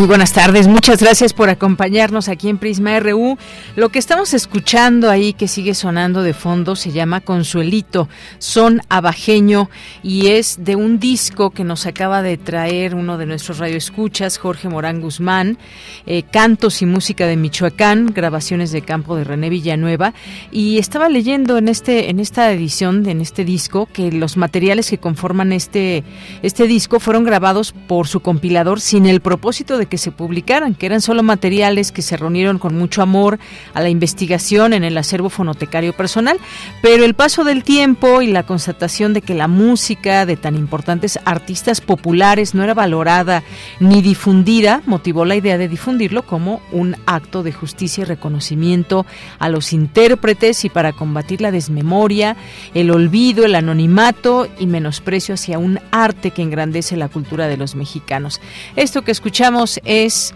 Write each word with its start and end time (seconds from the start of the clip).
Muy 0.00 0.08
buenas 0.08 0.32
tardes, 0.32 0.66
muchas 0.66 1.02
gracias 1.02 1.34
por 1.34 1.50
acompañarnos 1.50 2.30
aquí 2.30 2.48
en 2.48 2.56
Prisma 2.56 2.98
RU. 3.00 3.36
Lo 3.76 3.90
que 3.90 3.98
estamos 3.98 4.32
escuchando 4.32 5.10
ahí 5.10 5.34
que 5.34 5.46
sigue 5.46 5.74
sonando 5.74 6.22
de 6.22 6.32
fondo 6.32 6.74
se 6.74 6.90
llama 6.90 7.20
Consuelito, 7.20 8.08
son 8.38 8.80
abajeño 8.88 9.68
y 10.02 10.28
es 10.28 10.64
de 10.64 10.74
un 10.74 11.00
disco 11.00 11.50
que 11.50 11.64
nos 11.64 11.84
acaba 11.84 12.22
de 12.22 12.38
traer 12.38 12.94
uno 12.94 13.18
de 13.18 13.26
nuestros 13.26 13.58
radioescuchas, 13.58 14.38
Jorge 14.38 14.70
Morán 14.70 15.02
Guzmán, 15.02 15.58
eh, 16.06 16.22
Cantos 16.22 16.80
y 16.80 16.86
Música 16.86 17.26
de 17.26 17.36
Michoacán, 17.36 18.06
grabaciones 18.14 18.72
de 18.72 18.80
campo 18.80 19.16
de 19.16 19.24
René 19.24 19.50
Villanueva 19.50 20.14
y 20.50 20.78
estaba 20.78 21.10
leyendo 21.10 21.58
en 21.58 21.68
este 21.68 22.08
en 22.08 22.20
esta 22.20 22.50
edición, 22.50 23.06
en 23.06 23.20
este 23.20 23.44
disco, 23.44 23.84
que 23.84 24.10
los 24.10 24.38
materiales 24.38 24.88
que 24.88 24.96
conforman 24.96 25.52
este, 25.52 26.04
este 26.40 26.66
disco 26.66 27.00
fueron 27.00 27.24
grabados 27.24 27.74
por 27.86 28.08
su 28.08 28.20
compilador 28.20 28.80
sin 28.80 29.04
el 29.04 29.20
propósito 29.20 29.76
de 29.76 29.89
que 29.90 29.98
se 29.98 30.12
publicaran, 30.12 30.74
que 30.74 30.86
eran 30.86 31.02
solo 31.02 31.22
materiales 31.22 31.92
que 31.92 32.00
se 32.00 32.16
reunieron 32.16 32.58
con 32.58 32.74
mucho 32.78 33.02
amor 33.02 33.38
a 33.74 33.82
la 33.82 33.90
investigación 33.90 34.72
en 34.72 34.84
el 34.84 34.96
acervo 34.96 35.28
fonotecario 35.28 35.92
personal, 35.92 36.38
pero 36.80 37.04
el 37.04 37.12
paso 37.12 37.44
del 37.44 37.64
tiempo 37.64 38.22
y 38.22 38.28
la 38.28 38.44
constatación 38.44 39.12
de 39.12 39.20
que 39.20 39.34
la 39.34 39.48
música 39.48 40.24
de 40.24 40.36
tan 40.36 40.56
importantes 40.56 41.18
artistas 41.26 41.82
populares 41.82 42.54
no 42.54 42.64
era 42.64 42.72
valorada 42.72 43.42
ni 43.80 44.00
difundida 44.00 44.80
motivó 44.86 45.26
la 45.26 45.36
idea 45.36 45.58
de 45.58 45.68
difundirlo 45.68 46.22
como 46.22 46.62
un 46.72 46.96
acto 47.04 47.42
de 47.42 47.52
justicia 47.52 48.02
y 48.02 48.04
reconocimiento 48.04 49.04
a 49.38 49.48
los 49.48 49.72
intérpretes 49.72 50.64
y 50.64 50.70
para 50.70 50.92
combatir 50.92 51.40
la 51.40 51.50
desmemoria, 51.50 52.36
el 52.74 52.90
olvido, 52.90 53.44
el 53.44 53.56
anonimato 53.56 54.48
y 54.58 54.66
menosprecio 54.66 55.34
hacia 55.34 55.58
un 55.58 55.80
arte 55.90 56.30
que 56.30 56.42
engrandece 56.42 56.96
la 56.96 57.08
cultura 57.08 57.48
de 57.48 57.56
los 57.56 57.74
mexicanos. 57.74 58.40
Esto 58.76 59.02
que 59.02 59.10
escuchamos 59.10 59.79
es, 59.84 60.34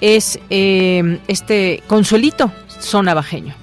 es 0.00 0.38
eh, 0.50 1.18
este 1.28 1.82
Consuelito, 1.86 2.52
son 2.80 3.06
bajeño. 3.14 3.54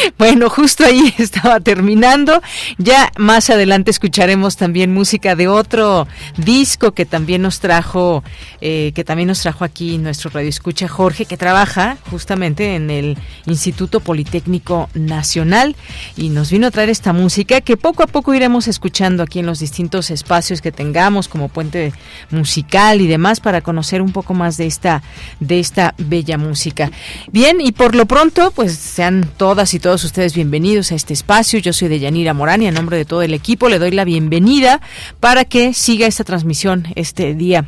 Bueno, 0.18 0.50
justo 0.50 0.84
ahí 0.84 1.14
estaba 1.18 1.60
terminando. 1.60 2.42
Ya 2.78 3.10
más 3.16 3.50
adelante 3.50 3.90
escucharemos 3.90 4.56
también 4.56 4.92
música 4.92 5.34
de 5.34 5.48
otro 5.48 6.06
disco 6.36 6.92
que 6.92 7.06
también 7.06 7.42
nos 7.42 7.60
trajo, 7.60 8.22
eh, 8.60 8.92
que 8.94 9.04
también 9.04 9.28
nos 9.28 9.40
trajo 9.40 9.64
aquí 9.64 9.98
nuestro 9.98 10.30
radio 10.30 10.48
escucha 10.48 10.88
Jorge, 10.88 11.24
que 11.24 11.36
trabaja 11.36 11.96
justamente 12.10 12.74
en 12.74 12.90
el 12.90 13.18
Instituto 13.46 14.00
Politécnico 14.00 14.88
Nacional 14.94 15.76
y 16.16 16.28
nos 16.28 16.50
vino 16.50 16.66
a 16.66 16.70
traer 16.70 16.90
esta 16.90 17.12
música 17.12 17.60
que 17.60 17.76
poco 17.76 18.02
a 18.02 18.06
poco 18.06 18.34
iremos 18.34 18.68
escuchando 18.68 19.22
aquí 19.22 19.38
en 19.38 19.46
los 19.46 19.60
distintos 19.60 20.10
espacios 20.10 20.60
que 20.60 20.72
tengamos 20.72 21.28
como 21.28 21.48
puente 21.48 21.92
musical 22.30 23.00
y 23.00 23.06
demás 23.06 23.40
para 23.40 23.62
conocer 23.62 24.02
un 24.02 24.12
poco 24.12 24.34
más 24.34 24.56
de 24.56 24.66
esta 24.66 25.02
de 25.40 25.60
esta 25.60 25.94
bella 25.98 26.36
música. 26.36 26.90
Bien, 27.32 27.60
y 27.60 27.72
por 27.72 27.94
lo 27.94 28.06
pronto, 28.06 28.50
pues 28.50 28.74
sean 28.74 29.28
todas 29.36 29.72
y 29.74 29.80
todos 29.80 29.89
todos 29.90 30.04
ustedes 30.04 30.36
bienvenidos 30.36 30.92
a 30.92 30.94
este 30.94 31.12
espacio. 31.12 31.58
Yo 31.58 31.72
soy 31.72 31.88
Deyanira 31.88 32.32
Morán 32.32 32.62
y 32.62 32.68
a 32.68 32.70
nombre 32.70 32.96
de 32.96 33.04
todo 33.04 33.22
el 33.22 33.34
equipo 33.34 33.68
le 33.68 33.80
doy 33.80 33.90
la 33.90 34.04
bienvenida 34.04 34.80
para 35.18 35.44
que 35.44 35.74
siga 35.74 36.06
esta 36.06 36.22
transmisión 36.22 36.86
este 36.94 37.34
día 37.34 37.64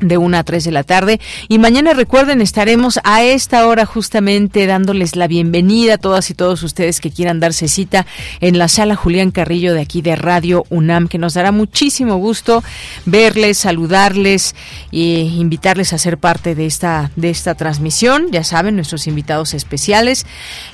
de 0.00 0.18
una 0.18 0.40
a 0.40 0.44
3 0.44 0.64
de 0.64 0.70
la 0.70 0.82
tarde. 0.82 1.20
Y 1.48 1.58
mañana 1.58 1.92
recuerden, 1.92 2.40
estaremos 2.40 2.98
a 3.04 3.22
esta 3.22 3.66
hora 3.66 3.86
justamente 3.86 4.66
dándoles 4.66 5.16
la 5.16 5.26
bienvenida 5.26 5.94
a 5.94 5.98
todas 5.98 6.30
y 6.30 6.34
todos 6.34 6.62
ustedes 6.62 7.00
que 7.00 7.10
quieran 7.10 7.40
darse 7.40 7.68
cita 7.68 8.06
en 8.40 8.58
la 8.58 8.68
sala 8.68 8.96
Julián 8.96 9.30
Carrillo 9.30 9.74
de 9.74 9.80
aquí 9.80 10.02
de 10.02 10.16
Radio 10.16 10.64
UNAM, 10.70 11.08
que 11.08 11.18
nos 11.18 11.34
dará 11.34 11.52
muchísimo 11.52 12.16
gusto 12.16 12.62
verles, 13.04 13.58
saludarles 13.58 14.54
e 14.92 15.20
invitarles 15.20 15.92
a 15.92 15.98
ser 15.98 16.18
parte 16.18 16.54
de 16.54 16.66
esta, 16.66 17.10
de 17.16 17.30
esta 17.30 17.54
transmisión. 17.54 18.28
Ya 18.30 18.44
saben, 18.44 18.76
nuestros 18.76 19.06
invitados 19.06 19.54
especiales, 19.54 20.26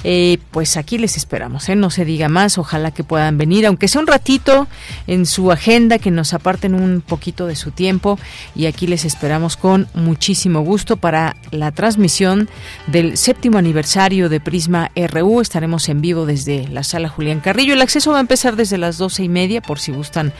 eh, 0.04 0.38
pues 0.50 0.76
aquí 0.76 0.98
les 0.98 1.16
esperamos, 1.16 1.68
¿eh? 1.68 1.76
no 1.76 1.90
se 1.90 2.04
diga 2.04 2.28
más, 2.28 2.58
ojalá 2.58 2.90
que 2.92 3.04
puedan 3.04 3.38
venir, 3.38 3.66
aunque 3.66 3.88
sea 3.88 4.00
un 4.00 4.06
ratito 4.06 4.68
en 5.06 5.26
su 5.26 5.50
agenda, 5.50 5.98
que 5.98 6.10
nos 6.10 6.32
aparten 6.32 6.74
un 6.74 7.00
poquito 7.00 7.46
de 7.46 7.56
su 7.56 7.70
tiempo 7.70 8.18
y 8.54 8.66
aquí 8.66 8.86
les 8.86 9.04
esperamos 9.04 9.15
esperamos 9.16 9.56
con 9.56 9.88
muchísimo 9.94 10.60
gusto 10.60 10.98
para 10.98 11.36
la 11.50 11.72
transmisión 11.72 12.50
del 12.86 13.16
séptimo 13.16 13.56
aniversario 13.56 14.28
de 14.28 14.40
Prisma 14.40 14.90
RU. 14.94 15.40
Estaremos 15.40 15.88
en 15.88 16.02
vivo 16.02 16.26
desde 16.26 16.68
la 16.68 16.82
sala 16.82 17.08
Julián 17.08 17.40
Carrillo. 17.40 17.72
El 17.72 17.80
acceso 17.80 18.10
va 18.10 18.18
a 18.18 18.20
empezar 18.20 18.56
desde 18.56 18.76
las 18.76 18.98
doce 18.98 19.24
y 19.24 19.30
media, 19.30 19.62
por 19.62 19.78
si 19.78 19.90
gustan 19.90 20.34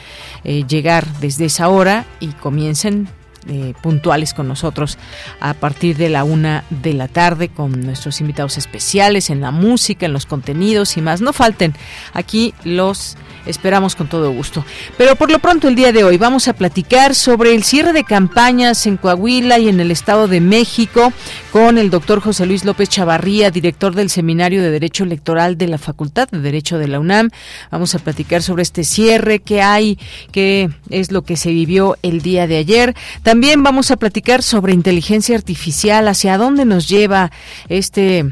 eh, 0.44 0.64
llegar 0.69 1.06
desde 1.20 1.47
esa 1.47 1.70
hora 1.70 2.04
y 2.20 2.28
comiencen 2.32 3.09
eh, 3.48 3.74
puntuales 3.80 4.34
con 4.34 4.48
nosotros 4.48 4.98
a 5.40 5.54
partir 5.54 5.96
de 5.96 6.08
la 6.08 6.24
una 6.24 6.64
de 6.70 6.94
la 6.94 7.08
tarde 7.08 7.48
con 7.48 7.80
nuestros 7.82 8.20
invitados 8.20 8.58
especiales 8.58 9.30
en 9.30 9.40
la 9.40 9.50
música, 9.50 10.06
en 10.06 10.12
los 10.12 10.26
contenidos 10.26 10.96
y 10.96 11.02
más. 11.02 11.20
No 11.20 11.32
falten 11.32 11.74
aquí 12.12 12.54
los 12.64 13.16
esperamos 13.46 13.94
con 13.94 14.08
todo 14.08 14.32
gusto. 14.32 14.64
Pero 14.98 15.14
por 15.14 15.30
lo 15.30 15.38
pronto 15.38 15.68
el 15.68 15.76
día 15.76 15.92
de 15.92 16.02
hoy 16.02 16.18
vamos 16.18 16.48
a 16.48 16.52
platicar 16.52 17.14
sobre 17.14 17.54
el 17.54 17.62
cierre 17.62 17.93
de 17.93 18.02
campañas 18.02 18.87
en 18.87 18.96
Coahuila 18.96 19.58
y 19.60 19.69
en 19.69 19.78
el 19.78 19.92
Estado 19.92 20.26
de 20.26 20.40
México 20.40 21.12
con 21.52 21.78
el 21.78 21.90
doctor 21.90 22.20
José 22.20 22.44
Luis 22.46 22.64
López 22.64 22.88
Chavarría, 22.88 23.52
director 23.52 23.94
del 23.94 24.10
Seminario 24.10 24.62
de 24.62 24.70
Derecho 24.70 25.04
Electoral 25.04 25.56
de 25.56 25.69
la 25.69 25.78
Facultad 25.78 26.28
de 26.28 26.40
Derecho 26.40 26.78
de 26.78 26.88
la 26.88 26.99
UNAM. 26.99 27.31
Vamos 27.70 27.94
a 27.94 28.00
platicar 28.00 28.42
sobre 28.42 28.62
este 28.62 28.82
cierre 28.82 29.38
que 29.38 29.62
hay, 29.62 29.99
qué 30.32 30.69
es 30.90 31.12
lo 31.12 31.22
que 31.22 31.37
se 31.37 31.50
vivió 31.50 31.96
el 32.02 32.22
día 32.22 32.46
de 32.46 32.56
ayer. 32.56 32.96
También 33.22 33.36
vamos 33.62 33.91
a 33.91 33.97
platicar 33.97 34.43
sobre 34.43 34.73
inteligencia 34.73 35.37
artificial, 35.37 36.09
hacia 36.09 36.38
dónde 36.38 36.65
nos 36.65 36.88
lleva 36.88 37.31
este 37.69 38.27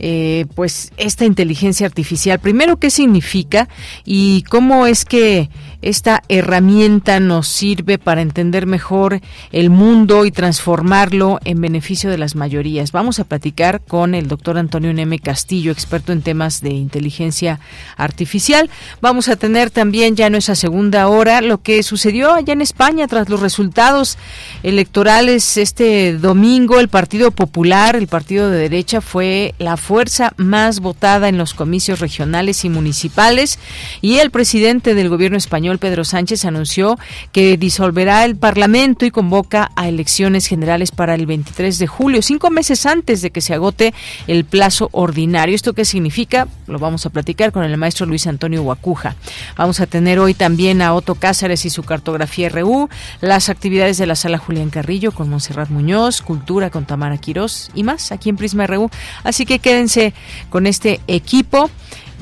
eh, 0.00 0.46
pues 0.54 0.92
esta 0.96 1.24
inteligencia 1.24 1.84
artificial. 1.86 2.38
Primero, 2.38 2.78
¿qué 2.78 2.88
significa 2.88 3.68
y 4.04 4.42
cómo 4.42 4.86
es 4.86 5.04
que 5.04 5.50
esta 5.80 6.24
herramienta 6.28 7.20
nos 7.20 7.46
sirve 7.46 7.98
para 7.98 8.20
entender 8.20 8.66
mejor 8.66 9.20
el 9.52 9.70
mundo 9.70 10.24
y 10.24 10.32
transformarlo 10.32 11.38
en 11.44 11.60
beneficio 11.60 12.10
de 12.10 12.18
las 12.18 12.34
mayorías. 12.34 12.90
Vamos 12.90 13.20
a 13.20 13.24
platicar 13.24 13.80
con 13.80 14.14
el 14.14 14.26
doctor 14.26 14.58
Antonio 14.58 14.92
Neme 14.92 15.20
Castillo, 15.20 15.70
experto 15.70 16.12
en 16.12 16.22
temas 16.22 16.60
de 16.62 16.70
inteligencia 16.70 17.60
artificial. 17.96 18.70
Vamos 19.00 19.28
a 19.28 19.36
tener 19.36 19.70
también 19.70 20.16
ya 20.16 20.26
en 20.26 20.32
nuestra 20.32 20.56
segunda 20.56 21.06
hora 21.06 21.40
lo 21.42 21.62
que 21.62 21.82
sucedió 21.84 22.34
allá 22.34 22.52
en 22.52 22.62
España 22.62 23.06
tras 23.06 23.28
los 23.28 23.40
resultados 23.40 24.18
electorales 24.64 25.56
este 25.56 26.14
domingo. 26.14 26.80
El 26.80 26.88
Partido 26.88 27.30
Popular, 27.30 27.94
el 27.94 28.08
partido 28.08 28.50
de 28.50 28.58
derecha, 28.58 29.00
fue 29.00 29.54
la 29.58 29.76
fuerza 29.76 30.32
más 30.36 30.80
votada 30.80 31.28
en 31.28 31.38
los 31.38 31.54
comicios 31.54 32.00
regionales 32.00 32.64
y 32.64 32.68
municipales 32.68 33.58
y 34.00 34.18
el 34.18 34.30
presidente 34.30 34.94
del 34.94 35.08
gobierno 35.08 35.38
español 35.38 35.67
Pedro 35.76 36.04
Sánchez 36.04 36.46
anunció 36.46 36.98
que 37.32 37.58
disolverá 37.58 38.24
el 38.24 38.36
Parlamento 38.36 39.04
y 39.04 39.10
convoca 39.10 39.70
a 39.76 39.88
elecciones 39.88 40.46
generales 40.46 40.90
para 40.90 41.14
el 41.14 41.26
23 41.26 41.78
de 41.78 41.86
julio, 41.86 42.22
cinco 42.22 42.48
meses 42.48 42.86
antes 42.86 43.20
de 43.20 43.30
que 43.30 43.42
se 43.42 43.52
agote 43.52 43.92
el 44.26 44.46
plazo 44.46 44.88
ordinario. 44.92 45.54
¿Esto 45.54 45.74
qué 45.74 45.84
significa? 45.84 46.48
Lo 46.66 46.78
vamos 46.78 47.04
a 47.04 47.10
platicar 47.10 47.52
con 47.52 47.64
el 47.64 47.76
maestro 47.76 48.06
Luis 48.06 48.26
Antonio 48.26 48.62
Guacuja. 48.62 49.16
Vamos 49.56 49.80
a 49.80 49.86
tener 49.86 50.18
hoy 50.18 50.32
también 50.32 50.80
a 50.80 50.94
Otto 50.94 51.14
Cáceres 51.14 51.64
y 51.66 51.70
su 51.70 51.82
cartografía 51.82 52.48
RU, 52.48 52.88
las 53.20 53.50
actividades 53.50 53.98
de 53.98 54.06
la 54.06 54.14
sala 54.14 54.38
Julián 54.38 54.70
Carrillo 54.70 55.12
con 55.12 55.28
Monserrat 55.28 55.68
Muñoz, 55.68 56.22
Cultura 56.22 56.70
con 56.70 56.86
Tamara 56.86 57.18
Quirós 57.18 57.70
y 57.74 57.82
más 57.82 58.12
aquí 58.12 58.30
en 58.30 58.36
Prisma 58.36 58.66
RU. 58.66 58.90
Así 59.24 59.44
que 59.44 59.58
quédense 59.58 60.14
con 60.50 60.66
este 60.66 61.00
equipo 61.06 61.70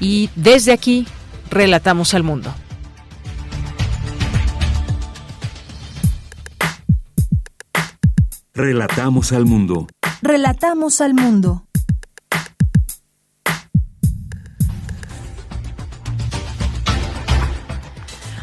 y 0.00 0.30
desde 0.34 0.72
aquí 0.72 1.06
relatamos 1.50 2.14
al 2.14 2.22
mundo. 2.22 2.54
Relatamos 8.56 9.32
al 9.32 9.44
mundo. 9.44 9.86
Relatamos 10.22 11.02
al 11.02 11.12
mundo. 11.12 11.66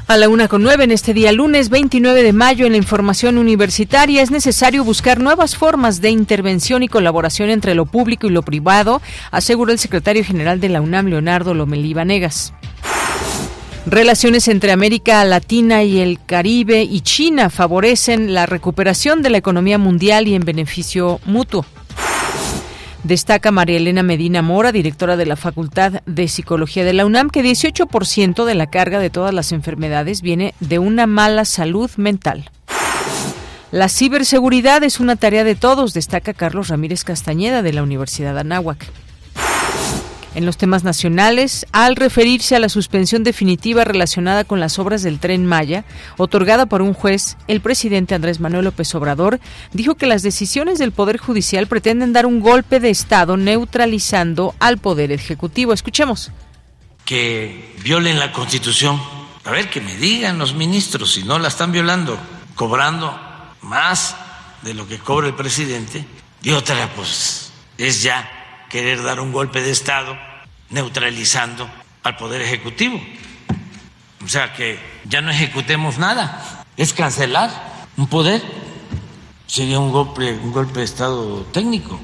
A 0.05 0.17
la 0.17 0.29
una 0.29 0.47
con 0.47 0.61
nueve 0.61 0.83
en 0.83 0.91
este 0.91 1.15
día 1.15 1.31
lunes 1.31 1.69
29 1.69 2.21
de 2.21 2.31
mayo 2.31 2.67
en 2.67 2.73
la 2.73 2.77
información 2.77 3.39
universitaria 3.39 4.21
es 4.21 4.29
necesario 4.29 4.83
buscar 4.83 5.19
nuevas 5.19 5.57
formas 5.57 5.99
de 5.99 6.11
intervención 6.11 6.83
y 6.83 6.89
colaboración 6.89 7.49
entre 7.49 7.73
lo 7.73 7.87
público 7.87 8.27
y 8.27 8.29
lo 8.29 8.43
privado, 8.43 9.01
aseguró 9.31 9.71
el 9.71 9.79
secretario 9.79 10.23
general 10.23 10.59
de 10.59 10.69
la 10.69 10.81
UNAM, 10.81 11.07
Leonardo 11.07 11.55
Lomelí 11.55 11.95
Vanegas. 11.95 12.53
Relaciones 13.85 14.47
entre 14.47 14.71
América 14.71 15.25
Latina 15.25 15.83
y 15.83 15.99
el 15.99 16.17
Caribe 16.25 16.83
y 16.83 17.01
China 17.01 17.49
favorecen 17.49 18.33
la 18.33 18.45
recuperación 18.45 19.21
de 19.21 19.29
la 19.29 19.37
economía 19.37 19.77
mundial 19.77 20.25
y 20.29 20.35
en 20.35 20.45
beneficio 20.45 21.19
mutuo. 21.25 21.65
Destaca 23.03 23.51
María 23.51 23.75
Elena 23.75 24.01
Medina 24.01 24.41
Mora, 24.41 24.71
directora 24.71 25.17
de 25.17 25.25
la 25.25 25.35
Facultad 25.35 26.01
de 26.05 26.29
Psicología 26.29 26.85
de 26.85 26.93
la 26.93 27.05
UNAM, 27.05 27.29
que 27.29 27.43
18% 27.43 28.45
de 28.45 28.55
la 28.55 28.67
carga 28.67 28.99
de 28.99 29.09
todas 29.09 29.33
las 29.33 29.51
enfermedades 29.51 30.21
viene 30.21 30.55
de 30.61 30.79
una 30.79 31.05
mala 31.05 31.43
salud 31.43 31.91
mental. 31.97 32.49
La 33.71 33.89
ciberseguridad 33.89 34.83
es 34.83 35.01
una 35.01 35.17
tarea 35.17 35.43
de 35.43 35.55
todos, 35.55 35.93
destaca 35.93 36.33
Carlos 36.33 36.69
Ramírez 36.69 37.03
Castañeda 37.03 37.61
de 37.61 37.73
la 37.73 37.83
Universidad 37.83 38.37
Anáhuac 38.39 38.87
en 40.35 40.45
los 40.45 40.57
temas 40.57 40.83
nacionales 40.83 41.65
al 41.71 41.95
referirse 41.95 42.55
a 42.55 42.59
la 42.59 42.69
suspensión 42.69 43.23
definitiva 43.23 43.83
relacionada 43.83 44.43
con 44.43 44.59
las 44.59 44.79
obras 44.79 45.03
del 45.03 45.19
tren 45.19 45.45
Maya, 45.45 45.85
otorgada 46.17 46.65
por 46.65 46.81
un 46.81 46.93
juez, 46.93 47.37
el 47.47 47.61
presidente 47.61 48.15
Andrés 48.15 48.39
Manuel 48.39 48.65
López 48.65 48.93
Obrador 48.95 49.39
dijo 49.73 49.95
que 49.95 50.07
las 50.07 50.23
decisiones 50.23 50.79
del 50.79 50.91
Poder 50.91 51.17
Judicial 51.17 51.67
pretenden 51.67 52.13
dar 52.13 52.25
un 52.25 52.39
golpe 52.39 52.79
de 52.79 52.89
Estado 52.89 53.37
neutralizando 53.37 54.55
al 54.59 54.77
Poder 54.77 55.11
Ejecutivo. 55.11 55.73
Escuchemos. 55.73 56.31
Que 57.05 57.75
violen 57.83 58.19
la 58.19 58.31
Constitución. 58.31 59.01
A 59.45 59.51
ver, 59.51 59.69
que 59.69 59.81
me 59.81 59.95
digan 59.97 60.37
los 60.37 60.53
ministros 60.53 61.13
si 61.13 61.23
no 61.23 61.37
la 61.37 61.49
están 61.49 61.71
violando, 61.71 62.17
cobrando 62.55 63.19
más 63.61 64.15
de 64.61 64.73
lo 64.73 64.87
que 64.87 64.99
cobra 64.99 65.27
el 65.27 65.35
presidente. 65.35 66.05
Y 66.41 66.51
otra, 66.51 66.89
pues, 66.95 67.51
es 67.77 68.03
ya 68.03 68.42
querer 68.73 69.03
dar 69.03 69.19
un 69.19 69.31
golpe 69.31 69.61
de 69.61 69.69
Estado 69.69 70.17
neutralizando 70.71 71.69
al 72.01 72.17
Poder 72.17 72.41
Ejecutivo. 72.41 72.99
O 74.25 74.27
sea, 74.27 74.51
que 74.55 74.79
ya 75.05 75.21
no 75.21 75.29
ejecutemos 75.29 75.99
nada, 75.99 76.65
es 76.75 76.91
cancelar 76.91 77.51
un 77.97 78.07
poder. 78.07 78.41
Sería 79.45 79.77
un 79.77 79.91
golpe, 79.91 80.31
un 80.31 80.51
golpe 80.51 80.79
de 80.79 80.85
Estado 80.85 81.43
técnico. 81.51 81.99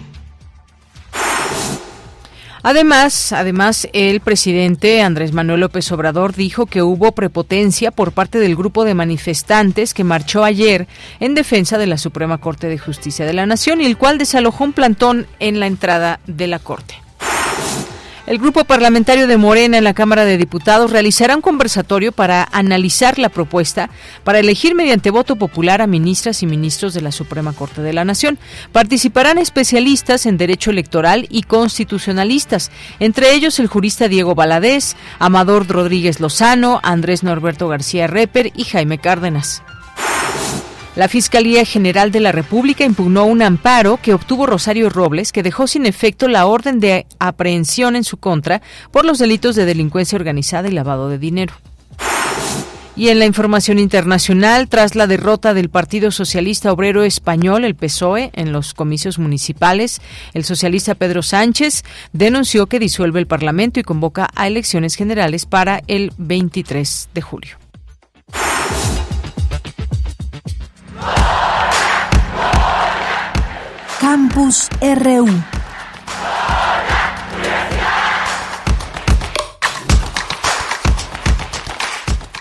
Además, 2.62 3.32
además, 3.32 3.88
el 3.94 4.20
presidente 4.20 5.02
Andrés 5.02 5.34
Manuel 5.34 5.62
López 5.62 5.92
Obrador 5.92 6.36
dijo 6.36 6.66
que 6.66 6.82
hubo 6.82 7.14
prepotencia 7.14 7.92
por 7.92 8.12
parte 8.12 8.40
del 8.40 8.56
grupo 8.56 8.84
de 8.84 8.94
manifestantes 8.94 9.94
que 9.94 10.04
marchó 10.04 10.44
ayer 10.44 10.88
en 11.20 11.36
defensa 11.36 11.78
de 11.78 11.88
la 11.88 11.98
Suprema 11.98 12.40
Corte 12.40 12.68
de 12.68 12.78
Justicia 12.78 13.26
de 13.26 13.34
la 13.34 13.46
Nación 13.46 13.82
y 13.82 13.86
el 13.86 13.98
cual 13.98 14.18
desalojó 14.18 14.64
un 14.64 14.74
plantón 14.74 15.28
en 15.40 15.60
la 15.60 15.68
entrada 15.68 16.20
de 16.28 16.48
la 16.48 16.60
Corte. 16.60 17.09
El 18.30 18.38
grupo 18.38 18.64
parlamentario 18.64 19.26
de 19.26 19.38
Morena 19.38 19.80
en 19.80 19.84
la 19.84 19.96
Cámara 19.96 20.24
de 20.24 20.38
Diputados 20.38 20.92
realizará 20.92 21.36
un 21.36 21.42
conversatorio 21.42 22.12
para 22.12 22.48
analizar 22.52 23.18
la 23.18 23.30
propuesta 23.30 23.90
para 24.24 24.38
elegir 24.38 24.76
mediante 24.76 25.10
voto 25.10 25.36
popular 25.36 25.82
a 25.82 25.88
ministras 25.88 26.44
y 26.44 26.46
ministros 26.46 26.94
de 26.94 27.02
la 27.02 27.12
Suprema 27.12 27.54
Corte 27.54 27.82
de 27.82 27.92
la 27.92 28.06
Nación. 28.06 28.38
Participarán 28.72 29.40
especialistas 29.40 30.28
en 30.28 30.38
derecho 30.38 30.70
electoral 30.70 31.26
y 31.32 31.42
constitucionalistas, 31.42 32.70
entre 33.00 33.34
ellos 33.34 33.58
el 33.58 33.66
jurista 33.66 34.08
Diego 34.08 34.36
Baladés, 34.36 34.96
Amador 35.18 35.68
Rodríguez 35.68 36.20
Lozano, 36.20 36.80
Andrés 36.84 37.24
Norberto 37.24 37.68
García 37.68 38.06
Reper 38.06 38.52
y 38.56 38.66
Jaime 38.66 39.00
Cárdenas. 39.00 39.64
La 40.96 41.08
Fiscalía 41.08 41.66
General 41.66 42.12
de 42.12 42.20
la 42.20 42.32
República 42.32 42.84
impugnó 42.84 43.26
un 43.26 43.42
amparo 43.42 44.00
que 44.02 44.14
obtuvo 44.14 44.48
Rosario 44.48 44.90
Robles 44.90 45.32
que 45.32 45.44
dejó 45.44 45.68
sin 45.68 45.86
efecto 45.86 46.28
la 46.28 46.46
orden 46.46 46.80
de 46.80 47.06
aprehensión 47.20 47.96
en 47.96 48.04
su 48.04 48.18
contra 48.18 48.62
por 48.92 49.06
los 49.06 49.20
delitos 49.20 49.56
de 49.56 49.66
delincuencia 49.66 50.18
organizada 50.18 50.68
y 50.68 50.72
lavado 50.72 51.08
de 51.10 51.20
dinero. 51.20 51.54
Y 52.96 53.08
en 53.08 53.20
la 53.20 53.26
información 53.26 53.80
internacional, 53.80 54.68
tras 54.68 54.96
la 54.96 55.08
derrota 55.08 55.54
del 55.54 55.70
Partido 55.70 56.12
Socialista 56.12 56.74
Obrero 56.74 57.04
Español, 57.04 57.64
el 57.64 57.76
PSOE, 57.76 58.32
en 58.34 58.52
los 58.52 58.74
comicios 58.74 59.20
municipales, 59.20 60.02
el 60.34 60.44
socialista 60.44 60.96
Pedro 60.96 61.22
Sánchez 61.24 61.86
denunció 62.12 62.66
que 62.66 62.78
disuelve 62.78 63.22
el 63.22 63.28
Parlamento 63.28 63.80
y 63.80 63.84
convoca 63.84 64.28
a 64.36 64.48
elecciones 64.48 64.96
generales 64.96 65.46
para 65.46 65.82
el 65.88 66.12
23 66.18 67.10
de 67.14 67.22
julio. 67.22 67.69
Campus 74.12 74.70
RU. 74.82 75.28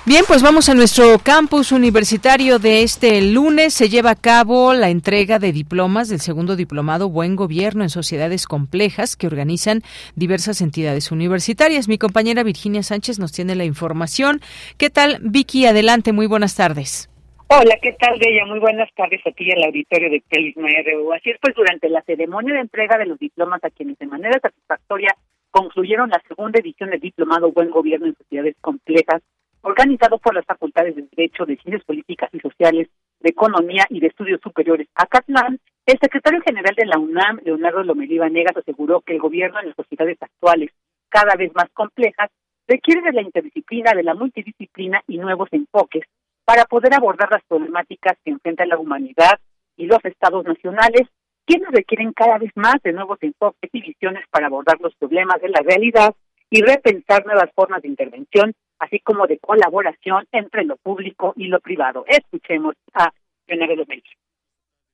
Bien, 0.06 0.24
pues 0.26 0.40
vamos 0.40 0.70
a 0.70 0.74
nuestro 0.74 1.18
campus 1.18 1.70
universitario 1.70 2.58
de 2.58 2.82
este 2.82 3.20
lunes. 3.20 3.74
Se 3.74 3.90
lleva 3.90 4.12
a 4.12 4.14
cabo 4.14 4.72
la 4.72 4.88
entrega 4.88 5.38
de 5.38 5.52
diplomas 5.52 6.08
del 6.08 6.20
segundo 6.20 6.56
diplomado 6.56 7.10
Buen 7.10 7.36
Gobierno 7.36 7.82
en 7.82 7.90
Sociedades 7.90 8.46
Complejas 8.46 9.14
que 9.14 9.26
organizan 9.26 9.82
diversas 10.16 10.62
entidades 10.62 11.12
universitarias. 11.12 11.86
Mi 11.86 11.98
compañera 11.98 12.44
Virginia 12.44 12.82
Sánchez 12.82 13.18
nos 13.18 13.32
tiene 13.32 13.54
la 13.56 13.66
información. 13.66 14.40
¿Qué 14.78 14.88
tal, 14.88 15.18
Vicky? 15.20 15.66
Adelante, 15.66 16.14
muy 16.14 16.26
buenas 16.26 16.54
tardes. 16.54 17.10
Hola, 17.50 17.78
¿qué 17.80 17.94
tal, 17.94 18.18
Bella? 18.18 18.44
Muy 18.44 18.58
buenas 18.58 18.92
tardes 18.94 19.22
aquí 19.24 19.50
en 19.50 19.56
el 19.56 19.64
auditorio 19.64 20.10
de 20.10 20.22
Prisma 20.28 20.68
RU. 20.84 21.14
Así 21.14 21.30
es, 21.30 21.38
pues 21.40 21.54
durante 21.54 21.88
la 21.88 22.02
ceremonia 22.02 22.52
de 22.52 22.60
entrega 22.60 22.98
de 22.98 23.06
los 23.06 23.18
diplomas 23.18 23.64
a 23.64 23.70
quienes 23.70 23.96
de 23.96 24.06
manera 24.06 24.38
satisfactoria 24.38 25.16
concluyeron 25.50 26.10
la 26.10 26.22
segunda 26.28 26.60
edición 26.60 26.90
del 26.90 27.00
Diplomado 27.00 27.50
Buen 27.50 27.70
Gobierno 27.70 28.04
en 28.06 28.14
Sociedades 28.16 28.54
Complejas, 28.60 29.22
organizado 29.62 30.18
por 30.18 30.34
las 30.34 30.44
Facultades 30.44 30.94
de 30.94 31.06
Derecho, 31.16 31.46
de 31.46 31.56
Ciencias 31.56 31.86
Políticas 31.86 32.28
y 32.34 32.40
Sociales, 32.40 32.88
de 33.20 33.30
Economía 33.30 33.86
y 33.88 34.00
de 34.00 34.08
Estudios 34.08 34.42
Superiores 34.42 34.86
Acatlán, 34.94 35.58
el 35.86 35.98
secretario 35.98 36.42
general 36.42 36.74
de 36.76 36.84
la 36.84 36.98
UNAM, 36.98 37.40
Leonardo 37.44 37.82
Lomelí 37.82 38.18
Vanegas, 38.18 38.58
aseguró 38.58 39.00
que 39.00 39.14
el 39.14 39.20
gobierno 39.20 39.58
en 39.58 39.68
las 39.68 39.76
sociedades 39.76 40.18
actuales, 40.20 40.70
cada 41.08 41.34
vez 41.34 41.50
más 41.54 41.70
complejas, 41.72 42.28
requiere 42.66 43.00
de 43.00 43.12
la 43.12 43.22
interdisciplina, 43.22 43.92
de 43.96 44.02
la 44.02 44.12
multidisciplina 44.12 45.02
y 45.06 45.16
nuevos 45.16 45.48
enfoques 45.50 46.04
para 46.48 46.64
poder 46.64 46.94
abordar 46.94 47.30
las 47.30 47.44
problemáticas 47.46 48.16
que 48.24 48.30
enfrenta 48.30 48.64
la 48.64 48.78
humanidad 48.78 49.38
y 49.76 49.84
los 49.84 50.02
estados 50.02 50.46
nacionales, 50.46 51.06
quienes 51.44 51.68
requieren 51.70 52.14
cada 52.14 52.38
vez 52.38 52.50
más 52.54 52.76
de 52.82 52.94
nuevos 52.94 53.18
enfoques 53.20 53.68
y 53.70 53.82
visiones 53.82 54.24
para 54.30 54.46
abordar 54.46 54.80
los 54.80 54.94
problemas 54.94 55.42
de 55.42 55.50
la 55.50 55.60
realidad 55.60 56.14
y 56.48 56.62
repensar 56.62 57.26
nuevas 57.26 57.50
formas 57.54 57.82
de 57.82 57.88
intervención, 57.88 58.54
así 58.78 58.98
como 59.00 59.26
de 59.26 59.38
colaboración 59.38 60.24
entre 60.32 60.64
lo 60.64 60.78
público 60.78 61.34
y 61.36 61.48
lo 61.48 61.60
privado. 61.60 62.06
Escuchemos 62.08 62.76
a 62.94 63.12
Leonardo 63.46 63.84
México. 63.86 64.18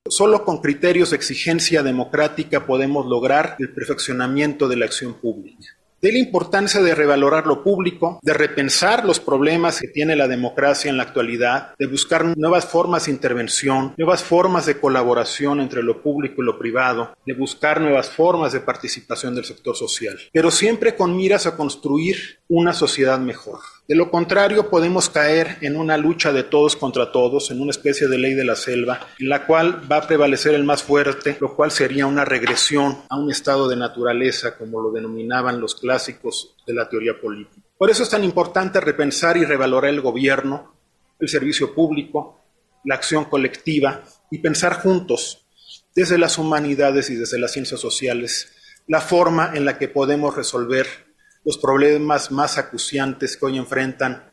Solo 0.09 0.43
con 0.43 0.57
criterios 0.57 1.11
de 1.11 1.15
exigencia 1.15 1.83
democrática 1.83 2.65
podemos 2.65 3.05
lograr 3.05 3.55
el 3.59 3.73
perfeccionamiento 3.73 4.67
de 4.67 4.75
la 4.75 4.87
acción 4.87 5.13
pública 5.21 5.67
de 6.05 6.11
la 6.11 6.19
importancia 6.19 6.83
de 6.83 6.93
revalorar 6.93 7.47
lo 7.47 7.63
público, 7.63 8.19
de 8.21 8.35
repensar 8.35 9.05
los 9.05 9.19
problemas 9.19 9.79
que 9.81 9.87
tiene 9.87 10.15
la 10.15 10.27
democracia 10.27 10.91
en 10.91 10.97
la 10.97 11.03
actualidad, 11.03 11.73
de 11.79 11.87
buscar 11.87 12.37
nuevas 12.37 12.67
formas 12.67 13.05
de 13.05 13.11
intervención, 13.11 13.95
nuevas 13.97 14.23
formas 14.23 14.67
de 14.67 14.79
colaboración 14.79 15.61
entre 15.61 15.81
lo 15.81 16.03
público 16.03 16.43
y 16.43 16.45
lo 16.45 16.59
privado, 16.59 17.17
de 17.25 17.33
buscar 17.33 17.81
nuevas 17.81 18.07
formas 18.07 18.53
de 18.53 18.59
participación 18.59 19.33
del 19.33 19.45
sector 19.45 19.75
social, 19.75 20.15
pero 20.31 20.51
siempre 20.51 20.95
con 20.95 21.17
miras 21.17 21.47
a 21.47 21.57
construir 21.57 22.37
una 22.49 22.73
sociedad 22.73 23.17
mejor. 23.17 23.61
De 23.87 23.93
lo 23.93 24.09
contrario, 24.09 24.71
podemos 24.71 25.11
caer 25.11 25.57
en 25.61 25.75
una 25.75 25.95
lucha 25.95 26.33
de 26.33 26.41
todos 26.41 26.75
contra 26.75 27.11
todos, 27.11 27.51
en 27.51 27.61
una 27.61 27.69
especie 27.69 28.07
de 28.07 28.17
ley 28.17 28.33
de 28.33 28.43
la 28.43 28.55
selva, 28.55 29.07
en 29.19 29.29
la 29.29 29.45
cual 29.45 29.79
va 29.91 29.97
a 29.97 30.07
prevalecer 30.07 30.55
el 30.55 30.63
más 30.63 30.81
fuerte, 30.81 31.37
lo 31.39 31.55
cual 31.55 31.69
sería 31.69 32.07
una 32.07 32.25
regresión 32.25 33.03
a 33.09 33.17
un 33.17 33.29
estado 33.29 33.67
de 33.67 33.75
naturaleza, 33.75 34.57
como 34.57 34.81
lo 34.81 34.91
denominaban 34.91 35.61
los 35.61 35.75
clásicos 35.75 36.55
de 36.65 36.73
la 36.73 36.89
teoría 36.89 37.21
política. 37.21 37.61
Por 37.77 37.91
eso 37.91 38.01
es 38.01 38.09
tan 38.09 38.23
importante 38.23 38.81
repensar 38.81 39.37
y 39.37 39.45
revalorar 39.45 39.91
el 39.91 40.01
gobierno, 40.01 40.73
el 41.19 41.29
servicio 41.29 41.75
público, 41.75 42.41
la 42.85 42.95
acción 42.95 43.25
colectiva 43.25 44.03
y 44.31 44.39
pensar 44.39 44.81
juntos, 44.81 45.45
desde 45.93 46.17
las 46.17 46.39
humanidades 46.39 47.11
y 47.11 47.15
desde 47.15 47.37
las 47.37 47.51
ciencias 47.51 47.81
sociales, 47.81 48.51
la 48.87 48.99
forma 48.99 49.51
en 49.53 49.63
la 49.63 49.77
que 49.77 49.87
podemos 49.89 50.35
resolver 50.35 51.04
los 51.45 51.59
problemas 51.59 52.31
más 52.31 52.57
acuciantes 52.57 53.37
que 53.37 53.45
hoy 53.45 53.57
enfrentan 53.57 54.31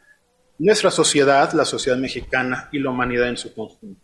nuestra 0.58 0.90
sociedad, 0.90 1.52
la 1.52 1.64
sociedad 1.64 1.98
mexicana 1.98 2.68
y 2.72 2.78
la 2.78 2.90
humanidad 2.90 3.28
en 3.28 3.36
su 3.36 3.54
conjunto. 3.54 4.00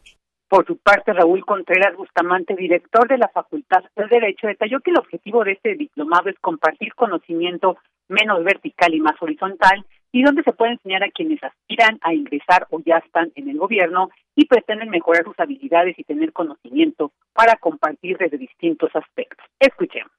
Por 0.49 0.67
su 0.67 0.79
parte, 0.79 1.13
Raúl 1.13 1.45
Contreras 1.45 1.97
Bustamante, 1.97 2.55
director 2.55 3.07
de 3.09 3.19
la 3.19 3.29
Facultad 3.29 3.83
de 3.97 4.07
Derecho, 4.09 4.47
detalló 4.47 4.81
que 4.81 4.91
el 4.91 4.99
objetivo 4.99 5.45
de 5.45 5.53
este 5.53 5.75
diplomado 5.75 6.31
es 6.31 6.39
compartir 6.41 6.95
conocimiento 6.95 7.77
menos 8.09 8.43
vertical 8.45 8.95
y 8.95 9.01
más 9.01 9.15
horizontal 9.21 9.85
y 10.11 10.23
donde 10.23 10.43
se 10.43 10.53
puede 10.53 10.73
enseñar 10.73 11.05
a 11.05 11.11
quienes 11.11 11.43
aspiran 11.43 11.99
a 12.03 12.15
ingresar 12.15 12.67
o 12.71 12.81
ya 12.85 12.97
están 12.99 13.31
en 13.35 13.51
el 13.51 13.59
gobierno 13.59 14.09
y 14.35 14.47
pretenden 14.47 14.89
mejorar 14.89 15.25
sus 15.25 15.39
habilidades 15.39 15.99
y 15.99 16.05
tener 16.05 16.33
conocimiento 16.33 17.13
para 17.35 17.57
compartir 17.57 18.17
desde 18.17 18.39
distintos 18.39 18.91
aspectos. 18.95 19.45
Escuchemos. 19.61 20.13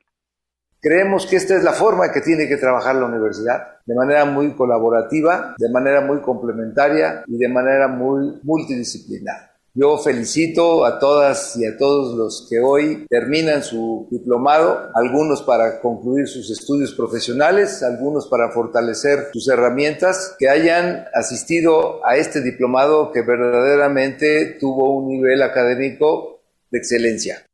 Creemos 0.81 1.25
que 1.25 1.36
esta 1.36 1.57
es 1.57 1.63
la 1.63 1.74
forma 1.74 2.12
que 2.12 2.21
tiene 2.21 2.48
que 2.48 2.55
trabajar 2.55 2.95
la 2.95 3.05
universidad, 3.05 3.79
de 3.86 3.95
manera 3.95 4.24
muy 4.24 4.53
colaborativa, 4.53 5.55
de 5.57 5.69
manera 5.69 6.00
muy 6.00 6.21
complementaria 6.21 7.24
y 7.27 7.38
de 7.38 7.50
manera 7.50 7.89
muy 7.89 8.39
multidisciplinar. 8.43 9.50
Yo 9.74 9.98
felicito 9.98 10.86
a 10.86 10.98
todas 10.98 11.57
y 11.57 11.65
a 11.65 11.77
todos 11.77 12.15
los 12.15 12.48
que 12.50 12.59
hoy 12.59 13.05
terminan 13.09 13.62
su 13.62 14.07
diplomado, 14.09 14.89
algunos 14.95 15.43
para 15.43 15.81
concluir 15.81 16.27
sus 16.27 16.50
estudios 16.50 16.93
profesionales, 16.93 17.83
algunos 17.83 18.27
para 18.27 18.50
fortalecer 18.50 19.27
sus 19.33 19.50
herramientas, 19.50 20.36
que 20.39 20.48
hayan 20.48 21.05
asistido 21.13 22.05
a 22.05 22.15
este 22.15 22.41
diplomado 22.41 23.12
que 23.12 23.21
verdaderamente 23.21 24.57
tuvo 24.59 24.95
un 24.95 25.09
nivel 25.09 25.43
académico 25.43 26.41
de 26.71 26.77
excelencia. 26.79 27.49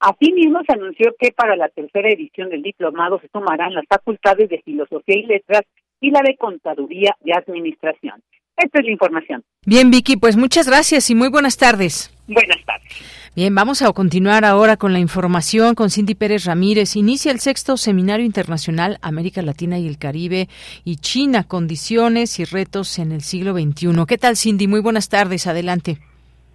Asimismo, 0.00 0.60
se 0.66 0.74
anunció 0.74 1.14
que 1.18 1.32
para 1.32 1.56
la 1.56 1.68
tercera 1.68 2.08
edición 2.08 2.50
del 2.50 2.62
diplomado 2.62 3.20
se 3.20 3.28
sumarán 3.28 3.74
las 3.74 3.84
facultades 3.88 4.48
de 4.48 4.62
Filosofía 4.62 5.16
y 5.18 5.26
Letras 5.26 5.62
y 6.00 6.10
la 6.10 6.20
de 6.22 6.36
Contaduría 6.36 7.16
y 7.24 7.32
Administración. 7.32 8.22
Esta 8.56 8.80
es 8.80 8.84
la 8.84 8.92
información. 8.92 9.44
Bien, 9.66 9.90
Vicky, 9.90 10.16
pues 10.16 10.36
muchas 10.36 10.66
gracias 10.68 11.10
y 11.10 11.14
muy 11.14 11.28
buenas 11.28 11.56
tardes. 11.56 12.12
Buenas 12.26 12.58
tardes. 12.64 12.92
Bien, 13.36 13.54
vamos 13.54 13.82
a 13.82 13.92
continuar 13.92 14.44
ahora 14.44 14.76
con 14.76 14.92
la 14.92 14.98
información 14.98 15.76
con 15.76 15.90
Cindy 15.90 16.16
Pérez 16.16 16.44
Ramírez. 16.44 16.96
Inicia 16.96 17.30
el 17.30 17.38
sexto 17.38 17.76
Seminario 17.76 18.26
Internacional 18.26 18.98
América 19.00 19.42
Latina 19.42 19.78
y 19.78 19.86
el 19.86 19.98
Caribe 19.98 20.48
y 20.84 20.96
China, 20.96 21.44
condiciones 21.44 22.40
y 22.40 22.44
retos 22.44 22.98
en 22.98 23.12
el 23.12 23.20
siglo 23.20 23.52
XXI. 23.52 24.06
¿Qué 24.08 24.18
tal, 24.18 24.36
Cindy? 24.36 24.66
Muy 24.66 24.80
buenas 24.80 25.08
tardes. 25.08 25.46
Adelante. 25.46 25.98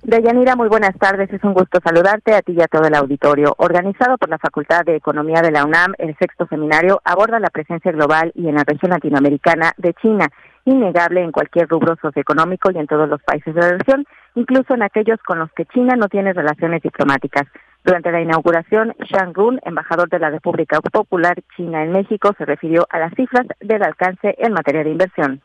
Deyanira, 0.04 0.58
muy 0.58 0.68
buenas 0.68 0.98
tardes. 1.00 1.32
Es 1.32 1.42
un 1.46 1.54
gusto 1.54 1.80
saludarte 1.82 2.36
a 2.36 2.42
ti 2.42 2.54
y 2.58 2.62
a 2.62 2.68
todo 2.68 2.86
el 2.86 2.94
auditorio. 2.94 3.56
Organizado 3.58 4.18
por 4.18 4.30
la 4.30 4.38
Facultad 4.38 4.84
de 4.84 4.98
Economía 4.98 5.42
de 5.42 5.52
la 5.52 5.64
UNAM, 5.64 5.94
el 5.98 6.14
sexto 6.18 6.46
seminario 6.48 7.02
aborda 7.06 7.40
la 7.40 7.50
presencia 7.50 7.90
global 7.94 8.34
y 8.36 8.50
en 8.50 8.56
la 8.56 8.66
región 8.66 8.92
latinoamericana 8.92 9.72
de 9.78 9.94
China, 9.94 10.28
innegable 10.66 11.24
en 11.24 11.32
cualquier 11.32 11.70
rubro 11.70 11.96
socioeconómico 12.02 12.70
y 12.72 12.80
en 12.80 12.88
todos 12.88 13.08
los 13.08 13.24
países 13.24 13.56
de 13.56 13.62
la 13.62 13.78
región, 13.78 14.06
incluso 14.36 14.74
en 14.74 14.84
aquellos 14.84 15.20
con 15.26 15.40
los 15.40 15.50
que 15.54 15.66
China 15.68 15.96
no 15.96 16.10
tiene 16.10 16.34
relaciones 16.34 16.82
diplomáticas. 16.82 17.44
Durante 17.86 18.12
la 18.12 18.22
inauguración, 18.22 18.94
Shang 19.10 19.34
Run, 19.34 19.62
embajador 19.64 20.10
de 20.10 20.20
la 20.20 20.30
República 20.30 20.82
Popular 20.82 21.42
China 21.56 21.82
en 21.82 21.94
México, 21.94 22.34
se 22.38 22.44
refirió 22.44 22.86
a 22.90 23.00
las 23.00 23.14
cifras 23.16 23.48
del 23.62 23.82
alcance 23.82 24.36
en 24.38 24.52
materia 24.52 24.84
de 24.84 24.92
inversión. 24.92 25.42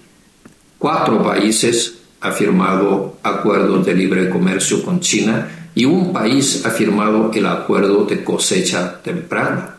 Cuatro 0.77 1.23
países 1.23 1.95
han 2.21 2.35
firmado 2.35 3.17
acuerdos 3.23 3.87
de 3.87 3.95
libre 3.95 4.29
comercio 4.29 4.83
con 4.83 5.01
China 5.01 5.62
y 5.75 5.85
un 5.85 6.13
país 6.13 6.65
ha 6.67 6.71
firmado 6.71 7.31
el 7.33 7.47
acuerdo 7.47 8.05
de 8.05 8.23
cosecha 8.23 9.01
temprana. 9.03 9.77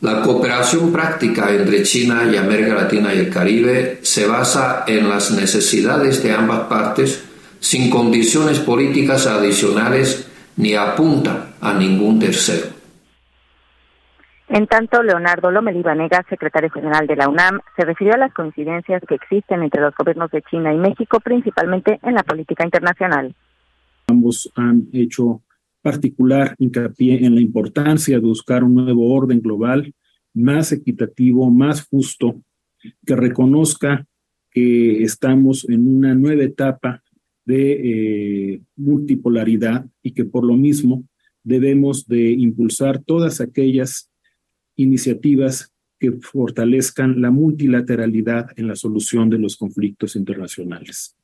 La 0.00 0.20
cooperación 0.20 0.92
práctica 0.92 1.50
entre 1.52 1.82
China 1.84 2.28
y 2.30 2.36
América 2.36 2.74
Latina 2.74 3.14
y 3.14 3.18
el 3.18 3.30
Caribe 3.30 4.00
se 4.02 4.26
basa 4.26 4.84
en 4.86 5.08
las 5.08 5.30
necesidades 5.30 6.22
de 6.22 6.32
ambas 6.32 6.60
partes 6.62 7.24
sin 7.60 7.88
condiciones 7.88 8.58
políticas 8.58 9.26
adicionales 9.28 10.28
ni 10.56 10.74
apunta 10.74 11.52
a 11.60 11.72
ningún 11.72 12.18
tercero. 12.18 12.66
En 14.48 14.66
tanto, 14.66 15.02
Leonardo 15.02 15.50
Lomelí 15.50 15.80
Vanega, 15.82 16.26
secretario 16.28 16.68
general 16.68 17.06
de 17.06 17.16
la 17.16 17.28
UNAM, 17.28 17.60
se 17.76 17.86
refirió 17.86 18.14
a 18.14 18.18
las 18.18 18.34
coincidencias 18.34 19.02
que 19.08 19.14
existen 19.14 19.62
entre 19.62 19.80
los 19.80 19.94
gobiernos 19.94 20.30
de 20.30 20.42
China 20.42 20.74
y 20.74 20.76
México, 20.76 21.20
principalmente 21.20 21.98
en 22.02 22.14
la 22.14 22.22
política 22.22 22.64
internacional. 22.64 23.34
Ambos 24.06 24.50
han 24.54 24.88
hecho 24.92 25.42
particular 25.80 26.54
hincapié 26.58 27.24
en 27.24 27.34
la 27.34 27.40
importancia 27.40 28.18
de 28.18 28.26
buscar 28.26 28.64
un 28.64 28.74
nuevo 28.74 29.12
orden 29.12 29.40
global 29.40 29.92
más 30.34 30.72
equitativo, 30.72 31.50
más 31.50 31.86
justo, 31.86 32.42
que 33.04 33.16
reconozca 33.16 34.06
que 34.50 35.02
estamos 35.02 35.68
en 35.68 35.88
una 35.88 36.14
nueva 36.14 36.44
etapa 36.44 37.02
de 37.44 37.72
eh, 38.54 38.62
multipolaridad 38.76 39.86
y 40.02 40.12
que 40.12 40.24
por 40.24 40.44
lo 40.44 40.56
mismo 40.56 41.04
debemos 41.42 42.06
de 42.06 42.30
impulsar 42.30 43.02
todas 43.02 43.40
aquellas 43.40 44.10
iniciativas 44.76 45.72
que 45.98 46.12
fortalezcan 46.12 47.20
la 47.20 47.30
multilateralidad 47.30 48.50
en 48.56 48.68
la 48.68 48.76
solución 48.76 49.30
de 49.30 49.38
los 49.38 49.56
conflictos 49.56 50.16
internacionales. 50.16 51.16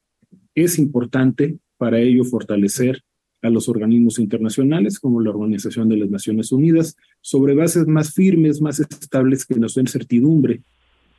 Es 0.54 0.78
importante 0.78 1.58
para 1.78 1.99
ello 1.99 2.25
fortalecer 2.25 3.02
a 3.42 3.50
los 3.50 3.68
organismos 3.68 4.18
internacionales 4.18 4.99
como 4.99 5.20
la 5.20 5.30
Organización 5.30 5.88
de 5.88 5.97
las 5.97 6.11
Naciones 6.11 6.52
Unidas 6.52 6.97
sobre 7.20 7.54
bases 7.54 7.87
más 7.87 8.12
firmes, 8.12 8.61
más 8.61 8.80
estables 8.80 9.47
que 9.47 9.54
nos 9.54 9.75
den 9.75 9.87
certidumbre. 9.87 10.61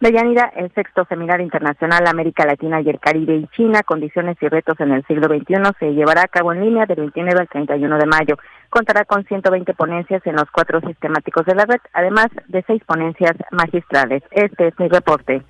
Deyanira, 0.01 0.51
el 0.55 0.71
sexto 0.73 1.05
Seminario 1.09 1.43
Internacional 1.43 2.07
América 2.07 2.45
Latina 2.45 2.79
y 2.79 2.89
el 2.89 2.99
Caribe 2.99 3.35
y 3.35 3.47
China, 3.55 3.83
Condiciones 3.83 4.37
y 4.39 4.47
Retos 4.47 4.79
en 4.79 4.91
el 4.91 5.05
Siglo 5.05 5.27
XXI, 5.27 5.55
se 5.77 5.93
llevará 5.93 6.23
a 6.23 6.27
cabo 6.29 6.53
en 6.53 6.61
línea 6.61 6.85
del 6.85 6.97
29 6.97 7.41
al 7.41 7.49
31 7.49 7.97
de 7.97 8.05
mayo. 8.05 8.37
Contará 8.69 9.03
con 9.03 9.25
120 9.25 9.73
ponencias 9.73 10.25
en 10.25 10.35
los 10.35 10.49
cuatro 10.51 10.79
sistemáticos 10.79 11.45
de 11.45 11.55
la 11.55 11.65
red, 11.65 11.81
además 11.91 12.27
de 12.47 12.63
seis 12.65 12.81
ponencias 12.85 13.35
magistrales. 13.51 14.23
Este 14.31 14.67
es 14.67 14.79
mi 14.79 14.87
reporte. 14.87 15.41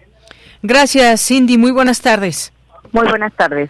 Gracias, 0.63 1.28
Cindy. 1.28 1.60
Muy 1.60 1.72
buenas 1.72 2.01
tardes. 2.01 2.51
Muy 2.92 3.08
buenas 3.08 3.34
tardes. 3.36 3.70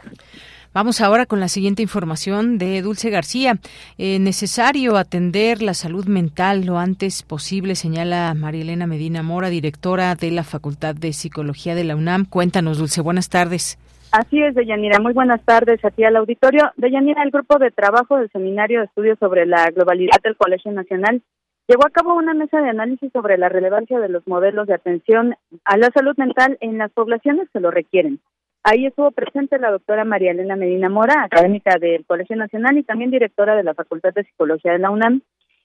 Vamos 0.79 1.01
ahora 1.01 1.25
con 1.25 1.41
la 1.41 1.50
siguiente 1.50 1.81
información 1.81 2.57
de 2.57 2.81
Dulce 2.81 3.09
García. 3.09 3.55
Eh, 3.98 4.17
necesario 4.17 4.95
atender 4.95 5.62
la 5.62 5.74
salud 5.74 6.05
mental 6.05 6.65
lo 6.65 6.77
antes 6.77 7.21
posible, 7.21 7.75
señala 7.75 8.33
María 8.33 8.62
Elena 8.62 8.88
Medina 8.88 9.21
Mora, 9.21 9.50
directora 9.50 10.15
de 10.15 10.31
la 10.31 10.45
Facultad 10.45 10.95
de 10.95 11.12
Psicología 11.12 11.75
de 11.75 11.83
la 11.83 11.98
UNAM. 11.98 12.24
Cuéntanos, 12.24 12.77
Dulce, 12.77 13.01
buenas 13.01 13.27
tardes. 13.27 13.77
Así 14.13 14.41
es, 14.41 14.55
Deyanira. 14.55 15.01
Muy 15.01 15.12
buenas 15.12 15.43
tardes 15.43 15.83
a 15.83 15.91
ti 15.91 16.05
al 16.05 16.15
auditorio. 16.15 16.71
Deyanira, 16.77 17.24
el 17.24 17.31
grupo 17.31 17.59
de 17.59 17.71
trabajo 17.71 18.15
del 18.15 18.31
Seminario 18.31 18.79
de 18.79 18.86
Estudios 18.86 19.19
sobre 19.19 19.45
la 19.45 19.69
Globalidad 19.71 20.21
del 20.24 20.38
Colegio 20.38 20.71
Nacional 20.71 21.21
llevó 21.67 21.86
a 21.88 21.91
cabo 21.91 22.13
una 22.13 22.33
mesa 22.33 22.62
de 22.62 22.69
análisis 22.69 23.12
sobre 23.12 23.38
la 23.38 23.50
relevancia 23.50 24.00
de 24.00 24.07
los 24.07 24.25
modelos 24.29 24.65
de 24.67 24.75
atención 24.75 25.36
a 25.65 25.75
la 25.75 25.89
salud 25.93 26.15
mental 26.15 26.57
en 26.62 26.77
las 26.77 26.89
poblaciones 26.93 27.50
que 27.51 27.59
lo 27.59 27.69
requieren. 27.69 28.21
Ahí 28.63 28.85
estuvo 28.85 29.11
presente 29.11 29.57
la 29.57 29.71
doctora 29.71 30.03
María 30.03 30.31
Elena 30.31 30.55
Medina 30.55 30.89
Mora, 30.89 31.23
académica 31.23 31.77
del 31.79 32.05
Colegio 32.05 32.35
Nacional 32.35 32.77
y 32.77 32.83
también 32.83 33.09
directora 33.09 33.55
de 33.55 33.63
la 33.63 33.73
Facultad 33.73 34.13
de 34.13 34.25
Psicología 34.25 34.73
de 34.73 34.79
la 34.79 34.91
UNAM. 34.91 35.21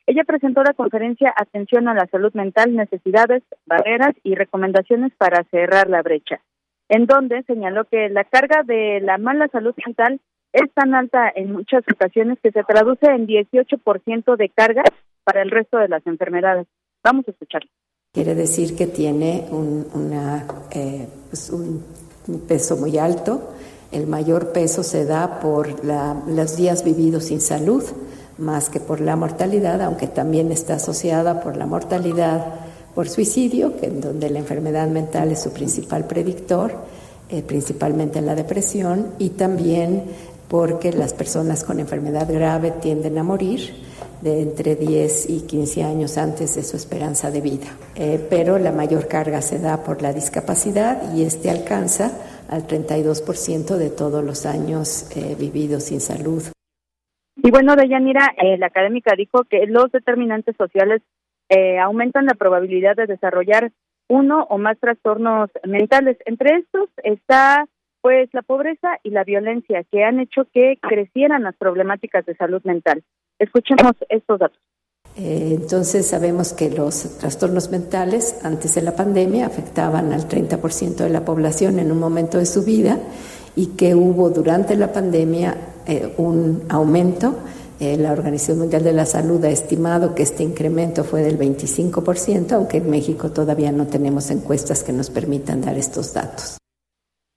Ella 0.06 0.22
presentó 0.24 0.62
la 0.62 0.74
conferencia 0.74 1.34
Atención 1.36 1.88
a 1.88 1.94
la 1.94 2.06
Salud 2.06 2.32
Mental, 2.34 2.74
Necesidades, 2.74 3.42
Barreras 3.66 4.14
y 4.22 4.34
Recomendaciones 4.34 5.12
para 5.16 5.42
cerrar 5.44 5.88
la 5.88 6.02
brecha, 6.02 6.40
en 6.88 7.06
donde 7.06 7.42
señaló 7.44 7.84
que 7.84 8.08
la 8.10 8.24
carga 8.24 8.62
de 8.62 9.00
la 9.00 9.18
mala 9.18 9.48
salud 9.48 9.74
mental 9.84 10.20
es 10.52 10.72
tan 10.72 10.94
alta 10.94 11.32
en 11.34 11.52
muchas 11.52 11.82
ocasiones 11.92 12.38
que 12.40 12.52
se 12.52 12.62
traduce 12.62 13.06
en 13.06 13.26
18% 13.26 14.36
de 14.36 14.48
carga 14.50 14.84
para 15.24 15.42
el 15.42 15.50
resto 15.50 15.78
de 15.78 15.88
las 15.88 16.06
enfermedades. 16.06 16.66
Vamos 17.02 17.26
a 17.26 17.32
escucharlo. 17.32 17.68
Quiere 18.12 18.36
decir 18.36 18.76
que 18.76 18.86
tiene 18.86 19.46
un, 19.50 19.86
una, 19.92 20.46
eh, 20.70 21.08
pues 21.28 21.50
un 21.50 21.82
un 22.28 22.40
peso 22.40 22.76
muy 22.76 22.99
alto. 22.99 23.40
El 23.93 24.07
mayor 24.07 24.49
peso 24.49 24.83
se 24.83 25.04
da 25.04 25.40
por 25.40 25.85
los 25.85 26.57
días 26.57 26.85
vividos 26.85 27.25
sin 27.25 27.40
salud, 27.40 27.85
más 28.38 28.69
que 28.69 28.81
por 28.81 29.00
la 29.00 29.14
mortalidad, 29.14 29.81
aunque 29.83 30.09
también 30.09 30.50
está 30.50 30.75
asociada 30.75 31.40
por 31.40 31.57
la 31.57 31.66
mortalidad 31.66 32.45
por 32.95 33.09
suicidio, 33.09 33.76
que 33.76 33.87
en 33.87 34.00
donde 34.00 34.31
la 34.31 34.38
enfermedad 34.38 34.88
mental 34.88 35.31
es 35.33 35.43
su 35.43 35.50
principal 35.50 36.07
predictor, 36.07 36.73
eh, 37.28 37.43
principalmente 37.43 38.19
en 38.19 38.26
la 38.26 38.35
depresión, 38.35 39.09
y 39.19 39.31
también 39.31 40.04
porque 40.49 40.93
las 40.93 41.12
personas 41.12 41.64
con 41.64 41.81
enfermedad 41.81 42.28
grave 42.31 42.71
tienden 42.71 43.19
a 43.19 43.23
morir 43.23 43.85
de 44.25 44.40
entre 44.40 44.75
10 44.75 45.31
y 45.31 45.47
15 45.47 45.85
años 45.85 46.19
antes 46.19 46.57
de 46.57 46.62
su 46.62 46.76
esperanza 46.76 47.31
de 47.31 47.40
vida. 47.40 47.66
Eh, 47.95 48.26
pero 48.28 48.59
la 48.59 48.73
mayor 48.73 49.07
carga 49.07 49.43
se 49.43 49.59
da 49.61 49.85
por 49.85 50.02
la 50.02 50.12
discapacidad 50.12 51.14
y 51.14 51.23
este 51.23 51.50
alcanza 51.50 52.11
al 52.49 52.66
32% 52.66 53.76
de 53.76 53.90
todos 53.90 54.25
los 54.25 54.47
años 54.47 55.11
eh, 55.16 55.37
vividos 55.38 55.85
sin 55.85 56.00
salud. 56.00 56.43
Y 57.37 57.50
bueno, 57.50 57.76
Deyanira, 57.76 58.35
eh, 58.38 58.57
la 58.59 58.66
académica 58.66 59.14
dijo 59.16 59.45
que 59.45 59.66
los 59.66 59.90
determinantes 59.93 60.57
sociales 60.57 61.02
eh, 61.49 61.78
aumentan 61.78 62.26
la 62.26 62.35
probabilidad 62.35 62.97
de 62.97 63.07
desarrollar 63.07 63.71
uno 64.09 64.47
o 64.49 64.59
más 64.59 64.78
trastornos 64.78 65.50
mentales. 65.64 66.16
Entre 66.26 66.57
estos 66.57 66.88
está 67.02 67.66
pues 68.00 68.28
la 68.33 68.43
pobreza 68.43 68.99
y 69.02 69.11
la 69.11 69.25
violencia 69.25 69.83
que 69.90 70.04
han 70.04 70.21
hecho 70.21 70.47
que 70.52 70.78
crecieran 70.81 71.43
las 71.43 71.57
problemáticas 71.57 72.26
de 72.26 72.37
salud 72.37 72.62
mental. 72.64 73.02
Escuchemos 73.38 73.93
estos 74.09 74.38
datos. 74.38 74.59
Eh, 75.17 75.57
entonces 75.61 76.07
sabemos 76.07 76.53
que 76.53 76.71
los 76.71 77.19
trastornos 77.19 77.71
mentales 77.71 78.37
antes 78.43 78.75
de 78.75 78.83
la 78.83 78.97
pandemia 78.97 79.47
afectaban 79.47 80.12
al 80.12 80.29
30% 80.29 80.97
de 80.97 81.11
la 81.11 81.25
población 81.25 81.79
en 81.79 81.93
un 81.93 81.99
momento 81.99 82.38
de 82.38 82.47
su 82.47 82.64
vida 82.64 82.99
y 83.55 83.67
que 83.76 83.95
hubo 83.95 84.31
durante 84.31 84.75
la 84.76 84.93
pandemia 84.93 85.57
eh, 85.87 86.14
un 86.17 86.64
aumento. 86.69 87.37
Eh, 87.79 87.97
la 87.97 88.12
Organización 88.12 88.59
Mundial 88.59 88.83
de 88.83 88.93
la 88.93 89.07
Salud 89.07 89.45
ha 89.45 89.50
estimado 89.50 90.14
que 90.14 90.25
este 90.25 90.43
incremento 90.43 91.05
fue 91.05 91.23
del 91.23 91.38
25%, 91.38 92.53
aunque 92.53 92.79
en 92.79 92.91
México 92.91 93.31
todavía 93.31 93.71
no 93.71 93.87
tenemos 93.87 94.31
encuestas 94.31 94.83
que 94.83 94.93
nos 94.93 95.11
permitan 95.11 95.61
dar 95.61 95.76
estos 95.76 96.12
datos. 96.12 96.59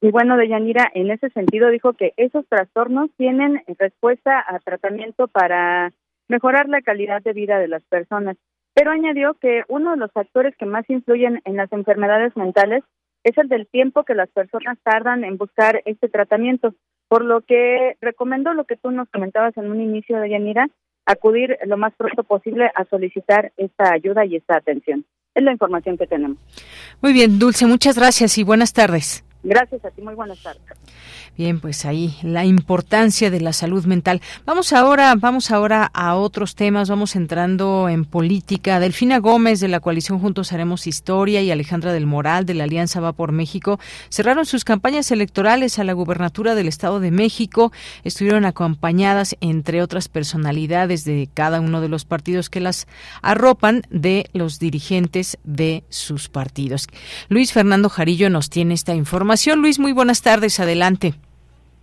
Y 0.02 0.12
bueno, 0.12 0.38
Deyanira, 0.38 0.92
en 0.94 1.10
ese 1.10 1.30
sentido 1.30 1.70
dijo 1.70 1.94
que 1.94 2.14
esos 2.18 2.46
trastornos 2.48 3.10
tienen 3.18 3.64
respuesta 3.80 4.44
a 4.48 4.60
tratamiento 4.60 5.28
para 5.28 5.92
mejorar 6.28 6.70
la 6.70 6.82
calidad 6.82 7.22
de 7.24 7.34
vida 7.34 7.58
de 7.58 7.68
las 7.68 7.84
personas. 7.84 8.38
Pero 8.76 8.92
añadió 8.92 9.34
que 9.36 9.64
uno 9.70 9.92
de 9.92 9.98
los 9.98 10.12
factores 10.12 10.56
que 10.56 10.68
más 10.68 10.88
influyen 10.88 11.42
en 11.46 11.56
las 11.56 11.72
enfermedades 11.72 12.36
mentales 12.38 12.84
es 13.24 13.36
el 13.38 13.50
del 13.50 13.68
tiempo 13.68 14.04
que 14.04 14.14
las 14.14 14.30
personas 14.30 14.78
tardan 14.84 15.24
en 15.24 15.38
buscar 15.38 15.82
este 15.86 16.10
tratamiento, 16.10 16.76
por 17.08 17.26
lo 17.26 17.42
que 17.42 17.98
recomendó 18.00 18.54
lo 18.54 18.66
que 18.66 18.78
tú 18.78 18.92
nos 18.92 19.10
comentabas 19.10 19.58
en 19.58 19.72
un 19.72 19.82
inicio 19.82 20.20
de 20.20 20.30
Yanira, 20.30 20.70
acudir 21.08 21.58
lo 21.66 21.78
más 21.78 21.94
pronto 21.96 22.24
posible 22.24 22.70
a 22.76 22.86
solicitar 22.86 23.52
esta 23.58 23.92
ayuda 23.92 24.26
y 24.26 24.36
esta 24.36 24.58
atención. 24.58 25.06
Es 25.34 25.44
la 25.44 25.52
información 25.52 25.98
que 25.98 26.06
tenemos. 26.06 26.38
Muy 27.02 27.14
bien, 27.14 27.40
Dulce, 27.40 27.66
muchas 27.66 27.98
gracias 27.98 28.38
y 28.38 28.44
buenas 28.44 28.74
tardes. 28.74 29.27
Gracias 29.44 29.84
a 29.86 29.92
ti, 29.92 30.02
muy 30.02 30.16
buenas 30.16 30.42
tardes. 30.42 30.62
Bien, 31.38 31.60
pues 31.60 31.86
ahí 31.86 32.18
la 32.24 32.46
importancia 32.46 33.30
de 33.30 33.40
la 33.40 33.54
salud 33.54 33.86
mental. 33.86 34.22
Vamos 34.46 34.74
ahora, 34.74 35.14
vamos 35.16 35.52
ahora 35.52 35.90
a 35.94 36.16
otros 36.16 36.56
temas, 36.56 36.90
vamos 36.90 37.16
entrando 37.16 37.90
en 37.90 38.06
política. 38.06 38.80
Delfina 38.80 39.20
Gómez 39.20 39.60
de 39.60 39.68
la 39.68 39.80
coalición 39.80 40.20
Juntos 40.20 40.52
Haremos 40.52 40.88
Historia 40.88 41.42
y 41.42 41.52
Alejandra 41.52 41.94
del 41.94 42.08
Moral 42.08 42.46
de 42.46 42.56
la 42.56 42.64
Alianza 42.64 43.00
Va 43.00 43.14
por 43.14 43.32
México 43.32 43.80
cerraron 44.10 44.46
sus 44.46 44.64
campañas 44.64 45.12
electorales 45.12 45.80
a 45.80 45.84
la 45.84 45.94
gubernatura 45.94 46.56
del 46.56 46.68
Estado 46.68 47.00
de 47.00 47.12
México. 47.12 47.72
Estuvieron 48.04 48.46
acompañadas, 48.46 49.36
entre 49.42 49.82
otras 49.82 50.08
personalidades 50.10 51.04
de 51.04 51.30
cada 51.34 51.62
uno 51.62 51.82
de 51.82 51.90
los 51.90 52.06
partidos 52.06 52.50
que 52.50 52.60
las 52.60 52.88
arropan, 53.22 53.84
de 53.90 54.30
los 54.34 54.60
dirigentes 54.60 55.38
de 55.44 55.84
sus 55.90 56.30
partidos. 56.30 56.88
Luis 57.30 57.54
Fernando 57.54 57.90
Jarillo 57.90 58.30
nos 58.30 58.50
tiene 58.50 58.74
esta 58.74 58.96
información. 58.96 59.37
Luis, 59.56 59.80
muy 59.80 59.92
buenas 59.92 60.22
tardes, 60.22 60.60
adelante. 60.60 61.14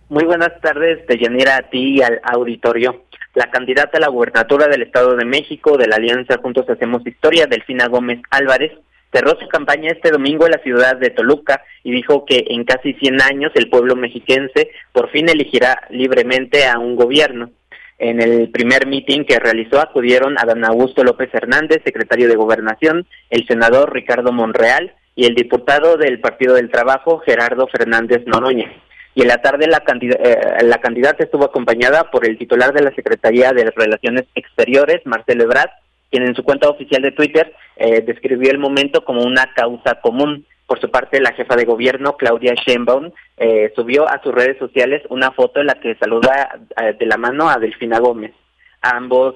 Muy 0.09 0.23
buenas 0.25 0.59
tardes, 0.61 1.05
Deyanira, 1.07 1.57
a 1.57 1.69
ti 1.69 1.97
y 1.97 2.01
al 2.01 2.19
auditorio. 2.23 3.05
La 3.33 3.49
candidata 3.49 3.97
a 3.97 4.01
la 4.01 4.09
gubernatura 4.09 4.67
del 4.67 4.83
Estado 4.83 5.15
de 5.15 5.25
México 5.25 5.77
de 5.77 5.87
la 5.87 5.95
Alianza 5.95 6.37
Juntos 6.37 6.69
Hacemos 6.69 7.05
Historia, 7.07 7.47
Delfina 7.47 7.87
Gómez 7.87 8.21
Álvarez, 8.29 8.71
cerró 9.11 9.39
su 9.39 9.47
campaña 9.47 9.91
este 9.91 10.11
domingo 10.11 10.45
en 10.45 10.51
la 10.51 10.59
ciudad 10.59 10.97
de 10.97 11.09
Toluca 11.09 11.63
y 11.83 11.91
dijo 11.91 12.25
que 12.25 12.45
en 12.49 12.65
casi 12.65 12.93
100 12.93 13.21
años 13.21 13.51
el 13.55 13.69
pueblo 13.69 13.95
mexiquense 13.95 14.71
por 14.91 15.09
fin 15.09 15.29
elegirá 15.29 15.87
libremente 15.89 16.67
a 16.67 16.77
un 16.77 16.95
gobierno. 16.95 17.49
En 17.97 18.21
el 18.21 18.49
primer 18.49 18.87
mitin 18.87 19.25
que 19.25 19.39
realizó 19.39 19.79
acudieron 19.79 20.37
a 20.37 20.45
don 20.45 20.65
Augusto 20.65 21.03
López 21.03 21.33
Hernández, 21.33 21.81
secretario 21.85 22.27
de 22.27 22.35
Gobernación, 22.35 23.07
el 23.29 23.47
senador 23.47 23.93
Ricardo 23.93 24.33
Monreal 24.33 24.93
y 25.15 25.25
el 25.25 25.35
diputado 25.35 25.97
del 25.97 26.19
Partido 26.19 26.55
del 26.55 26.69
Trabajo, 26.69 27.19
Gerardo 27.19 27.67
Fernández 27.67 28.23
Noroña 28.25 28.71
y 29.15 29.21
en 29.21 29.29
la 29.29 29.37
tarde 29.37 29.67
la, 29.67 29.81
eh, 30.01 30.63
la 30.63 30.77
candidata 30.79 31.23
estuvo 31.23 31.45
acompañada 31.45 32.11
por 32.11 32.27
el 32.27 32.37
titular 32.37 32.73
de 32.73 32.83
la 32.83 32.93
Secretaría 32.93 33.53
de 33.53 33.71
Relaciones 33.73 34.25
Exteriores, 34.35 35.05
Marcelo 35.05 35.45
Ebrard, 35.45 35.69
quien 36.11 36.23
en 36.23 36.35
su 36.35 36.43
cuenta 36.43 36.69
oficial 36.69 37.01
de 37.01 37.13
Twitter 37.13 37.53
eh, 37.77 38.01
describió 38.01 38.51
el 38.51 38.57
momento 38.57 39.05
como 39.05 39.23
una 39.23 39.53
causa 39.53 40.01
común. 40.01 40.45
Por 40.67 40.81
su 40.81 40.91
parte, 40.91 41.21
la 41.21 41.31
jefa 41.31 41.55
de 41.55 41.63
gobierno, 41.63 42.17
Claudia 42.17 42.55
Sheinbaum, 42.55 43.11
eh, 43.37 43.71
subió 43.73 44.09
a 44.09 44.21
sus 44.21 44.33
redes 44.33 44.57
sociales 44.57 45.01
una 45.09 45.31
foto 45.31 45.61
en 45.61 45.67
la 45.67 45.75
que 45.75 45.95
saluda 45.95 46.59
de 46.99 47.05
la 47.05 47.17
mano 47.17 47.49
a 47.49 47.57
Delfina 47.57 47.99
Gómez. 47.99 48.33
Ambos 48.81 49.35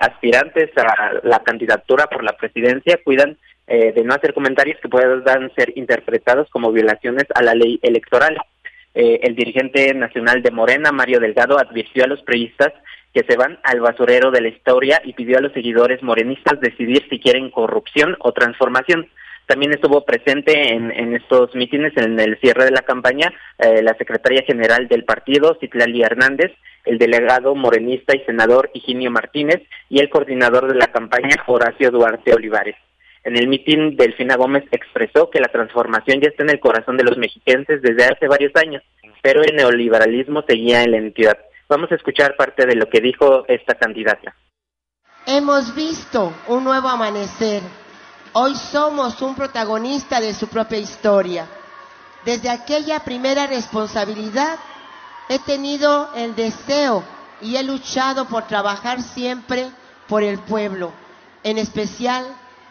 aspirantes 0.00 0.70
a 0.76 1.14
la 1.22 1.40
candidatura 1.40 2.06
por 2.06 2.22
la 2.22 2.36
presidencia 2.36 3.00
cuidan 3.02 3.38
de 3.68 4.02
no 4.02 4.14
hacer 4.14 4.32
comentarios 4.32 4.78
que 4.80 4.88
puedan 4.88 5.52
ser 5.54 5.72
interpretados 5.76 6.48
como 6.50 6.72
violaciones 6.72 7.24
a 7.34 7.42
la 7.42 7.54
ley 7.54 7.78
electoral. 7.82 8.38
Eh, 8.94 9.20
el 9.22 9.36
dirigente 9.36 9.94
nacional 9.94 10.42
de 10.42 10.50
Morena, 10.50 10.90
Mario 10.90 11.20
Delgado, 11.20 11.56
advirtió 11.58 12.02
a 12.02 12.08
los 12.08 12.20
periodistas 12.22 12.72
que 13.14 13.22
se 13.22 13.36
van 13.36 13.60
al 13.62 13.80
basurero 13.80 14.32
de 14.32 14.40
la 14.40 14.48
historia 14.48 15.00
y 15.04 15.12
pidió 15.12 15.38
a 15.38 15.40
los 15.40 15.52
seguidores 15.52 16.02
morenistas 16.02 16.60
decidir 16.60 17.06
si 17.08 17.20
quieren 17.20 17.50
corrupción 17.50 18.16
o 18.18 18.32
transformación. 18.32 19.08
También 19.46 19.72
estuvo 19.72 20.04
presente 20.04 20.72
en, 20.74 21.14
estos 21.14 21.54
mítines, 21.54 21.96
en 21.96 22.18
el 22.18 22.38
cierre 22.40 22.64
de 22.64 22.72
la 22.72 22.82
campaña, 22.82 23.32
eh, 23.58 23.82
la 23.82 23.94
secretaria 23.94 24.42
general 24.42 24.88
del 24.88 25.04
partido, 25.04 25.56
Citlali 25.60 26.02
Hernández, 26.02 26.52
el 26.84 26.98
delegado 26.98 27.54
morenista 27.54 28.16
y 28.16 28.24
senador 28.24 28.68
Higinio 28.74 29.12
Martínez 29.12 29.62
y 29.88 30.00
el 30.00 30.10
coordinador 30.10 30.66
de 30.70 30.78
la 30.78 30.88
campaña, 30.88 31.44
Horacio 31.46 31.92
Duarte 31.92 32.34
Olivares. 32.34 32.74
En 33.28 33.36
el 33.36 33.46
mitin, 33.46 33.94
Delfina 33.94 34.36
Gómez 34.36 34.64
expresó 34.70 35.28
que 35.28 35.38
la 35.38 35.48
transformación 35.48 36.18
ya 36.18 36.30
está 36.30 36.44
en 36.44 36.48
el 36.48 36.60
corazón 36.60 36.96
de 36.96 37.04
los 37.04 37.18
mexiquenses 37.18 37.82
desde 37.82 38.06
hace 38.06 38.26
varios 38.26 38.52
años, 38.56 38.82
pero 39.22 39.42
el 39.42 39.54
neoliberalismo 39.54 40.42
seguía 40.48 40.82
en 40.82 40.92
la 40.92 40.96
entidad. 40.96 41.36
Vamos 41.68 41.92
a 41.92 41.96
escuchar 41.96 42.36
parte 42.36 42.64
de 42.64 42.74
lo 42.74 42.88
que 42.88 43.02
dijo 43.02 43.44
esta 43.46 43.74
candidata. 43.74 44.34
Hemos 45.26 45.74
visto 45.74 46.32
un 46.46 46.64
nuevo 46.64 46.88
amanecer. 46.88 47.60
Hoy 48.32 48.54
somos 48.54 49.20
un 49.20 49.36
protagonista 49.36 50.22
de 50.22 50.32
su 50.32 50.48
propia 50.48 50.78
historia. 50.78 51.44
Desde 52.24 52.48
aquella 52.48 53.00
primera 53.00 53.46
responsabilidad 53.46 54.58
he 55.28 55.38
tenido 55.40 56.08
el 56.16 56.34
deseo 56.34 57.04
y 57.42 57.56
he 57.56 57.62
luchado 57.62 58.24
por 58.26 58.46
trabajar 58.46 59.02
siempre 59.02 59.66
por 60.08 60.22
el 60.22 60.38
pueblo, 60.38 60.94
en 61.44 61.58
especial 61.58 62.24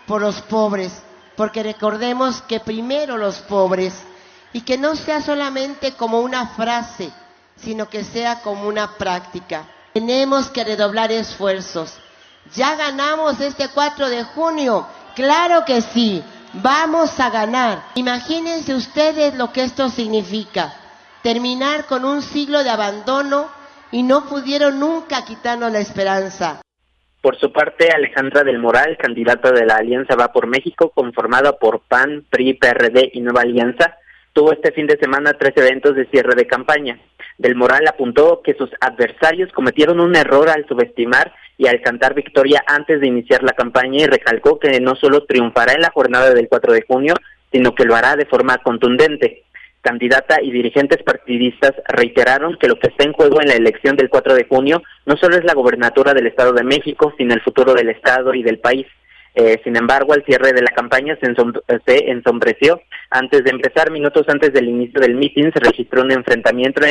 por 0.08 0.22
los 0.22 0.42
pobres, 0.42 0.94
porque 1.36 1.62
recordemos 1.62 2.42
que 2.42 2.60
primero 2.60 3.18
los 3.18 3.40
pobres 3.40 3.94
y 4.54 4.62
que 4.62 4.78
no 4.78 4.96
sea 4.96 5.22
solamente 5.22 5.92
como 5.92 6.22
una 6.22 6.48
frase, 6.48 7.12
sino 7.58 7.90
que 7.90 8.04
sea 8.04 8.42
como 8.42 8.68
una 8.68 8.98
práctica. 8.98 9.68
Tenemos 9.94 10.50
que 10.50 10.64
redoblar 10.64 11.12
esfuerzos. 11.12 11.94
Ya 12.56 12.76
ganamos 12.76 13.40
este 13.42 13.68
4 13.68 14.10
de 14.10 14.24
junio, 14.24 14.88
claro 15.16 15.66
que 15.66 15.82
sí, 15.82 16.24
vamos 16.54 17.20
a 17.20 17.30
ganar. 17.30 17.84
Imagínense 17.96 18.74
ustedes 18.74 19.36
lo 19.36 19.52
que 19.52 19.64
esto 19.64 19.90
significa, 19.90 20.74
terminar 21.22 21.86
con 21.86 22.06
un 22.06 22.22
siglo 22.22 22.64
de 22.64 22.70
abandono 22.70 23.50
y 23.92 24.04
no 24.04 24.26
pudieron 24.26 24.80
nunca 24.80 25.26
quitarnos 25.26 25.72
la 25.72 25.80
esperanza. 25.80 26.62
Por 27.28 27.38
su 27.38 27.52
parte, 27.52 27.90
Alejandra 27.90 28.46
del 28.46 28.58
Moral, 28.58 28.96
candidata 28.98 29.52
de 29.52 29.66
la 29.66 29.76
Alianza 29.76 30.16
Va 30.16 30.32
por 30.32 30.48
México, 30.48 30.92
conformada 30.96 31.60
por 31.60 31.82
PAN, 31.82 32.24
PRI, 32.30 32.54
PRD 32.54 33.10
y 33.12 33.20
Nueva 33.20 33.42
Alianza, 33.42 33.98
tuvo 34.32 34.54
este 34.54 34.72
fin 34.72 34.88
de 34.88 34.98
semana 34.98 35.34
tres 35.34 35.52
eventos 35.58 35.94
de 35.94 36.06
cierre 36.06 36.36
de 36.36 36.48
campaña. 36.48 36.98
Del 37.38 37.56
Moral 37.56 37.86
apuntó 37.86 38.42
que 38.42 38.54
sus 38.54 38.70
adversarios 38.80 39.52
cometieron 39.52 40.00
un 40.00 40.16
error 40.16 40.48
al 40.48 40.66
subestimar 40.70 41.34
y 41.58 41.68
al 41.68 41.82
cantar 41.82 42.14
victoria 42.14 42.64
antes 42.66 43.02
de 43.02 43.08
iniciar 43.08 43.44
la 43.44 43.52
campaña 43.52 44.04
y 44.04 44.08
recalcó 44.08 44.58
que 44.58 44.80
no 44.80 44.96
solo 44.96 45.26
triunfará 45.26 45.74
en 45.74 45.82
la 45.82 45.92
jornada 45.92 46.34
del 46.34 46.48
4 46.48 46.72
de 46.72 46.86
junio, 46.88 47.14
sino 47.52 47.76
que 47.76 47.84
lo 47.84 47.98
hará 47.98 48.16
de 48.16 48.26
forma 48.26 48.60
contundente. 48.60 49.44
Candidata 49.88 50.42
y 50.42 50.52
dirigentes 50.52 51.02
partidistas 51.02 51.72
reiteraron 51.88 52.58
que 52.60 52.68
lo 52.68 52.78
que 52.78 52.88
está 52.88 53.06
en 53.06 53.14
juego 53.14 53.40
en 53.40 53.48
la 53.48 53.54
elección 53.54 53.96
del 53.96 54.10
4 54.10 54.36
de 54.36 54.44
junio 54.44 54.84
no 55.06 55.16
solo 55.16 55.38
es 55.38 55.46
la 55.46 55.54
gobernatura 55.54 56.14
del 56.14 56.28
Estado 56.28 56.52
de 56.52 56.66
México, 56.66 57.14
sino 57.18 57.34
el 57.34 57.42
futuro 57.42 57.74
del 57.74 57.88
Estado 57.88 58.34
y 58.34 58.44
del 58.44 58.60
país. 58.60 58.86
Eh, 59.34 59.62
sin 59.64 59.78
embargo, 59.78 60.12
al 60.12 60.26
cierre 60.26 60.52
de 60.52 60.62
la 60.62 60.72
campaña 60.72 61.18
se, 61.22 62.02
ensombreció. 62.12 62.82
Antes 63.12 63.46
de 63.46 63.52
empezar, 63.52 63.90
minutos 63.90 64.28
antes 64.28 64.52
del 64.52 64.68
inicio 64.68 65.00
del 65.00 65.16
mitin, 65.16 65.54
se 65.54 65.60
registró 65.62 66.02
un 66.02 66.12
enfrentamiento 66.12 66.82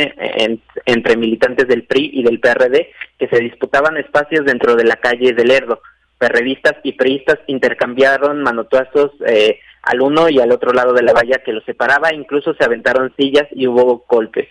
entre 0.87 1.17
militantes 1.19 1.69
del 1.69 1.83
PRI 1.83 2.13
y 2.15 2.23
del 2.23 2.41
PRD 2.41 2.93
que 3.19 3.29
se 3.29 3.41
disputaban 3.41 3.99
espacios 3.99 4.47
dentro 4.47 4.75
de 4.75 4.85
la 4.85 4.97
calle 4.97 5.35
del 5.35 5.49
Lerdo. 5.49 5.83
Perredistas 6.17 6.77
y 6.83 6.93
priistas 6.93 7.41
intercambiaron 7.47 8.43
manotazos 8.43 9.11
eh, 9.27 9.59
al 9.87 10.03
uno 10.03 10.29
y 10.29 10.41
al 10.41 10.53
otro 10.53 10.73
lado 10.73 10.93
de 10.93 11.03
la 11.03 11.13
valla 11.13 11.43
que 11.45 11.53
los 11.53 11.65
separaba, 11.65 12.13
incluso 12.13 12.55
se 12.55 12.65
aventaron 12.65 13.15
sillas 13.17 13.47
y 13.53 13.67
hubo 13.67 14.05
golpes. 14.09 14.49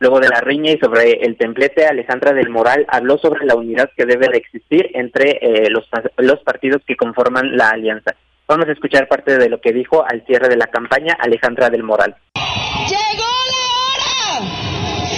Luego 0.00 0.20
de 0.20 0.28
la 0.28 0.40
riña 0.40 0.72
y 0.72 0.78
sobre 0.78 1.24
el 1.24 1.36
templete, 1.36 1.86
Alejandra 1.86 2.32
del 2.32 2.50
Moral 2.50 2.86
habló 2.88 3.18
sobre 3.18 3.44
la 3.44 3.56
unidad 3.56 3.90
que 3.96 4.06
debe 4.06 4.28
de 4.28 4.38
existir 4.38 4.90
entre 4.94 5.38
eh, 5.42 5.70
los, 5.70 5.88
los 6.16 6.40
partidos 6.40 6.82
que 6.86 6.96
conforman 6.96 7.56
la 7.56 7.70
alianza. 7.70 8.14
Vamos 8.46 8.68
a 8.68 8.72
escuchar 8.72 9.08
parte 9.08 9.36
de 9.36 9.48
lo 9.48 9.60
que 9.60 9.72
dijo 9.72 10.04
al 10.08 10.24
cierre 10.24 10.48
de 10.48 10.56
la 10.56 10.68
campaña 10.68 11.16
Alejandra 11.18 11.68
del 11.68 11.82
Moral. 11.82 12.16
Llegó 12.34 13.28
la 13.52 13.66
hora 13.84 14.46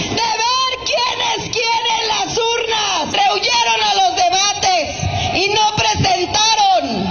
de 0.09 0.29
ver 0.41 0.71
quiénes 0.83 1.49
quieren 1.49 2.07
las 2.09 2.37
urnas. 2.37 3.13
Rehuyeron 3.13 3.81
a 3.87 3.93
los 4.01 4.15
debates 4.17 4.99
y 5.35 5.47
no 5.53 5.63
presentaron 5.77 7.10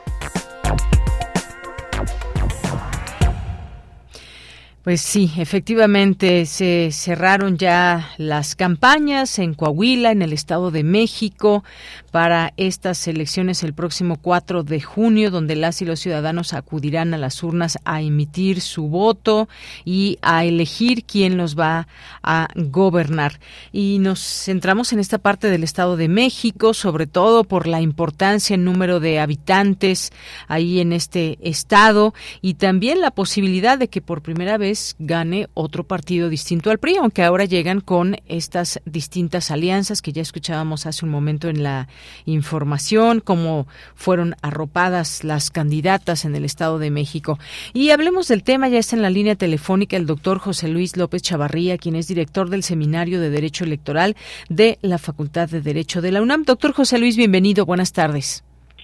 Pues 4.87 5.01
sí, 5.01 5.29
efectivamente 5.37 6.45
se 6.45 6.91
cerraron 6.93 7.57
ya 7.57 8.13
las 8.17 8.55
campañas 8.55 9.37
en 9.37 9.53
Coahuila, 9.53 10.11
en 10.11 10.21
el 10.21 10.31
Estado 10.31 10.71
de 10.71 10.83
México, 10.83 11.65
para 12.11 12.53
estas 12.57 13.07
elecciones 13.07 13.63
el 13.63 13.73
próximo 13.73 14.17
4 14.17 14.63
de 14.63 14.81
junio, 14.81 15.31
donde 15.31 15.55
las 15.55 15.81
y 15.81 15.85
los 15.85 15.99
ciudadanos 15.99 16.53
acudirán 16.53 17.13
a 17.13 17.17
las 17.17 17.43
urnas 17.43 17.77
a 17.85 18.01
emitir 18.01 18.61
su 18.61 18.87
voto 18.87 19.49
y 19.85 20.17
a 20.21 20.45
elegir 20.45 21.03
quién 21.03 21.37
los 21.37 21.57
va 21.57 21.87
a 22.23 22.47
gobernar. 22.55 23.39
Y 23.71 23.99
nos 23.99 24.19
centramos 24.19 24.93
en 24.93 24.99
esta 24.99 25.17
parte 25.17 25.49
del 25.49 25.63
Estado 25.63 25.97
de 25.97 26.07
México, 26.07 26.73
sobre 26.73 27.07
todo 27.07 27.43
por 27.43 27.67
la 27.67 27.81
importancia 27.81 28.53
en 28.53 28.63
número 28.63 28.99
de 28.99 29.19
habitantes 29.19 30.11
ahí 30.47 30.79
en 30.79 30.93
este 30.93 31.37
estado 31.41 32.13
y 32.41 32.55
también 32.55 33.01
la 33.01 33.11
posibilidad 33.11 33.77
de 33.77 33.89
que 33.89 34.01
por 34.01 34.21
primera 34.21 34.57
vez 34.57 34.95
gane 34.99 35.47
otro 35.53 35.83
partido 35.83 36.29
distinto 36.29 36.71
al 36.71 36.79
PRI, 36.79 36.97
aunque 36.97 37.23
ahora 37.23 37.45
llegan 37.45 37.81
con 37.81 38.17
estas 38.27 38.79
distintas 38.85 39.51
alianzas 39.51 40.01
que 40.01 40.13
ya 40.13 40.21
escuchábamos 40.21 40.85
hace 40.85 41.05
un 41.05 41.11
momento 41.11 41.49
en 41.49 41.63
la 41.63 41.87
información, 42.25 43.21
cómo 43.21 43.67
fueron 43.95 44.35
arropadas 44.41 45.23
las 45.23 45.49
candidatas 45.49 46.25
en 46.25 46.35
el 46.35 46.45
Estado 46.45 46.79
de 46.79 46.91
México. 46.91 47.39
Y 47.73 47.89
hablemos 47.89 48.27
del 48.27 48.43
tema, 48.43 48.69
ya 48.69 48.79
está 48.79 48.95
en 48.95 49.01
la 49.01 49.09
línea 49.09 49.35
telefónica 49.35 49.97
el 49.97 50.05
doctor 50.05 50.39
José 50.39 50.67
Luis 50.67 50.97
López 50.97 51.21
Chavarría, 51.21 51.77
quien 51.77 51.95
es 51.95 52.07
director 52.07 52.49
del 52.49 52.63
Seminario 52.63 53.19
de 53.19 53.29
Derecho 53.29 53.63
Electoral 53.63 54.15
de 54.49 54.77
la 54.81 54.97
Facultad 54.97 55.49
de 55.49 55.61
Derecho 55.61 56.01
de 56.01 56.11
la 56.11 56.21
UNAM. 56.21 56.43
Doctor 56.43 56.73
José 56.73 56.99
Luis, 56.99 57.17
bienvenido, 57.17 57.65
buenas 57.65 57.93
tardes. 57.93 58.43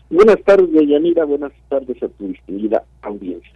Buenas 0.09 0.41
tardes, 0.43 0.69
Yanira, 0.87 1.25
buenas 1.25 1.51
tardes 1.69 2.01
a 2.03 2.07
tu 2.07 2.27
distinguida 2.27 2.83
audiencia. 3.01 3.52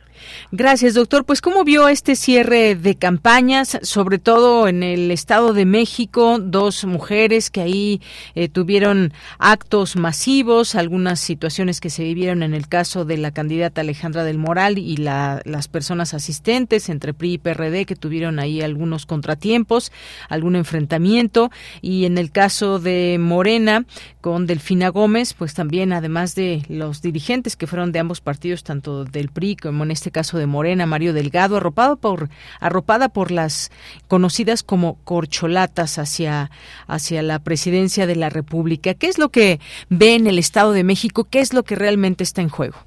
Gracias, 0.52 0.94
doctor. 0.94 1.26
Pues, 1.26 1.42
¿cómo 1.42 1.64
vio 1.64 1.88
este 1.88 2.16
cierre 2.16 2.76
de 2.76 2.96
campañas, 2.96 3.80
sobre 3.82 4.20
todo 4.20 4.68
en 4.68 4.84
el 4.84 5.12
Estado 5.12 5.54
de 5.54 5.66
México? 5.66 6.40
Dos 6.40 6.86
mujeres 6.86 7.50
que 7.50 7.62
ahí 7.62 8.02
eh, 8.36 8.50
tuvieron 8.50 9.14
actos 9.40 9.96
masivos, 9.96 10.76
algunas 10.76 11.20
situaciones 11.20 11.82
que 11.82 11.90
se 11.90 12.04
vivieron 12.04 12.44
en 12.44 12.54
el 12.54 12.68
caso 12.68 13.06
de 13.06 13.18
la 13.18 13.32
candidata 13.32 13.82
Alejandra 13.82 14.24
del 14.24 14.38
Moral 14.38 14.78
y 14.78 14.98
las 14.98 15.68
personas 15.68 16.14
asistentes 16.14 16.90
entre 16.90 17.14
PRI 17.14 17.34
y 17.34 17.38
PRD 17.38 17.86
que 17.86 17.96
tuvieron 17.96 18.40
ahí 18.40 18.62
algunos 18.62 19.06
contratiempos, 19.06 19.92
algún 20.30 20.56
enfrentamiento. 20.56 21.52
Y 21.82 22.06
en 22.06 22.18
el 22.18 22.32
caso 22.32 22.80
de 22.80 23.18
Morena 23.20 23.86
con 24.22 24.46
Delfina 24.46 24.90
Gómez, 24.90 25.34
pues 25.34 25.54
también, 25.54 25.94
además 25.94 26.36
de 26.36 26.64
los 26.68 27.02
dirigentes 27.02 27.56
que 27.56 27.68
fueron 27.68 27.92
de 27.92 28.00
ambos 28.00 28.22
partidos, 28.22 28.64
tanto 28.64 29.06
del 29.06 29.30
PRI 29.30 29.56
como 29.56 29.84
en 29.84 29.92
este 29.92 30.07
este 30.08 30.14
caso 30.14 30.38
de 30.38 30.48
Morena, 30.48 30.86
Mario 30.86 31.12
Delgado, 31.12 31.58
arropado 31.58 31.98
por, 31.98 32.30
arropada 32.62 33.10
por 33.10 33.30
las 33.30 33.72
conocidas 34.08 34.64
como 34.64 34.98
corcholatas 35.04 36.00
hacia, 36.00 36.50
hacia 36.88 37.22
la 37.24 37.40
presidencia 37.40 38.08
de 38.08 38.16
la 38.16 38.30
República. 38.30 38.94
¿Qué 38.94 39.08
es 39.08 39.20
lo 39.20 39.28
que 39.28 39.60
ve 39.90 40.16
en 40.16 40.26
el 40.28 40.40
Estado 40.40 40.72
de 40.72 40.86
México? 40.86 41.28
¿Qué 41.30 41.40
es 41.40 41.54
lo 41.54 41.64
que 41.64 41.76
realmente 41.76 42.24
está 42.24 42.42
en 42.42 42.48
juego? 42.48 42.78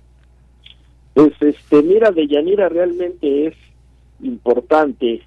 Pues 1.13 1.33
este, 1.43 1.83
mira, 1.83 2.11
Deyanira, 2.11 2.71
realmente 2.71 3.49
es 3.49 3.55
importante 4.23 5.21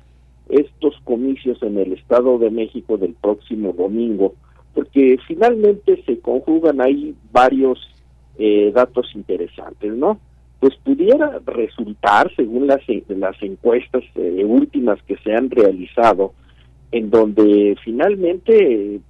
estos 0.49 0.95
comicios 1.03 1.61
en 1.61 1.77
el 1.77 1.93
Estado 1.93 2.39
de 2.39 2.49
México 2.49 2.97
del 2.97 3.13
próximo 3.13 3.71
domingo, 3.71 4.33
porque 4.73 5.19
finalmente 5.27 6.01
se 6.07 6.17
conjugan 6.17 6.81
ahí 6.81 7.13
varios 7.31 7.77
eh, 8.39 8.71
datos 8.73 9.11
interesantes, 9.13 9.93
¿no? 9.93 10.19
Pues 10.63 10.77
pudiera 10.77 11.41
resultar, 11.45 12.31
según 12.37 12.67
las, 12.67 12.79
las 13.09 13.35
encuestas 13.43 14.01
eh, 14.15 14.45
últimas 14.45 14.97
que 15.03 15.17
se 15.17 15.33
han 15.33 15.49
realizado, 15.49 16.31
en 16.93 17.09
donde 17.09 17.75
finalmente 17.83 19.01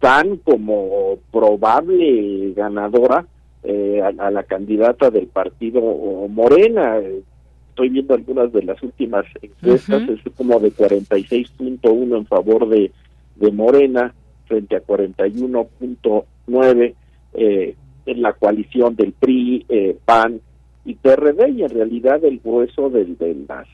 dan 0.00 0.36
como 0.36 1.18
probable 1.32 2.52
ganadora 2.52 3.26
eh, 3.64 4.02
a, 4.02 4.30
la 4.30 4.44
candidata 4.44 5.10
del 5.10 5.26
partido 5.26 5.80
Morena. 6.28 7.00
Estoy 7.70 7.88
viendo 7.88 8.14
algunas 8.14 8.52
de 8.52 8.62
las 8.62 8.80
últimas 8.80 9.24
encuestas, 9.42 10.08
es 10.08 10.20
como 10.36 10.60
de 10.60 10.72
46.1 10.72 12.16
en 12.16 12.26
favor 12.26 12.68
de, 12.68 12.92
de 13.34 13.50
Morena 13.50 14.14
frente 14.46 14.76
a 14.76 14.82
41.9 14.84 16.94
eh, 17.32 17.74
en 18.06 18.22
la 18.22 18.32
coalición 18.34 18.94
del 18.94 19.10
PRI, 19.10 19.66
eh, 19.68 19.98
PAN 20.04 20.40
y 20.84 20.94
PRD, 20.94 21.50
y 21.50 21.62
en 21.62 21.70
realidad 21.70 22.24
el 22.24 22.40
grueso 22.40 22.90
de, 22.90 23.04
de 23.04 23.36
las 23.48 23.66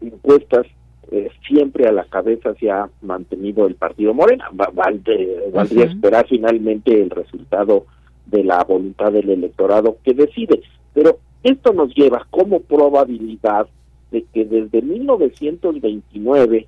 encuestas 0.00 0.66
eh, 1.10 1.30
siempre 1.46 1.88
a 1.88 1.92
la 1.92 2.04
cabeza 2.04 2.54
se 2.60 2.70
ha 2.70 2.90
mantenido 3.00 3.66
el 3.66 3.76
partido 3.76 4.12
Morena. 4.12 4.50
valdría 4.52 5.84
esperar 5.84 6.26
finalmente 6.28 7.00
el 7.00 7.08
resultado 7.08 7.86
de 8.26 8.44
la 8.44 8.62
voluntad 8.64 9.12
del 9.12 9.30
electorado 9.30 9.96
que 10.04 10.12
decide. 10.12 10.60
Pero 10.92 11.18
esto 11.42 11.72
nos 11.72 11.94
lleva 11.94 12.26
como 12.30 12.60
probabilidad 12.60 13.68
de 14.10 14.24
que 14.34 14.44
desde 14.44 14.82
1929, 14.82 16.66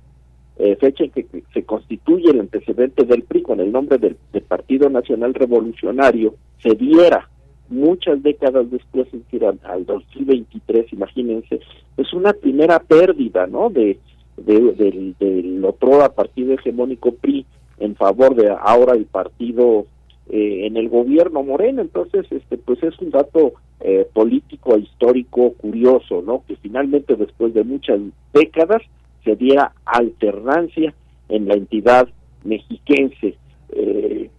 eh, 0.57 0.75
fecha 0.77 1.03
en 1.03 1.11
que 1.11 1.27
se 1.53 1.63
constituye 1.63 2.31
el 2.31 2.39
antecedente 2.39 3.03
del 3.05 3.23
PRI 3.23 3.43
con 3.43 3.59
el 3.59 3.71
nombre 3.71 3.99
del, 3.99 4.17
Partido 4.47 4.89
Nacional 4.89 5.33
Revolucionario, 5.33 6.35
se 6.61 6.75
diera 6.75 7.29
muchas 7.71 8.21
décadas 8.21 8.69
después, 8.69 9.07
en 9.13 9.23
que 9.31 9.45
al 9.45 9.85
2023, 9.85 10.93
imagínense, 10.93 11.59
es 11.97 12.13
una 12.13 12.33
primera 12.33 12.79
pérdida, 12.79 13.47
¿no? 13.47 13.69
De, 13.69 13.97
de, 14.37 14.73
del, 14.73 15.15
del 15.19 15.65
otro 15.65 16.11
partido 16.13 16.53
hegemónico 16.53 17.13
PRI 17.13 17.45
en 17.79 17.95
favor 17.95 18.35
de 18.35 18.49
ahora 18.49 18.93
el 18.93 19.05
partido 19.05 19.85
eh, 20.29 20.67
en 20.67 20.77
el 20.77 20.87
gobierno 20.87 21.43
Moreno. 21.43 21.81
Entonces, 21.81 22.25
este, 22.31 22.57
pues 22.57 22.81
es 22.83 22.97
un 22.99 23.09
dato 23.09 23.53
eh, 23.81 24.07
político 24.13 24.75
e 24.75 24.81
histórico 24.81 25.53
curioso, 25.53 26.21
¿no? 26.21 26.43
Que 26.47 26.55
finalmente 26.57 27.15
después 27.15 27.53
de 27.53 27.63
muchas 27.63 27.99
décadas 28.33 28.81
se 29.23 29.35
diera 29.35 29.73
alternancia 29.85 30.93
en 31.29 31.47
la 31.47 31.55
entidad 31.55 32.07
mexiquense, 32.43 33.35
eh, 33.69 34.29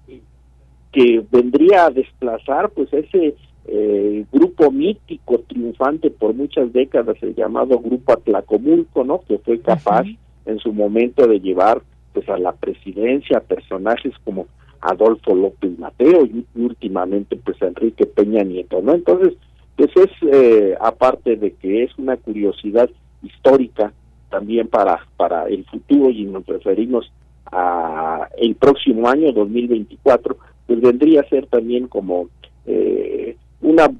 que 0.93 1.25
vendría 1.31 1.87
a 1.87 1.91
desplazar 1.91 2.71
pues 2.71 2.93
ese 2.93 3.35
eh, 3.67 4.25
grupo 4.31 4.71
mítico 4.71 5.39
triunfante 5.41 6.11
por 6.11 6.35
muchas 6.35 6.73
décadas, 6.73 7.17
el 7.23 7.35
llamado 7.35 7.79
Grupo 7.79 8.13
Atlacomulco, 8.13 9.05
¿no? 9.05 9.23
Que 9.27 9.39
fue 9.39 9.61
capaz 9.61 10.05
en 10.47 10.59
su 10.59 10.73
momento 10.73 11.27
de 11.27 11.41
llevar 11.41 11.83
pues 12.13 12.29
a 12.29 12.37
la 12.39 12.53
presidencia 12.53 13.41
personajes 13.41 14.13
como 14.25 14.47
Adolfo 14.81 15.35
López 15.35 15.79
Mateo 15.79 16.27
y 16.27 16.45
últimamente 16.57 17.37
pues 17.37 17.61
Enrique 17.63 18.05
Peña 18.05 18.43
Nieto, 18.43 18.83
¿no? 18.83 18.95
Entonces, 18.95 19.35
pues 19.77 19.91
es 19.97 20.11
eh, 20.31 20.77
aparte 20.81 21.37
de 21.37 21.53
que 21.53 21.85
es 21.85 21.97
una 21.99 22.17
curiosidad 22.17 22.91
histórica 23.23 23.93
también 24.29 24.67
para 24.69 25.07
para 25.17 25.47
el 25.47 25.65
futuro 25.67 26.11
y 26.11 26.25
nos 26.25 26.45
referimos 26.47 27.11
a 27.47 28.29
el 28.39 28.57
próximo 28.57 29.09
año 29.09 29.33
2024, 29.33 30.37
pues 30.67 30.81
vendría 30.81 31.21
a 31.21 31.29
ser 31.29 31.47
también 31.47 31.89
como 31.89 32.29
eh, 32.67 33.37
una, 33.61 33.91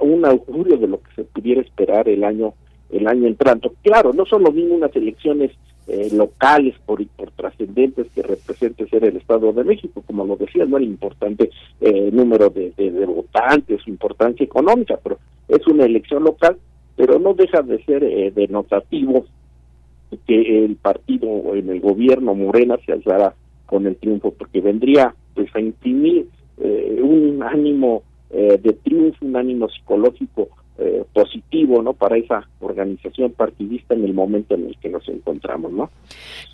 un 0.00 0.24
augurio 0.24 0.76
de 0.76 0.88
lo 0.88 1.00
que 1.02 1.14
se 1.16 1.24
pudiera 1.24 1.60
esperar 1.60 2.08
el 2.08 2.24
año 2.24 2.54
el 2.92 3.08
año 3.08 3.26
entrando. 3.26 3.72
Claro, 3.82 4.12
no 4.12 4.26
son 4.26 4.42
lo 4.42 4.52
mismo 4.52 4.74
unas 4.74 4.94
elecciones 4.94 5.50
eh, 5.88 6.10
locales 6.12 6.76
por, 6.86 7.04
por 7.08 7.30
trascendentes 7.32 8.06
que 8.14 8.22
represente 8.22 8.86
ser 8.88 9.04
el 9.04 9.16
Estado 9.16 9.52
de 9.52 9.64
México, 9.64 10.02
como 10.06 10.24
lo 10.24 10.36
decía, 10.36 10.64
no 10.64 10.76
el 10.76 10.84
importante 10.84 11.50
eh, 11.80 12.10
número 12.12 12.50
de, 12.50 12.70
de, 12.76 13.04
votantes, 13.06 13.82
su 13.82 13.90
importancia 13.90 14.44
económica, 14.44 14.98
pero 15.02 15.18
es 15.48 15.66
una 15.66 15.84
elección 15.84 16.22
local, 16.22 16.56
pero 16.94 17.18
no 17.18 17.34
deja 17.34 17.62
de 17.62 17.82
ser 17.84 18.04
eh, 18.04 18.30
denotativo 18.30 19.24
que 20.26 20.64
el 20.64 20.76
partido 20.76 21.54
en 21.54 21.70
el 21.70 21.80
gobierno 21.80 22.34
Morena 22.34 22.76
se 22.84 22.92
alzara 22.92 23.34
con 23.66 23.86
el 23.86 23.96
triunfo, 23.96 24.32
porque 24.32 24.60
vendría 24.60 25.14
pues 25.34 25.54
a 25.54 25.60
imprimir 25.60 26.26
eh, 26.58 27.00
un 27.02 27.42
ánimo 27.42 28.02
eh, 28.30 28.58
de 28.62 28.72
triunfo, 28.72 29.24
un 29.24 29.36
ánimo 29.36 29.68
psicológico 29.68 30.48
eh, 30.78 31.04
positivo 31.12 31.82
no 31.82 31.92
para 31.92 32.16
esa 32.16 32.48
organización 32.60 33.32
partidista 33.32 33.94
en 33.94 34.04
el 34.04 34.14
momento 34.14 34.54
en 34.54 34.66
el 34.66 34.76
que 34.78 34.88
nos 34.88 35.06
encontramos 35.08 35.70
no 35.70 35.90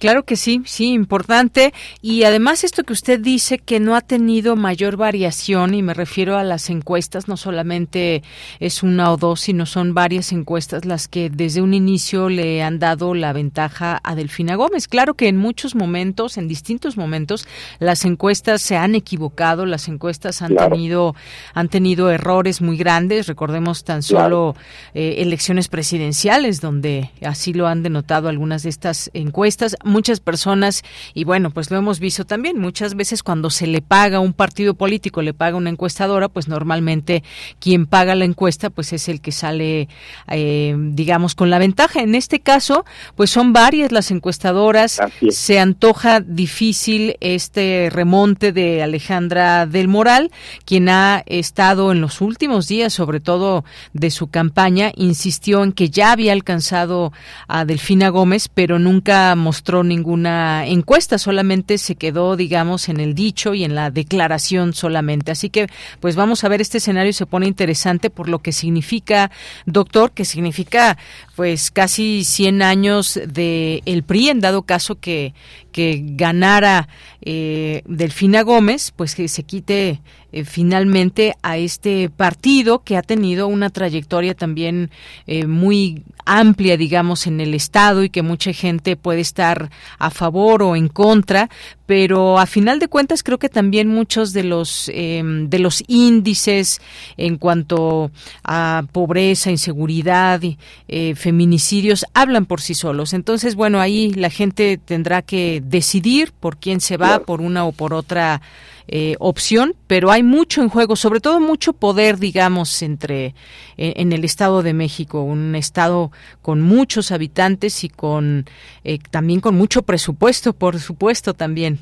claro 0.00 0.24
que 0.24 0.36
sí 0.36 0.62
sí 0.64 0.92
importante. 0.92 1.72
Y 2.02 2.24
además 2.24 2.64
esto 2.64 2.84
que 2.84 2.92
usted 2.92 3.20
dice 3.20 3.58
que 3.58 3.80
no 3.80 3.94
ha 3.94 4.00
tenido 4.00 4.56
mayor 4.56 4.96
variación 4.96 5.74
y 5.74 5.82
me 5.82 5.94
refiero 5.94 6.36
a 6.36 6.44
las 6.44 6.70
encuestas 6.70 7.28
no 7.28 7.36
solamente 7.36 8.22
es 8.60 8.82
una 8.82 9.12
o 9.12 9.16
dos 9.16 9.40
sino 9.40 9.66
son 9.66 9.94
varias 9.94 10.32
encuestas 10.32 10.84
las 10.84 11.08
que 11.08 11.30
desde 11.30 11.62
un 11.62 11.74
inicio 11.74 12.28
le 12.28 12.62
han 12.62 12.78
dado 12.78 13.14
la 13.14 13.32
ventaja 13.32 14.00
a 14.02 14.14
Delfina 14.14 14.56
Gómez. 14.56 14.88
Claro 14.88 15.14
que 15.14 15.28
en 15.28 15.36
muchos 15.36 15.74
momentos 15.74 16.38
en 16.38 16.48
distintos 16.48 16.96
momentos 16.96 17.46
las 17.78 18.04
encuestas 18.04 18.62
se 18.62 18.76
han 18.76 18.94
equivocado 18.94 19.66
las 19.66 19.88
encuestas 19.88 20.42
han 20.42 20.56
tenido 20.56 21.14
han 21.54 21.68
tenido 21.68 22.10
errores 22.10 22.60
muy 22.60 22.76
grandes. 22.76 23.26
Recordemos 23.26 23.84
tan 23.84 24.02
solo 24.08 24.56
eh, 24.94 25.16
elecciones 25.18 25.68
presidenciales, 25.68 26.60
donde 26.60 27.10
así 27.24 27.52
lo 27.52 27.66
han 27.66 27.82
denotado 27.82 28.28
algunas 28.28 28.62
de 28.62 28.70
estas 28.70 29.10
encuestas. 29.14 29.76
Muchas 29.84 30.20
personas, 30.20 30.82
y 31.14 31.24
bueno, 31.24 31.50
pues 31.50 31.70
lo 31.70 31.76
hemos 31.76 32.00
visto 32.00 32.24
también, 32.24 32.58
muchas 32.58 32.94
veces 32.94 33.22
cuando 33.22 33.50
se 33.50 33.66
le 33.66 33.82
paga 33.82 34.20
un 34.20 34.32
partido 34.32 34.74
político, 34.74 35.22
le 35.22 35.34
paga 35.34 35.56
una 35.56 35.70
encuestadora, 35.70 36.28
pues 36.28 36.48
normalmente 36.48 37.22
quien 37.60 37.86
paga 37.86 38.14
la 38.14 38.24
encuesta, 38.24 38.70
pues 38.70 38.92
es 38.92 39.08
el 39.08 39.20
que 39.20 39.32
sale, 39.32 39.88
eh, 40.28 40.74
digamos, 40.78 41.34
con 41.34 41.50
la 41.50 41.58
ventaja. 41.58 42.00
En 42.00 42.14
este 42.14 42.40
caso, 42.40 42.84
pues 43.16 43.30
son 43.30 43.52
varias 43.52 43.92
las 43.92 44.10
encuestadoras. 44.10 45.00
Se 45.30 45.58
antoja 45.58 46.20
difícil 46.20 47.16
este 47.20 47.88
remonte 47.90 48.52
de 48.52 48.82
Alejandra 48.82 49.66
del 49.66 49.88
Moral, 49.88 50.30
quien 50.64 50.88
ha 50.88 51.22
estado 51.26 51.92
en 51.92 52.00
los 52.00 52.20
últimos 52.20 52.68
días, 52.68 52.92
sobre 52.92 53.20
todo 53.20 53.64
de 53.98 54.10
su 54.10 54.28
campaña, 54.28 54.92
insistió 54.96 55.62
en 55.62 55.72
que 55.72 55.90
ya 55.90 56.12
había 56.12 56.32
alcanzado 56.32 57.12
a 57.46 57.64
Delfina 57.64 58.08
Gómez, 58.08 58.48
pero 58.48 58.78
nunca 58.78 59.34
mostró 59.34 59.84
ninguna 59.84 60.66
encuesta, 60.66 61.18
solamente 61.18 61.78
se 61.78 61.96
quedó, 61.96 62.36
digamos, 62.36 62.88
en 62.88 63.00
el 63.00 63.14
dicho 63.14 63.54
y 63.54 63.64
en 63.64 63.74
la 63.74 63.90
declaración 63.90 64.72
solamente. 64.72 65.30
Así 65.32 65.50
que, 65.50 65.68
pues 66.00 66.16
vamos 66.16 66.44
a 66.44 66.48
ver, 66.48 66.60
este 66.60 66.78
escenario 66.78 67.12
se 67.12 67.26
pone 67.26 67.46
interesante 67.46 68.10
por 68.10 68.28
lo 68.28 68.40
que 68.40 68.52
significa, 68.52 69.30
doctor, 69.66 70.12
que 70.12 70.24
significa, 70.24 70.98
pues, 71.38 71.70
casi 71.70 72.24
100 72.24 72.62
años 72.62 73.20
de 73.24 73.80
el 73.86 74.02
PRI, 74.02 74.30
en 74.30 74.40
dado 74.40 74.62
caso 74.62 74.98
que, 74.98 75.34
que 75.70 76.02
ganara 76.04 76.88
eh, 77.20 77.82
Delfina 77.86 78.42
Gómez, 78.42 78.92
pues 78.96 79.14
que 79.14 79.28
se 79.28 79.44
quite 79.44 80.00
eh, 80.32 80.44
finalmente 80.44 81.36
a 81.42 81.56
este 81.56 82.10
partido 82.10 82.80
que 82.80 82.96
ha 82.96 83.02
tenido 83.02 83.46
una 83.46 83.70
trayectoria 83.70 84.34
también 84.34 84.90
eh, 85.28 85.46
muy 85.46 86.02
amplia, 86.26 86.76
digamos, 86.76 87.28
en 87.28 87.40
el 87.40 87.54
Estado 87.54 88.02
y 88.02 88.10
que 88.10 88.22
mucha 88.22 88.52
gente 88.52 88.96
puede 88.96 89.20
estar 89.20 89.70
a 90.00 90.10
favor 90.10 90.64
o 90.64 90.74
en 90.74 90.88
contra, 90.88 91.50
pero 91.88 92.38
a 92.38 92.44
final 92.44 92.80
de 92.80 92.88
cuentas 92.88 93.22
creo 93.22 93.38
que 93.38 93.48
también 93.48 93.88
muchos 93.88 94.34
de 94.34 94.44
los 94.44 94.90
em, 94.92 95.48
de 95.48 95.58
los 95.58 95.82
índices 95.86 96.82
en 97.16 97.38
cuanto 97.38 98.10
a 98.44 98.84
pobreza, 98.92 99.50
inseguridad, 99.50 100.42
eh, 100.86 101.14
feminicidios 101.14 102.04
hablan 102.12 102.44
por 102.44 102.60
sí 102.60 102.74
solos. 102.74 103.14
Entonces, 103.14 103.54
bueno, 103.54 103.80
ahí 103.80 104.12
la 104.12 104.28
gente 104.28 104.76
tendrá 104.76 105.22
que 105.22 105.62
decidir 105.64 106.32
por 106.38 106.58
quién 106.58 106.82
se 106.82 106.98
va, 106.98 107.20
por 107.20 107.40
una 107.40 107.64
o 107.64 107.72
por 107.72 107.94
otra 107.94 108.42
eh, 108.90 109.16
opción, 109.18 109.74
pero 109.86 110.10
hay 110.10 110.22
mucho 110.22 110.62
en 110.62 110.70
juego, 110.70 110.96
sobre 110.96 111.20
todo 111.20 111.40
mucho 111.40 111.74
poder, 111.74 112.16
digamos, 112.16 112.82
entre 112.82 113.34
eh, 113.76 113.92
en 113.96 114.14
el 114.14 114.24
Estado 114.24 114.62
de 114.62 114.72
México, 114.72 115.20
un 115.20 115.54
estado 115.54 116.10
con 116.40 116.62
muchos 116.62 117.12
habitantes 117.12 117.84
y 117.84 117.90
con 117.90 118.46
eh, 118.84 118.98
también 119.10 119.40
con 119.40 119.54
mucho 119.56 119.82
presupuesto, 119.82 120.54
por 120.54 120.78
supuesto, 120.78 121.34
también. 121.34 121.80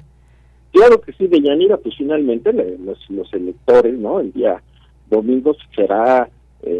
Claro 0.73 1.01
que 1.01 1.13
sí, 1.13 1.29
Deyanira, 1.29 1.77
pues 1.77 1.95
finalmente 1.97 2.53
los, 2.53 2.99
los 3.09 3.33
electores, 3.33 3.97
¿no? 3.97 4.19
El 4.19 4.33
día 4.33 4.61
domingo 5.09 5.57
será 5.77 6.29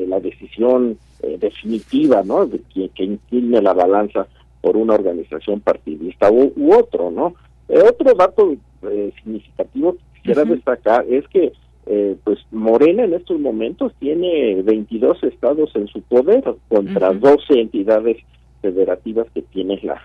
la 0.09 0.19
decisión 0.19 0.99
definitiva, 1.39 2.23
¿no? 2.25 2.47
De 2.47 2.59
quien 2.73 2.89
que 2.89 3.05
incline 3.05 3.63
la 3.63 3.73
balanza 3.73 4.27
por 4.61 4.77
una 4.77 4.95
organización 4.95 5.61
partidista 5.61 6.33
u, 6.33 6.53
otro, 6.75 7.13
¿no? 7.13 7.35
otro 7.69 8.15
dato 8.15 8.57
eh, 8.83 9.13
significativo 9.23 9.97
quisiera 10.27 10.45
destacar 10.45 11.05
es 11.09 11.27
que 11.29 11.53
eh, 11.87 12.17
pues 12.25 12.39
Morena 12.51 13.05
en 13.05 13.15
estos 13.15 13.39
momentos 13.39 13.93
tiene 14.01 14.61
22 14.63 15.23
estados 15.23 15.71
en 15.77 15.87
su 15.87 16.03
poder 16.03 16.43
contra 16.69 17.13
12 17.13 17.61
entidades 17.61 18.17
federativas 18.61 19.29
que 19.33 19.43
tiene 19.43 19.79
la 19.83 20.03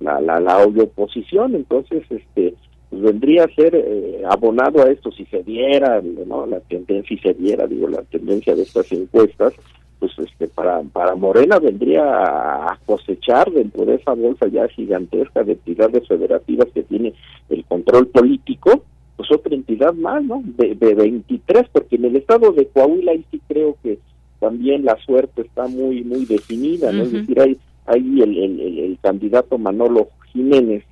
la, 0.00 0.20
la, 0.20 0.40
la 0.40 0.58
oposición. 0.66 1.54
Entonces 1.54 2.02
este 2.10 2.54
pues 2.88 3.02
vendría 3.02 3.44
a 3.44 3.54
ser 3.54 3.74
eh, 3.74 4.22
abonado 4.28 4.82
a 4.82 4.90
esto 4.90 5.12
si 5.12 5.26
se 5.26 5.42
diera 5.42 6.00
no 6.26 6.46
la 6.46 6.60
tendencia 6.60 7.16
si 7.16 7.22
se 7.22 7.34
diera 7.34 7.66
digo 7.66 7.86
la 7.86 8.02
tendencia 8.04 8.54
de 8.54 8.62
estas 8.62 8.90
encuestas 8.92 9.52
pues 9.98 10.12
este 10.18 10.48
para 10.48 10.80
para 10.84 11.14
Morena 11.14 11.58
vendría 11.58 12.02
a 12.02 12.78
cosechar 12.86 13.50
dentro 13.50 13.84
de 13.84 13.96
esa 13.96 14.14
bolsa 14.14 14.46
ya 14.48 14.66
gigantesca 14.68 15.44
de 15.44 15.52
entidades 15.52 16.08
federativas 16.08 16.68
que 16.72 16.82
tiene 16.82 17.12
el 17.50 17.62
control 17.66 18.06
político 18.06 18.84
pues 19.18 19.30
otra 19.30 19.54
entidad 19.54 19.92
más 19.92 20.24
no 20.24 20.42
de, 20.44 20.74
de 20.74 20.94
23 20.94 21.66
porque 21.70 21.96
en 21.96 22.06
el 22.06 22.16
estado 22.16 22.52
de 22.52 22.66
Coahuila 22.68 23.12
ahí 23.12 23.24
sí 23.30 23.42
creo 23.46 23.76
que 23.82 23.98
también 24.40 24.84
la 24.84 24.96
suerte 25.04 25.42
está 25.42 25.66
muy 25.66 26.02
muy 26.04 26.24
definida 26.24 26.90
no 26.92 27.02
es 27.02 27.12
decir 27.12 27.38
hay 27.38 27.58
ahí 27.84 28.22
el, 28.22 28.38
el, 28.38 28.60
el, 28.78 28.98
candidato 29.02 29.58
Manolo 29.58 30.08
Jiménez 30.32 30.84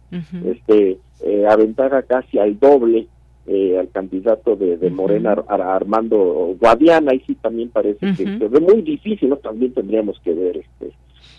este 0.44 0.98
eh, 1.24 1.46
aventaja 1.48 2.02
casi 2.02 2.38
al 2.38 2.58
doble 2.58 3.06
eh, 3.46 3.78
al 3.78 3.88
candidato 3.90 4.56
de, 4.56 4.76
de 4.76 4.90
Morena, 4.90 5.36
Armando 5.46 6.56
Guadiana, 6.58 7.14
y 7.14 7.20
sí 7.20 7.36
también 7.36 7.68
parece 7.68 8.00
que 8.00 8.24
se 8.24 8.48
ve 8.48 8.58
muy 8.58 8.82
difícil, 8.82 9.28
¿no? 9.28 9.36
También 9.36 9.72
tendríamos 9.72 10.18
que 10.24 10.34
ver 10.34 10.56
este 10.56 10.90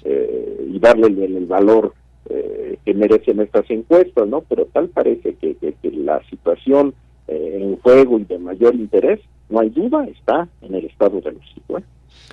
eh, 0.05 0.69
y 0.73 0.79
darle 0.79 1.07
el, 1.07 1.45
valor 1.47 1.93
eh, 2.29 2.77
que 2.85 2.93
merecen 2.93 3.39
estas 3.39 3.69
encuestas, 3.69 4.27
¿no? 4.27 4.41
Pero 4.41 4.65
tal 4.65 4.89
parece 4.89 5.35
que, 5.35 5.55
que, 5.55 5.75
la 5.91 6.21
situación 6.29 6.93
en 7.27 7.77
juego 7.77 8.19
y 8.19 8.23
de 8.23 8.39
mayor 8.39 8.75
interés, 8.75 9.19
no 9.49 9.59
hay 9.59 9.69
duda, 9.69 10.05
está 10.05 10.47
en 10.61 10.75
el 10.75 10.85
Estado 10.85 11.19
de 11.19 11.33
México. 11.33 11.81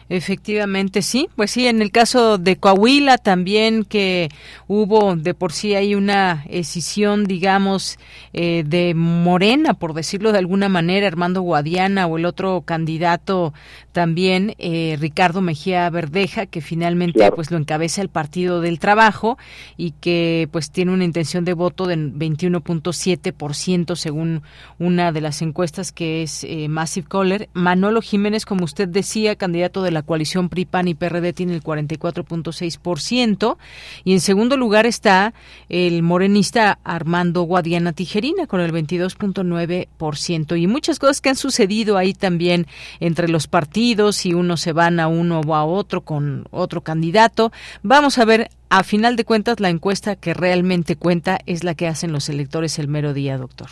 Efectivamente, 0.09 1.01
sí. 1.01 1.29
Pues 1.35 1.51
sí, 1.51 1.67
en 1.67 1.81
el 1.81 1.91
caso 1.91 2.37
de 2.37 2.57
Coahuila 2.57 3.17
también 3.17 3.85
que 3.85 4.29
hubo 4.67 5.17
de 5.17 5.33
por 5.33 5.53
sí 5.53 5.75
hay 5.75 5.95
una 5.95 6.45
escisión, 6.49 7.25
digamos, 7.25 7.99
eh, 8.35 8.65
de 8.67 8.93
Morena, 8.95 9.75
por 9.75 9.95
decirlo 9.95 10.33
de 10.33 10.39
alguna 10.39 10.69
manera, 10.69 11.07
Armando 11.07 11.41
Guadiana 11.41 12.07
o 12.07 12.19
el 12.19 12.27
otro 12.27 12.63
candidato 12.63 13.55
también, 13.93 14.55
eh, 14.59 14.97
Ricardo 15.01 15.41
Mejía 15.41 15.89
Verdeja, 15.89 16.47
que 16.47 16.61
finalmente 16.61 17.31
pues 17.33 17.51
lo 17.51 17.57
encabeza 17.57 18.03
el 18.03 18.09
Partido 18.09 18.61
del 18.61 18.81
Trabajo 18.81 19.39
y 19.77 19.93
que 19.93 20.49
pues 20.51 20.71
tiene 20.71 20.93
una 20.93 21.05
intención 21.05 21.45
de 21.45 21.55
voto 21.55 21.87
de 21.87 21.97
21.7% 21.97 23.97
según 23.97 24.43
una 24.79 25.13
de 25.13 25.21
las 25.21 25.41
encuestas 25.43 25.93
que 25.93 26.23
es 26.23 26.45
eh, 26.45 26.69
Massive 26.69 27.07
Caller. 27.09 27.49
Manolo 27.55 28.03
Jiménez, 28.03 28.45
como 28.45 28.65
usted 28.65 28.89
decía, 28.89 29.37
candidato 29.37 29.64
de 29.65 29.91
la 29.91 30.03
coalición 30.03 30.49
PRI-PAN 30.49 30.89
y 30.89 30.95
PRD 30.95 31.33
tiene 31.33 31.55
el 31.55 31.63
44.6% 31.63 33.57
y 34.05 34.13
en 34.13 34.21
segundo 34.21 34.57
lugar 34.57 34.85
está 34.87 35.33
el 35.69 36.03
morenista 36.03 36.79
Armando 36.85 37.43
Guadiana 37.43 37.93
Tijerina 37.93 38.47
con 38.47 38.61
el 38.61 38.73
22.9% 38.73 40.61
y 40.61 40.67
muchas 40.67 40.99
cosas 40.99 41.21
que 41.21 41.31
han 41.31 41.37
sucedido 41.37 41.97
ahí 41.97 42.13
también 42.13 42.67
entre 43.01 43.29
los 43.29 43.47
partidos 43.47 44.27
y 44.27 44.35
unos 44.35 44.61
se 44.61 44.73
van 44.73 45.01
a 45.01 45.09
uno 45.09 45.41
o 45.41 45.55
a 45.55 45.65
otro 45.65 46.03
con 46.03 46.47
otro 46.51 46.83
candidato. 46.83 47.51
Vamos 47.83 48.19
a 48.19 48.25
ver 48.25 48.51
a 48.69 48.83
final 48.83 49.17
de 49.17 49.25
cuentas 49.25 49.61
la 49.61 49.71
encuesta 49.71 50.17
que 50.17 50.35
realmente 50.35 50.97
cuenta 50.97 51.39
es 51.47 51.65
la 51.65 51.75
que 51.75 51.87
hacen 51.87 52.13
los 52.13 52.29
electores 52.29 52.79
el 52.79 52.89
mero 52.89 53.15
día, 53.15 53.39
doctor. 53.39 53.69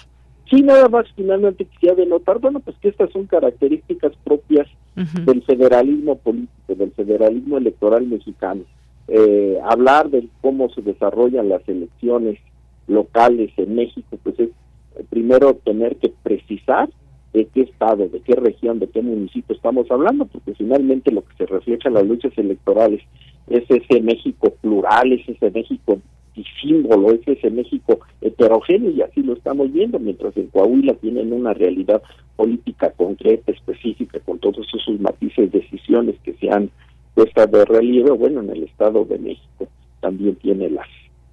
Sí, 0.48 0.60
nada 0.60 0.88
más 0.88 1.06
finalmente 1.16 1.64
quisiera 1.64 1.94
denotar, 1.94 2.38
bueno, 2.38 2.60
pues 2.60 2.76
que 2.76 2.88
estas 2.88 3.10
son 3.10 3.26
características 3.26 4.12
propias 4.22 4.68
del 4.94 5.42
federalismo 5.42 6.16
político, 6.16 6.74
del 6.74 6.92
federalismo 6.92 7.58
electoral 7.58 8.06
mexicano. 8.06 8.62
Eh, 9.08 9.58
hablar 9.64 10.10
de 10.10 10.28
cómo 10.40 10.68
se 10.70 10.82
desarrollan 10.82 11.48
las 11.48 11.66
elecciones 11.68 12.38
locales 12.86 13.50
en 13.56 13.74
México, 13.74 14.18
pues 14.22 14.38
es 14.38 14.48
eh, 14.96 15.04
primero 15.10 15.54
tener 15.64 15.96
que 15.96 16.12
precisar 16.22 16.88
de 17.32 17.46
qué 17.46 17.62
estado, 17.62 18.08
de 18.08 18.20
qué 18.20 18.34
región, 18.34 18.78
de 18.78 18.88
qué 18.88 19.00
municipio 19.00 19.56
estamos 19.56 19.90
hablando, 19.90 20.26
porque 20.26 20.54
finalmente 20.54 21.10
lo 21.10 21.24
que 21.24 21.34
se 21.36 21.46
refleja 21.46 21.88
en 21.88 21.94
las 21.94 22.06
luchas 22.06 22.36
electorales 22.36 23.00
es 23.48 23.64
ese 23.68 24.00
México 24.02 24.52
plural, 24.60 25.12
es 25.12 25.28
ese 25.28 25.50
México 25.50 25.98
y 26.34 26.44
símbolo, 26.60 27.12
es 27.12 27.20
ese 27.26 27.50
México 27.50 28.00
heterogéneo 28.20 28.90
y 28.90 29.02
así 29.02 29.22
lo 29.22 29.34
estamos 29.34 29.72
viendo, 29.72 29.98
mientras 29.98 30.36
en 30.36 30.46
Coahuila 30.48 30.94
tienen 30.94 31.32
una 31.32 31.52
realidad 31.52 32.02
política 32.36 32.90
concreta, 32.90 33.52
específica, 33.52 34.18
con 34.20 34.38
todos 34.38 34.66
esos 34.74 35.00
matices, 35.00 35.52
decisiones 35.52 36.16
que 36.24 36.34
se 36.34 36.50
han 36.50 36.70
puesto 37.14 37.46
de 37.46 37.64
relieve, 37.64 38.10
bueno, 38.12 38.40
en 38.40 38.50
el 38.50 38.62
Estado 38.64 39.04
de 39.04 39.18
México 39.18 39.68
también 40.00 40.34
tiene 40.36 40.70
las 40.70 40.88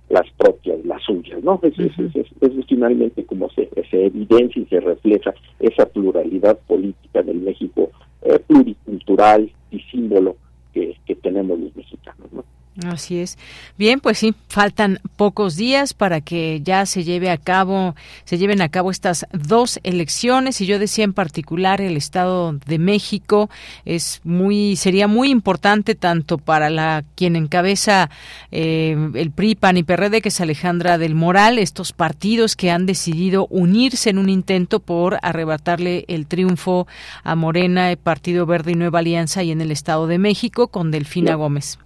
las 0.10 0.28
propias, 0.38 0.84
las 0.86 1.04
suyas, 1.04 1.44
¿no? 1.44 1.60
Eso, 1.62 1.84
es, 1.84 2.66
finalmente 2.68 3.24
como 3.26 3.48
se, 3.52 3.70
se 3.92 4.06
evidencia 4.08 4.60
y 4.62 4.66
se 4.66 4.80
refleja 4.80 5.34
esa 5.60 5.86
pluralidad 5.86 6.58
política 6.68 7.22
del 7.22 7.40
México 7.42 7.92
eh, 8.24 8.40
pluricultural 8.48 9.52
y 9.70 9.80
símbolo 9.82 10.36
que, 10.74 10.98
que 11.06 11.16
tenemos 11.16 11.60
los 11.60 11.76
mexicanos, 11.76 12.34
¿no? 12.34 12.44
Así 12.86 13.19
es. 13.19 13.38
Bien, 13.77 13.99
pues 13.99 14.19
sí, 14.19 14.34
faltan 14.47 14.99
pocos 15.17 15.58
días 15.58 15.93
para 15.93 16.21
que 16.21 16.62
ya 16.63 16.86
se 16.86 17.03
lleve 17.03 17.29
a 17.29 17.38
cabo, 17.38 17.95
se 18.23 18.38
lleven 18.38 18.62
a 18.62 18.69
cabo 18.69 18.89
estas 18.89 19.25
dos 19.34 19.79
elecciones 19.84 20.62
y 20.62 20.65
yo 20.65 20.79
decía 20.79 21.03
en 21.03 21.13
particular 21.13 21.82
el 21.82 21.97
Estado 21.97 22.53
de 22.53 22.79
México 22.79 23.49
es 23.84 24.21
muy, 24.23 24.77
sería 24.77 25.08
muy 25.08 25.29
importante 25.29 25.93
tanto 25.95 26.38
para 26.38 26.69
la 26.69 27.03
quien 27.15 27.36
encabeza 27.36 28.10
eh, 28.51 28.95
el 29.13 29.32
PRI, 29.32 29.55
PAN 29.55 29.77
y 29.77 29.84
PRD 29.84 30.21
que 30.21 30.29
es 30.29 30.39
Alejandra 30.39 30.97
del 30.97 31.15
Moral, 31.15 31.60
estos 31.60 31.91
partidos 31.91 32.55
que 32.55 32.71
han 32.71 32.86
decidido 32.86 33.47
unirse 33.49 34.10
en 34.10 34.19
un 34.19 34.29
intento 34.29 34.79
por 34.79 35.17
arrebatarle 35.21 36.05
el 36.08 36.27
triunfo 36.27 36.88
a 37.23 37.36
Morena, 37.36 37.91
el 37.91 37.97
Partido 37.97 38.45
Verde 38.45 38.71
y 38.71 38.75
Nueva 38.75 38.99
Alianza 38.99 39.43
y 39.43 39.51
en 39.51 39.60
el 39.60 39.71
Estado 39.71 40.08
de 40.08 40.17
México 40.17 40.69
con 40.69 40.91
Delfina 40.91 41.36
Gómez. 41.36 41.77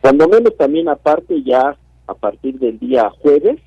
Cuando 0.00 0.28
menos 0.28 0.56
también 0.56 0.88
aparte 0.88 1.42
ya 1.42 1.76
a 2.08 2.14
partir 2.14 2.58
del 2.58 2.78
día 2.78 3.10
jueves 3.10 3.60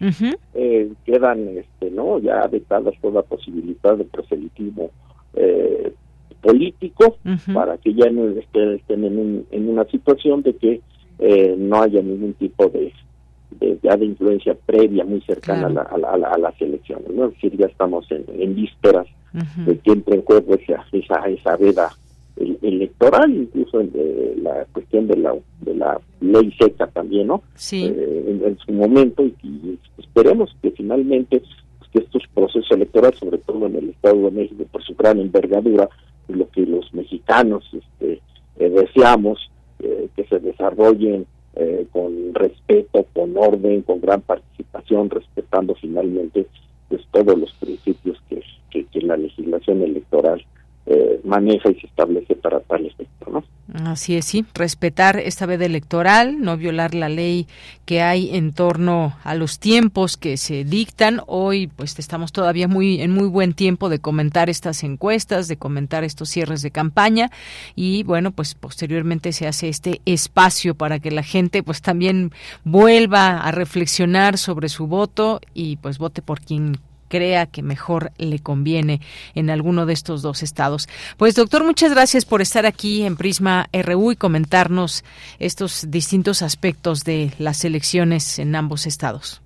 eh, 0.54 0.92
quedan 1.06 1.48
este 1.58 1.92
no 1.92 2.20
ya 2.20 2.48
vetadas 2.48 2.96
toda 3.02 3.22
posibilidad 3.22 3.96
de 3.96 4.04
proselitismo 4.04 4.90
eh, 5.36 5.94
político 6.42 7.18
para 7.54 7.78
que 7.78 7.94
ya 7.94 8.10
no 8.10 8.28
estén, 8.30 8.82
en, 8.90 9.46
en, 9.52 9.70
una 9.70 9.86
situación 9.86 10.42
de 10.42 10.56
que 10.56 10.82
eh, 11.20 11.56
no 11.56 11.84
haya 11.84 12.02
ningún 12.02 12.34
tipo 12.34 12.68
de, 12.70 12.92
de, 13.60 13.78
ya 13.84 13.96
de 13.96 14.06
influencia 14.06 14.56
previa 14.66 15.06
muy 15.06 15.22
cercana 15.22 15.68
a, 15.68 15.98
la, 15.98 16.10
a, 16.10 16.38
las 16.40 16.60
elecciones 16.60 17.12
no 17.14 17.26
es 17.26 17.34
decir 17.36 17.56
ya 17.58 17.68
estamos 17.68 18.10
en, 18.10 18.26
en 18.28 18.56
vísperas 18.56 19.06
de 19.66 19.78
que 19.78 19.92
entre 19.92 20.16
en 20.16 20.24
juego 20.24 20.56
esa, 20.56 20.84
esa, 20.92 21.30
esa 21.30 21.56
veda 21.58 21.92
electoral, 22.38 23.32
incluso 23.32 23.82
eh, 23.82 24.36
la 24.42 24.66
cuestión 24.72 25.08
de 25.08 25.18
la, 25.18 25.36
de 25.62 25.76
la 25.76 26.00
ley 26.20 26.54
seca 26.60 26.88
también, 26.88 27.28
¿no? 27.28 27.44
Sí. 27.56 27.86
Eh, 27.86 28.40
en, 28.44 28.58
su 28.60 28.72
momento 28.72 29.24
y, 29.24 29.78
esperemos 29.98 30.56
que 30.62 30.72
finalmente 30.72 31.42
pues, 31.80 31.90
que 31.92 32.00
estos 32.00 32.24
procesos 32.34 32.72
electorales, 32.72 33.20
sobre 33.20 33.38
todo 33.40 33.66
en 33.68 33.76
el 33.76 33.90
Estado 33.90 34.22
de 34.24 34.32
México, 34.32 34.64
por 34.72 34.84
su 34.84 34.96
gran 34.96 35.20
envergadura, 35.20 35.90
lo 36.28 36.50
que 36.50 36.66
los 36.66 36.94
mexicanos 36.94 37.64
este, 37.74 38.22
eh, 38.60 38.70
deseamos, 38.70 39.50
que 40.16 40.26
se 40.26 40.40
desarrollen 40.40 41.26
con 41.92 42.36
respeto, 42.36 43.08
con 43.14 43.36
orden, 43.36 43.82
con 43.82 44.00
gran 44.00 44.22
participación, 44.22 45.10
respetando 45.10 45.74
finalmente 45.74 46.46
pues 46.88 47.02
todos 47.10 47.36
los 47.36 47.52
principios 47.54 48.22
que, 48.30 48.86
que 48.86 49.02
la 49.02 49.18
legislación 49.18 49.82
electoral 49.82 50.46
eh, 50.86 51.22
maneja 51.24 51.70
y 51.70 51.80
se 51.80 51.88
establece 51.88 52.36
para 52.36 52.60
tal 52.62 52.86
efecto, 52.86 53.30
¿no? 53.32 53.44
Así 53.86 54.18
es, 54.18 54.26
sí, 54.26 54.46
respetar 54.54 55.18
esta 55.18 55.46
veda 55.46 55.66
electoral, 55.66 56.42
no 56.42 56.58
violar 56.58 56.94
la 56.94 57.08
ley 57.08 57.48
que 57.86 58.02
hay 58.02 58.36
en 58.36 58.52
torno 58.52 59.16
a 59.24 59.34
los 59.34 59.60
tiempos 59.60 60.18
que 60.18 60.36
se 60.36 60.66
dictan. 60.66 61.22
Hoy, 61.26 61.68
pues, 61.68 61.98
estamos 61.98 62.34
todavía 62.34 62.68
muy 62.68 63.02
en 63.02 63.12
muy 63.12 63.28
buen 63.30 63.54
tiempo 63.54 63.88
de 63.88 64.00
comentar 64.00 64.50
estas 64.50 64.84
encuestas, 64.84 65.48
de 65.48 65.56
comentar 65.56 66.04
estos 66.04 66.30
cierres 66.30 66.62
de 66.64 66.72
campaña 66.72 67.32
y, 67.74 68.04
bueno, 68.04 68.32
pues 68.32 68.56
posteriormente 68.56 69.32
se 69.32 69.48
hace 69.48 69.70
este 69.70 70.02
espacio 70.06 70.76
para 70.76 71.00
que 71.00 71.12
la 71.12 71.24
gente, 71.24 71.64
pues, 71.64 71.82
también 71.82 72.32
vuelva 72.66 73.38
a 73.40 73.52
reflexionar 73.52 74.38
sobre 74.38 74.68
su 74.68 74.88
voto 74.88 75.40
y, 75.54 75.78
pues, 75.78 75.98
vote 75.98 76.22
por 76.22 76.42
quien 76.42 76.78
crea 77.12 77.46
que 77.46 77.62
mejor 77.62 78.12
le 78.18 78.40
conviene 78.40 79.02
en 79.36 79.50
alguno 79.50 79.86
de 79.86 79.92
estos 79.92 80.22
dos 80.22 80.44
estados. 80.44 80.88
Pues 81.18 81.36
doctor, 81.36 81.66
muchas 81.66 81.92
gracias 81.92 82.24
por 82.24 82.42
estar 82.42 82.66
aquí 82.66 83.04
en 83.04 83.18
Prisma 83.18 83.68
RU 83.74 84.14
y 84.14 84.16
comentarnos 84.16 85.04
estos 85.38 85.92
distintos 85.92 86.42
aspectos 86.42 87.04
de 87.04 87.32
las 87.38 87.66
elecciones 87.66 88.40
en 88.40 88.56
ambos 88.56 88.88
estados. 88.88 89.42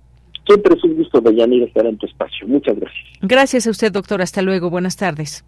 Siempre 0.46 0.76
es 0.76 0.84
un 0.84 0.94
gusto, 0.94 1.20
Deyanira, 1.20 1.66
estar 1.66 1.84
en 1.84 1.98
tu 1.98 2.06
espacio. 2.06 2.46
Muchas 2.46 2.76
gracias. 2.76 3.04
Gracias 3.20 3.66
a 3.66 3.70
usted, 3.70 3.90
doctor. 3.90 4.22
Hasta 4.22 4.42
luego. 4.42 4.70
Buenas 4.70 4.96
tardes. 4.96 5.44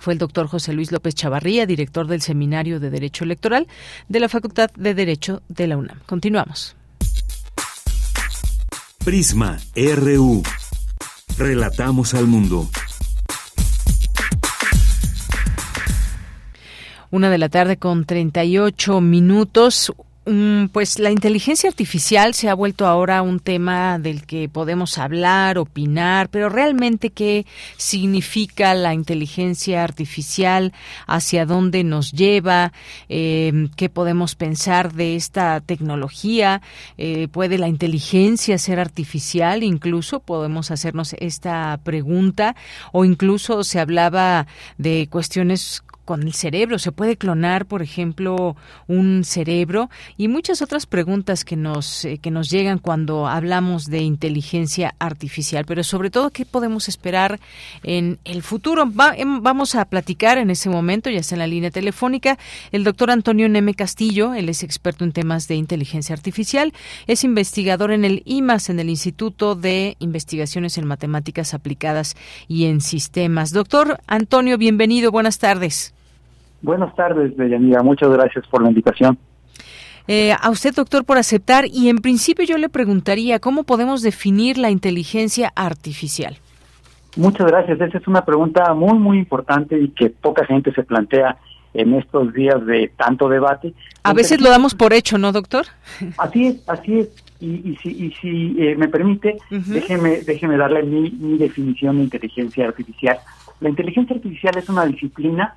Fue 0.00 0.14
el 0.14 0.18
doctor 0.18 0.46
José 0.46 0.72
Luis 0.72 0.92
López 0.92 1.14
Chavarría, 1.14 1.66
director 1.66 2.06
del 2.06 2.22
Seminario 2.22 2.80
de 2.80 2.88
Derecho 2.88 3.24
Electoral 3.24 3.66
de 4.08 4.20
la 4.20 4.30
Facultad 4.30 4.70
de 4.76 4.94
Derecho 4.94 5.42
de 5.48 5.66
la 5.66 5.76
UNAM. 5.76 5.98
Continuamos. 6.06 6.74
Prisma 9.04 9.58
RU. 9.74 10.42
Relatamos 11.38 12.14
al 12.14 12.26
mundo. 12.26 12.68
Una 17.12 17.30
de 17.30 17.38
la 17.38 17.48
tarde 17.48 17.76
con 17.76 18.04
38 18.04 19.00
minutos. 19.00 19.92
Mm, 20.30 20.66
pues 20.72 20.98
la 20.98 21.10
inteligencia 21.10 21.70
artificial 21.70 22.34
se 22.34 22.50
ha 22.50 22.54
vuelto 22.54 22.86
ahora 22.86 23.22
un 23.22 23.40
tema 23.40 23.98
del 23.98 24.26
que 24.26 24.46
podemos 24.50 24.98
hablar, 24.98 25.56
opinar, 25.56 26.28
pero 26.28 26.50
realmente 26.50 27.08
qué 27.08 27.46
significa 27.78 28.74
la 28.74 28.92
inteligencia 28.92 29.82
artificial, 29.82 30.74
hacia 31.06 31.46
dónde 31.46 31.82
nos 31.82 32.12
lleva, 32.12 32.74
eh, 33.08 33.68
qué 33.74 33.88
podemos 33.88 34.34
pensar 34.34 34.92
de 34.92 35.16
esta 35.16 35.62
tecnología, 35.62 36.60
eh, 36.98 37.28
puede 37.28 37.56
la 37.56 37.68
inteligencia 37.68 38.58
ser 38.58 38.80
artificial, 38.80 39.62
incluso 39.62 40.20
podemos 40.20 40.70
hacernos 40.70 41.14
esta 41.20 41.80
pregunta 41.82 42.54
o 42.92 43.06
incluso 43.06 43.64
se 43.64 43.80
hablaba 43.80 44.46
de 44.76 45.08
cuestiones 45.10 45.82
con 46.08 46.22
el 46.22 46.32
cerebro. 46.32 46.78
¿Se 46.78 46.90
puede 46.90 47.18
clonar, 47.18 47.66
por 47.66 47.82
ejemplo, 47.82 48.56
un 48.86 49.24
cerebro? 49.24 49.90
Y 50.16 50.28
muchas 50.28 50.62
otras 50.62 50.86
preguntas 50.86 51.44
que 51.44 51.54
nos, 51.54 52.06
eh, 52.06 52.16
que 52.16 52.30
nos 52.30 52.48
llegan 52.48 52.78
cuando 52.78 53.28
hablamos 53.28 53.84
de 53.84 53.98
inteligencia 53.98 54.94
artificial. 55.00 55.66
Pero 55.66 55.84
sobre 55.84 56.08
todo, 56.08 56.30
¿qué 56.30 56.46
podemos 56.46 56.88
esperar 56.88 57.38
en 57.82 58.18
el 58.24 58.42
futuro? 58.42 58.90
Em, 59.16 59.42
vamos 59.42 59.74
a 59.74 59.84
platicar 59.84 60.38
en 60.38 60.48
ese 60.48 60.70
momento, 60.70 61.10
ya 61.10 61.20
está 61.20 61.34
en 61.34 61.40
la 61.40 61.46
línea 61.46 61.70
telefónica, 61.70 62.38
el 62.72 62.84
doctor 62.84 63.10
Antonio 63.10 63.46
Neme 63.46 63.74
Castillo. 63.74 64.32
Él 64.32 64.48
es 64.48 64.62
experto 64.62 65.04
en 65.04 65.12
temas 65.12 65.46
de 65.46 65.56
inteligencia 65.56 66.14
artificial. 66.14 66.72
Es 67.06 67.22
investigador 67.22 67.92
en 67.92 68.06
el 68.06 68.22
IMAS, 68.24 68.70
en 68.70 68.80
el 68.80 68.88
Instituto 68.88 69.56
de 69.56 69.98
Investigaciones 69.98 70.78
en 70.78 70.86
Matemáticas 70.86 71.52
Aplicadas 71.52 72.16
y 72.48 72.64
en 72.64 72.80
Sistemas. 72.80 73.52
Doctor 73.52 74.00
Antonio, 74.06 74.56
bienvenido. 74.56 75.10
Buenas 75.10 75.38
tardes. 75.38 75.92
Buenas 76.62 76.94
tardes, 76.94 77.36
Deyanira. 77.36 77.82
Muchas 77.82 78.10
gracias 78.10 78.46
por 78.48 78.62
la 78.62 78.68
invitación. 78.68 79.18
Eh, 80.08 80.32
a 80.32 80.50
usted, 80.50 80.74
doctor, 80.74 81.04
por 81.04 81.18
aceptar. 81.18 81.66
Y 81.66 81.88
en 81.88 81.98
principio 81.98 82.44
yo 82.44 82.58
le 82.58 82.68
preguntaría, 82.68 83.38
¿cómo 83.38 83.64
podemos 83.64 84.02
definir 84.02 84.56
la 84.58 84.70
inteligencia 84.70 85.52
artificial? 85.54 86.38
Muchas 87.16 87.46
gracias. 87.46 87.80
Esa 87.80 87.98
es 87.98 88.08
una 88.08 88.24
pregunta 88.24 88.72
muy, 88.74 88.98
muy 88.98 89.18
importante 89.18 89.78
y 89.78 89.90
que 89.90 90.10
poca 90.10 90.46
gente 90.46 90.72
se 90.72 90.82
plantea 90.82 91.36
en 91.74 91.94
estos 91.94 92.32
días 92.32 92.64
de 92.64 92.90
tanto 92.96 93.28
debate. 93.28 93.74
A 94.02 94.14
veces 94.14 94.40
lo 94.40 94.48
damos 94.48 94.74
por 94.74 94.94
hecho, 94.94 95.18
¿no, 95.18 95.30
doctor? 95.32 95.66
Así 96.18 96.46
es, 96.46 96.68
así 96.68 97.00
es. 97.00 97.08
Y, 97.40 97.76
si, 97.80 97.90
y 97.90 98.12
si 98.20 98.56
eh, 98.58 98.74
me 98.76 98.88
permite, 98.88 99.38
déjeme, 99.48 100.22
déjeme 100.22 100.56
darle 100.56 100.82
mi, 100.82 101.08
mi 101.10 101.38
definición 101.38 101.98
de 101.98 102.02
inteligencia 102.02 102.66
artificial. 102.66 103.18
La 103.60 103.68
inteligencia 103.68 104.16
artificial 104.16 104.58
es 104.58 104.68
una 104.68 104.84
disciplina 104.86 105.54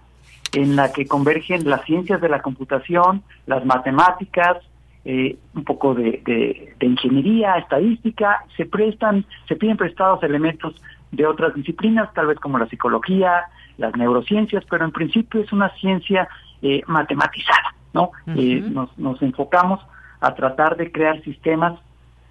en 0.54 0.76
la 0.76 0.92
que 0.92 1.08
convergen 1.08 1.70
las 1.70 1.84
ciencias 1.86 2.20
de 2.22 2.30
la 2.30 2.42
computación, 2.42 3.24
las 3.46 3.66
matemáticas, 3.66 4.58
eh, 5.06 5.38
un 5.56 5.64
poco 5.64 5.96
de, 5.96 6.76
ingeniería, 6.80 7.58
estadística, 7.58 8.44
se 8.56 8.66
prestan, 8.66 9.26
se 9.48 9.56
piden 9.56 9.78
prestados 9.78 10.22
elementos 10.24 10.76
de 11.12 11.26
otras 11.26 11.56
disciplinas, 11.56 12.14
tal 12.14 12.28
vez 12.28 12.40
como 12.40 12.58
la 12.58 12.68
psicología, 12.68 13.46
las 13.78 13.96
neurociencias, 13.96 14.64
pero 14.70 14.86
en 14.86 14.92
principio 14.92 15.42
es 15.42 15.52
una 15.52 15.70
ciencia 15.76 16.28
eh, 16.62 16.82
matematizada, 16.88 17.76
¿no? 17.94 18.12
Eh, 18.36 18.62
nos, 18.62 18.96
nos 18.98 19.22
enfocamos 19.22 19.80
a 20.20 20.36
tratar 20.36 20.78
de 20.78 20.92
crear 20.92 21.22
sistemas 21.24 21.80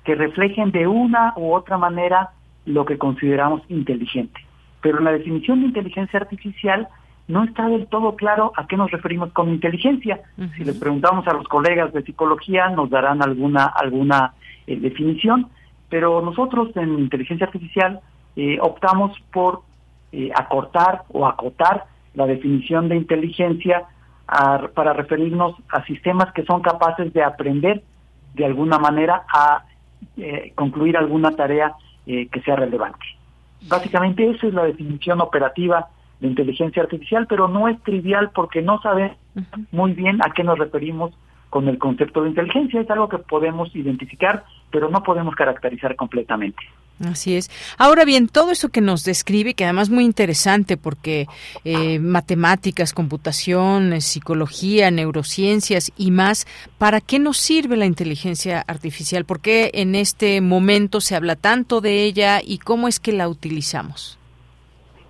que 0.04 0.14
reflejen 0.14 0.70
de 0.70 0.86
una 0.86 1.34
u 1.36 1.52
otra 1.52 1.76
manera 1.76 2.30
lo 2.66 2.84
que 2.84 2.98
consideramos 2.98 3.62
inteligente. 3.68 4.40
Pero 4.80 4.98
en 4.98 5.04
la 5.04 5.12
definición 5.12 5.60
de 5.60 5.66
inteligencia 5.66 6.20
artificial 6.20 6.88
no 7.30 7.44
está 7.44 7.68
del 7.68 7.86
todo 7.86 8.16
claro 8.16 8.52
a 8.56 8.66
qué 8.66 8.76
nos 8.76 8.90
referimos 8.90 9.32
con 9.32 9.48
inteligencia. 9.48 10.20
Si 10.56 10.64
les 10.64 10.76
preguntamos 10.78 11.26
a 11.28 11.32
los 11.32 11.46
colegas 11.48 11.92
de 11.92 12.02
psicología, 12.02 12.68
nos 12.68 12.90
darán 12.90 13.22
alguna, 13.22 13.66
alguna 13.66 14.34
eh, 14.66 14.76
definición, 14.76 15.48
pero 15.88 16.20
nosotros 16.20 16.76
en 16.76 16.98
inteligencia 16.98 17.46
artificial 17.46 18.00
eh, 18.36 18.58
optamos 18.60 19.16
por 19.32 19.62
eh, 20.12 20.30
acortar 20.34 21.02
o 21.08 21.26
acotar 21.26 21.84
la 22.14 22.26
definición 22.26 22.88
de 22.88 22.96
inteligencia 22.96 23.84
para 24.74 24.92
referirnos 24.92 25.56
a 25.70 25.84
sistemas 25.86 26.32
que 26.32 26.44
son 26.44 26.62
capaces 26.62 27.12
de 27.12 27.20
aprender 27.20 27.82
de 28.34 28.44
alguna 28.44 28.78
manera 28.78 29.24
a 29.28 29.64
concluir 30.54 30.96
alguna 30.96 31.32
tarea 31.32 31.74
que 32.06 32.40
sea 32.44 32.54
relevante. 32.54 33.04
Básicamente 33.68 34.30
esa 34.30 34.46
es 34.46 34.54
la 34.54 34.62
definición 34.62 35.20
operativa 35.20 35.88
de 36.20 36.28
inteligencia 36.28 36.82
artificial, 36.82 37.26
pero 37.28 37.48
no 37.48 37.68
es 37.68 37.80
trivial 37.82 38.30
porque 38.34 38.62
no 38.62 38.80
sabe 38.82 39.16
muy 39.72 39.92
bien 39.92 40.20
a 40.22 40.32
qué 40.32 40.44
nos 40.44 40.58
referimos 40.58 41.12
con 41.48 41.68
el 41.68 41.78
concepto 41.78 42.22
de 42.22 42.30
inteligencia. 42.30 42.80
Es 42.80 42.90
algo 42.90 43.08
que 43.08 43.18
podemos 43.18 43.74
identificar, 43.74 44.44
pero 44.70 44.88
no 44.88 45.02
podemos 45.02 45.34
caracterizar 45.34 45.96
completamente. 45.96 46.62
Así 47.04 47.34
es. 47.34 47.50
Ahora 47.78 48.04
bien, 48.04 48.28
todo 48.28 48.50
eso 48.50 48.68
que 48.68 48.82
nos 48.82 49.04
describe, 49.04 49.54
que 49.54 49.64
además 49.64 49.88
es 49.88 49.94
muy 49.94 50.04
interesante 50.04 50.76
porque 50.76 51.26
eh, 51.64 51.98
matemáticas, 51.98 52.92
computación, 52.92 53.98
psicología, 54.02 54.90
neurociencias 54.90 55.92
y 55.96 56.10
más, 56.10 56.46
¿para 56.76 57.00
qué 57.00 57.18
nos 57.18 57.38
sirve 57.38 57.78
la 57.78 57.86
inteligencia 57.86 58.62
artificial? 58.66 59.24
¿Por 59.24 59.40
qué 59.40 59.70
en 59.72 59.94
este 59.94 60.42
momento 60.42 61.00
se 61.00 61.16
habla 61.16 61.36
tanto 61.36 61.80
de 61.80 62.04
ella 62.04 62.40
y 62.44 62.58
cómo 62.58 62.86
es 62.86 63.00
que 63.00 63.12
la 63.12 63.28
utilizamos? 63.28 64.19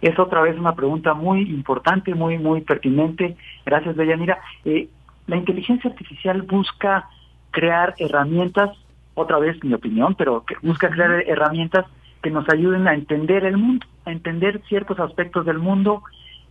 Es 0.01 0.19
otra 0.19 0.41
vez 0.43 0.59
una 0.59 0.75
pregunta 0.75 1.15
muy 1.15 1.43
importante, 1.43 2.15
muy, 2.15 2.39
muy 2.39 2.63
pertinente. 2.63 3.37
Gracias, 3.67 3.97
Deyanira. 3.97 4.39
Eh, 4.65 4.89
la 5.27 5.37
inteligencia 5.37 5.91
artificial 5.91 6.43
busca 6.43 7.09
crear 7.51 7.95
herramientas, 7.99 8.71
otra 9.15 9.39
vez 9.39 9.63
mi 9.63 9.75
opinión, 9.75 10.15
pero 10.15 10.45
que 10.45 10.57
busca 10.63 10.89
crear 10.89 11.23
herramientas 11.27 11.87
que 12.23 12.31
nos 12.31 12.49
ayuden 12.49 12.87
a 12.89 12.95
entender 12.95 13.45
el 13.45 13.57
mundo, 13.57 13.87
a 14.05 14.13
entender 14.13 14.61
ciertos 14.69 14.99
aspectos 15.01 15.47
del 15.47 15.59
mundo 15.59 16.03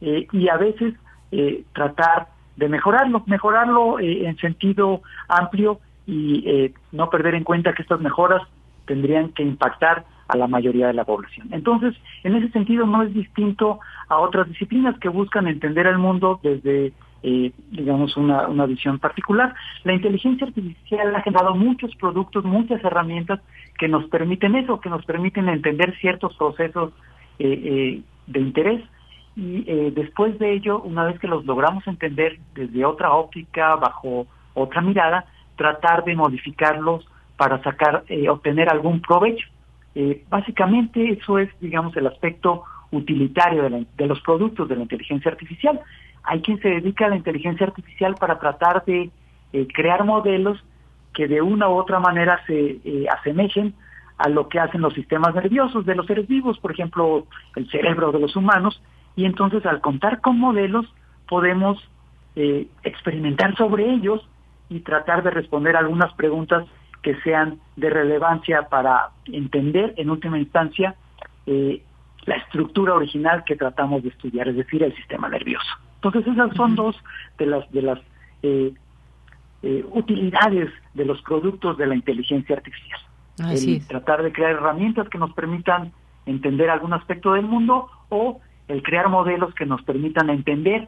eh, 0.01 0.27
y 0.31 0.49
a 0.49 0.57
veces 0.57 0.93
eh, 1.31 1.63
tratar 1.73 2.27
de 2.55 2.67
mejorarlo, 2.67 3.23
mejorarlo 3.25 3.99
eh, 3.99 4.27
en 4.27 4.37
sentido 4.37 5.01
amplio 5.27 5.79
y 6.07 6.73
no 6.91 7.07
perder 7.11 7.35
en 7.35 7.43
cuenta 7.43 7.73
que 7.73 7.83
estas 7.83 7.99
mejoras 7.99 8.41
tendrían 8.89 9.29
que 9.29 9.43
impactar 9.43 10.03
a 10.27 10.35
la 10.35 10.47
mayoría 10.47 10.87
de 10.87 10.93
la 10.93 11.05
población. 11.05 11.47
Entonces, 11.51 11.93
en 12.23 12.35
ese 12.35 12.49
sentido 12.49 12.87
no 12.87 13.03
es 13.03 13.13
distinto 13.13 13.79
a 14.07 14.17
otras 14.17 14.47
disciplinas 14.49 14.97
que 14.99 15.09
buscan 15.09 15.47
entender 15.47 15.85
el 15.85 15.99
mundo 15.99 16.39
desde, 16.41 16.91
eh, 17.21 17.51
digamos, 17.69 18.17
una, 18.17 18.65
visión 18.65 18.97
particular. 18.97 19.53
La 19.83 19.93
inteligencia 19.93 20.47
artificial 20.47 21.15
ha 21.15 21.21
generado 21.21 21.53
muchos 21.53 21.95
productos, 21.97 22.43
muchas 22.45 22.83
herramientas 22.83 23.39
que 23.77 23.87
nos 23.87 24.05
permiten 24.09 24.55
eso, 24.55 24.81
que 24.81 24.89
nos 24.89 25.05
permiten 25.05 25.49
entender 25.49 25.95
ciertos 25.99 26.35
procesos 26.35 26.91
eh, 27.37 27.45
eh, 27.47 28.01
de 28.25 28.39
interés 28.39 28.81
y 29.35 29.61
después 29.91 30.37
de 30.37 30.51
ello, 30.53 30.81
una 30.81 31.05
vez 31.05 31.17
que 31.19 31.27
los 31.27 31.45
logramos 31.45 31.87
entender 31.87 32.39
desde 32.55 32.83
otra 32.83 33.13
óptica, 33.13 33.75
bajo 33.75 34.27
otra 34.53 34.81
mirada, 34.81 35.23
tratar 35.55 36.03
de 36.03 36.13
modificarlos 36.13 37.07
para 37.39 37.63
sacar, 37.63 38.03
obtener 38.29 38.69
algún 38.69 39.01
provecho. 39.01 39.47
Eh, 39.95 40.25
básicamente 40.29 41.09
eso 41.09 41.39
es, 41.39 41.49
digamos, 41.61 41.95
el 41.95 42.05
aspecto 42.05 42.65
utilitario 42.91 43.63
de, 43.63 44.07
los 44.07 44.19
productos 44.19 44.67
de 44.67 44.75
la 44.75 44.81
inteligencia 44.81 45.31
artificial. 45.31 45.79
hay 46.23 46.41
quien 46.41 46.59
se 46.59 46.67
dedica 46.67 47.05
a 47.05 47.09
la 47.09 47.15
inteligencia 47.15 47.65
artificial 47.65 48.15
para 48.19 48.39
tratar 48.39 48.83
de 48.83 49.09
eh, 49.53 49.67
crear 49.73 50.03
modelos 50.03 50.61
que 51.13 51.29
de 51.29 51.41
una 51.41 51.69
u 51.69 51.75
otra 51.75 51.99
manera 51.99 52.41
se 52.45 52.79
eh, 52.83 53.05
asemejen 53.09 53.73
a 54.17 54.27
lo 54.27 54.49
que 54.49 54.59
hacen 54.59 54.81
los 54.81 54.93
sistemas 54.93 55.33
nerviosos 55.33 55.85
de 55.85 55.95
los 55.95 56.05
seres 56.07 56.27
vivos, 56.27 56.59
por 56.59 56.73
ejemplo, 56.73 57.25
el 57.55 57.69
cerebro 57.71 58.11
de 58.11 58.19
los 58.19 58.35
humanos, 58.35 58.81
y 59.15 59.23
entonces 59.23 59.65
al 59.65 59.79
contar 59.79 60.19
con 60.19 60.37
modelos 60.37 60.85
podemos 61.27 61.81
eh, 62.35 62.67
experimentar 62.83 63.55
sobre 63.55 63.89
ellos 63.89 64.27
y 64.69 64.81
tratar 64.81 65.23
de 65.23 65.31
responder 65.31 65.77
algunas 65.77 66.13
preguntas 66.15 66.65
que 67.01 67.15
sean 67.21 67.59
de 67.75 67.89
relevancia 67.89 68.63
para 68.69 69.09
entender 69.25 69.93
en 69.97 70.09
última 70.09 70.37
instancia 70.37 70.95
eh, 71.45 71.81
la 72.25 72.35
estructura 72.35 72.93
original 72.93 73.43
que 73.45 73.55
tratamos 73.55 74.03
de 74.03 74.09
estudiar, 74.09 74.47
es 74.49 74.55
decir, 74.55 74.83
el 74.83 74.95
sistema 74.95 75.29
nervioso. 75.29 75.69
Entonces 75.95 76.27
esas 76.27 76.55
son 76.55 76.75
dos 76.75 76.95
de 77.37 77.45
las 77.45 77.71
de 77.71 77.81
las 77.81 77.99
eh, 78.43 78.73
eh, 79.61 79.85
utilidades 79.91 80.69
de 80.93 81.05
los 81.05 81.21
productos 81.21 81.77
de 81.77 81.87
la 81.87 81.95
inteligencia 81.95 82.55
artificial. 82.55 82.99
el 83.49 83.85
tratar 83.87 84.23
de 84.23 84.31
crear 84.31 84.51
herramientas 84.51 85.09
que 85.09 85.17
nos 85.17 85.33
permitan 85.33 85.91
entender 86.25 86.69
algún 86.69 86.93
aspecto 86.93 87.33
del 87.33 87.45
mundo 87.45 87.89
o 88.09 88.39
el 88.67 88.83
crear 88.83 89.09
modelos 89.09 89.53
que 89.55 89.65
nos 89.65 89.81
permitan 89.81 90.29
entender 90.29 90.87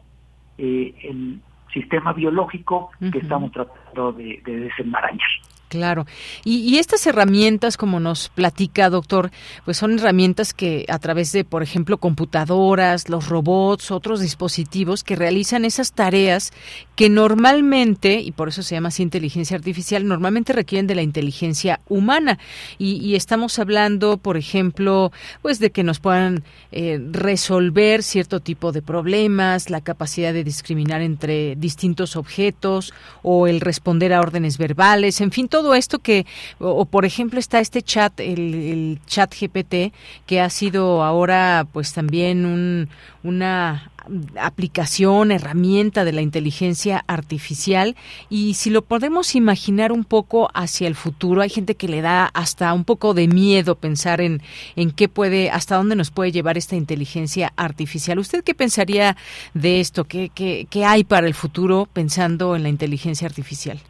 eh, 0.56 0.94
el 1.02 1.40
sistema 1.72 2.12
biológico 2.12 2.90
que 3.10 3.18
estamos 3.18 3.50
tratando 3.52 4.12
de, 4.12 4.40
de 4.44 4.60
desenmarañar. 4.60 5.28
Claro. 5.72 6.04
Y, 6.44 6.76
estas 6.76 7.06
herramientas, 7.06 7.78
como 7.78 7.98
nos 7.98 8.28
platica, 8.28 8.90
doctor, 8.90 9.30
pues 9.64 9.78
son 9.78 9.98
herramientas 9.98 10.52
que 10.52 10.84
a 10.86 10.98
través 10.98 11.32
de, 11.32 11.44
por 11.44 11.62
ejemplo, 11.62 11.96
computadoras, 11.96 13.08
los 13.08 13.30
robots, 13.30 13.90
otros 13.90 14.20
dispositivos 14.20 15.02
que 15.02 15.16
realizan 15.16 15.64
esas 15.64 15.92
tareas 15.92 16.52
que 16.94 17.08
normalmente, 17.08 18.20
y 18.20 18.32
por 18.32 18.48
eso 18.48 18.62
se 18.62 18.74
llama 18.74 18.88
así 18.88 19.02
inteligencia 19.02 19.56
artificial, 19.56 20.06
normalmente 20.06 20.52
requieren 20.52 20.86
de 20.86 20.94
la 20.94 21.00
inteligencia 21.00 21.80
humana. 21.88 22.38
Y, 22.76 23.14
estamos 23.14 23.58
hablando, 23.58 24.18
por 24.18 24.36
ejemplo, 24.36 25.10
pues 25.40 25.58
de 25.58 25.70
que 25.70 25.84
nos 25.84 26.00
puedan 26.00 26.44
eh, 26.70 27.00
resolver 27.12 28.02
cierto 28.02 28.40
tipo 28.40 28.72
de 28.72 28.82
problemas, 28.82 29.70
la 29.70 29.80
capacidad 29.80 30.34
de 30.34 30.44
discriminar 30.44 31.00
entre 31.00 31.56
distintos 31.56 32.14
objetos 32.16 32.92
o 33.22 33.46
el 33.46 33.62
responder 33.62 34.12
a 34.12 34.20
órdenes 34.20 34.58
verbales, 34.58 35.22
en 35.22 35.30
fin, 35.30 35.48
todo 35.48 35.61
todo 35.62 35.74
esto 35.74 36.00
que, 36.00 36.26
o, 36.58 36.84
por 36.86 37.04
ejemplo 37.04 37.38
está 37.38 37.60
este 37.60 37.82
chat, 37.82 38.18
el, 38.18 38.98
chat 39.06 39.32
GPT, 39.32 39.94
que 40.26 40.40
ha 40.40 40.50
sido 40.50 41.04
ahora 41.04 41.68
pues 41.72 41.92
también 41.92 42.44
un, 42.44 42.88
una 43.22 43.92
aplicación, 44.40 45.30
herramienta 45.30 46.04
de 46.04 46.10
la 46.10 46.20
inteligencia 46.20 47.04
artificial 47.06 47.94
y 48.28 48.54
si 48.54 48.70
lo 48.70 48.82
podemos 48.82 49.36
imaginar 49.36 49.92
un 49.92 50.02
poco 50.02 50.50
hacia 50.52 50.88
el 50.88 50.96
futuro, 50.96 51.42
hay 51.42 51.48
gente 51.48 51.76
que 51.76 51.86
le 51.86 52.00
da 52.00 52.26
hasta 52.26 52.72
un 52.72 52.84
poco 52.84 53.14
de 53.14 53.28
miedo 53.28 53.76
pensar 53.76 54.20
en, 54.20 54.42
en 54.74 54.90
qué 54.90 55.08
puede, 55.08 55.48
hasta 55.50 55.76
dónde 55.76 55.94
nos 55.94 56.10
puede 56.10 56.32
llevar 56.32 56.58
esta 56.58 56.74
inteligencia 56.74 57.52
artificial. 57.54 58.18
¿Usted 58.18 58.42
qué 58.42 58.56
pensaría 58.56 59.16
de 59.54 59.78
esto? 59.78 60.02
¿Qué, 60.06 60.28
qué, 60.34 60.66
qué 60.68 60.84
hay 60.84 61.04
para 61.04 61.28
el 61.28 61.34
futuro 61.34 61.88
pensando 61.92 62.56
en 62.56 62.64
la 62.64 62.68
inteligencia 62.68 63.28
artificial? 63.28 63.80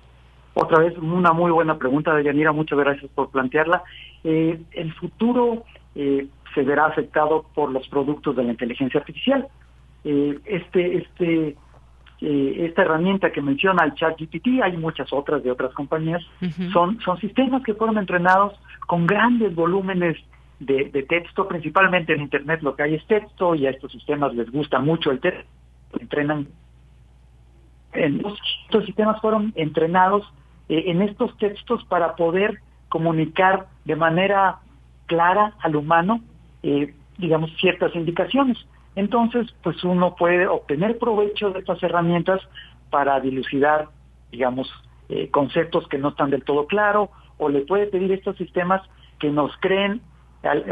Otra 0.54 0.80
vez, 0.80 0.96
una 0.98 1.32
muy 1.32 1.50
buena 1.50 1.78
pregunta 1.78 2.14
de 2.14 2.24
Yanira, 2.24 2.52
muchas 2.52 2.78
gracias 2.78 3.10
por 3.12 3.30
plantearla. 3.30 3.82
Eh, 4.22 4.60
el 4.72 4.92
futuro 4.94 5.64
eh, 5.94 6.26
se 6.54 6.62
verá 6.62 6.86
afectado 6.86 7.46
por 7.54 7.70
los 7.70 7.88
productos 7.88 8.36
de 8.36 8.44
la 8.44 8.50
inteligencia 8.50 9.00
artificial. 9.00 9.48
Eh, 10.04 10.38
este, 10.44 10.98
este, 10.98 11.56
esta 12.20 12.82
herramienta 12.82 13.32
que 13.32 13.40
menciona 13.40 13.84
el 13.84 13.94
chat 13.94 14.20
GPT, 14.20 14.62
hay 14.62 14.76
muchas 14.76 15.10
otras 15.12 15.42
de 15.42 15.50
otras 15.50 15.72
compañías, 15.72 16.22
son, 16.72 17.00
son 17.00 17.18
sistemas 17.18 17.62
que 17.62 17.74
fueron 17.74 17.98
entrenados 17.98 18.52
con 18.86 19.06
grandes 19.06 19.54
volúmenes 19.54 20.16
de, 20.60 20.90
de, 20.90 21.02
texto, 21.02 21.48
principalmente 21.48 22.12
en 22.12 22.20
Internet 22.20 22.62
lo 22.62 22.76
que 22.76 22.84
hay 22.84 22.94
es 22.94 23.04
texto 23.06 23.56
y 23.56 23.66
a 23.66 23.70
estos 23.70 23.90
sistemas 23.90 24.34
les 24.34 24.50
gusta 24.52 24.78
mucho 24.78 25.10
el 25.10 25.18
texto, 25.18 25.48
entrenan. 25.98 26.46
Estos 27.92 28.86
sistemas 28.86 29.20
fueron 29.20 29.52
entrenados 29.56 30.24
eh, 30.72 30.90
en 30.90 31.02
estos 31.02 31.36
textos 31.36 31.84
para 31.84 32.16
poder 32.16 32.60
comunicar 32.88 33.66
de 33.84 33.94
manera 33.94 34.60
clara 35.04 35.52
al 35.60 35.76
humano, 35.76 36.22
eh, 36.62 36.94
digamos, 37.18 37.54
ciertas 37.60 37.94
indicaciones. 37.94 38.56
Entonces, 38.96 39.54
pues 39.62 39.84
uno 39.84 40.16
puede 40.16 40.46
obtener 40.46 40.96
provecho 40.96 41.50
de 41.50 41.58
estas 41.58 41.82
herramientas 41.82 42.40
para 42.88 43.20
dilucidar, 43.20 43.88
digamos, 44.30 44.72
eh, 45.10 45.28
conceptos 45.30 45.86
que 45.88 45.98
no 45.98 46.08
están 46.08 46.30
del 46.30 46.42
todo 46.42 46.66
claros, 46.66 47.10
o 47.36 47.50
le 47.50 47.66
puede 47.66 47.88
pedir 47.88 48.10
a 48.10 48.14
estos 48.14 48.38
sistemas 48.38 48.80
que 49.18 49.28
nos 49.28 49.54
creen 49.58 50.00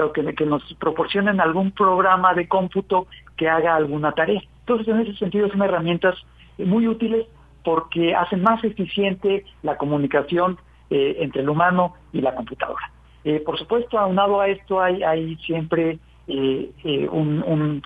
o 0.02 0.12
que 0.12 0.46
nos 0.46 0.62
proporcionen 0.80 1.42
algún 1.42 1.72
programa 1.72 2.32
de 2.32 2.48
cómputo 2.48 3.06
que 3.36 3.50
haga 3.50 3.76
alguna 3.76 4.12
tarea. 4.12 4.40
Entonces, 4.60 4.88
en 4.88 5.00
ese 5.00 5.14
sentido, 5.16 5.50
son 5.50 5.60
herramientas 5.60 6.16
muy 6.56 6.88
útiles 6.88 7.26
porque 7.64 8.14
hacen 8.14 8.42
más 8.42 8.62
eficiente 8.64 9.44
la 9.62 9.76
comunicación 9.76 10.58
eh, 10.88 11.18
entre 11.20 11.42
el 11.42 11.48
humano 11.48 11.94
y 12.12 12.20
la 12.20 12.34
computadora. 12.34 12.90
Eh, 13.22 13.40
por 13.40 13.58
supuesto, 13.58 13.98
aunado 13.98 14.40
a 14.40 14.48
esto 14.48 14.80
hay, 14.80 15.02
hay 15.02 15.36
siempre 15.36 15.98
eh, 16.26 17.08
un, 17.10 17.82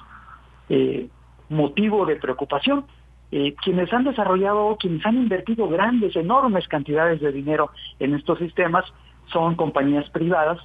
motivo 1.51 2.07
de 2.07 2.17
preocupación. 2.17 2.87
quienes 3.31 3.93
han 3.93 4.05
desarrollado, 4.05 4.77
quienes 4.79 5.05
han 5.05 5.17
invertido 5.17 5.69
grandes, 5.69 6.17
enormes 6.17 6.67
cantidades 6.69 7.21
de 7.21 7.33
dinero 7.33 7.71
en 7.99 8.15
estos 8.15 8.39
sistemas 8.39 8.85
son 9.27 9.55
compañías 9.55 10.09
privadas 10.11 10.59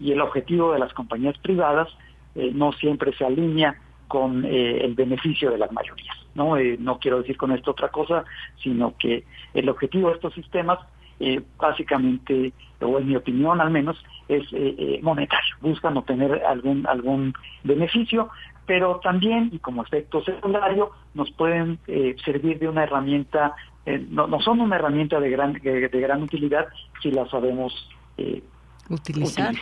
y 0.00 0.12
el 0.12 0.20
objetivo 0.20 0.72
de 0.72 0.78
las 0.78 0.92
compañías 0.94 1.36
privadas 1.38 1.88
no 2.34 2.72
siempre 2.72 3.12
se 3.16 3.24
alinea 3.24 3.76
con 4.14 4.44
el 4.44 4.94
beneficio 4.94 5.50
de 5.50 5.58
las 5.58 5.72
mayorías. 5.72 6.16
¿no? 6.36 6.56
Eh, 6.56 6.76
no 6.78 7.00
quiero 7.00 7.18
decir 7.18 7.36
con 7.36 7.50
esto 7.50 7.72
otra 7.72 7.88
cosa, 7.88 8.24
sino 8.62 8.94
que 8.96 9.24
el 9.54 9.68
objetivo 9.68 10.08
de 10.08 10.14
estos 10.14 10.32
sistemas, 10.34 10.78
eh, 11.18 11.42
básicamente, 11.58 12.52
o 12.80 12.96
en 13.00 13.08
mi 13.08 13.16
opinión 13.16 13.60
al 13.60 13.70
menos, 13.72 14.00
es 14.28 14.44
eh, 14.52 15.00
monetario. 15.02 15.56
Buscan 15.60 15.96
obtener 15.96 16.44
algún, 16.44 16.86
algún 16.86 17.34
beneficio, 17.64 18.30
pero 18.66 19.00
también, 19.02 19.50
y 19.52 19.58
como 19.58 19.82
efecto 19.82 20.22
secundario, 20.22 20.92
nos 21.14 21.32
pueden 21.32 21.80
servir 22.24 22.60
de 22.60 22.68
una 22.68 22.84
herramienta, 22.84 23.56
no, 24.10 24.28
no, 24.28 24.40
son 24.40 24.60
una 24.60 24.76
herramienta 24.76 25.18
de 25.18 25.28
gran, 25.28 25.54
de, 25.54 25.88
de 25.88 26.00
gran 26.00 26.22
utilidad 26.22 26.68
si 27.02 27.10
la 27.10 27.26
sabemos 27.26 27.90
Utilizar. 28.90 29.54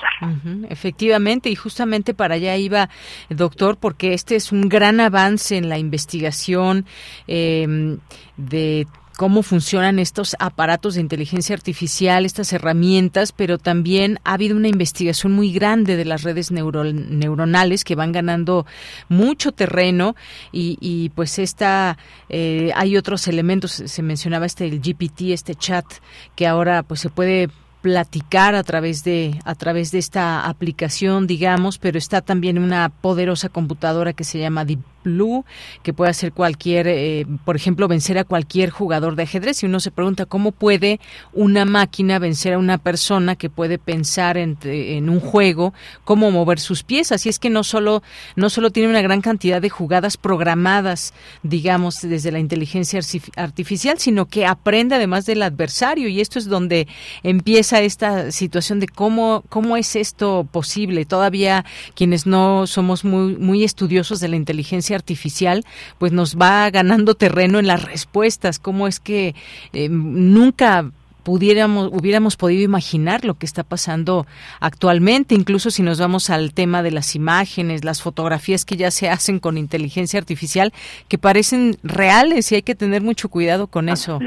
Efectivamente, 0.69 1.49
y 1.49 1.55
justamente 1.55 2.13
para 2.13 2.35
allá 2.35 2.57
iba, 2.57 2.89
doctor, 3.29 3.77
porque 3.77 4.15
este 4.15 4.35
es 4.35 4.51
un 4.51 4.69
gran 4.69 4.99
avance 4.99 5.57
en 5.57 5.69
la 5.69 5.79
investigación 5.79 6.87
em, 7.29 7.99
de 8.37 8.87
cómo 9.17 9.43
funcionan 9.43 9.99
estos 9.99 10.35
aparatos 10.39 10.95
de 10.95 11.01
inteligencia 11.01 11.55
artificial, 11.55 12.25
estas 12.25 12.53
herramientas, 12.53 13.33
pero 13.33 13.59
también 13.59 14.19
ha 14.25 14.33
habido 14.33 14.57
una 14.57 14.69
investigación 14.69 15.33
muy 15.33 15.53
grande 15.53 15.97
de 15.97 16.05
las 16.05 16.23
redes 16.23 16.51
neuronales 16.51 17.85
que 17.85 17.95
van 17.95 18.13
ganando 18.13 18.67
mucho 19.09 19.53
terreno 19.53 20.17
y, 20.51 21.11
pues 21.15 21.39
esta 21.39 21.99
eh, 22.29 22.73
hay 22.75 22.97
otros 22.97 23.29
elementos, 23.29 23.71
se 23.73 24.03
mencionaba 24.03 24.47
este 24.47 24.65
el 24.65 24.81
GPT, 24.81 25.33
este 25.33 25.55
chat 25.55 25.87
que 26.35 26.47
ahora 26.47 26.83
pues 26.83 27.01
se 27.01 27.11
puede 27.11 27.49
platicar 27.83 28.55
a 28.55 28.63
través 28.63 29.05
de 29.05 29.39
a 29.45 29.55
través 29.55 29.91
de 29.91 29.99
esta 29.99 30.49
aplicación 30.49 31.27
digamos 31.27 31.79
pero 31.79 31.99
está 31.99 32.23
también 32.23 32.59
una 32.59 32.89
poderosa 32.89 33.49
computadora 33.49 34.13
que 34.13 34.25
se 34.25 34.39
llama 34.39 34.65
Blue, 35.03 35.45
que 35.83 35.93
puede 35.93 36.11
hacer 36.11 36.33
cualquier, 36.33 36.87
eh, 36.89 37.27
por 37.45 37.57
ejemplo, 37.57 37.89
vencer 37.89 38.19
a 38.19 38.25
cualquier 38.25 38.71
jugador 38.71 39.17
de 39.17 39.25
ajedrez. 39.25 39.63
Y 39.63 39.67
uno 39.67 39.81
se 39.81 39.91
pregunta 39.91 40.27
cómo 40.27 40.53
puede 40.53 41.01
una 41.33 41.65
máquina 41.65 42.19
vencer 42.19 42.55
a 42.55 42.59
una 42.59 42.79
persona 42.79 43.37
que 43.37 43.51
puede 43.51 43.79
pensar 43.79 44.37
en, 44.37 45.09
un 45.09 45.21
juego, 45.21 45.73
cómo 46.05 46.31
mover 46.31 46.61
sus 46.61 46.83
piezas. 46.83 47.27
Y 47.27 47.29
es 47.29 47.39
que 47.39 47.51
no 47.51 47.65
solo, 47.65 48.03
no 48.37 48.51
solo 48.51 48.71
tiene 48.71 48.89
una 48.89 49.03
gran 49.03 49.21
cantidad 49.21 49.61
de 49.61 49.71
jugadas 49.71 50.17
programadas, 50.17 51.13
digamos, 51.43 52.01
desde 52.03 52.33
la 52.33 52.39
inteligencia 52.39 53.01
artificial, 53.37 53.99
sino 53.99 54.27
que 54.27 54.47
aprende 54.47 54.95
además 54.95 55.27
del 55.27 55.43
adversario. 55.43 56.09
Y 56.09 56.21
esto 56.21 56.39
es 56.39 56.47
donde 56.47 56.87
empieza 57.23 57.81
esta 57.81 58.31
situación 58.33 58.81
de 58.81 58.89
cómo, 58.89 59.45
cómo 59.49 59.77
es 59.77 59.97
esto 59.97 60.47
posible. 60.51 61.05
Todavía 61.05 61.65
quienes 61.95 62.27
no 62.27 62.67
somos 62.67 63.05
muy, 63.05 63.37
muy 63.37 63.65
estudiosos 63.65 64.21
de 64.21 64.29
la 64.29 64.37
inteligencia 64.37 64.92
artificial 64.95 65.65
pues 65.99 66.13
nos 66.13 66.37
va 66.37 66.71
ganando 66.71 67.15
terreno 67.15 67.59
en 67.59 67.67
las 67.67 67.85
respuestas, 67.85 68.59
cómo 68.59 68.87
es 68.87 69.01
que 69.01 69.35
eh, 69.73 69.89
nunca 69.89 70.91
pudiéramos, 71.23 71.89
hubiéramos 71.93 72.37
podido 72.37 72.63
imaginar 72.63 73.25
lo 73.25 73.35
que 73.35 73.47
está 73.47 73.63
pasando 73.63 74.27
actualmente, 74.61 75.35
incluso 75.35 75.71
si 75.71 75.83
nos 75.83 76.01
vamos 76.01 76.31
al 76.31 76.53
tema 76.53 76.83
de 76.83 76.91
las 76.91 77.15
imágenes, 77.15 77.85
las 77.85 78.03
fotografías 78.03 78.65
que 78.65 78.77
ya 78.77 78.91
se 78.91 79.09
hacen 79.09 79.39
con 79.39 79.59
inteligencia 79.59 80.19
artificial, 80.19 80.73
que 81.09 81.19
parecen 81.19 81.77
reales 81.83 82.51
y 82.53 82.57
hay 82.57 82.63
que 82.63 82.75
tener 82.75 83.03
mucho 83.03 83.29
cuidado 83.29 83.67
con 83.67 83.89
eso. 83.89 84.19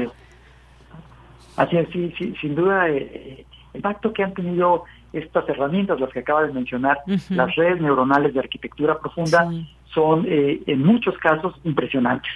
Así 1.56 1.76
es, 1.76 1.88
sí, 1.92 2.12
sí, 2.18 2.34
sin 2.40 2.54
duda, 2.54 2.88
eh, 2.88 3.46
el 3.72 3.78
impacto 3.78 4.12
que 4.12 4.22
han 4.22 4.34
tenido 4.34 4.84
estas 5.12 5.48
herramientas, 5.48 5.98
las 5.98 6.10
que 6.10 6.18
acaba 6.20 6.42
de 6.42 6.52
mencionar, 6.52 6.98
las 7.30 7.54
redes 7.56 7.80
neuronales 7.80 8.34
de 8.34 8.40
arquitectura 8.40 8.98
profunda, 8.98 9.50
son 9.96 10.26
eh, 10.28 10.60
en 10.66 10.84
muchos 10.84 11.16
casos 11.18 11.54
impresionantes. 11.64 12.30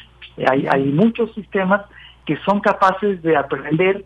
Hay, 0.50 0.66
hay 0.66 0.84
muchos 0.84 1.32
sistemas 1.34 1.82
que 2.24 2.36
son 2.38 2.60
capaces 2.60 3.22
de 3.22 3.36
aprender 3.36 4.04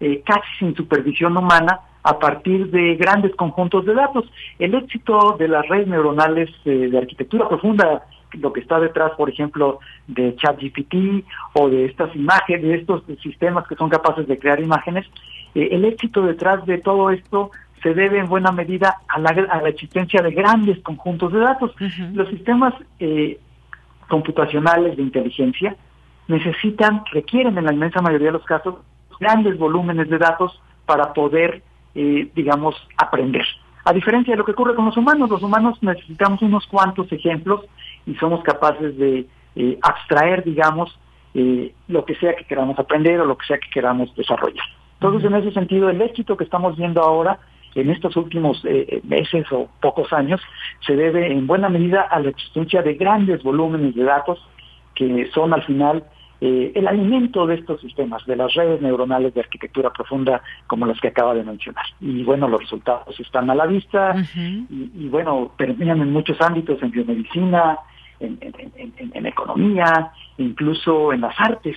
eh, 0.00 0.22
casi 0.24 0.48
sin 0.58 0.74
supervisión 0.76 1.36
humana 1.36 1.80
a 2.04 2.18
partir 2.18 2.70
de 2.70 2.94
grandes 2.94 3.34
conjuntos 3.34 3.84
de 3.84 3.94
datos. 3.94 4.24
El 4.58 4.74
éxito 4.74 5.36
de 5.38 5.48
las 5.48 5.68
redes 5.68 5.88
neuronales 5.88 6.48
eh, 6.64 6.88
de 6.90 6.98
arquitectura 6.98 7.48
profunda, 7.48 8.04
lo 8.34 8.52
que 8.52 8.60
está 8.60 8.78
detrás, 8.78 9.12
por 9.16 9.28
ejemplo, 9.28 9.80
de 10.06 10.36
ChatGPT 10.36 11.24
o 11.54 11.68
de 11.68 11.86
estas 11.86 12.14
imágenes, 12.14 12.62
de 12.62 12.74
estos 12.76 13.02
sistemas 13.22 13.66
que 13.66 13.74
son 13.74 13.90
capaces 13.90 14.26
de 14.26 14.38
crear 14.38 14.60
imágenes, 14.60 15.04
el 15.54 15.84
éxito 15.84 16.22
detrás 16.22 16.64
de 16.64 16.78
todo 16.78 17.10
esto 17.10 17.50
se 17.82 17.94
debe 17.94 18.18
en 18.18 18.28
buena 18.28 18.52
medida 18.52 18.98
a 19.08 19.18
la, 19.18 19.30
a 19.30 19.60
la 19.60 19.68
existencia 19.68 20.22
de 20.22 20.30
grandes 20.30 20.78
conjuntos 20.82 21.32
de 21.32 21.40
datos. 21.40 21.72
Los 22.12 22.28
sistemas 22.28 22.74
eh, 23.00 23.38
computacionales 24.08 24.96
de 24.96 25.02
inteligencia 25.02 25.76
necesitan, 26.28 27.02
requieren 27.12 27.58
en 27.58 27.64
la 27.64 27.72
inmensa 27.72 28.00
mayoría 28.00 28.28
de 28.28 28.34
los 28.34 28.44
casos, 28.44 28.76
grandes 29.18 29.58
volúmenes 29.58 30.08
de 30.08 30.18
datos 30.18 30.60
para 30.86 31.12
poder, 31.12 31.62
eh, 31.94 32.30
digamos, 32.34 32.76
aprender. 32.96 33.44
A 33.84 33.92
diferencia 33.92 34.32
de 34.32 34.38
lo 34.38 34.44
que 34.44 34.52
ocurre 34.52 34.76
con 34.76 34.86
los 34.86 34.96
humanos, 34.96 35.28
los 35.28 35.42
humanos 35.42 35.76
necesitamos 35.82 36.40
unos 36.42 36.66
cuantos 36.68 37.10
ejemplos 37.10 37.62
y 38.06 38.14
somos 38.14 38.44
capaces 38.44 38.96
de 38.96 39.26
eh, 39.56 39.78
abstraer, 39.82 40.44
digamos, 40.44 40.98
lo 41.88 42.04
que 42.04 42.14
sea 42.16 42.36
que 42.36 42.44
queramos 42.44 42.78
aprender 42.78 43.18
o 43.18 43.24
lo 43.24 43.38
que 43.38 43.46
sea 43.46 43.56
que 43.56 43.70
queramos 43.70 44.14
desarrollar. 44.14 44.66
Entonces, 45.00 45.24
en 45.24 45.34
ese 45.34 45.50
sentido, 45.50 45.88
el 45.88 46.02
éxito 46.02 46.36
que 46.36 46.44
estamos 46.44 46.76
viendo 46.76 47.00
ahora 47.00 47.38
en 47.74 47.90
estos 47.90 48.16
últimos 48.16 48.62
eh, 48.64 49.00
meses 49.04 49.46
o 49.50 49.68
pocos 49.80 50.12
años 50.12 50.40
se 50.86 50.96
debe 50.96 51.32
en 51.32 51.46
buena 51.46 51.68
medida 51.68 52.02
a 52.02 52.20
la 52.20 52.30
existencia 52.30 52.82
de 52.82 52.94
grandes 52.94 53.42
volúmenes 53.42 53.94
de 53.94 54.04
datos 54.04 54.38
que 54.94 55.28
son 55.32 55.54
al 55.54 55.62
final 55.64 56.04
eh, 56.44 56.72
el 56.74 56.88
alimento 56.88 57.46
de 57.46 57.54
estos 57.54 57.80
sistemas, 57.80 58.26
de 58.26 58.34
las 58.34 58.52
redes 58.54 58.82
neuronales 58.82 59.32
de 59.32 59.42
arquitectura 59.42 59.90
profunda 59.90 60.42
como 60.66 60.86
las 60.86 61.00
que 61.00 61.06
acaba 61.06 61.34
de 61.34 61.44
mencionar. 61.44 61.84
Y 62.00 62.24
bueno, 62.24 62.48
los 62.48 62.62
resultados 62.62 63.18
están 63.20 63.48
a 63.48 63.54
la 63.54 63.66
vista 63.66 64.16
y, 64.34 65.08
bueno, 65.08 65.52
permean 65.56 66.00
en 66.00 66.12
muchos 66.12 66.40
ámbitos, 66.40 66.82
en 66.82 66.90
biomedicina, 66.90 67.78
en, 68.18 69.24
economía, 69.24 70.10
incluso 70.38 71.12
en 71.12 71.20
las 71.20 71.34
artes. 71.38 71.76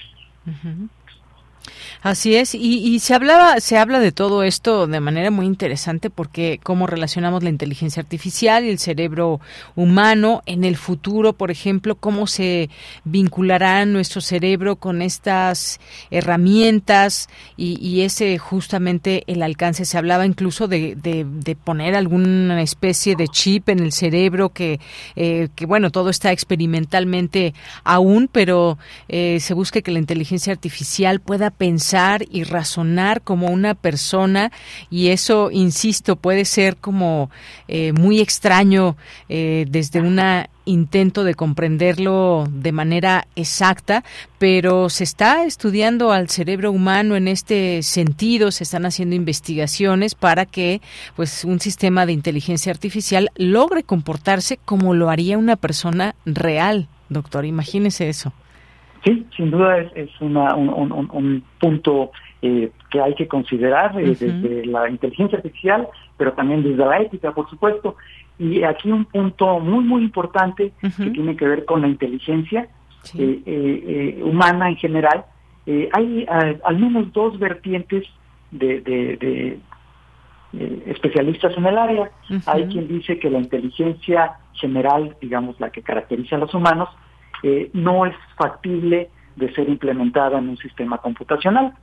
Así 2.02 2.36
es, 2.36 2.54
y, 2.54 3.00
se 3.00 3.16
hablaba, 3.16 3.60
se 3.60 3.78
habla 3.78 4.00
de 4.00 4.12
todo 4.12 4.44
esto 4.44 4.86
de 4.86 5.00
manera 5.00 5.32
muy 5.32 5.46
interesante 5.46 6.10
porque 6.10 6.60
cómo 6.62 6.86
relacionamos 6.86 7.44
la 7.44 7.50
inteligencia 7.50 8.02
artificial 8.02 8.64
y 8.64 8.70
el 8.70 8.80
cerebro 8.80 9.40
humano 9.76 10.44
en 10.46 10.64
el 10.64 10.78
futuro, 10.78 11.34
por 11.34 11.50
ejemplo, 11.50 11.96
cómo 11.96 12.28
se 12.28 12.70
vinculará 13.06 13.86
nuestro 13.86 14.22
cerebro 14.22 14.76
con 14.76 15.02
estas 15.02 15.80
herramientas 16.12 17.28
y, 17.58 18.02
ese 18.02 18.38
justamente 18.38 19.24
el 19.28 19.42
alcance. 19.42 19.86
Se 19.86 19.98
hablaba 19.98 20.26
incluso 20.26 20.68
de, 20.68 20.96
de, 20.96 21.56
poner 21.56 21.96
alguna 21.96 22.62
especie 22.62 23.16
de 23.16 23.28
chip 23.28 23.70
en 23.70 23.80
el 23.80 23.92
cerebro 23.92 24.50
que, 24.50 24.80
eh, 25.16 25.48
que 25.56 25.66
bueno, 25.66 25.90
todo 25.92 26.10
está 26.10 26.32
experimentalmente 26.32 27.54
aún, 27.84 28.30
pero 28.32 28.78
eh, 29.08 29.40
se 29.40 29.54
busca 29.54 29.82
que 29.82 29.92
la 29.92 30.00
inteligencia 30.00 30.54
artificial 30.54 31.20
pueda 31.20 31.50
pensar 31.58 32.26
y 32.30 32.44
razonar 32.44 33.22
como 33.22 33.48
una 33.48 33.74
persona 33.74 34.52
y 34.90 35.10
eso, 35.10 35.52
insisto, 35.52 36.16
puede 36.16 36.46
ser 36.46 36.78
como 36.78 37.30
eh, 37.68 37.92
muy 37.94 38.20
extraño 38.20 38.98
eh, 39.30 39.66
desde 39.70 40.02
un 40.02 40.20
intento 40.66 41.24
de 41.24 41.36
comprenderlo 41.36 42.48
de 42.50 42.72
manera 42.72 43.28
exacta, 43.36 44.04
pero 44.40 44.90
se 44.90 45.04
está 45.04 45.46
estudiando 45.46 46.12
al 46.12 46.30
cerebro 46.30 46.72
humano 46.72 47.16
en 47.16 47.28
este 47.28 47.84
sentido, 47.84 48.52
se 48.52 48.64
están 48.64 48.86
haciendo 48.86 49.16
investigaciones 49.16 50.16
para 50.16 50.46
que 50.46 50.82
pues 51.16 51.46
un 51.46 51.60
sistema 51.60 52.06
de 52.06 52.14
inteligencia 52.14 52.72
artificial 52.72 53.30
logre 53.36 53.84
comportarse 53.84 54.58
como 54.58 54.94
lo 54.94 55.10
haría 55.10 55.38
una 55.38 55.56
persona 55.56 56.16
real. 56.26 56.88
Doctor, 57.10 57.46
imagínese 57.46 58.10
eso. 58.10 58.34
Sí, 59.06 59.24
sin 59.38 59.52
duda 59.52 59.78
es, 59.94 60.10
una, 60.20 60.56
un, 60.56 61.44
punto 61.60 62.12
eh, 62.42 62.72
que 62.90 63.00
hay 63.00 63.14
que 63.14 63.28
considerar 63.28 64.00
eh, 64.00 64.16
desde 64.20 64.66
la 64.66 64.90
inteligencia 64.90 65.38
artificial, 65.38 65.88
pero 66.18 66.34
también 66.34 66.64
desde 66.64 66.84
la 66.84 67.02
ética, 67.02 67.32
por 67.32 67.48
supuesto. 67.48 67.98
Y 68.40 68.64
aquí 68.64 68.92
un 68.92 69.06
punto 69.06 69.60
muy, 69.60 69.84
muy 69.84 70.02
importante 70.02 70.74
que 70.82 71.12
tiene 71.12 71.38
que 71.38 71.48
ver 71.48 71.66
con 71.66 71.82
la 71.82 71.88
inteligencia 71.88 72.68
eh, 73.16 74.20
humana 74.24 74.70
en 74.70 74.78
general. 74.78 75.26
hay 75.68 76.26
al 76.28 76.80
menos 76.80 77.14
dos 77.14 77.38
vertientes 77.38 78.08
de, 78.50 78.82
de, 78.82 79.60
especialistas 80.88 81.56
en 81.58 81.66
el 81.68 81.78
área. 81.78 82.10
Hay 82.48 82.66
quien 82.70 82.88
dice 82.88 83.20
que 83.20 83.30
la 83.30 83.38
inteligencia 83.38 84.40
general, 84.54 85.16
digamos, 85.22 85.60
la 85.60 85.70
que 85.70 85.84
caracteriza 85.84 86.38
a 86.38 86.40
los 86.40 86.54
humanos, 86.56 86.90
eh, 87.48 87.70
no 87.74 88.08
es 88.08 88.16
factible 88.38 89.12
de 89.36 89.54
ser 89.54 89.70
implementada 89.70 90.40
en 90.40 90.50
un 90.50 90.58
sistema 90.58 90.98
computacional. 90.98 91.76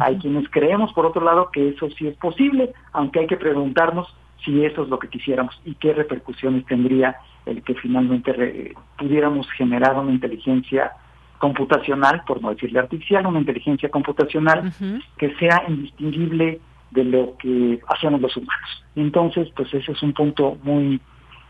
Hay 0.00 0.16
quienes 0.16 0.48
creemos, 0.48 0.94
por 0.94 1.04
otro 1.04 1.22
lado, 1.22 1.50
que 1.52 1.68
eso 1.68 1.90
sí 1.90 2.06
es 2.06 2.16
posible, 2.16 2.72
aunque 2.92 3.20
hay 3.20 3.26
que 3.26 3.36
preguntarnos 3.36 4.08
si 4.42 4.64
eso 4.64 4.82
es 4.82 4.88
lo 4.88 4.98
que 4.98 5.08
quisiéramos 5.08 5.60
y 5.66 5.74
qué 5.74 5.92
repercusiones 5.92 6.64
tendría 6.64 7.16
el 7.44 7.62
que 7.62 7.74
finalmente 7.74 8.74
pudiéramos 8.96 9.46
generar 9.50 9.94
una 9.98 10.12
inteligencia 10.12 10.92
computacional, 11.36 12.22
por 12.26 12.40
no 12.40 12.48
decirle 12.54 12.78
artificial, 12.78 13.26
una 13.26 13.40
inteligencia 13.40 13.90
computacional 13.90 14.72
que 15.18 15.34
sea 15.34 15.64
indistinguible 15.68 16.60
de 16.92 17.04
lo 17.04 17.36
que 17.36 17.78
hacemos 17.88 18.22
los 18.22 18.34
humanos. 18.38 18.84
Entonces, 18.96 19.50
pues 19.54 19.68
ese 19.74 19.92
es 19.92 20.02
un 20.02 20.14
punto 20.14 20.56
muy 20.62 20.98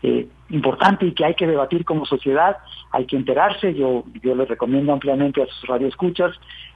eh, 0.03 0.27
importante 0.49 1.05
y 1.05 1.11
que 1.11 1.25
hay 1.25 1.35
que 1.35 1.45
debatir 1.45 1.85
como 1.85 2.05
sociedad, 2.05 2.57
hay 2.91 3.05
que 3.05 3.15
enterarse, 3.15 3.75
yo, 3.75 4.03
yo 4.23 4.33
les 4.33 4.47
recomiendo 4.47 4.91
ampliamente 4.93 5.43
a 5.43 5.45
sus 5.45 5.67
radioescuchas 5.67 6.31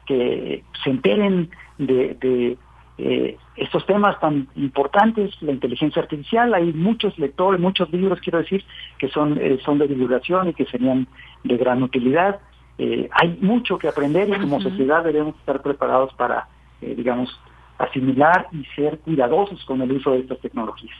que 0.06 0.64
se 0.84 0.90
enteren 0.92 1.50
de, 1.80 2.58
eh, 3.00 3.38
estos 3.56 3.84
temas 3.88 4.20
tan 4.20 4.48
importantes, 4.56 5.34
la 5.42 5.52
inteligencia 5.54 6.04
artificial, 6.04 6.54
hay 6.54 6.72
muchos 6.72 7.18
lectores, 7.18 7.60
muchos 7.60 7.92
libros, 7.92 8.20
quiero 8.22 8.38
decir, 8.38 8.64
que 9.00 9.10
son, 9.10 9.40
eh, 9.42 9.58
son 9.66 9.80
de 9.80 9.88
divulgación 9.88 10.50
y 10.50 10.54
que 10.54 10.66
serían 10.66 11.08
de 11.44 11.58
gran 11.58 11.82
utilidad. 11.82 12.40
hay 12.78 13.38
mucho 13.42 13.78
que 13.78 13.88
aprender 13.88 14.28
y 14.30 14.40
como 14.40 14.60
sociedad 14.60 15.04
debemos 15.04 15.36
estar 15.38 15.62
preparados 15.62 16.14
para, 16.16 16.48
digamos, 16.82 17.30
asimilar 17.78 18.48
y 18.52 18.66
ser 18.76 19.00
cuidadosos 19.00 19.64
con 19.64 19.82
el 19.82 19.94
uso 19.94 20.12
de 20.12 20.20
estas 20.20 20.40
tecnologías. 20.40 20.96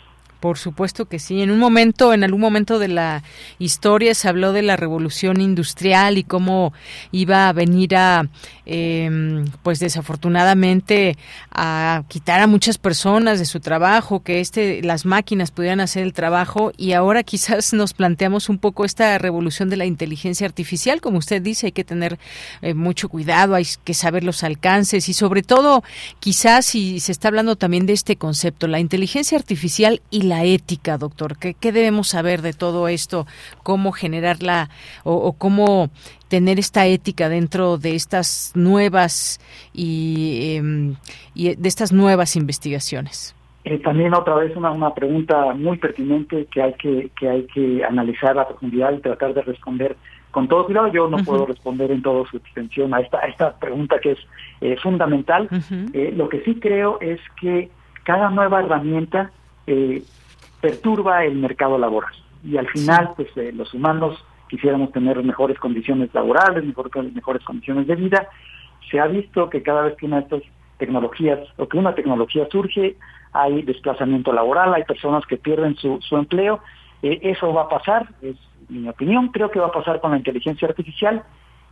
Por 0.46 0.60
supuesto 0.60 1.06
que 1.06 1.18
sí. 1.18 1.42
En 1.42 1.50
un 1.50 1.58
momento, 1.58 2.14
en 2.14 2.24
algún 2.24 2.40
momento 2.40 2.78
de 2.78 2.88
la 2.88 3.24
historia 3.58 4.14
se 4.14 4.30
habló 4.30 4.54
de 4.54 4.62
la 4.62 4.78
revolución 4.78 5.42
industrial 5.42 6.20
y 6.20 6.24
cómo 6.24 6.72
iba 7.12 7.50
a 7.50 7.52
venir 7.52 7.96
a, 7.96 8.30
em, 8.68 9.46
pues 9.64 9.80
desafortunadamente, 9.80 11.18
a 11.52 12.04
quitar 12.10 12.42
a 12.42 12.46
muchas 12.46 12.78
personas 12.78 13.40
de 13.40 13.46
su 13.46 13.60
trabajo, 13.60 14.22
que 14.22 14.40
este, 14.40 14.84
las 14.84 15.08
máquinas 15.08 15.50
pudieran 15.50 15.80
hacer 15.80 16.04
el 16.04 16.14
trabajo. 16.14 16.72
Y 16.78 16.92
ahora 16.92 17.24
quizás 17.32 17.74
nos 17.74 17.94
planteamos 17.94 18.48
un 18.48 18.60
poco 18.60 18.86
esta 18.86 19.18
revolución 19.18 19.72
de 19.72 19.78
la 19.78 19.86
inteligencia 19.86 20.46
artificial, 20.46 21.02
como 21.02 21.18
usted 21.18 21.42
dice, 21.42 21.66
hay 21.66 21.72
que 21.72 21.84
tener 21.84 22.20
eh, 22.62 22.76
mucho 22.76 23.10
cuidado, 23.10 23.56
hay 23.56 23.66
que 23.84 23.96
saber 23.96 24.24
los 24.24 24.44
alcances. 24.44 25.10
Y 25.10 25.14
sobre 25.14 25.42
todo, 25.42 25.84
quizás 26.20 26.68
si 26.68 27.00
se 27.00 27.12
está 27.12 27.30
hablando 27.30 27.56
también 27.56 27.88
de 27.88 27.94
este 27.94 28.16
concepto, 28.16 28.68
la 28.68 28.80
inteligencia 28.80 29.40
artificial 29.40 30.04
y 30.12 30.22
la 30.22 30.35
ética, 30.44 30.98
doctor? 30.98 31.38
¿Qué, 31.38 31.72
debemos 31.72 32.10
saber 32.10 32.42
de 32.42 32.54
todo 32.54 32.88
esto? 32.88 33.26
¿Cómo 33.64 33.92
generarla 33.92 34.70
o, 35.04 35.34
cómo 35.34 35.90
tener 36.28 36.60
esta 36.60 36.86
ética 36.88 37.30
dentro 37.30 37.78
de 37.78 37.96
estas 37.96 38.52
nuevas 38.56 39.40
y, 39.74 40.56
em, 40.56 40.96
y 41.34 41.56
de 41.56 41.68
estas 41.68 41.92
nuevas 41.92 42.36
investigaciones? 42.36 43.36
Eh, 43.64 43.80
también 43.80 44.14
otra 44.14 44.36
vez 44.36 44.56
una, 44.56 44.70
una 44.70 44.94
pregunta 44.94 45.54
muy 45.56 45.78
pertinente 45.78 46.46
que 46.54 46.62
hay 46.62 46.74
que, 46.74 47.10
que 47.20 47.30
hay 47.30 47.48
que 47.48 47.84
analizar 47.84 48.38
a 48.38 48.48
profundidad 48.48 48.94
y 48.94 49.00
tratar 49.00 49.34
de 49.34 49.42
responder 49.42 49.98
con 50.36 50.50
todo 50.50 50.66
cuidado. 50.66 50.90
Yo 50.90 51.08
no 51.08 51.18
puedo 51.24 51.46
responder 51.46 51.90
en 51.92 52.02
toda 52.02 52.30
su 52.30 52.36
extensión 52.36 52.94
a 52.94 53.00
esta, 53.00 53.20
a 53.20 53.28
esta 53.28 53.58
pregunta 53.58 54.00
que 54.00 54.12
es 54.12 54.20
eh, 54.60 54.76
fundamental. 54.84 55.48
Eh, 55.94 56.14
lo 56.14 56.28
que 56.28 56.42
sí 56.42 56.60
creo 56.60 57.00
es 57.00 57.22
que 57.40 57.70
cada 58.04 58.30
nueva 58.30 58.60
herramienta 58.60 59.32
eh, 59.66 60.04
perturba 60.66 61.24
el 61.26 61.36
mercado 61.36 61.78
laboral 61.78 62.14
y 62.44 62.58
al 62.58 62.68
final, 62.70 63.12
pues 63.16 63.30
los 63.54 63.74
humanos 63.74 64.24
quisiéramos 64.48 64.92
tener 64.92 65.22
mejores 65.24 65.60
condiciones 65.60 66.14
laborales, 66.14 66.64
mejor, 66.64 66.90
mejores 67.14 67.44
condiciones 67.44 67.88
de 67.88 67.96
vida. 67.96 68.28
Se 68.90 69.00
ha 69.00 69.08
visto 69.08 69.50
que 69.50 69.62
cada 69.62 69.84
vez 69.84 69.96
que 69.96 70.06
una 70.06 70.18
de 70.18 70.24
estas 70.24 70.42
tecnologías 70.78 71.40
o 71.58 71.68
que 71.68 71.78
una 71.78 71.96
tecnología 71.96 72.48
surge, 72.52 72.96
hay 73.34 73.62
desplazamiento 73.64 74.32
laboral, 74.32 74.74
hay 74.74 74.84
personas 74.84 75.26
que 75.26 75.38
pierden 75.38 75.76
su, 75.76 76.00
su 76.02 76.18
empleo. 76.18 76.60
Eh, 77.02 77.20
eso 77.24 77.54
va 77.54 77.64
a 77.64 77.70
pasar, 77.70 78.08
es 78.22 78.38
mi 78.70 78.88
opinión, 78.88 79.30
creo 79.30 79.50
que 79.52 79.60
va 79.60 79.68
a 79.68 79.72
pasar 79.72 80.00
con 80.00 80.12
la 80.12 80.18
inteligencia 80.18 80.68
artificial. 80.68 81.24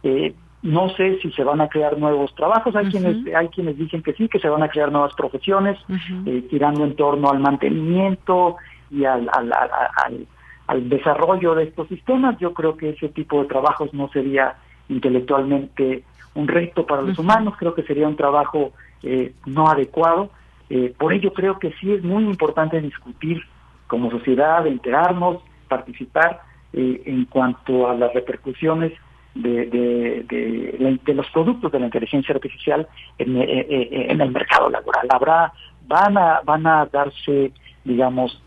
Eh, 0.04 0.34
no 0.64 0.90
sé 0.96 1.20
si 1.22 1.32
se 1.34 1.44
van 1.44 1.62
a 1.62 1.68
crear 1.68 1.98
nuevos 1.98 2.34
trabajos, 2.36 2.76
hay 2.76 2.86
quienes 2.86 3.18
hay 3.36 3.50
quienes 3.50 3.78
dicen 3.78 4.02
que 4.02 4.14
sí, 4.14 4.30
que 4.30 4.40
se 4.40 4.50
van 4.50 4.64
a 4.64 4.70
crear 4.70 4.92
nuevas 4.92 5.14
profesiones, 5.14 5.78
eh, 6.26 6.48
tirando 6.50 6.86
en 6.86 6.96
torno 6.96 7.30
al 7.30 7.40
mantenimiento 7.40 8.56
y 8.94 9.06
al, 9.06 9.30
al, 9.34 9.52
al, 9.52 10.28
al 10.68 10.90
desarrollo 10.90 11.56
de 11.56 11.64
estos 11.66 11.88
sistemas. 11.88 12.38
Yo 12.40 12.54
creo 12.54 12.78
que 12.78 12.90
ese 12.90 13.10
tipo 13.10 13.42
de 13.42 13.48
trabajos 13.48 13.94
no 13.94 14.10
sería 14.10 14.56
intelectualmente 14.90 16.04
un 16.36 16.48
reto 16.48 16.86
para 16.86 17.02
los 17.02 17.18
humanos, 17.20 17.56
creo 17.58 17.74
que 17.74 17.84
sería 17.84 18.08
un 18.08 18.16
trabajo 18.16 18.72
eh, 19.04 19.34
no 19.46 19.68
adecuado. 19.68 20.30
Eh, 20.70 20.94
por 20.98 21.14
ello 21.14 21.34
creo 21.34 21.60
que 21.60 21.72
sí 21.80 21.94
es 21.94 22.04
muy 22.04 22.24
importante 22.24 22.80
discutir 22.82 23.42
como 23.88 24.10
sociedad, 24.10 24.66
enterarnos, 24.66 25.44
participar 25.68 26.42
eh, 26.72 27.04
en 27.06 27.26
cuanto 27.26 27.90
a 27.90 27.96
las 27.96 28.14
repercusiones 28.14 28.94
de, 29.36 29.66
de, 29.66 31.00
de, 31.04 31.14
los 31.14 31.30
productos 31.32 31.72
de 31.72 31.80
la 31.80 31.86
inteligencia 31.86 32.36
artificial 32.36 32.88
en, 33.18 33.36
en, 33.38 34.22
el 34.22 34.32
mercado 34.32 34.70
laboral. 34.70 35.08
Habrá, 35.10 35.54
van 35.88 36.18
a, 36.18 36.42
van 36.46 36.68
a 36.68 36.86
darse, 36.86 37.52
digamos, 37.84 38.42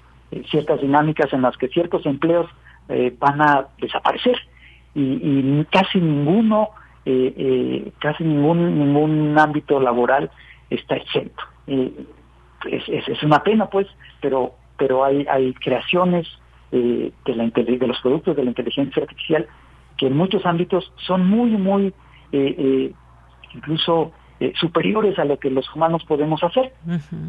ciertas 0.51 0.81
dinámicas 0.81 1.33
en 1.33 1.43
las 1.43 1.57
que 1.57 1.69
ciertos 1.69 2.05
empleos 2.07 2.49
van 3.19 3.41
a 3.41 3.69
desaparecer 3.79 4.37
y, 4.95 5.01
y 5.01 5.67
casi 5.71 6.01
ninguno 6.01 6.71
eh, 7.09 7.33
eh, 7.37 7.93
casi 8.01 8.25
ningún 8.25 8.81
ningún 8.81 9.39
ámbito 9.39 9.79
laboral 9.79 10.29
está 10.71 10.97
exento. 10.97 11.41
Eh, 11.69 11.93
es, 12.69 13.09
es, 13.09 13.23
una 13.23 13.45
pena, 13.45 13.71
pues, 13.71 13.87
pero 14.21 14.55
pero 14.77 15.05
hay 15.05 15.25
hay 15.31 15.55
creaciones 15.55 16.27
eh, 16.73 17.13
de, 17.25 17.35
la, 17.37 17.45
de 17.47 17.87
los 17.87 18.01
productos 18.01 18.35
de 18.35 18.43
la 18.43 18.51
inteligencia 18.51 19.03
artificial 19.05 19.47
que 19.97 20.09
en 20.09 20.17
muchos 20.17 20.45
ámbitos 20.45 20.93
son 21.07 21.27
muy, 21.27 21.51
muy, 21.53 21.95
incluso 23.55 24.13
superiores 24.61 25.19
a 25.19 25.25
lo 25.25 25.39
que 25.39 25.51
los 25.51 25.73
humanos 25.75 26.05
podemos 26.05 26.43
hacer. 26.43 26.73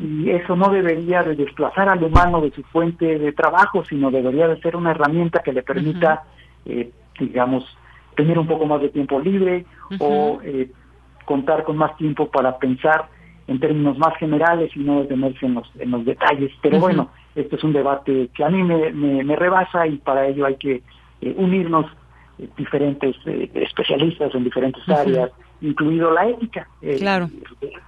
Y 0.02 0.30
eso 0.30 0.56
no 0.56 0.70
debería 0.70 1.24
de 1.24 1.36
desplazar 1.36 1.90
al 1.90 2.04
humano 2.04 2.42
de 2.42 2.52
su 2.52 2.64
fuente 2.64 3.18
de 3.18 3.32
trabajo, 3.32 3.84
sino 3.86 4.12
debería 4.12 4.48
de 4.48 4.60
ser 4.62 4.76
una 4.76 4.92
herramienta 4.92 5.42
que 5.42 5.54
le 5.54 5.64
permita, 5.64 6.24
digamos, 7.20 7.66
tener 8.18 8.38
un 8.38 8.48
poco 8.48 8.66
más 8.66 8.82
de 8.82 8.90
tiempo 8.90 9.20
libre 9.20 9.66
o 10.00 10.40
eh, 10.44 10.70
contar 11.24 11.64
con 11.64 11.78
más 11.78 11.96
tiempo 11.98 12.30
para 12.30 12.58
pensar 12.58 13.08
en 13.48 13.60
términos 13.60 13.98
más 13.98 14.18
generales 14.18 14.72
y 14.76 14.80
no 14.80 15.02
detenerse 15.02 15.46
en 15.46 15.54
los, 15.54 15.72
en 15.80 15.92
los 15.92 16.04
detalles. 16.04 16.52
Pero 16.62 16.80
bueno, 16.80 17.12
este 17.36 17.56
es 17.56 17.64
un 17.64 17.72
debate 17.72 18.30
que 18.34 18.44
a 18.44 18.50
mí 18.50 18.64
me, 18.64 18.92
me, 18.92 19.36
rebasa 19.36 19.88
y 19.88 19.98
para 19.98 20.28
ello 20.28 20.46
hay 20.46 20.56
que 20.56 20.82
eh, 21.22 21.36
unirnos 22.38 22.40
eh, 22.40 22.50
diferentes 22.58 23.16
especialistas 23.56 24.34
en 24.34 24.44
diferentes 24.44 24.88
áreas, 24.90 25.32
incluido 25.62 26.12
la 26.12 26.30
ética. 26.30 26.68
claro. 27.00 27.30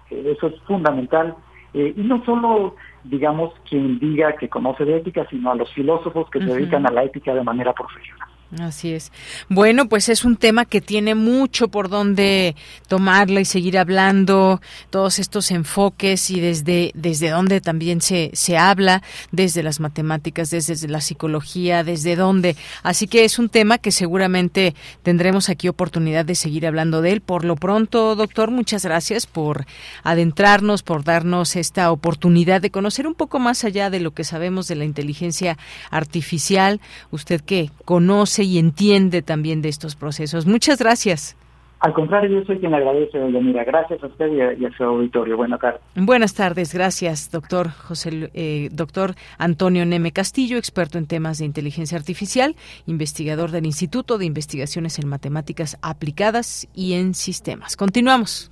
Eso 0.09 0.47
es 0.47 0.61
fundamental. 0.61 1.35
y 1.73 1.93
no 1.97 2.23
solo, 2.25 2.75
digamos, 3.03 3.53
quien 3.69 3.99
diga 3.99 4.35
que 4.35 4.49
conoce 4.49 4.85
de 4.85 4.97
ética, 4.97 5.27
sino 5.29 5.51
a 5.51 5.55
los 5.55 5.71
filósofos 5.73 6.29
que 6.29 6.39
se 6.39 6.53
dedican 6.53 6.87
a 6.87 6.91
la 6.91 7.03
ética 7.03 7.33
de 7.33 7.43
manera 7.43 7.73
profesional. 7.73 8.27
Así 8.57 8.93
es. 8.93 9.11
Bueno, 9.47 9.87
pues 9.87 10.09
es 10.09 10.25
un 10.25 10.35
tema 10.35 10.65
que 10.65 10.81
tiene 10.81 11.13
mucho 11.13 11.67
por 11.67 11.87
donde 11.87 12.55
tomarla 12.87 13.41
y 13.41 13.45
seguir 13.45 13.77
hablando, 13.77 14.59
todos 14.89 15.19
estos 15.19 15.51
enfoques 15.51 16.31
y 16.31 16.39
desde, 16.39 16.91
desde 16.95 17.29
dónde 17.29 17.61
también 17.61 18.01
se, 18.01 18.31
se 18.33 18.57
habla, 18.57 19.03
desde 19.31 19.61
las 19.61 19.79
matemáticas, 19.79 20.49
desde 20.49 20.87
la 20.87 20.99
psicología, 20.99 21.83
desde 21.83 22.15
dónde. 22.15 22.55
Así 22.81 23.07
que 23.07 23.23
es 23.23 23.37
un 23.37 23.49
tema 23.49 23.77
que 23.77 23.91
seguramente 23.91 24.73
tendremos 25.03 25.49
aquí 25.49 25.67
oportunidad 25.67 26.25
de 26.25 26.33
seguir 26.33 26.65
hablando 26.65 27.03
de 27.03 27.11
él. 27.11 27.21
Por 27.21 27.45
lo 27.45 27.55
pronto, 27.55 28.15
doctor, 28.15 28.49
muchas 28.49 28.83
gracias 28.83 29.27
por 29.27 29.67
adentrarnos, 30.03 30.81
por 30.81 31.03
darnos 31.03 31.55
esta 31.55 31.91
oportunidad 31.91 32.61
de 32.61 32.71
conocer 32.71 33.05
un 33.05 33.13
poco 33.13 33.37
más 33.37 33.63
allá 33.63 33.91
de 33.91 33.99
lo 33.99 34.11
que 34.15 34.23
sabemos 34.23 34.67
de 34.67 34.75
la 34.75 34.85
inteligencia 34.85 35.59
artificial. 35.91 36.81
Usted 37.11 37.41
que 37.41 37.69
conoce 37.85 38.38
y 38.43 38.57
entiende 38.57 39.21
también 39.21 39.61
de 39.61 39.69
estos 39.69 39.95
procesos. 39.95 40.45
Muchas 40.45 40.79
gracias. 40.79 41.37
Al 41.81 41.93
contrario, 41.93 42.39
yo 42.39 42.45
soy 42.45 42.59
quien 42.59 42.73
agradece, 42.73 43.17
doña 43.17 43.39
Mira. 43.39 43.63
Gracias 43.63 44.03
a 44.03 44.07
usted 44.07 44.27
y 44.59 44.65
a, 44.65 44.71
su 44.75 44.83
auditorio. 44.83 45.37
Buenas 45.37 45.61
tardes. 45.61 45.79
Buenas 45.95 46.33
tardes, 46.33 46.73
gracias, 46.73 47.31
doctor 47.31 47.69
José, 47.69 48.29
eh, 48.33 48.67
doctor 48.73 49.15
Antonio 49.37 49.85
Neme 49.85 50.11
Castillo, 50.11 50.57
experto 50.57 50.97
en 50.97 51.07
temas 51.07 51.39
de 51.39 51.45
inteligencia 51.45 51.97
artificial, 51.97 52.55
investigador 52.85 53.51
del 53.51 53.65
Instituto 53.65 54.17
de 54.17 54.25
Investigaciones 54.25 54.99
en 54.99 55.07
Matemáticas 55.07 55.77
Aplicadas 55.81 56.67
y 56.73 56.93
en 56.93 57.13
Sistemas. 57.13 57.77
Continuamos. 57.77 58.51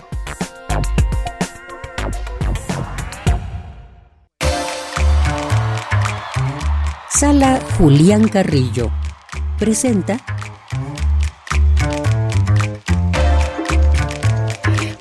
Sala 7.09 7.61
Julián 7.79 8.27
Carrillo 8.29 8.91
presenta 9.59 10.19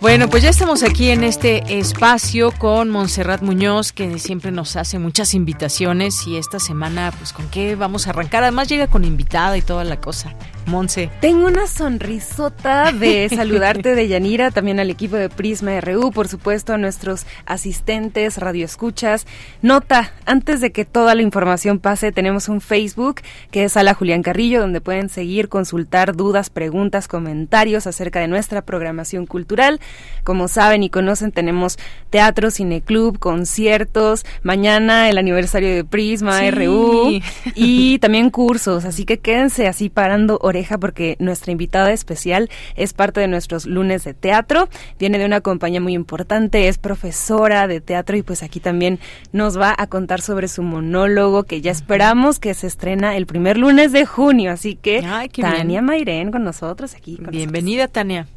Bueno, 0.05 0.29
pues 0.29 0.43
ya 0.43 0.51
estamos 0.51 0.83
aquí 0.83 1.09
en 1.09 1.23
este 1.23 1.79
espacio 1.79 2.51
con 2.51 2.91
Montserrat 2.91 3.41
Muñoz, 3.41 3.91
que 3.91 4.19
siempre 4.19 4.51
nos 4.51 4.75
hace 4.75 4.99
muchas 4.99 5.33
invitaciones 5.33 6.27
y 6.27 6.37
esta 6.37 6.59
semana, 6.59 7.11
pues 7.17 7.33
con 7.33 7.49
qué 7.49 7.75
vamos 7.75 8.05
a 8.05 8.11
arrancar. 8.11 8.43
Además 8.43 8.69
llega 8.69 8.85
con 8.85 9.03
invitada 9.03 9.57
y 9.57 9.63
toda 9.63 9.83
la 9.83 9.99
cosa. 9.99 10.35
Monse. 10.65 11.09
Tengo 11.21 11.47
una 11.47 11.67
sonrisota 11.67 12.91
de 12.91 13.29
saludarte 13.35 13.95
de 13.95 14.07
Yanira, 14.07 14.51
también 14.51 14.79
al 14.79 14.89
equipo 14.89 15.15
de 15.15 15.29
Prisma 15.29 15.79
RU, 15.81 16.11
por 16.11 16.27
supuesto 16.27 16.73
a 16.73 16.77
nuestros 16.77 17.25
asistentes, 17.45 18.37
radioescuchas. 18.37 19.25
Nota, 19.61 20.13
antes 20.25 20.61
de 20.61 20.71
que 20.71 20.85
toda 20.85 21.15
la 21.15 21.21
información 21.21 21.79
pase, 21.79 22.11
tenemos 22.11 22.49
un 22.49 22.61
Facebook 22.61 23.21
que 23.51 23.65
es 23.65 23.73
Sala 23.73 23.93
Julián 23.93 24.23
Carrillo, 24.23 24.61
donde 24.61 24.81
pueden 24.81 25.09
seguir, 25.09 25.49
consultar 25.49 26.15
dudas, 26.15 26.49
preguntas, 26.49 27.07
comentarios 27.07 27.87
acerca 27.87 28.19
de 28.19 28.27
nuestra 28.27 28.61
programación 28.63 29.25
cultural. 29.25 29.79
Como 30.23 30.47
saben 30.47 30.83
y 30.83 30.89
conocen, 30.89 31.31
tenemos 31.31 31.77
teatro, 32.09 32.51
cineclub, 32.51 33.19
conciertos, 33.19 34.25
mañana 34.43 35.09
el 35.09 35.17
aniversario 35.17 35.69
de 35.69 35.83
Prisma 35.83 36.49
RU 36.51 37.19
y 37.55 37.99
también 37.99 38.29
cursos, 38.29 38.85
así 38.85 39.05
que 39.05 39.19
quédense 39.19 39.67
así 39.67 39.89
parando 39.89 40.39
porque 40.79 41.15
nuestra 41.19 41.51
invitada 41.51 41.91
especial 41.91 42.49
es 42.75 42.93
parte 42.93 43.19
de 43.19 43.27
nuestros 43.27 43.65
lunes 43.65 44.03
de 44.03 44.13
teatro, 44.13 44.69
viene 44.99 45.17
de 45.17 45.25
una 45.25 45.41
compañía 45.41 45.81
muy 45.81 45.93
importante, 45.93 46.67
es 46.67 46.77
profesora 46.77 47.67
de 47.67 47.81
teatro 47.81 48.17
y 48.17 48.23
pues 48.23 48.43
aquí 48.43 48.59
también 48.59 48.99
nos 49.31 49.59
va 49.59 49.75
a 49.77 49.87
contar 49.87 50.21
sobre 50.21 50.47
su 50.47 50.63
monólogo 50.63 51.43
que 51.43 51.61
ya 51.61 51.71
esperamos 51.71 52.39
que 52.39 52.53
se 52.53 52.67
estrena 52.67 53.17
el 53.17 53.25
primer 53.25 53.57
lunes 53.57 53.91
de 53.91 54.05
junio, 54.05 54.51
así 54.51 54.75
que 54.75 55.03
Tania 55.39 55.81
Mairén 55.81 56.31
con 56.31 56.43
nosotros 56.43 56.95
aquí. 56.95 57.19
Bienvenida 57.29 57.87
Tania. 57.87 58.27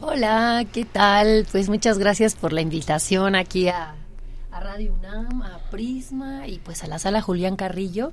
Hola, 0.00 0.64
¿qué 0.72 0.84
tal? 0.84 1.46
Pues 1.50 1.68
muchas 1.68 1.98
gracias 1.98 2.34
por 2.34 2.52
la 2.52 2.60
invitación 2.60 3.34
aquí 3.36 3.68
a 3.68 3.94
a 4.54 4.60
Radio 4.60 4.94
UNAM, 4.94 5.42
a 5.42 5.58
Prisma 5.70 6.46
y 6.46 6.58
pues 6.58 6.84
a 6.84 6.86
la 6.86 7.00
sala 7.00 7.20
Julián 7.20 7.56
Carrillo, 7.56 8.12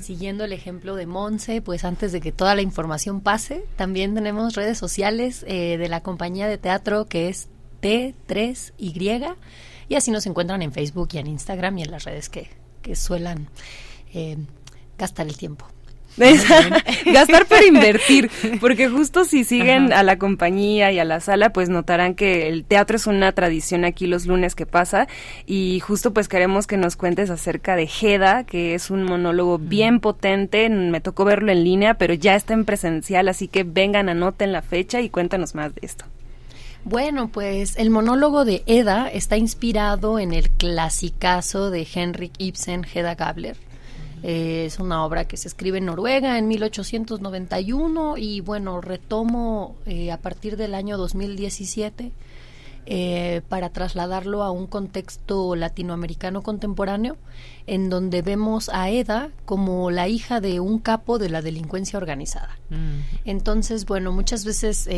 siguiendo 0.00 0.44
el 0.44 0.54
ejemplo 0.54 0.96
de 0.96 1.04
Monse, 1.04 1.60
pues 1.60 1.84
antes 1.84 2.10
de 2.10 2.22
que 2.22 2.32
toda 2.32 2.54
la 2.54 2.62
información 2.62 3.20
pase, 3.20 3.66
también 3.76 4.14
tenemos 4.14 4.54
redes 4.54 4.78
sociales 4.78 5.44
eh, 5.46 5.76
de 5.76 5.88
la 5.90 6.02
compañía 6.02 6.48
de 6.48 6.56
teatro 6.56 7.04
que 7.04 7.28
es 7.28 7.48
T3Y 7.82 9.36
y 9.88 9.94
así 9.94 10.10
nos 10.10 10.24
encuentran 10.26 10.62
en 10.62 10.72
Facebook 10.72 11.10
y 11.12 11.18
en 11.18 11.26
Instagram 11.26 11.76
y 11.76 11.82
en 11.82 11.90
las 11.90 12.04
redes 12.04 12.30
que, 12.30 12.48
que 12.80 12.96
suelan 12.96 13.48
eh, 14.14 14.38
gastar 14.96 15.26
el 15.26 15.36
tiempo. 15.36 15.66
Gastar 16.16 17.46
para 17.46 17.64
invertir, 17.66 18.30
porque 18.60 18.88
justo 18.88 19.24
si 19.24 19.42
siguen 19.44 19.92
a 19.92 20.02
la 20.02 20.18
compañía 20.18 20.92
y 20.92 20.98
a 20.98 21.04
la 21.04 21.20
sala, 21.20 21.52
pues 21.52 21.68
notarán 21.68 22.14
que 22.14 22.48
el 22.48 22.64
teatro 22.64 22.96
es 22.96 23.06
una 23.06 23.32
tradición 23.32 23.84
aquí 23.84 24.06
los 24.06 24.26
lunes 24.26 24.54
que 24.54 24.66
pasa 24.66 25.08
y 25.46 25.80
justo 25.80 26.12
pues 26.12 26.28
queremos 26.28 26.66
que 26.66 26.76
nos 26.76 26.96
cuentes 26.96 27.30
acerca 27.30 27.74
de 27.74 27.86
Jeda, 27.86 28.44
que 28.44 28.74
es 28.74 28.90
un 28.90 29.02
monólogo 29.02 29.58
bien 29.58 29.98
potente, 29.98 30.68
me 30.68 31.00
tocó 31.00 31.24
verlo 31.24 31.50
en 31.50 31.64
línea, 31.64 31.94
pero 31.94 32.14
ya 32.14 32.36
está 32.36 32.54
en 32.54 32.64
presencial, 32.64 33.28
así 33.28 33.48
que 33.48 33.64
vengan, 33.64 34.08
anoten 34.08 34.52
la 34.52 34.62
fecha 34.62 35.00
y 35.00 35.10
cuéntanos 35.10 35.54
más 35.54 35.74
de 35.74 35.80
esto. 35.82 36.04
Bueno, 36.84 37.28
pues 37.28 37.76
el 37.78 37.88
monólogo 37.88 38.44
de 38.44 38.62
Eda 38.66 39.08
está 39.08 39.38
inspirado 39.38 40.18
en 40.18 40.34
el 40.34 40.50
clasicazo 40.50 41.70
de 41.70 41.86
Henrik 41.92 42.34
Ibsen, 42.36 42.84
Hedda 42.84 43.14
Gabler. 43.14 43.56
Eh, 44.26 44.64
es 44.64 44.78
una 44.78 45.04
obra 45.04 45.26
que 45.26 45.36
se 45.36 45.48
escribe 45.48 45.76
en 45.76 45.84
Noruega 45.84 46.38
en 46.38 46.48
1891 46.48 48.16
y 48.16 48.40
bueno, 48.40 48.80
retomo 48.80 49.76
eh, 49.84 50.10
a 50.10 50.16
partir 50.16 50.56
del 50.56 50.74
año 50.74 50.96
2017 50.96 52.10
eh, 52.86 53.42
para 53.50 53.68
trasladarlo 53.68 54.42
a 54.42 54.50
un 54.50 54.66
contexto 54.66 55.54
latinoamericano 55.56 56.40
contemporáneo 56.42 57.18
en 57.66 57.90
donde 57.90 58.22
vemos 58.22 58.70
a 58.70 58.88
Eda 58.88 59.28
como 59.44 59.90
la 59.90 60.08
hija 60.08 60.40
de 60.40 60.58
un 60.58 60.78
capo 60.78 61.18
de 61.18 61.28
la 61.28 61.42
delincuencia 61.42 61.98
organizada. 61.98 62.58
Mm. 62.70 63.26
Entonces, 63.26 63.84
bueno, 63.84 64.10
muchas 64.10 64.46
veces 64.46 64.88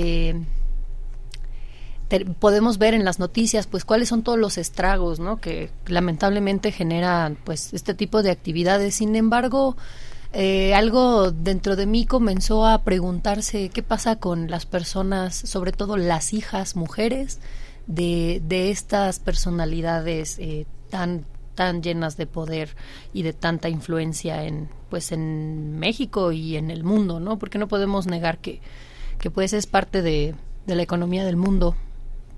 podemos 2.38 2.78
ver 2.78 2.94
en 2.94 3.04
las 3.04 3.18
noticias 3.18 3.66
pues 3.66 3.84
cuáles 3.84 4.08
son 4.08 4.22
todos 4.22 4.38
los 4.38 4.58
estragos 4.58 5.18
¿no? 5.18 5.38
que 5.38 5.70
lamentablemente 5.86 6.70
generan 6.72 7.36
pues 7.44 7.72
este 7.72 7.94
tipo 7.94 8.22
de 8.22 8.30
actividades. 8.30 8.94
Sin 8.96 9.16
embargo 9.16 9.76
eh, 10.32 10.74
algo 10.74 11.30
dentro 11.30 11.76
de 11.76 11.86
mí 11.86 12.06
comenzó 12.06 12.66
a 12.66 12.82
preguntarse 12.82 13.70
qué 13.70 13.82
pasa 13.82 14.16
con 14.16 14.50
las 14.50 14.66
personas 14.66 15.34
sobre 15.34 15.72
todo 15.72 15.96
las 15.96 16.32
hijas 16.32 16.76
mujeres 16.76 17.40
de, 17.86 18.42
de 18.44 18.70
estas 18.70 19.18
personalidades 19.18 20.38
eh, 20.38 20.66
tan 20.90 21.24
tan 21.54 21.82
llenas 21.82 22.18
de 22.18 22.26
poder 22.26 22.76
y 23.14 23.22
de 23.22 23.32
tanta 23.32 23.70
influencia 23.70 24.44
en 24.44 24.68
pues 24.90 25.10
en 25.10 25.78
México 25.78 26.32
y 26.32 26.56
en 26.56 26.70
el 26.70 26.84
mundo 26.84 27.18
no 27.18 27.38
porque 27.38 27.58
no 27.58 27.66
podemos 27.66 28.06
negar 28.06 28.38
que 28.38 28.60
que 29.18 29.30
pues 29.30 29.54
es 29.54 29.66
parte 29.66 30.02
de, 30.02 30.34
de 30.66 30.74
la 30.74 30.82
economía 30.82 31.24
del 31.24 31.36
mundo 31.36 31.76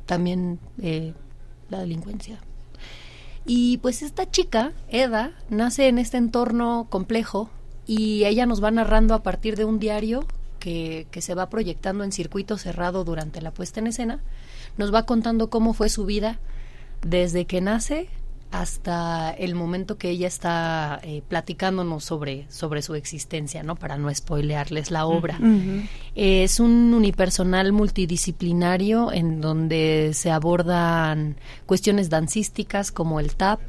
también 0.09 0.59
eh, 0.81 1.13
la 1.69 1.81
delincuencia. 1.81 2.41
Y 3.45 3.77
pues 3.79 4.03
esta 4.03 4.29
chica, 4.29 4.73
Eda, 4.89 5.33
nace 5.51 5.87
en 5.87 5.99
este 5.99 6.17
entorno 6.17 6.87
complejo 6.91 7.51
y 7.87 8.25
ella 8.25 8.47
nos 8.47 8.65
va 8.65 8.71
narrando 8.71 9.15
a 9.15 9.23
partir 9.23 9.55
de 9.57 9.67
un 9.67 9.79
diario 9.79 10.27
que, 10.59 11.07
que 11.11 11.21
se 11.21 11.35
va 11.35 11.51
proyectando 11.51 12.05
en 12.05 12.13
circuito 12.13 12.57
cerrado 12.57 13.05
durante 13.05 13.43
la 13.43 13.53
puesta 13.53 13.81
en 13.81 13.87
escena, 13.87 14.21
nos 14.79 14.93
va 14.93 15.05
contando 15.05 15.51
cómo 15.51 15.75
fue 15.75 15.91
su 15.91 16.07
vida 16.07 16.39
desde 17.03 17.45
que 17.45 17.61
nace 17.61 18.09
hasta 18.51 19.31
el 19.31 19.55
momento 19.55 19.99
que 19.99 20.09
ella 20.09 20.27
está 20.27 21.01
eh, 21.03 21.23
platicándonos 21.29 22.03
sobre, 22.05 22.47
sobre 22.51 22.81
su 22.81 22.95
existencia, 22.95 23.63
¿no? 23.63 23.77
Para 23.77 23.99
no 23.99 24.13
spoilearles 24.15 24.91
la 24.91 25.05
obra. 25.07 25.39
es 26.15 26.59
un 26.59 26.95
unipersonal 26.95 27.73
multidisciplinario 27.73 29.13
en 29.13 29.41
donde 29.43 30.13
se 30.15 30.31
abordan 30.31 31.37
cuestiones 31.67 32.09
dancísticas 32.09 32.91
como 32.91 33.21
el 33.21 33.35
tap, 33.35 33.61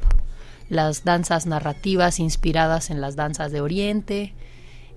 las 0.70 1.04
danzas 1.04 1.46
narrativas 1.46 2.18
inspiradas 2.18 2.90
en 2.90 3.02
las 3.02 3.16
danzas 3.16 3.52
de 3.52 3.60
Oriente, 3.60 4.32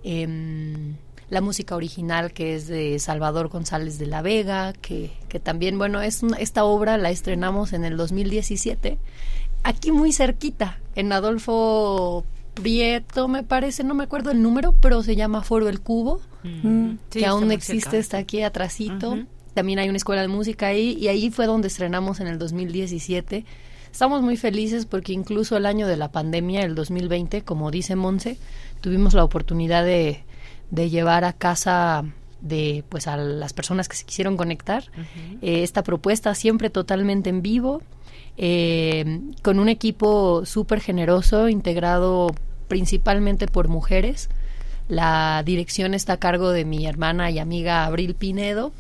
em, 0.03 0.95
la 1.29 1.41
música 1.41 1.75
original 1.75 2.31
que 2.31 2.55
es 2.55 2.67
de 2.67 2.99
Salvador 2.99 3.49
González 3.49 3.97
de 3.97 4.05
la 4.05 4.21
Vega, 4.21 4.71
que, 4.73 5.11
que 5.27 5.39
también, 5.39 5.77
bueno, 5.77 6.01
es 6.01 6.21
esta 6.38 6.63
obra 6.63 6.97
la 6.97 7.09
estrenamos 7.09 7.73
en 7.73 7.84
el 7.84 7.97
2017 7.97 8.97
aquí 9.64 9.91
muy 9.91 10.11
cerquita, 10.11 10.80
en 10.95 11.11
Adolfo 11.11 12.26
Prieto, 12.53 13.28
me 13.28 13.43
parece, 13.43 13.84
no 13.84 13.95
me 13.95 14.03
acuerdo 14.03 14.32
el 14.32 14.41
número, 14.41 14.74
pero 14.80 15.01
se 15.01 15.16
llama 15.16 15.41
Foro 15.41 15.70
El 15.70 15.82
Cubo, 15.82 16.22
mm. 16.43 16.91
que 17.09 17.26
aún 17.26 17.51
existe, 17.51 17.97
está 17.97 18.18
aquí 18.18 18.43
atrásito. 18.43 19.18
También 19.53 19.80
hay 19.80 19.89
una 19.89 19.97
escuela 19.97 20.22
de 20.22 20.28
música 20.28 20.68
ahí 20.68 20.97
y 20.99 21.07
ahí 21.07 21.30
fue 21.30 21.45
donde 21.45 21.68
estrenamos 21.68 22.20
en 22.20 22.28
el 22.28 22.39
2017. 22.39 23.45
Estamos 23.91 24.24
muy 24.24 24.38
felices 24.38 24.86
porque 24.86 25.14
incluso 25.14 25.55
el 25.57 25.68
año 25.68 25.88
de 25.88 25.97
la 25.97 26.11
pandemia, 26.11 26.61
el 26.61 26.74
2020, 26.74 27.43
como 27.43 27.70
dice 27.70 27.95
Monse, 27.95 28.38
tuvimos 28.82 29.14
la 29.14 29.24
oportunidad 29.24 29.86
de, 29.86 30.24
de 30.72 30.89
llevar 30.89 31.24
a 31.24 31.34
casa 31.34 32.03
de 32.41 32.84
pues 32.89 33.07
a 33.07 33.16
las 33.16 33.53
personas 33.53 33.88
que 33.88 33.95
se 33.95 34.03
quisieron 34.03 34.36
conectar 34.36 34.84
eh, 35.41 35.64
esta 35.64 35.82
propuesta 35.82 36.36
siempre 36.36 36.70
totalmente 36.70 37.30
en 37.30 37.41
vivo 37.41 37.82
eh, 38.38 39.21
con 39.41 39.59
un 39.59 39.69
equipo 39.69 40.45
súper 40.45 40.79
generoso, 40.79 41.49
integrado 41.49 42.34
principalmente 42.67 43.47
por 43.47 43.67
mujeres. 43.67 44.29
La 44.88 45.43
dirección 45.45 45.93
está 45.93 46.13
a 46.13 46.17
cargo 46.17 46.51
de 46.51 46.65
mi 46.65 46.86
hermana 46.86 47.31
y 47.31 47.39
amiga 47.39 47.86
Abril 47.86 48.15
Pinedo, 48.15 48.73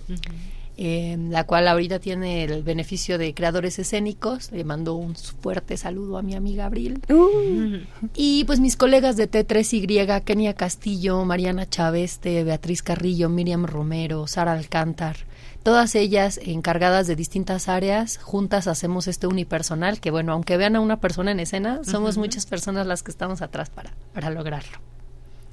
eh, 0.75 1.17
la 1.29 1.45
cual 1.45 1.67
ahorita 1.67 1.99
tiene 1.99 2.43
el 2.43 2.63
beneficio 2.63 3.17
de 3.17 3.33
creadores 3.33 3.79
escénicos. 3.79 4.51
Le 4.51 4.63
mando 4.63 4.95
un 4.95 5.15
fuerte 5.15 5.77
saludo 5.77 6.17
a 6.17 6.23
mi 6.23 6.33
amiga 6.33 6.65
Abril. 6.65 7.01
Uh. 7.09 7.77
Y 8.15 8.43
pues 8.45 8.59
mis 8.59 8.75
colegas 8.75 9.15
de 9.15 9.29
T3Y, 9.29 10.23
Kenia 10.23 10.55
Castillo, 10.55 11.23
Mariana 11.23 11.69
Chávez, 11.69 12.19
Beatriz 12.23 12.81
Carrillo, 12.81 13.29
Miriam 13.29 13.65
Romero, 13.65 14.27
Sara 14.27 14.53
Alcántar, 14.53 15.17
todas 15.63 15.95
ellas 15.95 16.39
encargadas 16.43 17.07
de 17.07 17.15
distintas 17.15 17.69
áreas, 17.69 18.17
juntas 18.17 18.67
hacemos 18.67 19.07
este 19.07 19.27
unipersonal, 19.27 19.99
que 19.99 20.11
bueno, 20.11 20.33
aunque 20.33 20.57
vean 20.57 20.75
a 20.75 20.81
una 20.81 20.99
persona 20.99 21.31
en 21.31 21.39
escena, 21.39 21.79
somos 21.83 22.17
muchas 22.17 22.45
personas 22.45 22.85
las 22.85 23.01
que 23.01 23.11
estamos 23.11 23.41
atrás 23.41 23.69
para, 23.69 23.91
para 24.13 24.29
lograrlo. 24.29 24.77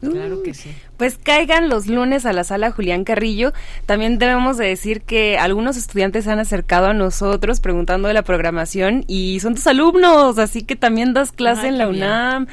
Claro 0.01 0.43
que 0.43 0.55
sí. 0.55 0.75
Pues 0.97 1.19
caigan 1.23 1.69
los 1.69 1.87
lunes 1.87 2.25
a 2.25 2.33
la 2.33 2.43
sala 2.43 2.71
Julián 2.71 3.05
Carrillo. 3.05 3.53
También 3.85 4.19
debemos 4.19 4.57
de 4.57 4.67
decir 4.67 5.03
que 5.03 5.39
algunos 5.39 5.77
estudiantes 5.77 6.25
se 6.25 6.31
han 6.31 6.39
acercado 6.39 6.87
a 6.87 6.95
nosotros 6.95 7.61
preguntando 7.61 8.09
de 8.09 8.15
la 8.15 8.23
programación 8.23 9.05
y 9.07 9.41
son 9.41 9.55
tus 9.55 9.67
alumnos, 9.67 10.39
así 10.39 10.63
que 10.63 10.75
también 10.75 11.13
das 11.13 11.33
clase 11.33 11.69
en 11.69 11.77
la 11.77 11.89
UNAM. 11.89 12.47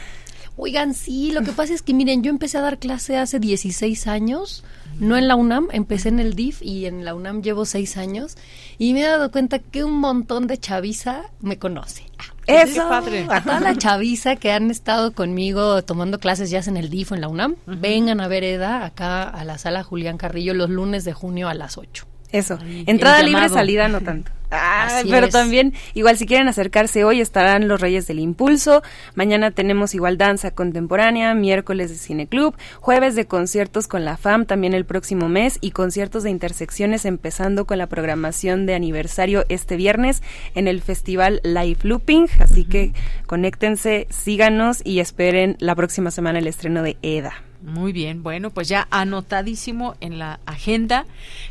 Oigan, 0.57 0.93
sí, 0.93 1.31
lo 1.31 1.43
que 1.43 1.51
pasa 1.51 1.73
es 1.73 1.81
que 1.81 1.93
miren, 1.93 2.23
yo 2.23 2.29
empecé 2.29 2.57
a 2.57 2.61
dar 2.61 2.79
clase 2.79 3.17
hace 3.17 3.39
16 3.39 4.07
años 4.07 4.63
no 4.99 5.15
en 5.15 5.27
la 5.27 5.35
UNAM, 5.35 5.67
empecé 5.71 6.09
en 6.09 6.19
el 6.19 6.33
DIF 6.33 6.61
y 6.61 6.85
en 6.85 7.05
la 7.05 7.13
UNAM 7.13 7.41
llevo 7.41 7.65
seis 7.65 7.97
años 7.97 8.35
y 8.77 8.93
me 8.93 9.01
he 9.01 9.05
dado 9.05 9.31
cuenta 9.31 9.59
que 9.59 9.83
un 9.83 9.99
montón 9.99 10.47
de 10.47 10.57
chaviza 10.57 11.23
me 11.39 11.59
conoce. 11.59 12.05
Ah, 12.17 12.33
Eso, 12.47 12.89
padre. 12.89 13.27
A 13.29 13.43
toda 13.43 13.59
la 13.59 13.75
chaviza 13.75 14.37
que 14.37 14.51
han 14.51 14.71
estado 14.71 15.13
conmigo 15.13 15.83
tomando 15.83 16.19
clases 16.19 16.49
ya 16.49 16.61
en 16.65 16.77
el 16.77 16.89
DIF 16.89 17.11
o 17.11 17.15
en 17.15 17.21
la 17.21 17.27
UNAM, 17.27 17.55
vengan 17.65 18.19
a 18.21 18.27
ver 18.27 18.43
EDA 18.43 18.85
acá 18.85 19.23
a 19.23 19.43
la 19.43 19.57
sala 19.57 19.83
Julián 19.83 20.17
Carrillo 20.17 20.53
los 20.53 20.69
lunes 20.69 21.03
de 21.03 21.13
junio 21.13 21.47
a 21.47 21.53
las 21.53 21.77
8. 21.77 22.05
Eso, 22.31 22.57
entrada 22.85 23.21
libre, 23.23 23.47
salida 23.49 23.87
no 23.87 24.01
tanto. 24.01 24.31
Ah, 24.51 25.01
pero 25.09 25.29
también, 25.29 25.73
igual 25.93 26.17
si 26.17 26.25
quieren 26.25 26.47
acercarse 26.47 27.03
hoy 27.03 27.19
estarán 27.19 27.67
los 27.67 27.81
Reyes 27.81 28.07
del 28.07 28.19
Impulso, 28.19 28.81
mañana 29.15 29.51
tenemos 29.51 29.93
igual 29.93 30.17
danza 30.17 30.51
contemporánea, 30.51 31.33
miércoles 31.33 31.89
de 31.89 31.97
cineclub, 31.97 32.55
jueves 32.79 33.15
de 33.15 33.25
conciertos 33.25 33.87
con 33.87 34.05
la 34.05 34.15
FAM 34.15 34.45
también 34.45 34.73
el 34.73 34.85
próximo 34.85 35.27
mes 35.27 35.57
y 35.59 35.71
conciertos 35.71 36.23
de 36.23 36.29
intersecciones 36.29 37.05
empezando 37.05 37.65
con 37.65 37.77
la 37.77 37.87
programación 37.87 38.65
de 38.65 38.75
aniversario 38.75 39.43
este 39.49 39.75
viernes 39.75 40.23
en 40.55 40.67
el 40.67 40.81
festival 40.81 41.41
Live 41.43 41.79
Looping, 41.83 42.27
así 42.39 42.63
que 42.63 42.93
conéctense, 43.25 44.07
síganos 44.09 44.81
y 44.83 44.99
esperen 44.99 45.57
la 45.59 45.75
próxima 45.75 46.11
semana 46.11 46.39
el 46.39 46.47
estreno 46.47 46.83
de 46.83 46.97
EDA. 47.01 47.46
Muy 47.67 47.91
bien, 47.91 48.23
bueno, 48.23 48.49
pues 48.49 48.69
ya 48.69 48.87
anotadísimo 48.91 49.95
en 49.99 50.19
la 50.19 50.39
agenda. 50.45 51.05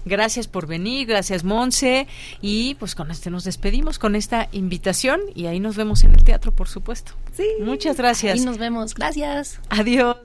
Gracias 0.07 0.49
por 0.49 0.67
venir, 0.67 1.07
gracias 1.07 1.45
Monse 1.45 2.07
y 2.41 2.75
pues 2.77 2.95
con 2.95 3.11
este 3.11 3.31
nos 3.31 3.45
despedimos 3.45 3.99
con 3.99 4.17
esta 4.17 4.49
invitación 4.53 5.21
y 5.35 5.45
ahí 5.45 5.61
nos 5.61 5.77
vemos 5.77 6.05
en 6.05 6.12
el 6.12 6.25
teatro, 6.25 6.53
por 6.53 6.69
supuesto. 6.69 7.12
Sí. 7.35 7.47
Muchas 7.61 7.99
gracias. 7.99 8.39
Y 8.39 8.47
nos 8.47 8.57
vemos. 8.57 8.95
Gracias. 8.95 9.61
Adiós. 9.69 10.17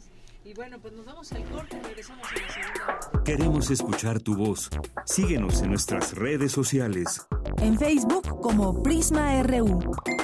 Y 0.45 0.53
bueno, 0.53 0.79
pues 0.79 0.93
nos 0.93 1.05
vamos 1.05 1.29
al 1.33 1.43
corte, 1.43 1.77
regresamos 1.83 2.25
en 2.35 2.41
la 2.41 2.53
segunda. 2.53 3.23
Queremos 3.25 3.69
escuchar 3.69 4.21
tu 4.21 4.35
voz. 4.35 4.69
Síguenos 5.05 5.61
en 5.61 5.71
nuestras 5.71 6.15
redes 6.15 6.53
sociales. 6.53 7.27
En 7.57 7.77
Facebook 7.77 8.39
como 8.41 8.81
Prisma 8.81 9.43
RU 9.43 9.81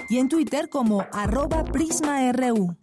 y 0.10 0.18
en 0.18 0.30
Twitter 0.30 0.70
como 0.70 1.06
arroba 1.12 1.66
PrismaRU. 1.66 2.78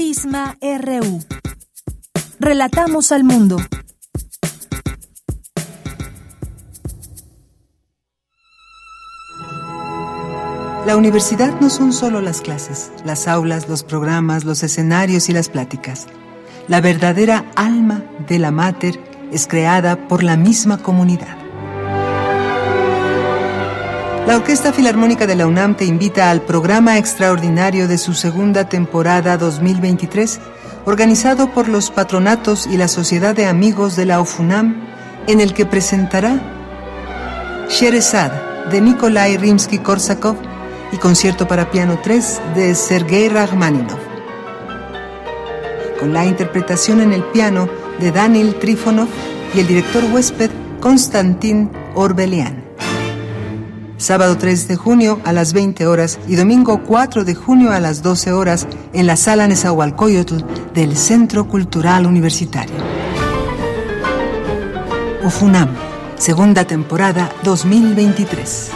Prisma 0.00 0.56
RU. 0.62 1.20
Relatamos 2.38 3.12
al 3.12 3.22
mundo. 3.22 3.58
La 10.86 10.96
universidad 10.96 11.60
no 11.60 11.68
son 11.68 11.92
solo 11.92 12.22
las 12.22 12.40
clases, 12.40 12.90
las 13.04 13.28
aulas, 13.28 13.68
los 13.68 13.84
programas, 13.84 14.46
los 14.46 14.62
escenarios 14.62 15.28
y 15.28 15.34
las 15.34 15.50
pláticas. 15.50 16.06
La 16.66 16.80
verdadera 16.80 17.44
alma 17.54 18.02
de 18.26 18.38
la 18.38 18.50
mater 18.50 18.98
es 19.30 19.46
creada 19.46 20.08
por 20.08 20.22
la 20.22 20.38
misma 20.38 20.78
comunidad. 20.78 21.39
La 24.30 24.36
Orquesta 24.36 24.72
Filarmónica 24.72 25.26
de 25.26 25.34
la 25.34 25.48
UNAM 25.48 25.74
te 25.74 25.84
invita 25.84 26.30
al 26.30 26.42
programa 26.42 26.98
extraordinario 26.98 27.88
de 27.88 27.98
su 27.98 28.14
segunda 28.14 28.68
temporada 28.68 29.36
2023, 29.36 30.38
organizado 30.84 31.50
por 31.50 31.66
los 31.66 31.90
patronatos 31.90 32.68
y 32.68 32.76
la 32.76 32.86
Sociedad 32.86 33.34
de 33.34 33.46
Amigos 33.46 33.96
de 33.96 34.06
la 34.06 34.20
OFUNAM, 34.20 34.86
en 35.26 35.40
el 35.40 35.52
que 35.52 35.66
presentará 35.66 36.40
Sherezad 37.70 38.30
de 38.70 38.80
Nikolai 38.80 39.36
Rimsky-Korsakov 39.36 40.36
y 40.92 40.98
concierto 40.98 41.48
para 41.48 41.72
piano 41.72 41.98
3 42.00 42.40
de 42.54 42.76
Sergei 42.76 43.28
Rachmaninov. 43.28 43.98
Con 45.98 46.12
la 46.12 46.24
interpretación 46.24 47.00
en 47.00 47.14
el 47.14 47.24
piano 47.24 47.68
de 47.98 48.12
Daniel 48.12 48.54
Trifonov 48.60 49.08
y 49.54 49.58
el 49.58 49.66
director 49.66 50.04
huésped 50.04 50.52
Konstantin 50.78 51.68
Orbelian. 51.96 52.70
Sábado 54.00 54.38
3 54.38 54.66
de 54.66 54.76
junio 54.76 55.20
a 55.26 55.32
las 55.34 55.52
20 55.52 55.86
horas 55.86 56.18
y 56.26 56.34
domingo 56.34 56.82
4 56.84 57.24
de 57.24 57.34
junio 57.34 57.70
a 57.70 57.80
las 57.80 58.02
12 58.02 58.32
horas 58.32 58.66
en 58.94 59.06
la 59.06 59.14
sala 59.14 59.46
Nezahualcóyotl 59.46 60.38
del 60.72 60.96
Centro 60.96 61.46
Cultural 61.46 62.06
Universitario. 62.06 62.76
UFUNAM, 65.22 65.68
segunda 66.16 66.64
temporada 66.64 67.30
2023. 67.44 68.70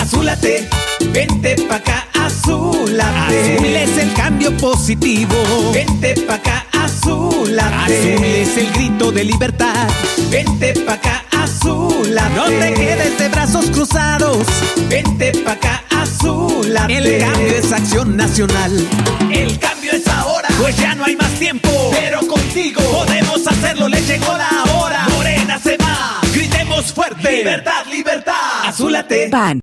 Azúlate, 0.00 0.70
vente 1.12 1.56
pa' 1.68 1.76
acá, 1.76 2.06
azúlate. 2.14 3.56
Azul 3.56 3.66
es 3.66 3.98
el 3.98 4.14
cambio 4.14 4.56
positivo. 4.56 5.34
Vente 5.74 6.14
pa' 6.26 6.36
acá, 6.36 6.66
azúlate. 7.04 8.14
Azul 8.14 8.24
es 8.24 8.56
el 8.56 8.72
grito 8.72 9.12
de 9.12 9.24
libertad. 9.24 9.88
Vente 10.30 10.74
pa' 10.86 10.94
acá, 10.94 11.24
azúlate. 11.30 12.34
No 12.34 12.44
te 12.44 12.74
quedes 12.74 13.18
de 13.18 13.28
brazos 13.28 13.66
cruzados. 13.70 14.46
Vente 14.88 15.32
pa' 15.44 15.52
acá, 15.52 15.84
azúlate. 15.90 16.96
El 16.96 17.18
cambio 17.18 17.56
es 17.56 17.72
acción 17.72 18.16
nacional. 18.16 18.88
El 19.30 19.58
cambio 19.58 19.92
es 19.92 20.06
ahora, 20.08 20.48
pues 20.58 20.76
ya 20.76 20.94
no 20.94 21.04
hay 21.04 21.16
más 21.16 21.30
tiempo. 21.32 21.68
Pero 21.92 22.26
contigo 22.26 22.80
podemos 22.82 23.46
hacerlo, 23.46 23.88
le 23.88 24.00
llegó 24.02 24.32
la 24.36 24.64
hora. 24.74 25.06
Morena 25.14 25.58
se 25.58 25.76
va, 25.76 26.20
gritemos 26.32 26.92
fuerte. 26.92 27.38
Libertad, 27.38 27.86
libertad. 27.90 28.64
Azúlate. 28.64 29.28
Pan. 29.28 29.60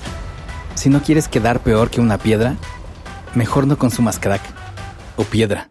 Si 0.75 0.89
no 0.89 1.01
quieres 1.01 1.27
quedar 1.27 1.59
peor 1.61 1.89
que 1.89 2.01
una 2.01 2.17
piedra, 2.17 2.55
mejor 3.35 3.67
no 3.67 3.77
consumas 3.77 4.19
crack 4.19 4.41
o 5.15 5.23
piedra. 5.23 5.70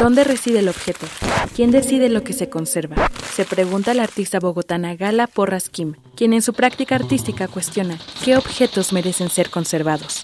¿Dónde 0.00 0.24
reside 0.24 0.58
el 0.58 0.68
objeto? 0.68 1.06
¿Quién 1.54 1.70
decide 1.70 2.08
lo 2.08 2.24
que 2.24 2.32
se 2.32 2.48
conserva? 2.48 3.10
Se 3.34 3.44
pregunta 3.44 3.94
la 3.94 4.02
artista 4.02 4.40
bogotana 4.40 4.94
Gala 4.96 5.26
Porras 5.26 5.68
Kim, 5.68 5.94
quien 6.14 6.32
en 6.32 6.42
su 6.42 6.52
práctica 6.52 6.94
artística 6.94 7.48
cuestiona 7.48 7.98
qué 8.24 8.36
objetos 8.36 8.92
merecen 8.92 9.30
ser 9.30 9.50
conservados. 9.50 10.22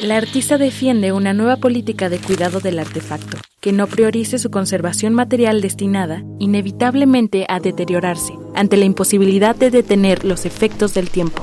La 0.00 0.16
artista 0.16 0.58
defiende 0.58 1.12
una 1.12 1.32
nueva 1.32 1.56
política 1.56 2.08
de 2.08 2.18
cuidado 2.18 2.60
del 2.60 2.78
artefacto, 2.78 3.38
que 3.60 3.72
no 3.72 3.86
priorice 3.86 4.38
su 4.38 4.50
conservación 4.50 5.14
material 5.14 5.60
destinada, 5.60 6.22
inevitablemente, 6.38 7.46
a 7.48 7.60
deteriorarse, 7.60 8.34
ante 8.54 8.76
la 8.76 8.84
imposibilidad 8.84 9.54
de 9.54 9.70
detener 9.70 10.24
los 10.24 10.46
efectos 10.46 10.94
del 10.94 11.10
tiempo. 11.10 11.42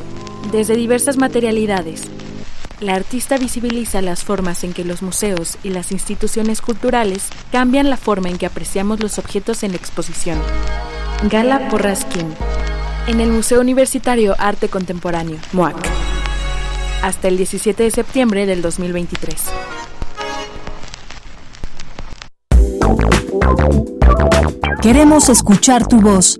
Desde 0.51 0.75
diversas 0.75 1.17
materialidades, 1.17 2.03
la 2.81 2.95
artista 2.95 3.37
visibiliza 3.37 4.01
las 4.01 4.23
formas 4.23 4.63
en 4.63 4.73
que 4.73 4.83
los 4.83 5.03
museos 5.03 5.57
y 5.63 5.69
las 5.69 5.91
instituciones 5.91 6.61
culturales 6.61 7.27
cambian 7.51 7.89
la 7.89 7.97
forma 7.97 8.29
en 8.29 8.37
que 8.39 8.47
apreciamos 8.47 8.99
los 8.99 9.19
objetos 9.19 9.63
en 9.63 9.75
exposición. 9.75 10.39
Gala 11.29 11.69
Porraskin, 11.69 12.33
en 13.07 13.21
el 13.21 13.29
Museo 13.29 13.61
Universitario 13.61 14.35
Arte 14.39 14.67
Contemporáneo, 14.67 15.37
MUAC, 15.53 15.75
hasta 17.03 17.27
el 17.27 17.37
17 17.37 17.83
de 17.83 17.91
septiembre 17.91 18.47
del 18.47 18.63
2023. 18.63 19.43
Queremos 24.81 25.29
escuchar 25.29 25.87
tu 25.87 26.01
voz. 26.01 26.39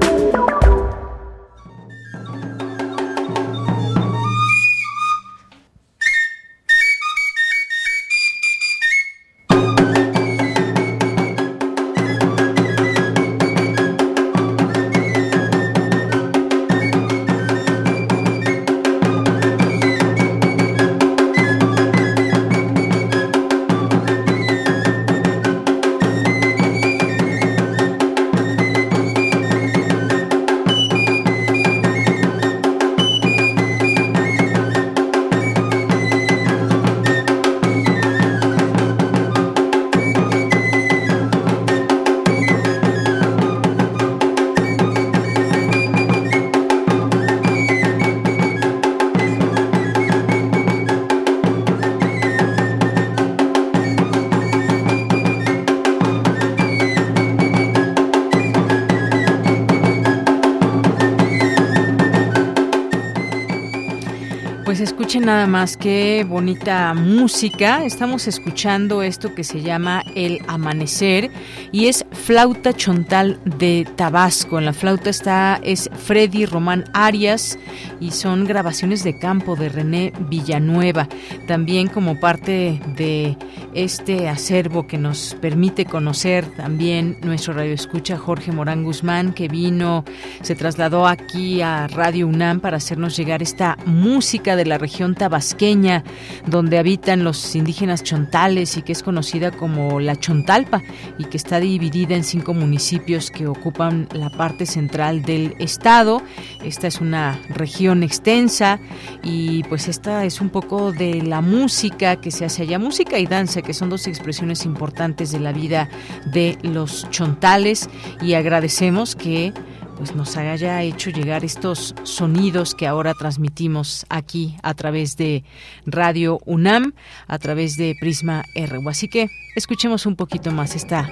Nada 65.19 65.45
más 65.45 65.75
qué 65.75 66.25
bonita 66.27 66.93
música. 66.93 67.83
Estamos 67.83 68.27
escuchando 68.27 69.01
esto 69.01 69.35
que 69.35 69.43
se 69.43 69.61
llama 69.61 70.03
El 70.15 70.39
Amanecer 70.47 71.29
y 71.71 71.87
es 71.87 72.05
flauta 72.11 72.73
chontal 72.73 73.39
de 73.43 73.85
Tabasco. 73.97 74.57
En 74.57 74.65
la 74.65 74.73
flauta 74.73 75.09
está 75.09 75.59
es 75.63 75.89
Freddy 76.05 76.45
Román 76.45 76.85
Arias 76.93 77.59
y 77.99 78.11
son 78.11 78.45
grabaciones 78.45 79.03
de 79.03 79.19
campo 79.19 79.55
de 79.55 79.69
René 79.69 80.13
Villanueva. 80.29 81.09
También 81.45 81.87
como 81.87 82.19
parte 82.19 82.79
de 82.95 83.35
este 83.73 84.27
acervo 84.27 84.85
que 84.85 84.97
nos 84.97 85.35
permite 85.39 85.85
conocer 85.85 86.45
también 86.57 87.17
nuestro 87.21 87.53
radio 87.53 87.73
escucha 87.73 88.17
Jorge 88.17 88.51
Morán 88.51 88.83
Guzmán 88.83 89.33
que 89.33 89.47
vino, 89.47 90.03
se 90.41 90.55
trasladó 90.55 91.07
aquí 91.07 91.61
a 91.61 91.87
Radio 91.87 92.27
UNAM 92.27 92.59
para 92.59 92.77
hacernos 92.77 93.15
llegar 93.15 93.41
esta 93.41 93.77
música 93.85 94.55
de 94.55 94.65
la 94.65 94.77
región 94.77 95.15
tabasqueña, 95.15 96.03
donde 96.47 96.77
habitan 96.77 97.23
los 97.23 97.55
indígenas 97.55 98.03
chontales 98.03 98.77
y 98.77 98.81
que 98.81 98.91
es 98.91 99.03
conocida 99.03 99.51
como 99.51 99.99
la 99.99 100.15
Chontalpa 100.15 100.81
y 101.17 101.25
que 101.25 101.37
está 101.37 101.59
dividida 101.59 102.15
en 102.15 102.23
cinco 102.23 102.53
municipios 102.53 103.31
que 103.31 103.47
ocupan 103.47 104.07
la 104.13 104.29
parte 104.29 104.65
central 104.65 105.21
del 105.21 105.55
estado. 105.59 106.21
Esta 106.63 106.87
es 106.87 107.01
una 107.01 107.39
región 107.49 108.03
extensa 108.03 108.79
y 109.23 109.63
pues 109.63 109.87
esta 109.87 110.25
es 110.25 110.41
un 110.41 110.49
poco 110.49 110.91
de 110.91 111.21
la 111.21 111.41
música 111.41 112.17
que 112.17 112.31
se 112.31 112.45
hace 112.45 112.63
allá, 112.63 112.79
música 112.79 113.17
y 113.19 113.25
danza, 113.25 113.60
que 113.61 113.73
son 113.73 113.89
dos 113.89 114.07
expresiones 114.07 114.65
importantes 114.65 115.31
de 115.31 115.39
la 115.39 115.51
vida 115.51 115.89
de 116.25 116.57
los 116.63 117.09
chontales 117.09 117.89
y 118.21 118.33
agradecemos 118.33 119.15
que 119.15 119.53
pues 119.97 120.15
nos 120.15 120.35
haya 120.35 120.81
hecho 120.81 121.11
llegar 121.11 121.45
estos 121.45 121.93
sonidos 122.03 122.73
que 122.73 122.87
ahora 122.87 123.13
transmitimos 123.13 124.07
aquí 124.09 124.55
a 124.63 124.73
través 124.73 125.15
de 125.15 125.43
Radio 125.85 126.39
UNAM, 126.45 126.93
a 127.27 127.37
través 127.37 127.77
de 127.77 127.93
Prisma 127.99 128.43
RU. 128.55 128.89
Así 128.89 129.07
que 129.07 129.27
escuchemos 129.55 130.07
un 130.07 130.15
poquito 130.15 130.49
más 130.51 130.75
esta 130.75 131.07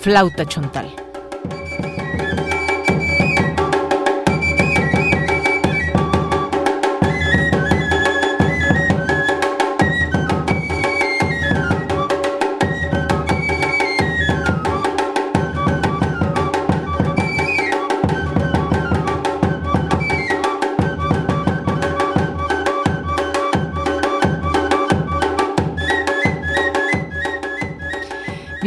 flauta 0.00 0.46
chontal. 0.46 1.11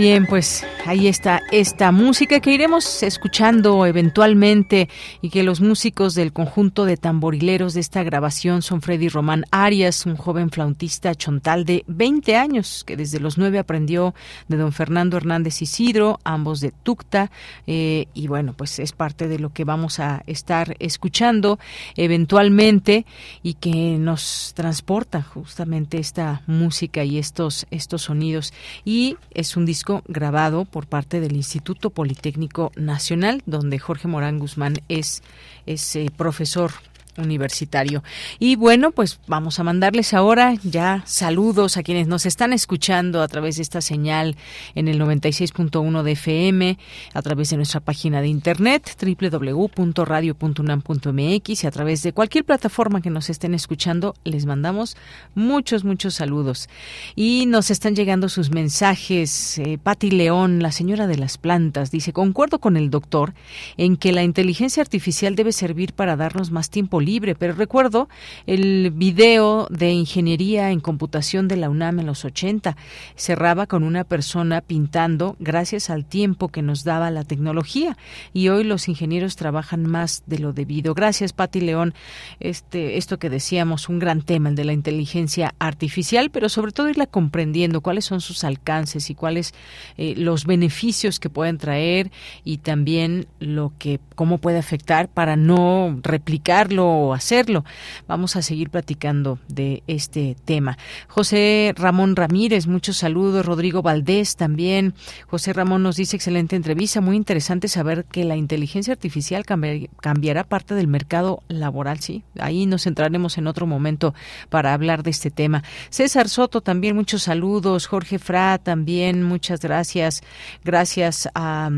Bien, 0.06 0.28
pues 0.28 0.64
ahí 0.86 1.08
está 1.08 1.42
esta 1.52 1.92
música 1.92 2.40
que 2.40 2.54
iremos 2.54 3.02
escuchando 3.02 3.86
eventualmente 3.86 4.88
y 5.22 5.30
que 5.30 5.44
los 5.44 5.60
músicos 5.60 6.14
del 6.14 6.32
conjunto 6.32 6.86
de 6.86 6.96
tamborileros 6.96 7.74
de 7.74 7.80
esta 7.80 8.04
grabación 8.04 8.62
son 8.62 8.82
Freddy 8.82 9.10
Román 9.10 9.46
Arias, 9.50 10.06
un 10.06 10.16
joven 10.16 10.52
flautista 10.52 11.16
chontal 11.16 11.66
de 11.66 11.84
20 11.88 12.36
años 12.36 12.84
que 12.86 12.96
desde 12.96 13.20
los 13.20 13.38
9 13.38 13.58
aprendió 13.58 14.14
de 14.48 14.58
don 14.58 14.72
Fernando 14.72 15.18
Hernández 15.18 15.62
Isidro, 15.62 16.20
ambos 16.24 16.60
de 16.60 16.72
Tucta, 16.72 17.32
eh, 17.66 18.08
y 18.14 18.28
bueno, 18.28 18.54
pues 18.56 18.78
es 18.78 18.92
parte 18.92 19.28
de 19.28 19.40
lo 19.40 19.52
que 19.52 19.64
vamos 19.64 20.00
a 20.00 20.24
estar 20.28 20.76
escuchando 20.80 21.58
eventualmente 21.96 23.06
y 23.42 23.56
que 23.56 23.98
nos 23.98 24.54
transporta 24.56 25.24
justamente 25.24 25.98
esta 25.98 26.44
música 26.46 27.04
y 27.04 27.18
estos, 27.18 27.66
estos 27.72 28.04
sonidos. 28.04 28.54
Y 28.84 29.18
es 29.32 29.58
un 29.58 29.66
disco 29.66 30.04
grabado 30.08 30.66
por 30.76 30.88
parte 30.88 31.22
del 31.22 31.38
Instituto 31.38 31.90
Politécnico 31.90 32.74
Nacional, 32.76 33.42
donde 33.46 33.80
Jorge 33.80 34.10
Morán 34.10 34.40
Guzmán 34.40 34.74
es, 34.90 35.24
es 35.66 35.96
eh, 35.96 36.12
profesor 36.14 36.72
universitario. 37.18 38.04
Y 38.40 38.56
bueno, 38.56 38.92
pues 38.92 39.20
vamos 39.28 39.60
a 39.60 39.64
mandarles 39.64 40.14
ahora 40.14 40.54
ya 40.64 41.04
saludos 41.06 41.78
a 41.78 41.84
quienes 41.84 42.08
nos 42.08 42.26
están 42.26 42.54
escuchando 42.54 43.22
a 43.22 43.28
través 43.28 43.58
de 43.58 43.64
esta 43.64 43.82
señal 43.82 44.36
en 44.76 44.88
el 44.88 45.00
96.1 45.00 46.04
de 46.04 46.12
FM, 46.12 46.78
a 47.14 47.22
través 47.22 47.50
de 47.50 47.58
nuestra 47.58 47.80
página 47.80 48.22
de 48.22 48.28
internet 48.28 48.96
www.radio.unam.mx 49.02 51.64
y 51.64 51.68
a 51.68 51.72
través 51.72 52.04
de 52.04 52.14
cualquier 52.14 52.46
plataforma 52.46 53.02
que 53.02 53.10
nos 53.10 53.30
estén 53.30 53.54
escuchando, 53.54 54.16
les 54.24 54.46
mandamos 54.46 54.96
muchos, 55.34 55.84
muchos 55.84 56.16
saludos. 56.16 56.70
Y 57.16 57.46
nos 57.48 57.72
están 57.72 57.96
llegando 57.96 58.30
sus 58.30 58.52
mensajes. 58.52 59.58
Eh, 59.60 59.78
Patti 59.82 60.12
León, 60.12 60.62
la 60.62 60.72
señora 60.72 61.08
de 61.08 61.18
las 61.18 61.38
plantas, 61.38 61.92
dice, 61.92 62.14
concuerdo 62.14 62.60
con 62.60 62.78
el 62.78 62.90
doctor 62.90 63.34
en 63.78 63.98
que 63.98 64.12
la 64.12 64.24
inteligencia 64.24 64.82
artificial 64.82 65.36
debe 65.36 65.52
servir 65.52 65.94
para 65.94 66.16
darnos 66.16 66.52
más 66.52 66.70
tiempo 66.70 67.02
libre, 67.06 67.36
pero 67.36 67.54
recuerdo 67.54 68.10
el 68.48 68.92
video 68.92 69.68
de 69.70 69.92
ingeniería 69.92 70.72
en 70.72 70.80
computación 70.80 71.48
de 71.48 71.58
la 71.58 71.70
UNAM 71.70 72.00
en 72.00 72.06
los 72.06 72.26
80. 72.26 72.76
Cerraba 73.16 73.68
con 73.68 73.84
una 73.84 74.04
persona 74.04 74.62
pintando 74.62 75.36
gracias 75.40 75.90
al 75.90 76.06
tiempo 76.06 76.50
que 76.50 76.62
nos 76.62 76.84
daba 76.84 77.12
la 77.12 77.24
tecnología 77.24 77.98
y 78.34 78.50
hoy 78.50 78.64
los 78.64 78.90
ingenieros 78.90 79.36
trabajan 79.36 79.86
más 79.86 80.24
de 80.26 80.40
lo 80.40 80.54
debido. 80.54 80.94
Gracias, 80.94 81.34
Pati 81.34 81.62
León. 81.62 81.94
Este, 82.40 82.98
esto 82.98 83.20
que 83.20 83.30
decíamos, 83.30 83.90
un 83.90 84.00
gran 84.00 84.22
tema, 84.22 84.50
el 84.50 84.56
de 84.56 84.66
la 84.66 84.74
inteligencia 84.74 85.54
artificial, 85.60 86.30
pero 86.32 86.50
sobre 86.50 86.72
todo 86.72 86.90
irla 86.90 87.06
comprendiendo 87.06 87.82
cuáles 87.82 88.06
son 88.06 88.22
sus 88.22 88.44
alcances 88.44 89.10
y 89.10 89.16
cuáles 89.16 89.54
eh, 89.98 90.16
los 90.18 90.46
beneficios 90.46 91.20
que 91.20 91.30
pueden 91.30 91.58
traer 91.58 92.12
y 92.44 92.58
también 92.58 93.28
lo 93.40 93.74
que 93.78 94.00
cómo 94.16 94.38
puede 94.38 94.58
afectar 94.58 95.08
para 95.08 95.36
no 95.36 96.00
replicarlo 96.02 96.88
hacerlo. 97.14 97.66
Vamos 98.08 98.36
a 98.36 98.42
seguir 98.42 98.70
platicando 98.70 99.40
de 99.48 99.84
este 99.88 100.36
tema. 100.46 100.78
José 101.08 101.74
Ramón 101.78 102.16
Ramírez, 102.16 102.68
muchos 102.68 102.98
saludos. 102.98 103.46
Rodrigo 103.46 103.82
Valdés 103.82 104.36
también. 104.36 104.94
José 105.28 105.54
Ramón 105.54 105.84
nos 105.84 105.98
dice 105.98 106.16
excelente 106.16 106.56
entrevista, 106.56 107.02
muy 107.02 107.16
interesante 107.16 107.68
saber 107.68 108.06
que 108.06 108.24
la 108.24 108.36
inteligencia 108.36 108.94
artificial 108.94 109.46
cambiará 109.46 110.44
parte 110.44 110.76
del 110.76 110.88
mercado 110.88 111.44
laboral, 111.48 112.00
sí. 112.00 112.24
Ahí 112.40 112.66
nos 112.66 112.84
centraremos 112.84 113.38
en 113.38 113.48
otro 113.48 113.66
momento 113.66 114.14
para 114.50 114.74
hablar 114.74 115.04
de 115.04 115.12
este 115.12 115.32
tema. 115.32 115.64
César 115.90 116.30
Soto 116.30 116.62
también 116.62 116.96
muchos 116.96 117.24
saludos. 117.24 117.88
Jorge 117.88 118.20
Fra 118.20 118.58
también 118.58 119.24
muchas 119.24 119.62
gracias. 119.62 120.22
Gracias 120.64 121.30
a 121.36 121.70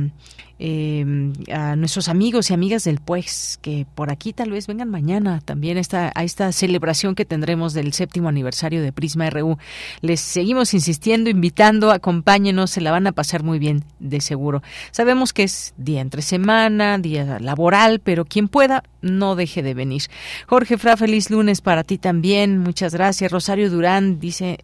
eh, 0.59 1.05
a 1.51 1.75
nuestros 1.75 2.09
amigos 2.09 2.49
y 2.49 2.53
amigas 2.53 2.83
del 2.83 2.99
pues 2.99 3.59
que 3.61 3.85
por 3.95 4.11
aquí 4.11 4.33
tal 4.33 4.51
vez 4.51 4.67
vengan 4.67 4.89
mañana 4.89 5.41
también 5.43 5.77
esta, 5.77 6.11
a 6.15 6.23
esta 6.23 6.51
celebración 6.51 7.15
que 7.15 7.25
tendremos 7.25 7.73
del 7.73 7.93
séptimo 7.93 8.29
aniversario 8.29 8.81
de 8.81 8.91
Prisma 8.91 9.29
RU. 9.29 9.57
Les 10.01 10.19
seguimos 10.19 10.73
insistiendo, 10.73 11.29
invitando, 11.29 11.91
acompáñenos, 11.91 12.71
se 12.71 12.81
la 12.81 12.91
van 12.91 13.07
a 13.07 13.11
pasar 13.11 13.43
muy 13.43 13.59
bien, 13.59 13.83
de 13.99 14.21
seguro. 14.21 14.61
Sabemos 14.91 15.33
que 15.33 15.43
es 15.43 15.73
día 15.77 16.01
entre 16.01 16.21
semana, 16.21 16.97
día 16.97 17.39
laboral, 17.39 17.99
pero 17.99 18.25
quien 18.25 18.47
pueda, 18.47 18.83
no 19.01 19.35
deje 19.35 19.63
de 19.63 19.73
venir. 19.73 20.03
Jorge 20.47 20.77
Fra, 20.77 20.97
feliz 20.97 21.29
lunes 21.29 21.61
para 21.61 21.83
ti 21.83 21.97
también, 21.97 22.57
muchas 22.59 22.93
gracias. 22.93 23.31
Rosario 23.31 23.69
Durán 23.69 24.19
dice, 24.19 24.59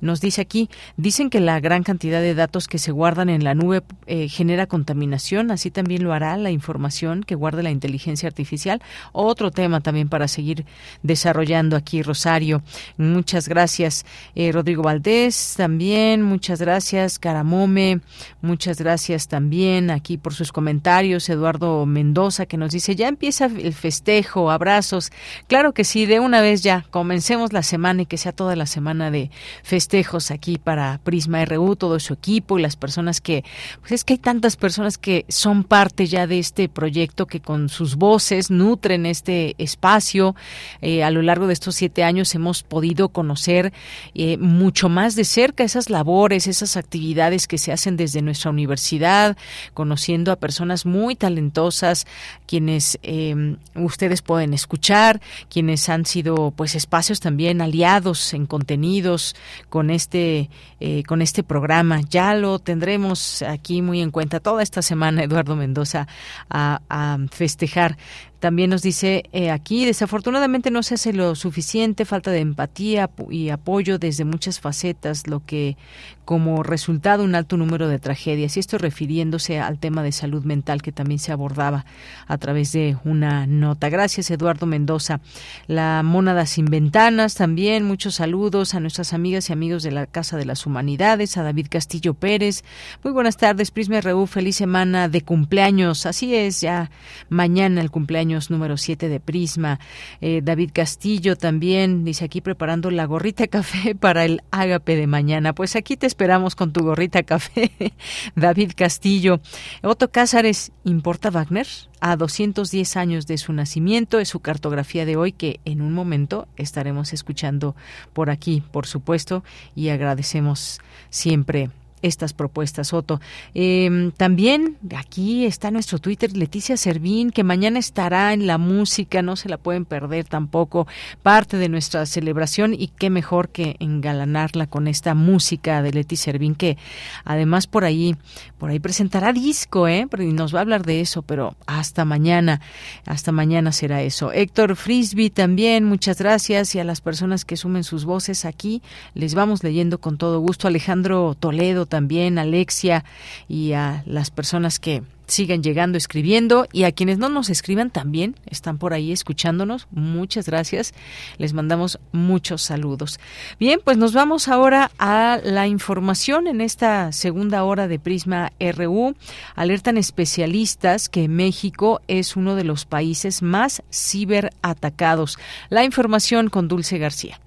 nos 0.00 0.20
dice 0.20 0.40
aquí, 0.40 0.68
dicen 0.96 1.30
que 1.30 1.40
la 1.40 1.60
gran 1.60 1.82
cantidad 1.82 2.20
de 2.20 2.34
datos 2.34 2.68
que 2.68 2.78
se 2.78 2.92
guardan 2.92 3.28
en 3.28 3.44
la 3.44 3.54
nube 3.54 3.82
eh, 4.06 4.28
genera 4.28 4.66
contaminación, 4.66 5.37
así 5.50 5.70
también 5.70 6.04
lo 6.04 6.12
hará 6.12 6.36
la 6.36 6.50
información 6.50 7.24
que 7.24 7.34
guarda 7.34 7.62
la 7.62 7.70
inteligencia 7.70 8.28
artificial. 8.28 8.80
Otro 9.12 9.50
tema 9.50 9.80
también 9.80 10.08
para 10.08 10.28
seguir 10.28 10.66
desarrollando 11.02 11.76
aquí, 11.76 12.02
Rosario. 12.02 12.62
Muchas 12.96 13.48
gracias, 13.48 14.06
eh, 14.34 14.52
Rodrigo 14.52 14.82
Valdés, 14.82 15.54
también, 15.56 16.22
muchas 16.22 16.60
gracias, 16.60 17.18
Caramome, 17.18 18.00
muchas 18.40 18.78
gracias 18.78 19.28
también 19.28 19.90
aquí 19.90 20.18
por 20.18 20.34
sus 20.34 20.52
comentarios, 20.52 21.28
Eduardo 21.28 21.86
Mendoza, 21.86 22.46
que 22.46 22.56
nos 22.56 22.72
dice, 22.72 22.94
ya 22.94 23.08
empieza 23.08 23.46
el 23.46 23.74
festejo, 23.74 24.50
abrazos. 24.50 25.10
Claro 25.46 25.72
que 25.74 25.84
sí, 25.84 26.06
de 26.06 26.20
una 26.20 26.40
vez 26.40 26.62
ya, 26.62 26.86
comencemos 26.90 27.52
la 27.52 27.62
semana 27.62 28.02
y 28.02 28.06
que 28.06 28.16
sea 28.16 28.32
toda 28.32 28.54
la 28.54 28.66
semana 28.66 29.10
de 29.10 29.30
festejo 29.62 29.88
festejos 29.88 30.30
aquí 30.30 30.58
para 30.58 31.00
Prisma 31.02 31.44
RU, 31.44 31.76
todo 31.76 31.98
su 31.98 32.12
equipo 32.12 32.58
y 32.58 32.62
las 32.62 32.76
personas 32.76 33.20
que, 33.20 33.44
pues 33.80 33.92
es 33.92 34.04
que 34.04 34.14
hay 34.14 34.18
tantas 34.18 34.56
personas 34.56 34.98
que 34.98 35.24
son 35.28 35.64
parte 35.64 36.06
ya 36.06 36.26
de 36.26 36.38
este 36.38 36.68
proyecto 36.68 37.26
que 37.26 37.40
con 37.40 37.68
sus 37.68 37.96
voces 37.96 38.50
nutren 38.50 39.06
este 39.06 39.54
espacio. 39.58 40.34
Eh, 40.80 41.04
a 41.04 41.10
lo 41.10 41.22
largo 41.22 41.46
de 41.46 41.52
estos 41.52 41.74
siete 41.74 42.02
años 42.04 42.34
hemos 42.34 42.62
podido 42.62 43.10
conocer 43.10 43.72
eh, 44.14 44.38
mucho 44.38 44.88
más 44.88 45.14
de 45.16 45.24
cerca 45.24 45.64
esas 45.64 45.90
labores, 45.90 46.46
esas 46.46 46.76
actividades 46.76 47.46
que 47.46 47.58
se 47.58 47.72
hacen 47.72 47.96
desde 47.96 48.22
nuestra 48.22 48.50
universidad, 48.50 49.36
conociendo 49.74 50.32
a 50.32 50.36
personas 50.36 50.86
muy 50.86 51.14
talentosas, 51.14 52.06
quienes 52.46 52.98
eh, 53.02 53.56
ustedes 53.74 54.22
pueden 54.22 54.54
escuchar, 54.54 55.20
quienes 55.50 55.88
han 55.88 56.06
sido 56.06 56.52
pues 56.56 56.74
espacios 56.74 57.20
también 57.20 57.60
aliados 57.60 58.32
en 58.34 58.46
contenidos, 58.46 59.36
con 59.68 59.90
este 59.90 60.48
eh, 60.80 61.02
con 61.08 61.22
este 61.22 61.42
programa. 61.42 62.02
Ya 62.08 62.36
lo 62.36 62.60
tendremos 62.60 63.42
aquí 63.42 63.82
muy 63.82 64.00
en 64.00 64.12
cuenta 64.12 64.38
toda 64.38 64.62
esta 64.62 64.80
semana, 64.80 65.17
Eduardo 65.22 65.56
Mendoza, 65.56 66.06
a, 66.50 67.18
festejar 67.30 67.96
También 68.40 68.70
nos 68.70 68.82
dice 68.82 69.24
eh, 69.32 69.50
aquí, 69.50 69.84
desafortunadamente 69.84 70.70
no 70.70 70.82
se 70.82 70.94
hace 70.94 71.12
lo 71.12 71.34
suficiente, 71.34 72.04
falta 72.04 72.30
de 72.30 72.40
empatía 72.40 73.10
y 73.30 73.48
apoyo 73.48 73.98
desde 73.98 74.24
muchas 74.24 74.60
facetas, 74.60 75.26
lo 75.26 75.44
que 75.44 75.76
como 76.24 76.62
resultado 76.62 77.24
un 77.24 77.34
alto 77.34 77.56
número 77.56 77.88
de 77.88 77.98
tragedias. 77.98 78.56
Y 78.56 78.60
esto 78.60 78.76
refiriéndose 78.76 79.60
al 79.60 79.78
tema 79.78 80.02
de 80.02 80.12
salud 80.12 80.44
mental 80.44 80.82
que 80.82 80.92
también 80.92 81.18
se 81.18 81.32
abordaba 81.32 81.86
a 82.26 82.36
través 82.36 82.72
de 82.72 82.98
una 83.04 83.46
nota. 83.46 83.88
Gracias, 83.88 84.30
Eduardo 84.30 84.66
Mendoza. 84.66 85.20
La 85.66 86.02
Mónada 86.04 86.44
sin 86.44 86.66
Ventanas 86.66 87.34
también. 87.34 87.84
Muchos 87.84 88.16
saludos 88.16 88.74
a 88.74 88.80
nuestras 88.80 89.14
amigas 89.14 89.48
y 89.48 89.54
amigos 89.54 89.82
de 89.82 89.90
la 89.90 90.06
Casa 90.06 90.36
de 90.36 90.44
las 90.44 90.66
Humanidades, 90.66 91.38
a 91.38 91.42
David 91.42 91.68
Castillo 91.70 92.12
Pérez. 92.12 92.62
Muy 93.02 93.14
buenas 93.14 93.38
tardes, 93.38 93.70
Prisma 93.70 94.00
RU. 94.02 94.26
Feliz 94.26 94.56
semana 94.56 95.08
de 95.08 95.22
cumpleaños. 95.22 96.04
Así 96.04 96.34
es, 96.34 96.60
ya 96.60 96.90
mañana 97.30 97.80
el 97.80 97.90
cumpleaños 97.90 98.27
número 98.50 98.76
7 98.76 99.08
de 99.08 99.20
Prisma. 99.20 99.80
Eh, 100.20 100.40
David 100.42 100.70
Castillo 100.72 101.36
también 101.36 102.04
dice 102.04 102.24
aquí 102.24 102.40
preparando 102.40 102.90
la 102.90 103.04
gorrita 103.04 103.46
café 103.46 103.94
para 104.00 104.24
el 104.24 104.42
ágape 104.50 104.96
de 104.96 105.06
mañana. 105.06 105.52
Pues 105.52 105.76
aquí 105.76 105.96
te 105.96 106.06
esperamos 106.06 106.54
con 106.54 106.72
tu 106.72 106.82
gorrita 106.82 107.22
café, 107.22 107.72
David 108.36 108.72
Castillo. 108.76 109.40
Otto 109.82 110.10
Cázares, 110.10 110.72
¿importa 110.84 111.30
Wagner? 111.30 111.66
A 112.00 112.16
210 112.16 112.96
años 112.96 113.26
de 113.26 113.38
su 113.38 113.52
nacimiento 113.52 114.20
es 114.20 114.28
su 114.28 114.40
cartografía 114.40 115.04
de 115.04 115.16
hoy 115.16 115.32
que 115.32 115.60
en 115.64 115.80
un 115.82 115.92
momento 115.92 116.46
estaremos 116.56 117.12
escuchando 117.12 117.74
por 118.12 118.30
aquí, 118.30 118.62
por 118.70 118.86
supuesto, 118.86 119.42
y 119.74 119.88
agradecemos 119.88 120.80
siempre 121.10 121.70
estas 122.02 122.32
propuestas, 122.32 122.92
Otto. 122.92 123.20
Eh, 123.54 124.10
también 124.16 124.76
aquí 124.96 125.46
está 125.46 125.70
nuestro 125.70 125.98
Twitter, 125.98 126.36
Leticia 126.36 126.76
Servín, 126.76 127.30
que 127.30 127.44
mañana 127.44 127.78
estará 127.78 128.32
en 128.32 128.46
la 128.46 128.58
música, 128.58 129.22
no 129.22 129.36
se 129.36 129.48
la 129.48 129.56
pueden 129.56 129.84
perder 129.84 130.24
tampoco, 130.24 130.86
parte 131.22 131.56
de 131.56 131.68
nuestra 131.68 132.06
celebración 132.06 132.74
y 132.74 132.88
qué 132.88 133.10
mejor 133.10 133.48
que 133.48 133.76
engalanarla 133.80 134.66
con 134.66 134.88
esta 134.88 135.14
música 135.14 135.82
de 135.82 135.92
Leticia 135.92 136.32
Servín, 136.32 136.54
que 136.54 136.76
además 137.24 137.66
por 137.66 137.84
ahí, 137.84 138.16
por 138.58 138.70
ahí 138.70 138.80
presentará 138.80 139.32
disco, 139.32 139.88
¿eh? 139.88 140.06
Y 140.18 140.32
nos 140.32 140.54
va 140.54 140.58
a 140.58 140.62
hablar 140.62 140.84
de 140.84 141.00
eso, 141.00 141.22
pero 141.22 141.56
hasta 141.66 142.04
mañana, 142.04 142.60
hasta 143.06 143.32
mañana 143.32 143.72
será 143.72 144.02
eso. 144.02 144.32
Héctor 144.32 144.76
Frisby 144.76 145.30
también, 145.30 145.84
muchas 145.84 146.18
gracias 146.18 146.74
y 146.74 146.80
a 146.80 146.84
las 146.84 147.00
personas 147.00 147.44
que 147.44 147.56
sumen 147.56 147.84
sus 147.84 148.04
voces 148.04 148.44
aquí, 148.44 148.82
les 149.14 149.34
vamos 149.34 149.62
leyendo 149.62 149.98
con 149.98 150.18
todo 150.18 150.40
gusto. 150.40 150.68
Alejandro 150.68 151.36
Toledo 151.38 151.86
también, 151.88 152.38
Alexia 152.38 153.04
y 153.48 153.72
a 153.72 154.02
las 154.06 154.30
personas 154.30 154.78
que 154.78 155.02
sigan 155.28 155.62
llegando, 155.62 155.98
escribiendo 155.98 156.66
y 156.72 156.84
a 156.84 156.92
quienes 156.92 157.18
no 157.18 157.28
nos 157.28 157.50
escriban 157.50 157.90
también 157.90 158.34
están 158.46 158.78
por 158.78 158.92
ahí 158.92 159.12
escuchándonos. 159.12 159.86
Muchas 159.90 160.46
gracias. 160.46 160.94
Les 161.36 161.52
mandamos 161.52 162.00
muchos 162.12 162.62
saludos. 162.62 163.20
Bien, 163.60 163.80
pues 163.84 163.96
nos 163.96 164.12
vamos 164.12 164.48
ahora 164.48 164.90
a 164.98 165.38
la 165.44 165.66
información 165.66 166.46
en 166.46 166.60
esta 166.60 167.12
segunda 167.12 167.64
hora 167.64 167.88
de 167.88 167.98
Prisma 167.98 168.52
RU. 168.58 169.14
Alertan 169.54 169.98
especialistas 169.98 171.08
que 171.08 171.28
México 171.28 172.00
es 172.08 172.36
uno 172.36 172.54
de 172.54 172.64
los 172.64 172.84
países 172.86 173.42
más 173.42 173.82
ciberatacados. 173.92 175.38
La 175.68 175.84
información 175.84 176.48
con 176.48 176.68
Dulce 176.68 176.98
García. 176.98 177.38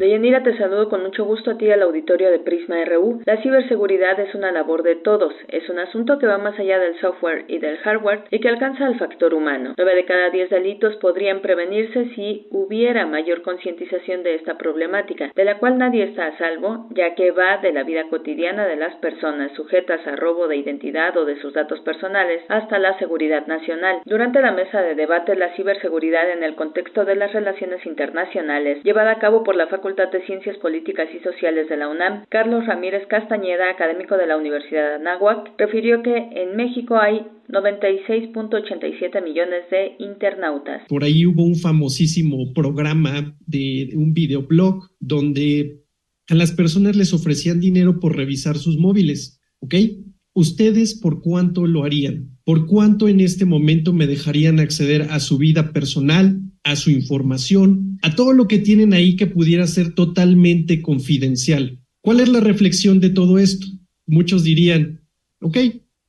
Deyanira, 0.00 0.42
te 0.42 0.56
saludo 0.56 0.88
con 0.88 1.02
mucho 1.02 1.26
gusto 1.26 1.50
a 1.50 1.58
ti 1.58 1.70
al 1.70 1.82
auditorio 1.82 2.30
de 2.30 2.38
Prisma 2.38 2.82
RU. 2.86 3.20
La 3.26 3.36
ciberseguridad 3.42 4.18
es 4.18 4.34
una 4.34 4.50
labor 4.50 4.82
de 4.82 4.96
todos, 4.96 5.34
es 5.48 5.68
un 5.68 5.78
asunto 5.78 6.18
que 6.18 6.26
va 6.26 6.38
más 6.38 6.58
allá 6.58 6.78
del 6.78 6.98
software 7.00 7.44
y 7.48 7.58
del 7.58 7.76
hardware 7.76 8.24
y 8.30 8.40
que 8.40 8.48
alcanza 8.48 8.86
al 8.86 8.98
factor 8.98 9.34
humano. 9.34 9.74
Nueve 9.76 9.94
de 9.94 10.06
cada 10.06 10.30
diez 10.30 10.48
delitos 10.48 10.96
podrían 10.96 11.40
prevenirse 11.40 12.14
si 12.14 12.46
hubiera 12.50 13.04
mayor 13.04 13.42
concientización 13.42 14.22
de 14.22 14.36
esta 14.36 14.56
problemática, 14.56 15.32
de 15.36 15.44
la 15.44 15.58
cual 15.58 15.76
nadie 15.76 16.04
está 16.04 16.28
a 16.28 16.38
salvo, 16.38 16.86
ya 16.92 17.14
que 17.14 17.30
va 17.32 17.58
de 17.58 17.74
la 17.74 17.82
vida 17.82 18.04
cotidiana 18.08 18.66
de 18.66 18.76
las 18.76 18.94
personas 19.00 19.52
sujetas 19.52 20.00
a 20.06 20.16
robo 20.16 20.48
de 20.48 20.56
identidad 20.56 21.14
o 21.18 21.26
de 21.26 21.38
sus 21.42 21.52
datos 21.52 21.78
personales 21.80 22.42
hasta 22.48 22.78
la 22.78 22.98
seguridad 22.98 23.46
nacional. 23.46 24.00
Durante 24.06 24.40
la 24.40 24.52
mesa 24.52 24.80
de 24.80 24.94
debate, 24.94 25.36
la 25.36 25.54
ciberseguridad 25.56 26.30
en 26.30 26.42
el 26.42 26.54
contexto 26.54 27.04
de 27.04 27.16
las 27.16 27.34
relaciones 27.34 27.84
internacionales, 27.84 28.82
llevada 28.82 29.10
a 29.10 29.18
cabo 29.18 29.44
por 29.44 29.56
la 29.56 29.66
Facultad 29.66 29.89
de 29.96 30.24
Ciencias 30.26 30.56
Políticas 30.58 31.08
y 31.14 31.18
Sociales 31.22 31.68
de 31.68 31.76
la 31.76 31.88
UNAM, 31.88 32.24
Carlos 32.28 32.64
Ramírez 32.66 33.06
Castañeda, 33.08 33.70
académico 33.70 34.16
de 34.16 34.26
la 34.26 34.36
Universidad 34.36 34.88
de 34.88 34.94
Anáhuac, 34.96 35.50
refirió 35.58 36.02
que 36.02 36.16
en 36.16 36.56
México 36.56 36.96
hay 36.96 37.26
96.87 37.48 39.22
millones 39.24 39.64
de 39.70 39.96
internautas. 39.98 40.82
Por 40.88 41.02
ahí 41.02 41.26
hubo 41.26 41.42
un 41.42 41.56
famosísimo 41.56 42.52
programa 42.54 43.36
de 43.46 43.90
un 43.94 44.14
videoblog 44.14 44.88
donde 45.00 45.80
a 46.28 46.34
las 46.34 46.52
personas 46.52 46.94
les 46.94 47.12
ofrecían 47.12 47.58
dinero 47.58 47.98
por 47.98 48.16
revisar 48.16 48.56
sus 48.56 48.78
móviles, 48.78 49.40
¿ok? 49.58 49.74
¿Ustedes 50.32 50.94
por 51.00 51.20
cuánto 51.20 51.66
lo 51.66 51.82
harían? 51.82 52.38
¿Por 52.44 52.66
cuánto 52.66 53.08
en 53.08 53.20
este 53.20 53.44
momento 53.44 53.92
me 53.92 54.06
dejarían 54.06 54.60
acceder 54.60 55.08
a 55.10 55.18
su 55.18 55.38
vida 55.38 55.72
personal, 55.72 56.40
a 56.62 56.76
su 56.76 56.90
información, 56.90 57.89
a 58.02 58.14
todo 58.14 58.32
lo 58.32 58.48
que 58.48 58.58
tienen 58.58 58.92
ahí 58.92 59.16
que 59.16 59.26
pudiera 59.26 59.66
ser 59.66 59.94
totalmente 59.94 60.82
confidencial. 60.82 61.78
¿Cuál 62.02 62.20
es 62.20 62.28
la 62.28 62.40
reflexión 62.40 63.00
de 63.00 63.10
todo 63.10 63.38
esto? 63.38 63.66
Muchos 64.06 64.44
dirían, 64.44 65.00
ok, 65.40 65.58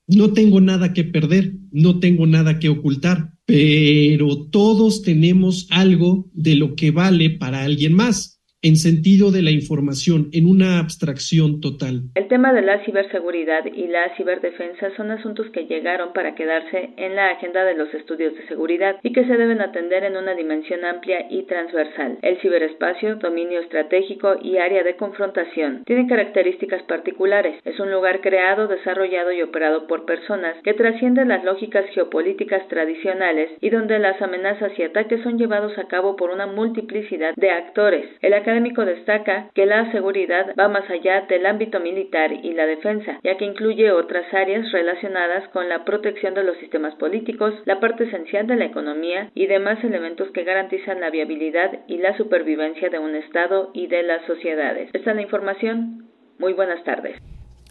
no 0.07 0.33
tengo 0.33 0.61
nada 0.61 0.93
que 0.93 1.03
perder, 1.03 1.55
no 1.71 1.99
tengo 1.99 2.25
nada 2.27 2.59
que 2.59 2.69
ocultar, 2.69 3.33
pero 3.45 4.47
todos 4.47 5.01
tenemos 5.01 5.67
algo 5.69 6.29
de 6.33 6.55
lo 6.55 6.75
que 6.75 6.91
vale 6.91 7.29
para 7.29 7.63
alguien 7.63 7.93
más 7.93 8.40
en 8.63 8.75
sentido 8.75 9.31
de 9.31 9.41
la 9.41 9.49
información, 9.49 10.29
en 10.33 10.45
una 10.45 10.77
abstracción 10.77 11.61
total. 11.61 12.03
El 12.13 12.27
tema 12.27 12.53
de 12.53 12.61
la 12.61 12.83
ciberseguridad 12.85 13.65
y 13.65 13.87
la 13.87 14.15
ciberdefensa 14.15 14.95
son 14.95 15.09
asuntos 15.09 15.47
que 15.49 15.65
llegaron 15.65 16.13
para 16.13 16.35
quedarse 16.35 16.91
en 16.97 17.15
la 17.15 17.31
agenda 17.31 17.63
de 17.65 17.73
los 17.73 17.91
estudios 17.93 18.35
de 18.35 18.47
seguridad 18.47 18.97
y 19.01 19.13
que 19.13 19.25
se 19.25 19.35
deben 19.35 19.61
atender 19.61 20.03
en 20.03 20.15
una 20.15 20.35
dimensión 20.35 20.85
amplia 20.85 21.25
y 21.31 21.43
transversal. 21.43 22.19
El 22.21 22.39
ciberespacio, 22.41 23.15
dominio 23.15 23.61
estratégico 23.61 24.35
y 24.43 24.57
área 24.57 24.83
de 24.83 24.95
confrontación 24.95 25.83
tiene 25.85 26.07
características 26.07 26.83
particulares. 26.83 27.59
Es 27.65 27.79
un 27.79 27.91
lugar 27.91 28.21
creado, 28.21 28.67
desarrollado 28.67 29.31
y 29.31 29.41
operado 29.41 29.87
por 29.87 30.05
personas 30.05 30.55
que 30.63 30.75
trascienden 30.75 31.29
las 31.29 31.43
lógicas 31.43 31.85
geopolíticas 31.95 32.67
tradicionales 32.67 33.49
y 33.59 33.71
donde 33.71 33.97
las 33.97 34.21
amenazas 34.21 34.71
y 34.77 34.83
ataques 34.83 35.21
son 35.23 35.39
llevados 35.39 35.75
a 35.79 35.87
cabo 35.87 36.15
por 36.15 36.29
una 36.29 36.45
multiplicidad 36.45 37.33
de 37.35 37.49
actores. 37.49 38.05
Académico 38.51 38.83
destaca 38.83 39.49
que 39.55 39.65
la 39.65 39.89
seguridad 39.93 40.53
va 40.59 40.67
más 40.67 40.89
allá 40.89 41.21
del 41.29 41.45
ámbito 41.45 41.79
militar 41.79 42.33
y 42.33 42.53
la 42.53 42.65
defensa, 42.65 43.19
ya 43.23 43.37
que 43.37 43.45
incluye 43.45 43.91
otras 43.91 44.25
áreas 44.33 44.69
relacionadas 44.73 45.47
con 45.49 45.69
la 45.69 45.85
protección 45.85 46.33
de 46.33 46.43
los 46.43 46.57
sistemas 46.57 46.93
políticos, 46.95 47.53
la 47.65 47.79
parte 47.79 48.03
esencial 48.03 48.47
de 48.47 48.57
la 48.57 48.65
economía 48.65 49.31
y 49.33 49.47
demás 49.47 49.81
elementos 49.83 50.29
que 50.33 50.43
garantizan 50.43 50.99
la 50.99 51.09
viabilidad 51.09 51.79
y 51.87 51.97
la 51.97 52.15
supervivencia 52.17 52.89
de 52.89 52.99
un 52.99 53.15
Estado 53.15 53.71
y 53.73 53.87
de 53.87 54.03
las 54.03 54.25
sociedades. 54.25 54.89
Esta 54.91 55.11
es 55.11 55.15
la 55.15 55.21
información. 55.21 56.09
Muy 56.37 56.51
buenas 56.51 56.83
tardes. 56.83 57.15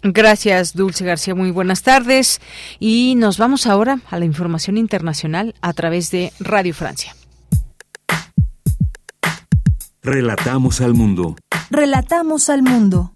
Gracias, 0.02 0.74
Dulce 0.74 1.04
García. 1.04 1.34
Muy 1.34 1.50
buenas 1.50 1.82
tardes. 1.82 2.40
Y 2.78 3.16
nos 3.16 3.36
vamos 3.36 3.66
ahora 3.66 3.98
a 4.08 4.18
la 4.18 4.24
información 4.24 4.78
internacional 4.78 5.54
a 5.60 5.74
través 5.74 6.10
de 6.10 6.32
Radio 6.40 6.72
Francia. 6.72 7.12
Relatamos 10.02 10.80
al 10.80 10.94
mundo. 10.94 11.36
Relatamos 11.70 12.48
al 12.48 12.62
mundo. 12.62 13.12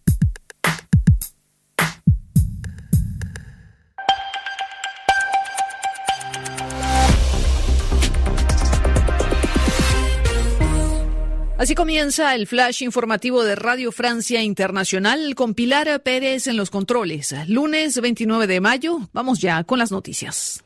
Así 11.57 11.75
comienza 11.75 12.35
el 12.35 12.47
flash 12.47 12.83
informativo 12.83 13.45
de 13.45 13.55
Radio 13.55 13.91
Francia 13.91 14.43
Internacional 14.43 15.35
con 15.35 15.55
Pilar 15.55 16.03
Pérez 16.03 16.49
en 16.49 16.59
los 16.59 16.69
controles. 16.69 17.35
Lunes 17.49 17.99
29 17.99 18.47
de 18.47 18.61
mayo, 18.61 19.09
vamos 19.15 19.41
ya 19.41 19.65
con 19.65 19.79
las 19.79 19.91
noticias. 19.91 20.63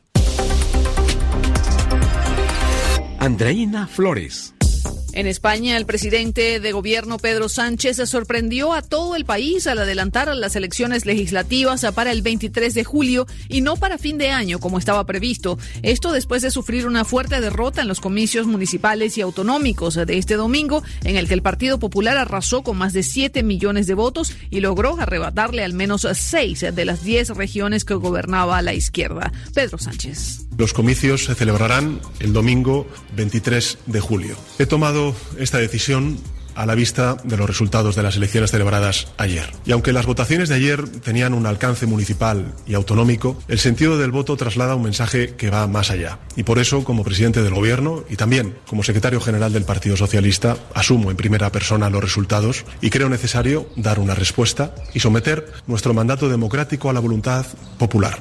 Andreina 3.19 3.87
Flores. 3.87 4.53
En 5.13 5.25
España, 5.27 5.75
el 5.75 5.85
presidente 5.85 6.59
de 6.59 6.71
gobierno 6.71 7.17
Pedro 7.17 7.49
Sánchez 7.49 7.97
sorprendió 8.05 8.73
a 8.73 8.81
todo 8.81 9.15
el 9.15 9.25
país 9.25 9.65
al 9.67 9.79
adelantar 9.79 10.33
las 10.35 10.55
elecciones 10.55 11.05
legislativas 11.05 11.85
para 11.95 12.11
el 12.11 12.21
23 12.21 12.73
de 12.73 12.83
julio 12.83 13.25
y 13.47 13.61
no 13.61 13.75
para 13.75 13.97
fin 13.97 14.17
de 14.17 14.29
año 14.29 14.59
como 14.59 14.77
estaba 14.77 15.05
previsto. 15.05 15.57
Esto 15.81 16.11
después 16.11 16.41
de 16.41 16.51
sufrir 16.51 16.85
una 16.85 17.05
fuerte 17.05 17.41
derrota 17.41 17.81
en 17.81 17.87
los 17.87 17.99
comicios 17.99 18.45
municipales 18.45 19.17
y 19.17 19.21
autonómicos 19.21 19.95
de 19.95 20.17
este 20.17 20.35
domingo, 20.35 20.83
en 21.03 21.17
el 21.17 21.27
que 21.27 21.33
el 21.33 21.41
Partido 21.41 21.79
Popular 21.79 22.17
arrasó 22.17 22.61
con 22.61 22.77
más 22.77 22.93
de 22.93 23.03
7 23.03 23.41
millones 23.43 23.87
de 23.87 23.95
votos 23.95 24.33
y 24.49 24.59
logró 24.59 24.99
arrebatarle 24.99 25.63
al 25.63 25.73
menos 25.73 26.07
6 26.11 26.67
de 26.73 26.85
las 26.85 27.03
10 27.03 27.29
regiones 27.29 27.83
que 27.83 27.95
gobernaba 27.95 28.61
la 28.61 28.73
izquierda. 28.73 29.31
Pedro 29.53 29.77
Sánchez. 29.77 30.48
Los 30.59 30.73
comicios 30.73 31.23
se 31.23 31.35
celebrarán 31.35 32.01
el 32.19 32.33
domingo 32.33 32.85
23 33.15 33.77
de 33.85 34.01
julio. 34.01 34.35
He 34.59 34.65
tomado 34.65 35.15
esta 35.37 35.57
decisión 35.57 36.19
a 36.53 36.65
la 36.65 36.75
vista 36.75 37.15
de 37.23 37.37
los 37.37 37.47
resultados 37.47 37.95
de 37.95 38.03
las 38.03 38.17
elecciones 38.17 38.51
celebradas 38.51 39.07
ayer. 39.17 39.49
Y 39.65 39.71
aunque 39.71 39.93
las 39.93 40.05
votaciones 40.05 40.49
de 40.49 40.55
ayer 40.55 40.85
tenían 40.89 41.33
un 41.33 41.45
alcance 41.45 41.85
municipal 41.85 42.53
y 42.67 42.73
autonómico, 42.73 43.41
el 43.47 43.57
sentido 43.57 43.97
del 43.97 44.11
voto 44.11 44.35
traslada 44.35 44.75
un 44.75 44.83
mensaje 44.83 45.35
que 45.35 45.49
va 45.49 45.65
más 45.67 45.91
allá. 45.91 46.19
Y 46.35 46.43
por 46.43 46.59
eso, 46.59 46.83
como 46.83 47.05
presidente 47.05 47.41
del 47.41 47.53
Gobierno 47.53 48.03
y 48.09 48.17
también 48.17 48.57
como 48.67 48.83
secretario 48.83 49.21
general 49.21 49.53
del 49.53 49.63
Partido 49.63 49.95
Socialista, 49.95 50.57
asumo 50.73 51.09
en 51.09 51.15
primera 51.15 51.53
persona 51.53 51.89
los 51.89 52.03
resultados 52.03 52.65
y 52.81 52.89
creo 52.89 53.07
necesario 53.07 53.69
dar 53.77 53.97
una 53.97 54.13
respuesta 54.13 54.75
y 54.93 54.99
someter 54.99 55.53
nuestro 55.67 55.93
mandato 55.93 56.27
democrático 56.27 56.89
a 56.89 56.93
la 56.93 56.99
voluntad 56.99 57.45
popular. 57.77 58.19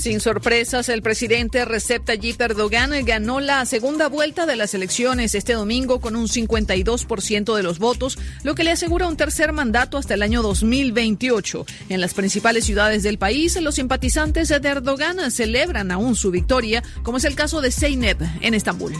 Sin 0.00 0.20
sorpresas, 0.20 0.88
el 0.88 1.02
presidente 1.02 1.66
Recep 1.66 2.02
Tayyip 2.02 2.40
Erdogan 2.40 2.92
ganó 3.04 3.38
la 3.38 3.66
segunda 3.66 4.08
vuelta 4.08 4.46
de 4.46 4.56
las 4.56 4.72
elecciones 4.72 5.34
este 5.34 5.52
domingo 5.52 6.00
con 6.00 6.16
un 6.16 6.26
52% 6.26 7.54
de 7.54 7.62
los 7.62 7.78
votos, 7.78 8.16
lo 8.42 8.54
que 8.54 8.64
le 8.64 8.70
asegura 8.70 9.06
un 9.06 9.18
tercer 9.18 9.52
mandato 9.52 9.98
hasta 9.98 10.14
el 10.14 10.22
año 10.22 10.40
2028. 10.40 11.66
En 11.90 12.00
las 12.00 12.14
principales 12.14 12.64
ciudades 12.64 13.02
del 13.02 13.18
país, 13.18 13.60
los 13.60 13.74
simpatizantes 13.74 14.48
de 14.48 14.56
Erdogan 14.66 15.30
celebran 15.30 15.90
aún 15.90 16.16
su 16.16 16.30
victoria, 16.30 16.82
como 17.02 17.18
es 17.18 17.24
el 17.26 17.34
caso 17.34 17.60
de 17.60 17.70
Zeynep 17.70 18.22
en 18.40 18.54
Estambul. 18.54 18.94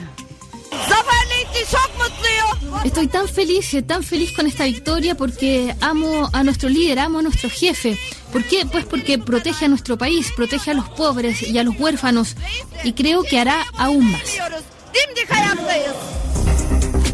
Estoy 2.84 3.08
tan 3.08 3.28
feliz, 3.28 3.76
tan 3.86 4.02
feliz 4.02 4.32
con 4.32 4.46
esta 4.46 4.64
victoria 4.64 5.14
porque 5.14 5.74
amo 5.80 6.28
a 6.32 6.42
nuestro 6.42 6.68
líder, 6.68 6.98
amo 6.98 7.18
a 7.18 7.22
nuestro 7.22 7.50
jefe. 7.50 7.98
¿Por 8.32 8.44
qué? 8.44 8.64
Pues 8.66 8.84
porque 8.84 9.18
protege 9.18 9.66
a 9.66 9.68
nuestro 9.68 9.98
país, 9.98 10.32
protege 10.34 10.70
a 10.70 10.74
los 10.74 10.88
pobres 10.90 11.42
y 11.42 11.58
a 11.58 11.62
los 11.62 11.78
huérfanos 11.78 12.36
y 12.84 12.92
creo 12.92 13.22
que 13.22 13.38
hará 13.38 13.66
aún 13.76 14.12
más. 14.12 14.22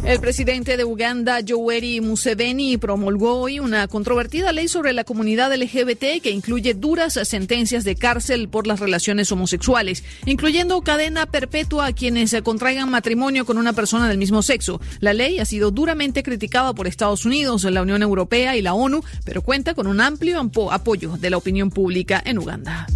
El 0.06 0.20
presidente 0.20 0.76
de 0.76 0.84
Uganda, 0.84 1.40
Yoweri 1.40 2.00
Museveni, 2.00 2.76
promulgó 2.78 3.40
hoy 3.40 3.58
una 3.58 3.88
controvertida 3.88 4.52
ley 4.52 4.68
sobre 4.68 4.92
la 4.92 5.02
comunidad 5.02 5.52
LGBT 5.52 6.22
que 6.22 6.30
incluye 6.30 6.74
duras 6.74 7.18
sentencias 7.24 7.82
de 7.82 7.96
cárcel 7.96 8.48
por 8.48 8.68
las 8.68 8.78
relaciones 8.78 9.32
homosexuales, 9.32 10.04
incluyendo 10.24 10.80
cadena 10.82 11.26
perpetua 11.26 11.86
a 11.86 11.92
quienes 11.92 12.36
contraigan 12.44 12.88
matrimonio 12.88 13.44
con 13.44 13.58
una 13.58 13.72
persona 13.72 14.08
del 14.08 14.16
mismo 14.16 14.42
sexo. 14.42 14.80
La 15.00 15.12
ley 15.12 15.40
ha 15.40 15.44
sido 15.44 15.72
duramente 15.72 16.22
criticada 16.22 16.72
por 16.72 16.86
Estados 16.86 17.24
Unidos, 17.24 17.64
la 17.64 17.82
Unión 17.82 18.00
Europea 18.00 18.56
y 18.56 18.62
la 18.62 18.74
ONU, 18.74 19.02
pero 19.24 19.42
cuenta 19.42 19.74
con 19.74 19.88
un 19.88 20.00
amplio 20.00 20.40
apoyo 20.70 21.16
de 21.16 21.30
la 21.30 21.36
opinión 21.36 21.70
pública 21.70 22.22
en 22.24 22.38
Uganda. 22.38 22.86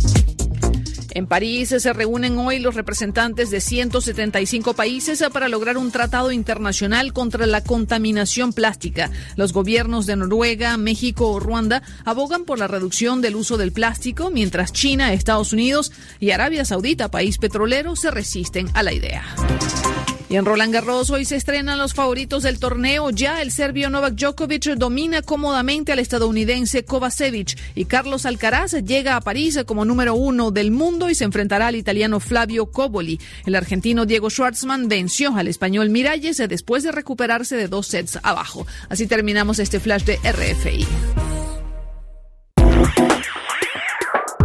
En 1.13 1.27
París 1.27 1.75
se 1.77 1.93
reúnen 1.93 2.39
hoy 2.39 2.59
los 2.59 2.75
representantes 2.75 3.51
de 3.51 3.61
175 3.61 4.75
países 4.75 5.23
para 5.33 5.49
lograr 5.49 5.77
un 5.77 5.91
tratado 5.91 6.33
internacional 6.33 7.13
contra 7.13 7.47
la 7.47 7.63
contaminación 7.63 8.53
plástica. 8.53 9.11
Los 9.37 9.53
gobiernos 9.53 10.07
de 10.07 10.17
Noruega, 10.17 10.77
México 10.77 11.31
o 11.31 11.41
Ruanda 11.41 11.83
abogan 12.05 12.45
por 12.45 12.59
la 12.59 12.69
reducción 12.69 13.21
del 13.21 13.37
uso 13.37 13.57
del 13.57 13.73
plástico, 13.73 14.31
mientras 14.31 14.73
China, 14.73 15.13
Estados 15.13 15.53
Unidos 15.53 15.93
y 16.21 16.31
Arabia 16.31 16.65
Saudita, 16.65 17.11
país 17.11 17.39
petrolero, 17.39 17.97
se 17.97 18.11
resisten 18.11 18.69
a 18.75 18.83
la 18.83 18.93
idea. 18.93 19.25
Y 20.31 20.37
en 20.37 20.45
Roland 20.45 20.73
Garros 20.73 21.11
hoy 21.11 21.25
se 21.25 21.35
estrenan 21.35 21.77
los 21.77 21.93
favoritos 21.93 22.45
del 22.45 22.61
torneo. 22.61 23.11
Ya 23.11 23.43
el 23.43 23.51
serbio 23.51 23.91
Novak 23.91 24.15
Djokovic 24.15 24.77
domina 24.77 25.23
cómodamente 25.23 25.91
al 25.91 25.99
estadounidense 25.99 26.85
Kovacevic 26.85 27.59
y 27.75 27.87
Carlos 27.87 28.25
Alcaraz 28.27 28.75
llega 28.85 29.17
a 29.17 29.21
París 29.23 29.59
como 29.67 29.85
número 29.85 30.15
uno 30.15 30.53
del 30.53 30.71
mundo 30.71 31.11
y 31.11 31.17
se 31.17 31.25
enfrentará 31.25 31.67
al 31.67 31.75
italiano 31.75 32.21
Flavio 32.21 32.67
Coboli. 32.67 33.19
El 33.45 33.57
argentino 33.57 34.07
Diego 34.07 34.31
Schwartzman 34.31 34.87
venció 34.87 35.35
al 35.35 35.49
español 35.49 35.91
Miralles 35.91 36.37
después 36.37 36.85
de 36.85 36.93
recuperarse 36.93 37.57
de 37.57 37.67
dos 37.67 37.89
sets 37.89 38.21
abajo. 38.23 38.69
Así 38.89 39.09
terminamos 39.09 39.59
este 39.59 39.81
flash 39.81 40.05
de 40.05 40.15
RFI. 40.19 41.40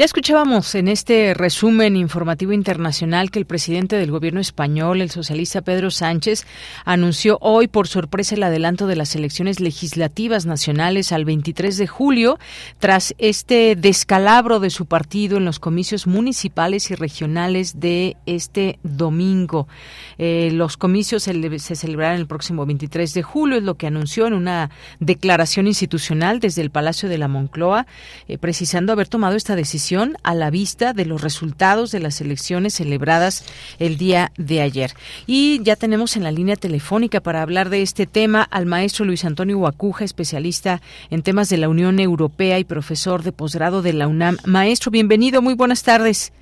Ya 0.00 0.06
escuchábamos 0.06 0.74
en 0.76 0.88
este 0.88 1.34
resumen 1.34 1.94
informativo 1.94 2.54
internacional 2.54 3.30
que 3.30 3.38
el 3.38 3.44
presidente 3.44 3.96
del 3.96 4.10
gobierno 4.10 4.40
español, 4.40 5.02
el 5.02 5.10
socialista 5.10 5.60
Pedro 5.60 5.90
Sánchez, 5.90 6.46
anunció 6.86 7.36
hoy 7.42 7.68
por 7.68 7.86
sorpresa 7.86 8.34
el 8.34 8.42
adelanto 8.42 8.86
de 8.86 8.96
las 8.96 9.14
elecciones 9.14 9.60
legislativas 9.60 10.46
nacionales 10.46 11.12
al 11.12 11.26
23 11.26 11.76
de 11.76 11.86
julio, 11.86 12.38
tras 12.78 13.14
este 13.18 13.76
descalabro 13.76 14.58
de 14.58 14.70
su 14.70 14.86
partido 14.86 15.36
en 15.36 15.44
los 15.44 15.58
comicios 15.58 16.06
municipales 16.06 16.90
y 16.90 16.94
regionales 16.94 17.78
de 17.78 18.16
este 18.24 18.78
domingo. 18.82 19.68
Eh, 20.16 20.48
los 20.54 20.78
comicios 20.78 21.24
se, 21.24 21.76
celebrarán 21.76 22.16
el 22.16 22.26
próximo 22.26 22.64
23 22.64 23.12
de 23.12 23.22
julio, 23.22 23.58
es 23.58 23.64
lo 23.64 23.74
que 23.74 23.88
anunció 23.88 24.26
en 24.26 24.32
una 24.32 24.70
declaración 24.98 25.66
institucional 25.66 26.40
desde 26.40 26.62
el 26.62 26.70
Palacio 26.70 27.10
de 27.10 27.18
la 27.18 27.28
Moncloa, 27.28 27.86
eh, 28.28 28.38
precisando 28.38 28.94
haber 28.94 29.06
tomado 29.06 29.36
esta 29.36 29.56
decisión 29.56 29.89
a 30.22 30.34
la 30.34 30.50
vista 30.50 30.92
de 30.92 31.04
los 31.04 31.20
resultados 31.20 31.90
de 31.90 31.98
las 31.98 32.20
elecciones 32.20 32.74
celebradas 32.74 33.44
el 33.80 33.98
día 33.98 34.30
de 34.36 34.60
ayer. 34.60 34.92
Y 35.26 35.60
ya 35.64 35.74
tenemos 35.74 36.16
en 36.16 36.22
la 36.22 36.30
línea 36.30 36.54
telefónica 36.54 37.20
para 37.20 37.42
hablar 37.42 37.70
de 37.70 37.82
este 37.82 38.06
tema 38.06 38.42
al 38.42 38.66
maestro 38.66 39.04
Luis 39.04 39.24
Antonio 39.24 39.58
Huacuja, 39.58 40.04
especialista 40.04 40.80
en 41.10 41.22
temas 41.22 41.48
de 41.48 41.56
la 41.56 41.68
Unión 41.68 41.98
Europea 41.98 42.60
y 42.60 42.64
profesor 42.64 43.24
de 43.24 43.32
posgrado 43.32 43.82
de 43.82 43.92
la 43.92 44.06
UNAM. 44.06 44.36
Maestro, 44.46 44.92
bienvenido, 44.92 45.42
muy 45.42 45.54
buenas 45.54 45.82
tardes. 45.82 46.32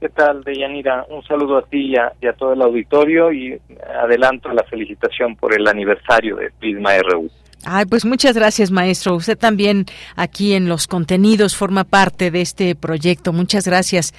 ¿Qué 0.00 0.08
tal, 0.08 0.42
Deyanira? 0.42 1.06
Un 1.10 1.22
saludo 1.22 1.58
a 1.58 1.62
ti 1.62 1.92
y 1.92 1.96
a, 1.96 2.12
y 2.20 2.26
a, 2.26 2.32
todo 2.32 2.54
el 2.54 2.62
auditorio 2.62 3.32
y 3.32 3.56
adelanto 4.02 4.48
la 4.48 4.64
felicitación 4.64 5.36
por 5.36 5.54
el 5.54 5.68
aniversario 5.68 6.34
de 6.34 6.50
Prisma 6.58 6.90
RU. 6.98 7.30
Ay, 7.64 7.84
pues 7.86 8.04
muchas 8.04 8.34
gracias, 8.34 8.72
maestro. 8.72 9.14
Usted 9.14 9.38
también 9.38 9.86
aquí 10.16 10.54
en 10.54 10.68
los 10.68 10.88
contenidos 10.88 11.56
forma 11.56 11.84
parte 11.84 12.32
de 12.32 12.40
este 12.40 12.74
proyecto. 12.74 13.32
Muchas 13.32 13.66
gracias. 13.66 14.12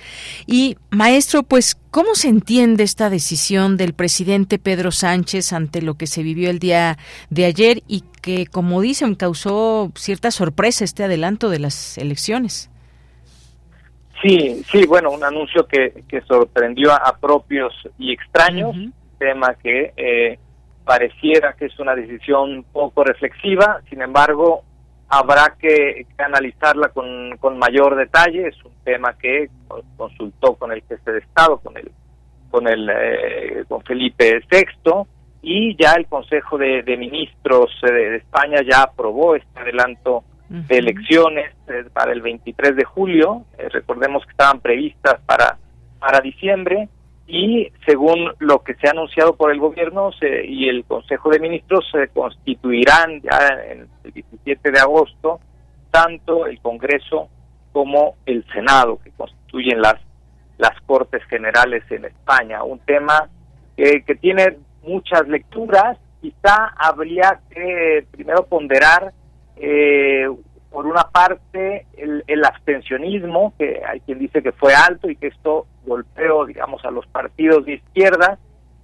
Y, 0.47 0.77
maestro, 0.91 1.43
pues, 1.43 1.75
¿cómo 1.91 2.15
se 2.15 2.29
entiende 2.29 2.83
esta 2.83 3.09
decisión 3.09 3.75
del 3.75 3.93
presidente 3.93 4.59
Pedro 4.59 4.91
Sánchez 4.91 5.51
ante 5.51 5.81
lo 5.81 5.95
que 5.95 6.07
se 6.07 6.23
vivió 6.23 6.49
el 6.49 6.59
día 6.59 6.97
de 7.29 7.45
ayer 7.45 7.83
y 7.85 8.05
que, 8.21 8.45
como 8.45 8.79
dicen, 8.79 9.15
causó 9.15 9.91
cierta 9.95 10.31
sorpresa 10.31 10.85
este 10.85 11.03
adelanto 11.03 11.49
de 11.49 11.59
las 11.59 11.97
elecciones? 11.97 12.69
Sí, 14.21 14.63
sí, 14.71 14.85
bueno, 14.87 15.11
un 15.11 15.21
anuncio 15.21 15.67
que, 15.67 16.05
que 16.07 16.21
sorprendió 16.21 16.93
a, 16.93 17.17
propios 17.19 17.73
y 17.99 18.13
extraños, 18.13 18.73
uh 18.73 18.79
-huh. 18.79 18.93
tema 19.19 19.53
que 19.61 19.91
eh, 19.97 20.39
pareciera 20.85 21.53
que 21.53 21.65
es 21.65 21.79
una 21.79 21.95
decisión 21.95 22.65
poco 22.71 23.03
reflexiva, 23.03 23.81
sin 23.89 24.01
embargo, 24.01 24.63
habrá 25.09 25.55
que, 25.59 26.05
analizarla 26.17 26.89
con, 26.89 27.37
con, 27.37 27.57
mayor 27.57 27.95
detalle. 27.95 28.47
Es 28.47 28.63
un 28.65 28.73
tema 28.83 29.13
que 29.17 29.49
consultó 29.97 30.55
con 30.55 30.71
el 30.71 30.81
jefe 30.83 31.11
de 31.11 31.19
Estado, 31.19 31.57
con 31.59 31.77
el 31.77 31.91
con 32.49 32.67
el 32.67 32.87
eh, 32.87 33.65
con 33.67 33.81
Felipe 33.81 34.39
VI 34.51 35.07
y 35.41 35.75
ya 35.75 35.93
el 35.93 36.05
Consejo 36.05 36.57
de, 36.57 36.83
de 36.83 36.97
Ministros 36.97 37.71
eh, 37.81 37.91
de 37.91 38.15
España 38.17 38.59
ya 38.61 38.83
aprobó 38.83 39.35
este 39.35 39.59
adelanto 39.59 40.17
uh 40.17 40.53
-huh. 40.53 40.67
de 40.67 40.77
elecciones 40.77 41.51
eh, 41.67 41.85
para 41.91 42.13
el 42.13 42.21
23 42.21 42.75
de 42.75 42.83
julio. 42.83 43.43
Eh, 43.57 43.69
recordemos 43.69 44.23
que 44.23 44.31
estaban 44.31 44.59
previstas 44.59 45.19
para 45.25 45.57
para 45.99 46.19
diciembre 46.19 46.89
y 47.27 47.71
según 47.85 48.33
lo 48.39 48.59
que 48.59 48.75
se 48.75 48.87
ha 48.87 48.91
anunciado 48.91 49.35
por 49.35 49.51
el 49.51 49.59
gobierno 49.59 50.11
se, 50.13 50.45
y 50.45 50.67
el 50.67 50.83
Consejo 50.85 51.29
de 51.29 51.39
Ministros 51.39 51.85
se 51.91 52.09
constituirán 52.09 53.21
ya 53.21 53.61
en 53.69 53.87
el 54.03 54.11
17 54.13 54.71
de 54.71 54.79
agosto 54.79 55.39
tanto 55.89 56.45
el 56.47 56.59
Congreso 56.59 57.29
como 57.71 58.15
el 58.25 58.45
Senado 58.51 58.99
que 59.03 59.11
constituyen 59.11 59.81
las 59.81 59.95
las 60.57 60.79
Cortes 60.81 61.23
Generales 61.25 61.83
en 61.89 62.05
España. 62.05 62.63
Un 62.63 62.79
tema 62.79 63.29
que, 63.75 64.03
que 64.03 64.15
tiene 64.15 64.57
muchas 64.83 65.27
lecturas. 65.27 65.97
Quizá 66.21 66.73
habría 66.77 67.41
que 67.49 68.05
primero 68.11 68.45
ponderar 68.45 69.13
eh, 69.57 70.27
por 70.71 70.85
una 70.85 71.03
parte 71.11 71.85
el, 71.97 72.23
el, 72.27 72.45
abstencionismo, 72.45 73.53
que 73.57 73.81
hay 73.85 73.99
quien 74.01 74.19
dice 74.19 74.41
que 74.41 74.53
fue 74.53 74.73
alto 74.73 75.09
y 75.09 75.15
que 75.15 75.27
esto 75.27 75.67
golpeó, 75.85 76.45
digamos, 76.45 76.83
a 76.85 76.91
los 76.91 77.05
partidos 77.07 77.65
de 77.65 77.75
izquierda, 77.75 78.37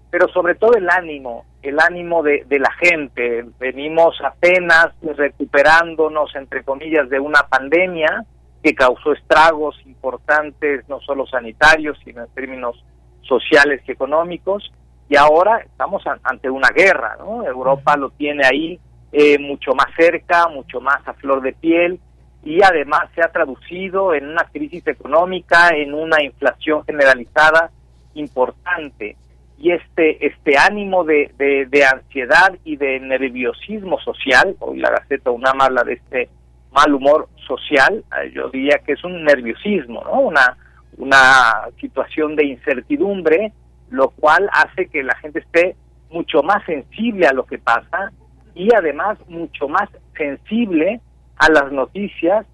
pero 0.09 0.27
sobre 0.30 0.55
todo 0.55 0.73
el 0.73 0.89
ánimo, 0.89 1.45
el 1.61 1.80
ánimo 1.80 2.23
de, 2.23 2.43
de 2.47 2.59
la 2.59 2.71
gente. 2.71 3.45
Venimos 3.59 4.19
apenas 4.23 4.89
recuperándonos, 5.01 6.35
entre 6.35 6.63
comillas, 6.63 7.09
de 7.09 7.19
una 7.19 7.41
pandemia 7.49 8.26
que 8.63 8.73
causó 8.73 9.13
estragos 9.13 9.80
importantes, 9.85 10.88
no 10.89 10.99
solo 10.99 11.26
sanitarios, 11.27 11.97
sino 12.03 12.23
en 12.23 12.31
términos 12.31 12.84
sociales 13.21 13.81
y 13.88 13.91
económicos, 13.91 14.71
y 15.07 15.15
ahora 15.15 15.59
estamos 15.59 16.03
ante 16.23 16.49
una 16.49 16.69
guerra, 16.69 17.15
¿no? 17.19 17.43
Europa 17.43 17.97
lo 17.97 18.11
tiene 18.11 18.45
ahí 18.45 18.80
eh, 19.11 19.39
mucho 19.39 19.73
más 19.73 19.88
cerca, 19.97 20.47
mucho 20.47 20.81
más 20.81 21.07
a 21.07 21.13
flor 21.13 21.41
de 21.41 21.53
piel, 21.53 21.99
y 22.44 22.64
además 22.64 23.10
se 23.16 23.22
ha 23.22 23.32
traducido 23.32 24.14
en 24.14 24.30
una 24.30 24.44
crisis 24.45 24.86
económica, 24.88 25.70
en 25.70 25.94
una 25.94 26.24
inflación 26.24 26.84
generalizada 26.86 27.72
importante. 28.14 29.18
Y 29.57 29.72
este, 29.72 30.26
este 30.26 30.57
ánimo 30.57 31.03
de, 31.03 31.32
de, 31.38 31.86
ansiedad 31.86 32.57
y 32.64 32.78
de 32.78 32.99
nerviosismo 33.02 33.99
social, 33.99 34.56
hoy 34.60 34.80
la 34.80 34.90
Gaceta 34.90 35.32
UNAM 35.32 35.60
habla 35.60 35.84
de 35.84 35.94
este 35.94 36.30
mal 36.72 36.94
humor 36.94 37.28
social, 37.45 38.06
eh, 38.22 38.32
yo 38.34 38.49
diría 38.49 38.80
que 38.86 38.94
es 38.94 39.03
un 39.03 39.24
nerviosismo, 39.26 40.02
¿no? 40.06 40.22
Una, 40.22 40.56
una 40.98 41.68
situación 41.82 42.38
de 42.38 42.45
incertidumbre, 42.45 43.52
lo 43.90 44.11
cual 44.11 44.49
hace 44.53 44.88
que 44.88 45.03
la 45.03 45.16
gente 45.16 45.40
esté 45.40 45.76
mucho 46.10 46.41
más 46.41 46.64
sensible 46.66 47.28
a 47.28 47.34
lo 47.34 47.45
que 47.45 47.57
pasa 47.57 48.11
y 48.56 48.70
además 48.74 49.18
mucho 49.28 49.68
más 49.68 49.90
sensible 50.16 51.02
a 51.40 51.49
las 51.49 51.72
noticias 51.72 52.45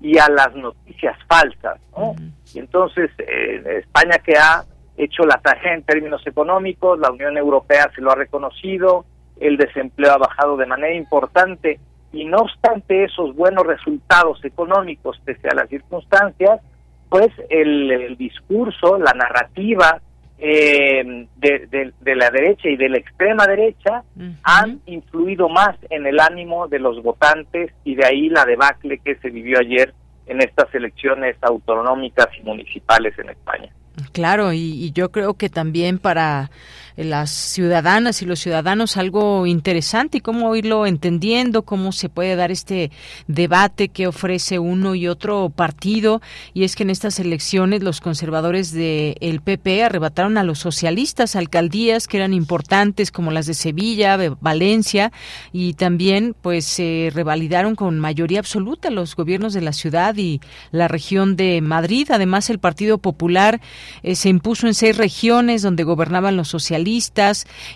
y 0.00 0.18
a 0.18 0.28
las 0.28 0.54
noticias 0.54 1.16
falsas, 1.28 1.80
¿no? 1.96 2.14
Y 2.52 2.58
entonces 2.58 3.10
eh, 3.18 3.78
España 3.78 4.18
que 4.18 4.36
ha 4.36 4.64
hecho 4.96 5.24
la 5.24 5.38
tarea 5.38 5.74
en 5.74 5.84
términos 5.84 6.26
económicos, 6.26 6.98
la 6.98 7.10
Unión 7.10 7.38
Europea 7.38 7.90
se 7.94 8.02
lo 8.02 8.10
ha 8.10 8.16
reconocido, 8.16 9.04
el 9.40 9.56
desempleo 9.56 10.12
ha 10.12 10.18
bajado 10.18 10.56
de 10.56 10.66
manera 10.66 10.94
importante 10.94 11.78
y 12.12 12.24
no 12.24 12.38
obstante 12.38 13.04
esos 13.04 13.34
buenos 13.34 13.66
resultados 13.66 14.44
económicos 14.44 15.20
pese 15.24 15.48
a 15.48 15.54
las 15.54 15.68
circunstancias, 15.68 16.60
pues 17.08 17.28
el, 17.48 18.16
discurso, 18.16 18.98
la 18.98 19.12
narrativa 19.12 20.00
eh, 20.44 21.28
de, 21.36 22.16
la 22.16 22.30
derecha 22.30 22.68
y 22.68 22.76
de 22.76 22.88
la 22.88 22.98
extrema 22.98 23.46
derecha 23.46 24.02
han 24.42 24.80
influido 24.86 25.48
más 25.48 25.76
en 25.88 26.04
el 26.04 26.18
ánimo 26.18 26.66
de 26.66 26.80
los 26.80 27.00
votantes 27.00 27.70
y 27.84 27.94
de 27.94 28.04
ahí 28.04 28.28
la 28.28 28.44
debacle 28.44 28.98
que 28.98 29.14
se 29.16 29.30
vivió 29.30 29.60
ayer 29.60 29.94
en 30.26 30.40
estas 30.42 30.74
elecciones 30.74 31.36
autonómicas 31.42 32.26
y 32.36 32.42
municipales 32.42 33.16
en 33.20 33.30
España. 33.30 33.72
Claro, 34.10 34.52
y, 34.52 34.90
yo 34.90 35.12
creo 35.12 35.34
que 35.34 35.48
también 35.48 36.00
para 36.00 36.50
las 36.96 37.30
ciudadanas 37.30 38.22
y 38.22 38.26
los 38.26 38.40
ciudadanos 38.40 38.96
algo 38.96 39.46
interesante 39.46 40.18
y 40.18 40.20
cómo 40.20 40.54
irlo 40.56 40.86
entendiendo, 40.86 41.62
cómo 41.62 41.92
se 41.92 42.08
puede 42.08 42.36
dar 42.36 42.50
este 42.50 42.90
debate 43.26 43.88
que 43.88 44.06
ofrece 44.06 44.58
uno 44.58 44.94
y 44.94 45.08
otro 45.08 45.50
partido. 45.50 46.20
Y 46.54 46.64
es 46.64 46.76
que 46.76 46.82
en 46.82 46.90
estas 46.90 47.18
elecciones 47.18 47.82
los 47.82 48.00
conservadores 48.00 48.72
del 48.72 49.16
el 49.20 49.40
PP 49.40 49.84
arrebataron 49.84 50.36
a 50.36 50.44
los 50.44 50.58
socialistas 50.58 51.36
alcaldías 51.36 52.06
que 52.06 52.18
eran 52.18 52.34
importantes 52.34 53.10
como 53.10 53.30
las 53.30 53.46
de 53.46 53.54
Sevilla, 53.54 54.18
Valencia 54.40 55.12
y 55.52 55.74
también 55.74 56.34
pues 56.40 56.64
se 56.64 57.10
revalidaron 57.12 57.74
con 57.74 57.98
mayoría 57.98 58.40
absoluta 58.40 58.90
los 58.90 59.16
gobiernos 59.16 59.54
de 59.54 59.62
la 59.62 59.72
ciudad 59.72 60.16
y 60.16 60.40
la 60.70 60.88
región 60.88 61.36
de 61.36 61.60
Madrid. 61.60 62.08
Además 62.10 62.50
el 62.50 62.58
Partido 62.58 62.98
Popular 62.98 63.60
eh, 64.02 64.14
se 64.14 64.28
impuso 64.28 64.66
en 64.66 64.74
seis 64.74 64.96
regiones 64.96 65.62
donde 65.62 65.84
gobernaban 65.84 66.36
los 66.36 66.48
socialistas 66.48 66.81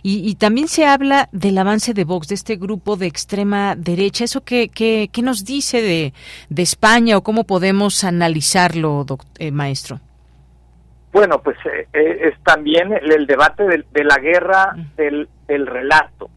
y, 0.02 0.34
también 0.36 0.68
se 0.68 0.86
habla 0.86 1.28
del 1.32 1.58
avance 1.58 1.94
de 1.94 2.04
Vox, 2.04 2.28
de 2.28 2.34
este 2.34 2.56
grupo 2.56 2.96
de 2.96 3.06
extrema 3.06 3.74
derecha. 3.76 4.24
¿Eso 4.24 4.42
qué, 4.42 4.68
qué, 4.68 5.08
nos 5.22 5.44
dice 5.44 5.82
de, 5.82 6.12
de, 6.48 6.62
España 6.62 7.16
o 7.16 7.22
cómo 7.22 7.44
podemos 7.44 8.04
analizarlo, 8.04 9.04
eh, 9.38 9.50
maestro? 9.50 10.00
Bueno, 11.12 11.40
pues 11.42 11.56
eh, 11.66 11.86
es 11.92 12.42
también 12.42 12.92
el, 12.92 13.26
debate 13.26 13.64
de, 13.64 14.04
la 14.04 14.16
guerra 14.16 14.76
del, 14.96 15.28
del 15.48 15.66
relato. 15.66 16.28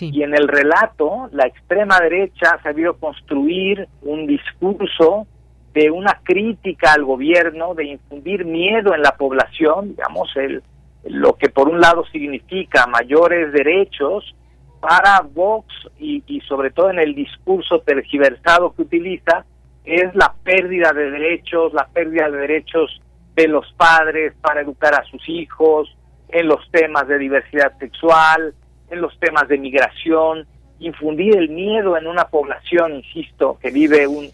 Y 0.00 0.22
en 0.22 0.34
el 0.34 0.48
relato, 0.48 1.28
la 1.32 1.46
extrema 1.46 1.98
derecha 2.00 2.50
ha 2.54 2.62
sabido 2.62 2.98
construir 2.98 3.88
un 4.02 4.26
discurso 4.26 5.26
de 5.72 5.90
una 5.90 6.20
crítica 6.22 6.92
al 6.92 7.04
gobierno, 7.04 7.74
de 7.74 7.84
infundir 7.84 8.44
miedo 8.44 8.94
en 8.94 9.02
la 9.02 9.16
población, 9.16 9.90
digamos, 9.90 10.30
el, 10.36 10.62
lo 11.08 11.34
que 11.34 11.48
por 11.48 11.68
un 11.68 11.80
lado 11.80 12.04
significa 12.06 12.86
mayores 12.86 13.52
derechos 13.52 14.34
para 14.80 15.20
Vox 15.20 15.66
y, 15.98 16.22
y 16.26 16.40
sobre 16.42 16.70
todo 16.70 16.90
en 16.90 16.98
el 16.98 17.14
discurso 17.14 17.80
tergiversado 17.80 18.74
que 18.74 18.82
utiliza, 18.82 19.44
es 19.84 20.14
la 20.14 20.34
pérdida 20.42 20.92
de 20.92 21.10
derechos, 21.10 21.72
la 21.72 21.86
pérdida 21.86 22.28
de 22.28 22.38
derechos 22.38 23.00
de 23.34 23.48
los 23.48 23.72
padres 23.74 24.34
para 24.40 24.62
educar 24.62 24.94
a 24.94 25.04
sus 25.04 25.28
hijos, 25.28 25.96
en 26.28 26.48
los 26.48 26.68
temas 26.70 27.06
de 27.06 27.18
diversidad 27.18 27.78
sexual, 27.78 28.54
en 28.90 29.00
los 29.00 29.18
temas 29.18 29.48
de 29.48 29.58
migración, 29.58 30.46
infundir 30.78 31.36
el 31.36 31.48
miedo 31.50 31.96
en 31.96 32.06
una 32.06 32.28
población, 32.28 32.96
insisto, 32.96 33.58
que 33.60 33.70
vive 33.70 34.06
un, 34.06 34.30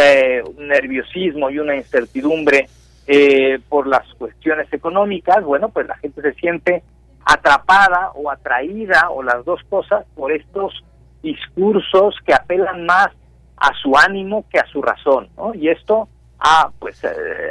eh, 0.00 0.42
un, 0.44 0.68
nerviosismo 0.68 1.50
y 1.50 1.58
una 1.58 1.76
incertidumbre 1.76 2.68
eh, 3.06 3.58
por 3.68 3.86
las 3.86 4.06
cuestiones 4.14 4.72
económicas, 4.72 5.44
bueno, 5.44 5.68
pues 5.68 5.86
la 5.86 5.96
gente 5.98 6.22
se 6.22 6.32
siente 6.34 6.82
atrapada 7.24 8.12
o 8.14 8.30
atraída 8.30 9.10
o 9.10 9.22
las 9.22 9.44
dos 9.44 9.60
cosas 9.68 10.04
por 10.14 10.32
estos 10.32 10.84
discursos 11.22 12.16
que 12.26 12.34
apelan 12.34 12.84
más 12.84 13.08
a 13.56 13.72
su 13.82 13.96
ánimo 13.96 14.44
que 14.50 14.58
a 14.58 14.66
su 14.66 14.82
razón, 14.82 15.28
¿no? 15.36 15.54
Y 15.54 15.68
esto 15.68 16.08
ha 16.38 16.70
pues 16.78 17.02
eh, 17.04 17.08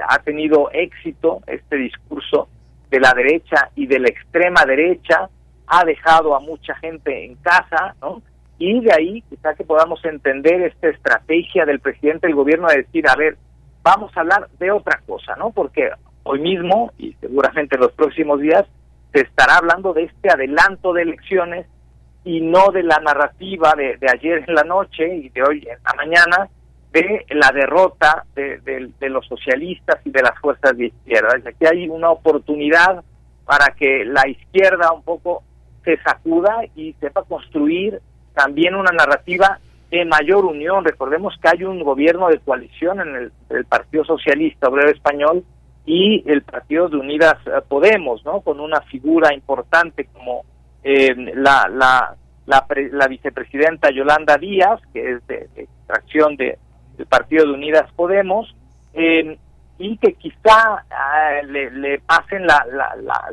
ha 0.07 0.19
tenido 0.19 0.69
éxito 0.71 1.39
este 1.47 1.77
discurso 1.77 2.47
de 2.89 2.99
la 2.99 3.13
derecha 3.13 3.69
y 3.75 3.87
de 3.87 3.99
la 3.99 4.09
extrema 4.09 4.63
derecha 4.65 5.29
ha 5.65 5.85
dejado 5.85 6.35
a 6.35 6.39
mucha 6.39 6.75
gente 6.75 7.25
en 7.25 7.35
casa, 7.35 7.95
¿no? 8.01 8.21
y 8.59 8.79
de 8.79 8.93
ahí 8.93 9.21
quizá 9.29 9.53
que 9.55 9.63
podamos 9.63 10.03
entender 10.05 10.61
esta 10.61 10.87
estrategia 10.87 11.65
del 11.65 11.79
presidente 11.79 12.27
del 12.27 12.35
gobierno 12.35 12.67
de 12.69 12.77
decir, 12.77 13.07
a 13.09 13.15
ver, 13.15 13.37
vamos 13.83 14.15
a 14.15 14.21
hablar 14.21 14.49
de 14.57 14.71
otra 14.71 15.01
cosa, 15.05 15.35
¿no? 15.35 15.51
Porque 15.51 15.89
hoy 16.23 16.39
mismo 16.39 16.91
y 16.97 17.13
seguramente 17.19 17.75
en 17.75 17.81
los 17.81 17.91
próximos 17.91 18.39
días 18.39 18.65
se 19.13 19.21
estará 19.21 19.57
hablando 19.57 19.93
de 19.93 20.03
este 20.03 20.29
adelanto 20.31 20.93
de 20.93 21.03
elecciones 21.03 21.67
y 22.23 22.39
no 22.41 22.71
de 22.71 22.83
la 22.83 22.99
narrativa 22.99 23.73
de, 23.75 23.97
ayer 24.11 24.45
en 24.47 24.55
la 24.55 24.63
noche 24.63 25.15
y 25.17 25.29
de 25.29 25.43
hoy 25.43 25.67
en 25.69 25.77
la 25.83 25.93
mañana 25.93 26.49
de 26.93 27.25
la 27.29 27.51
derrota 27.51 28.25
de, 28.35 28.59
de 28.99 29.09
los 29.09 29.27
socialistas 29.27 29.99
y 30.05 30.11
de 30.11 30.21
las 30.21 30.39
fuerzas 30.39 30.77
de 30.77 30.85
izquierda. 30.87 31.35
Aquí 31.45 31.65
hay 31.65 31.89
una 31.89 32.11
oportunidad 32.11 33.03
para 33.45 33.73
que 33.75 34.05
la 34.05 34.27
izquierda 34.27 34.91
un 34.93 35.03
poco 35.03 35.43
se 35.83 35.97
sacuda 35.97 36.61
y 36.75 36.93
sepa 36.93 37.23
construir 37.23 37.99
también 38.33 38.75
una 38.75 38.91
narrativa 38.91 39.59
de 39.93 40.05
mayor 40.05 40.43
unión. 40.45 40.83
Recordemos 40.83 41.35
que 41.39 41.49
hay 41.49 41.63
un 41.63 41.83
gobierno 41.83 42.27
de 42.27 42.39
coalición 42.39 42.99
en 42.99 43.31
el, 43.49 43.65
Partido 43.65 44.03
Socialista 44.03 44.67
Obrero 44.67 44.89
Español 44.89 45.43
y 45.85 46.23
el 46.25 46.41
Partido 46.41 46.89
de 46.89 46.97
Unidas 46.97 47.35
eh, 47.45 47.61
Podemos, 47.67 48.25
¿no? 48.25 48.41
Con 48.41 48.59
una 48.59 48.81
figura 48.81 49.35
importante 49.35 50.05
como 50.05 50.45
eh, 50.83 51.13
la, 51.35 51.69
la, 51.69 52.15
la, 52.47 53.07
vicepresidenta 53.07 53.91
Yolanda 53.91 54.37
Díaz, 54.37 54.81
que 54.91 55.13
es 55.13 55.27
de, 55.27 55.47
extracción 55.55 56.37
de, 56.37 56.57
del 56.97 57.05
Partido 57.05 57.45
de 57.45 57.53
Unidas 57.53 57.91
Podemos, 57.95 58.55
eh, 58.93 59.37
y 59.77 59.97
que 59.97 60.13
quizá 60.13 60.85
ah, 60.89 61.41
le, 61.45 61.69
le, 61.69 61.99
pasen 61.99 62.47
la, 62.47 62.65
la, 62.71 62.95
la, 62.95 63.29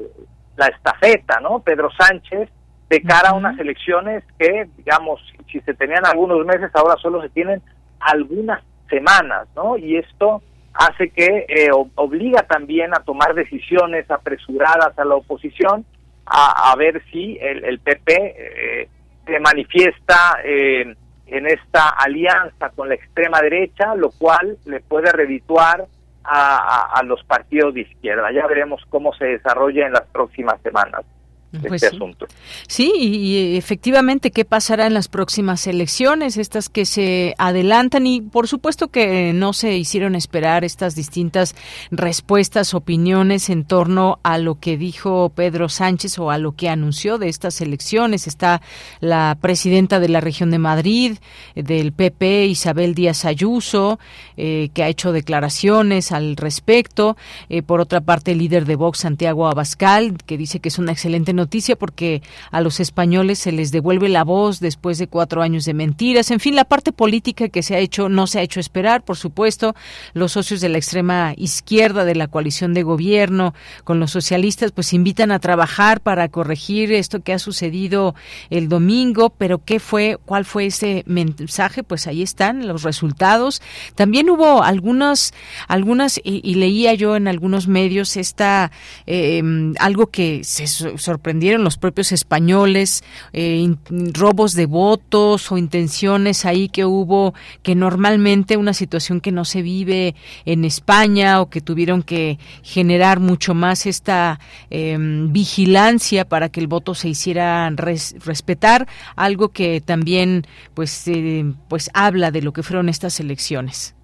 la 0.58 0.66
estafeta, 0.66 1.40
¿no? 1.40 1.60
Pedro 1.60 1.88
Sánchez 1.92 2.50
de 2.90 3.00
cara 3.02 3.30
a 3.30 3.34
unas 3.34 3.56
elecciones 3.58 4.24
que, 4.36 4.68
digamos, 4.76 5.20
si 5.50 5.60
se 5.60 5.74
tenían 5.74 6.04
algunos 6.04 6.44
meses, 6.44 6.70
ahora 6.74 6.96
solo 7.00 7.22
se 7.22 7.28
tienen 7.28 7.62
algunas 8.00 8.62
semanas, 8.88 9.46
¿no? 9.54 9.78
Y 9.78 9.96
esto 9.96 10.42
hace 10.74 11.10
que 11.10 11.46
eh, 11.48 11.70
obliga 11.94 12.42
también 12.42 12.92
a 12.92 13.04
tomar 13.04 13.34
decisiones 13.34 14.10
apresuradas 14.10 14.98
a 14.98 15.04
la 15.04 15.14
oposición, 15.14 15.86
a, 16.26 16.74
ver 16.76 17.02
si 17.10 17.38
el, 17.40 17.80
PP 17.80 18.14
eh, 18.14 18.88
se 19.26 19.40
manifiesta 19.40 20.38
eh, 20.44 20.94
en 21.26 21.46
esta 21.46 21.88
alianza 21.88 22.70
con 22.70 22.88
la 22.88 22.94
extrema 22.94 23.40
derecha, 23.40 23.96
lo 23.96 24.10
cual 24.12 24.56
le 24.64 24.80
puede 24.80 25.10
redituar 25.10 25.86
a, 26.22 26.92
a 26.94 27.02
los 27.02 27.22
partidos 27.24 27.74
de 27.74 27.80
izquierda. 27.80 28.30
Ya 28.30 28.46
veremos 28.46 28.80
cómo 28.90 29.12
se 29.14 29.26
desarrolla 29.26 29.86
en 29.86 29.92
las 29.92 30.06
próximas 30.06 30.60
semanas. 30.62 31.04
Pues 31.50 31.82
este 31.82 31.96
asunto. 31.96 32.26
Sí, 32.68 32.92
y, 32.96 33.56
efectivamente, 33.56 34.30
¿qué 34.30 34.44
pasará 34.44 34.86
en 34.86 34.94
las 34.94 35.08
próximas 35.08 35.66
elecciones? 35.66 36.36
Estas 36.36 36.68
que 36.68 36.86
se 36.86 37.34
adelantan 37.38 38.06
y 38.06 38.20
por 38.20 38.46
supuesto 38.46 38.88
que 38.88 39.32
no 39.32 39.52
se 39.52 39.76
hicieron 39.76 40.14
esperar 40.14 40.64
estas 40.64 40.94
distintas 40.94 41.56
respuestas, 41.90 42.74
opiniones 42.74 43.50
en 43.50 43.64
torno 43.64 44.18
a 44.22 44.38
lo 44.38 44.60
que 44.60 44.76
dijo 44.76 45.30
Pedro 45.30 45.68
Sánchez 45.68 46.18
o 46.18 46.30
a 46.30 46.38
lo 46.38 46.52
que 46.52 46.68
anunció 46.68 47.18
de 47.18 47.28
estas 47.28 47.60
elecciones. 47.60 48.26
Está 48.26 48.62
la 49.00 49.36
presidenta 49.40 49.98
de 49.98 50.08
la 50.08 50.20
región 50.20 50.50
de 50.50 50.58
Madrid, 50.58 51.18
del 51.54 51.92
PP, 51.92 52.46
Isabel 52.46 52.94
Díaz 52.94 53.24
Ayuso, 53.24 53.98
eh, 54.36 54.70
que 54.72 54.84
ha 54.84 54.88
hecho 54.88 55.12
declaraciones 55.12 56.12
al 56.12 56.36
respecto. 56.36 57.16
Eh, 57.48 57.62
por 57.62 57.80
otra 57.80 58.00
parte, 58.00 58.32
el 58.32 58.38
líder 58.38 58.66
de 58.66 58.76
Vox, 58.76 59.00
Santiago 59.00 59.48
Abascal, 59.48 60.16
que 60.24 60.38
dice 60.38 60.60
que 60.60 60.68
es 60.68 60.78
una 60.78 60.92
excelente 60.92 61.32
noticia 61.40 61.74
porque 61.76 62.22
a 62.50 62.60
los 62.60 62.80
españoles 62.80 63.38
se 63.38 63.52
les 63.52 63.72
devuelve 63.72 64.08
la 64.08 64.24
voz 64.24 64.60
después 64.60 64.98
de 64.98 65.06
cuatro 65.06 65.42
años 65.42 65.64
de 65.64 65.74
mentiras. 65.74 66.30
En 66.30 66.40
fin, 66.40 66.54
la 66.54 66.64
parte 66.64 66.92
política 66.92 67.48
que 67.48 67.62
se 67.62 67.74
ha 67.74 67.78
hecho 67.78 68.08
no 68.08 68.26
se 68.26 68.38
ha 68.38 68.42
hecho 68.42 68.60
esperar, 68.60 69.02
por 69.02 69.16
supuesto. 69.16 69.74
Los 70.12 70.32
socios 70.32 70.60
de 70.60 70.68
la 70.68 70.78
extrema 70.78 71.32
izquierda 71.36 72.04
de 72.04 72.14
la 72.14 72.28
coalición 72.28 72.74
de 72.74 72.82
gobierno 72.82 73.54
con 73.84 74.00
los 74.00 74.10
socialistas 74.10 74.72
pues 74.72 74.92
invitan 74.92 75.32
a 75.32 75.38
trabajar 75.38 76.00
para 76.00 76.28
corregir 76.28 76.92
esto 76.92 77.20
que 77.20 77.32
ha 77.32 77.38
sucedido 77.38 78.14
el 78.50 78.68
domingo, 78.68 79.30
pero 79.30 79.64
¿qué 79.64 79.80
fue? 79.80 80.18
¿Cuál 80.26 80.44
fue 80.44 80.66
ese 80.66 81.02
mensaje? 81.06 81.82
Pues 81.82 82.06
ahí 82.06 82.22
están 82.22 82.66
los 82.66 82.82
resultados. 82.82 83.62
También 83.94 84.28
hubo 84.28 84.62
algunas, 84.62 85.32
algunas 85.68 86.20
y, 86.22 86.54
leía 86.60 86.92
yo 86.94 87.16
en 87.16 87.26
algunos 87.28 87.68
medios 87.68 88.16
esta 88.16 88.70
eh, 89.06 89.42
algo 89.78 90.08
que 90.08 90.44
se 90.44 90.66
sorprendió 90.66 91.29
sorprendieron 91.30 91.62
los 91.62 91.76
propios 91.76 92.10
españoles, 92.10 93.04
eh, 93.32 93.76
robos 93.88 94.54
de 94.54 94.66
votos 94.66 95.52
o 95.52 95.58
intenciones 95.58 96.44
ahí 96.44 96.68
que 96.68 96.84
hubo, 96.84 97.34
que 97.62 97.76
normalmente 97.76 98.56
una 98.56 98.74
situación 98.74 99.20
que 99.20 99.30
no 99.30 99.44
se 99.44 99.62
vive 99.62 100.16
en 100.44 100.64
España 100.64 101.40
o 101.40 101.48
que 101.48 101.60
tuvieron 101.60 102.02
que 102.02 102.40
generar 102.64 103.20
mucho 103.20 103.54
más 103.54 103.86
esta 103.86 104.40
em, 104.70 105.32
vigilancia 105.32 106.24
para 106.28 106.48
que 106.48 106.58
el 106.58 106.66
voto 106.66 106.96
se 106.96 107.08
hiciera 107.08 107.70
respetar, 107.70 108.88
algo 109.14 109.50
que 109.50 109.80
también 109.80 110.48
pues, 110.74 111.06
eh, 111.06 111.44
pues 111.68 111.90
habla 111.94 112.32
de 112.32 112.42
lo 112.42 112.52
que 112.52 112.64
fueron 112.64 112.88
estas 112.88 113.20
elecciones 113.20 113.94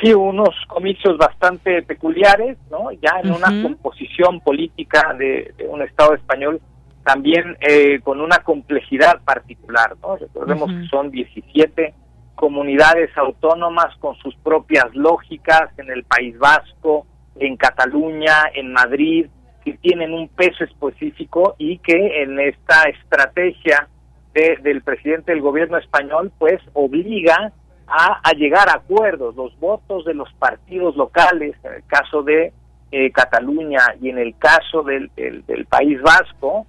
sí 0.00 0.12
unos 0.14 0.54
comicios 0.68 1.16
bastante 1.18 1.82
peculiares, 1.82 2.56
¿no? 2.70 2.90
Ya 2.92 3.20
en 3.22 3.32
una 3.32 3.62
composición 3.62 4.40
política 4.40 5.14
de, 5.18 5.54
un 5.68 5.82
Estado 5.82 6.14
español 6.14 6.60
también 7.04 7.56
eh, 7.60 8.00
con 8.02 8.20
una 8.20 8.38
complejidad 8.38 9.22
particular, 9.24 9.96
¿no? 10.02 10.16
Recordemos 10.16 10.70
que 10.70 10.86
son 10.88 11.10
17 11.10 11.94
comunidades 12.34 13.10
autónomas 13.16 13.94
con 13.98 14.16
sus 14.16 14.34
propias 14.36 14.94
lógicas 14.94 15.70
en 15.78 15.90
el 15.90 16.04
País 16.04 16.38
Vasco, 16.38 17.06
en 17.36 17.56
Cataluña, 17.56 18.44
en 18.54 18.72
Madrid, 18.72 19.26
que 19.64 19.74
tienen 19.74 20.12
un 20.12 20.28
peso 20.28 20.64
específico 20.64 21.54
y 21.58 21.78
que 21.78 22.22
en 22.22 22.40
esta 22.40 22.82
estrategia 22.84 23.88
del 24.32 24.82
presidente 24.82 25.32
del 25.32 25.40
gobierno 25.40 25.76
español, 25.76 26.32
pues 26.38 26.60
obliga 26.72 27.52
a, 27.90 28.32
llegar 28.32 28.68
a 28.68 28.74
acuerdos. 28.74 29.34
Los 29.36 29.58
votos 29.58 30.04
de 30.04 30.14
los 30.14 30.32
partidos 30.34 30.96
locales, 30.96 31.56
en 31.64 31.74
el 31.74 31.84
caso 31.86 32.22
de 32.22 32.52
eh, 32.92 33.10
Cataluña 33.12 33.94
y 34.00 34.08
en 34.10 34.18
el 34.18 34.36
caso 34.38 34.82
del, 34.82 35.10
del, 35.16 35.66
País 35.66 36.00
Vasco, 36.02 36.66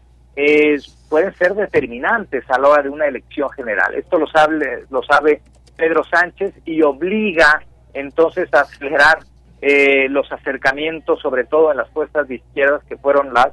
pueden 1.10 1.34
ser 1.36 1.54
determinantes 1.56 2.50
a 2.50 2.58
la 2.58 2.70
hora 2.70 2.84
de 2.84 2.90
una 2.90 3.06
elección 3.06 3.50
general. 3.52 3.94
Esto 3.96 4.18
lo 4.18 4.28
sabe, 4.28 4.86
lo 4.90 5.04
sabe 5.04 5.42
Pedro 5.76 6.04
Sánchez 6.04 6.54
y 6.66 6.82
obliga 6.82 7.62
entonces 7.94 8.54
a 8.54 8.62
acelerar 8.62 9.20
eh, 9.62 10.08
los 10.10 10.32
acercamientos, 10.32 11.20
sobre 11.20 11.44
todo 11.44 11.72
en 11.72 11.78
las 11.78 11.90
fuerzas 11.90 12.28
de 12.28 12.36
izquierdas, 12.36 12.84
que 12.86 12.98
fueron 12.98 13.34
las 13.34 13.50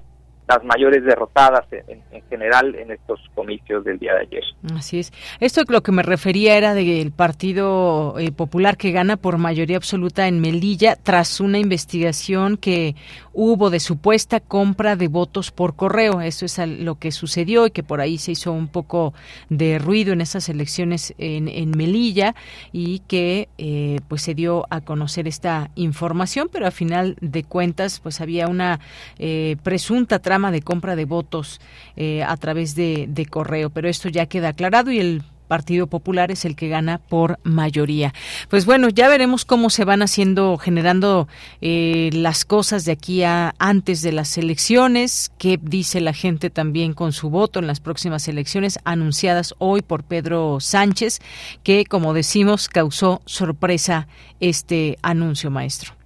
las 0.48 0.64
mayores 0.64 1.04
derrotadas 1.04 1.66
en, 1.70 2.02
general 2.30 2.74
en 2.74 2.90
estos 2.90 3.20
comicios 3.34 3.84
del 3.84 3.98
día 3.98 4.14
de 4.14 4.20
ayer. 4.20 4.44
Así 4.74 4.98
es. 4.98 5.12
Esto 5.40 5.62
lo 5.68 5.82
que 5.82 5.92
me 5.92 6.02
refería 6.02 6.56
era 6.56 6.74
del 6.74 7.12
Partido 7.12 8.18
eh, 8.18 8.32
Popular 8.32 8.76
que 8.76 8.90
gana 8.90 9.16
por 9.16 9.38
mayoría 9.38 9.76
absoluta 9.76 10.26
en 10.26 10.40
Melilla 10.40 10.96
tras 10.96 11.40
una 11.40 11.58
investigación 11.58 12.56
que 12.56 12.96
hubo 13.40 13.70
de 13.70 13.78
supuesta 13.78 14.40
compra 14.40 14.97
de 14.97 15.06
votos 15.06 15.52
por 15.52 15.77
correo. 15.77 16.20
Eso 16.20 16.44
es 16.44 16.59
lo 16.59 16.97
que 16.97 17.12
sucedió 17.12 17.66
y 17.66 17.70
que 17.70 17.85
por 17.85 18.01
ahí 18.01 18.19
se 18.19 18.32
hizo 18.32 18.51
un 18.51 18.66
poco 18.66 19.15
de 19.48 19.78
ruido 19.78 20.12
en 20.12 20.20
esas 20.20 20.48
elecciones 20.48 21.15
en, 21.19 21.70
Melilla 21.70 22.35
y 22.73 22.98
que 23.06 23.48
eh, 23.56 24.01
pues 24.09 24.23
se 24.23 24.35
dio 24.35 24.66
a 24.70 24.81
conocer 24.81 25.28
esta 25.28 25.70
información, 25.77 26.48
pero 26.51 26.66
a 26.66 26.73
final 26.73 27.16
de 27.20 27.44
cuentas 27.44 28.01
pues 28.01 28.20
había 28.20 28.48
una 28.48 28.81
eh, 29.20 29.55
presunta 29.62 30.19
trama 30.19 30.51
de 30.51 30.62
compra 30.62 30.97
de 30.97 31.05
votos 31.05 31.60
eh, 31.94 32.24
a 32.24 32.36
través 32.39 32.74
de, 32.74 33.06
de 33.09 33.27
correo. 33.27 33.70
Pero 33.70 33.89
esto 33.89 34.09
ya 34.09 34.27
queda 34.27 34.48
aclarado 34.48 34.90
y 34.90 34.98
el 34.98 35.23
Partido 35.48 35.88
Popular 35.88 36.30
es 36.30 36.44
el 36.44 36.54
que 36.54 36.68
gana 36.68 36.98
por 36.98 37.38
mayoría. 37.42 38.12
Pues 38.48 38.66
bueno, 38.66 38.88
ya 38.88 39.08
veremos 39.08 39.44
cómo 39.44 39.70
se 39.70 39.84
van 39.84 40.02
haciendo, 40.02 40.56
generando 40.58 41.26
eh, 41.60 42.10
las 42.12 42.44
cosas 42.44 42.84
de 42.84 42.92
aquí 42.92 43.24
a 43.24 43.54
antes 43.58 44.02
de 44.02 44.12
las 44.12 44.38
elecciones, 44.38 45.32
qué 45.38 45.58
dice 45.60 46.00
la 46.00 46.12
gente 46.12 46.50
también 46.50 46.92
con 46.92 47.12
su 47.12 47.30
voto 47.30 47.58
en 47.58 47.66
las 47.66 47.80
próximas 47.80 48.28
elecciones 48.28 48.78
anunciadas 48.84 49.54
hoy 49.58 49.82
por 49.82 50.04
Pedro 50.04 50.60
Sánchez, 50.60 51.20
que 51.62 51.84
como 51.84 52.14
decimos 52.14 52.68
causó 52.68 53.22
sorpresa 53.24 54.06
este 54.40 54.98
anuncio, 55.02 55.50
maestro. 55.50 55.98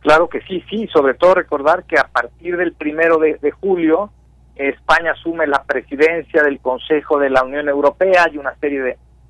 Claro 0.00 0.28
que 0.28 0.40
sí, 0.42 0.64
sí, 0.68 0.88
sobre 0.92 1.14
todo 1.14 1.34
recordar 1.34 1.84
que 1.84 1.96
a 1.96 2.08
partir 2.08 2.56
del 2.56 2.72
primero 2.72 3.18
de, 3.18 3.52
julio 3.52 4.10
España 4.56 5.12
asume 5.12 5.46
la 5.46 5.64
presidencia 5.64 6.42
del 6.42 6.60
Consejo 6.60 7.18
de 7.18 7.30
la 7.30 7.42
Unión 7.42 7.68
Europea, 7.68 8.24
hay 8.26 8.38
una 8.38 8.54
serie 8.56 8.82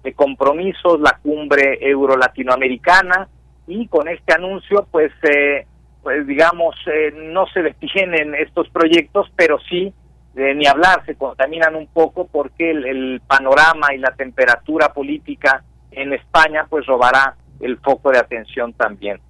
de, 0.02 0.12
compromisos, 0.14 1.00
la 1.00 1.18
cumbre 1.22 1.78
euro-latinoamericana 1.80 3.28
y 3.68 3.86
con 3.86 4.08
este 4.08 4.34
anuncio 4.34 4.88
pues, 4.90 5.12
eh, 5.22 5.64
pues 6.02 6.26
digamos, 6.26 6.74
eh, 6.86 7.12
no 7.14 7.46
se 7.46 7.62
detienen 7.62 8.34
estos 8.34 8.68
proyectos, 8.70 9.30
pero 9.36 9.60
sí, 9.60 9.94
de 10.34 10.56
ni 10.56 10.66
hablar, 10.66 11.04
se 11.06 11.14
contaminan 11.14 11.76
un 11.76 11.86
poco 11.86 12.26
porque 12.26 12.72
el, 12.72 12.84
el 12.84 13.22
panorama 13.26 13.94
y 13.94 13.98
la 13.98 14.10
temperatura 14.10 14.92
política 14.92 15.62
en 15.92 16.12
España 16.14 16.66
pues 16.68 16.84
robará 16.86 17.36
el 17.60 17.78
foco 17.78 18.10
de 18.10 18.18
atención 18.18 18.72
también. 18.72 19.20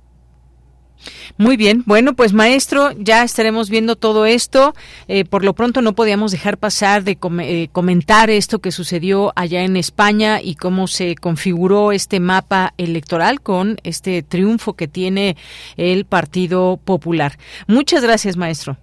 Muy 1.36 1.56
bien, 1.56 1.82
bueno, 1.86 2.14
pues 2.14 2.32
maestro, 2.32 2.90
ya 2.92 3.22
estaremos 3.22 3.70
viendo 3.70 3.96
todo 3.96 4.26
esto. 4.26 4.74
Eh, 5.08 5.24
por 5.24 5.44
lo 5.44 5.54
pronto 5.54 5.82
no 5.82 5.94
podíamos 5.94 6.32
dejar 6.32 6.58
pasar 6.58 7.04
de 7.04 7.18
eh, 7.40 7.68
comentar 7.72 8.30
esto 8.30 8.60
que 8.60 8.70
sucedió 8.70 9.32
allá 9.36 9.62
en 9.62 9.76
España 9.76 10.40
y 10.42 10.56
cómo 10.56 10.86
se 10.86 11.14
configuró 11.14 11.92
este 11.92 12.20
mapa 12.20 12.74
electoral 12.76 13.40
con 13.40 13.76
este 13.82 14.22
triunfo 14.22 14.74
que 14.74 14.88
tiene 14.88 15.36
el 15.76 16.04
Partido 16.04 16.78
Popular. 16.82 17.38
Muchas 17.66 18.02
gracias, 18.02 18.36
maestro. 18.36 18.76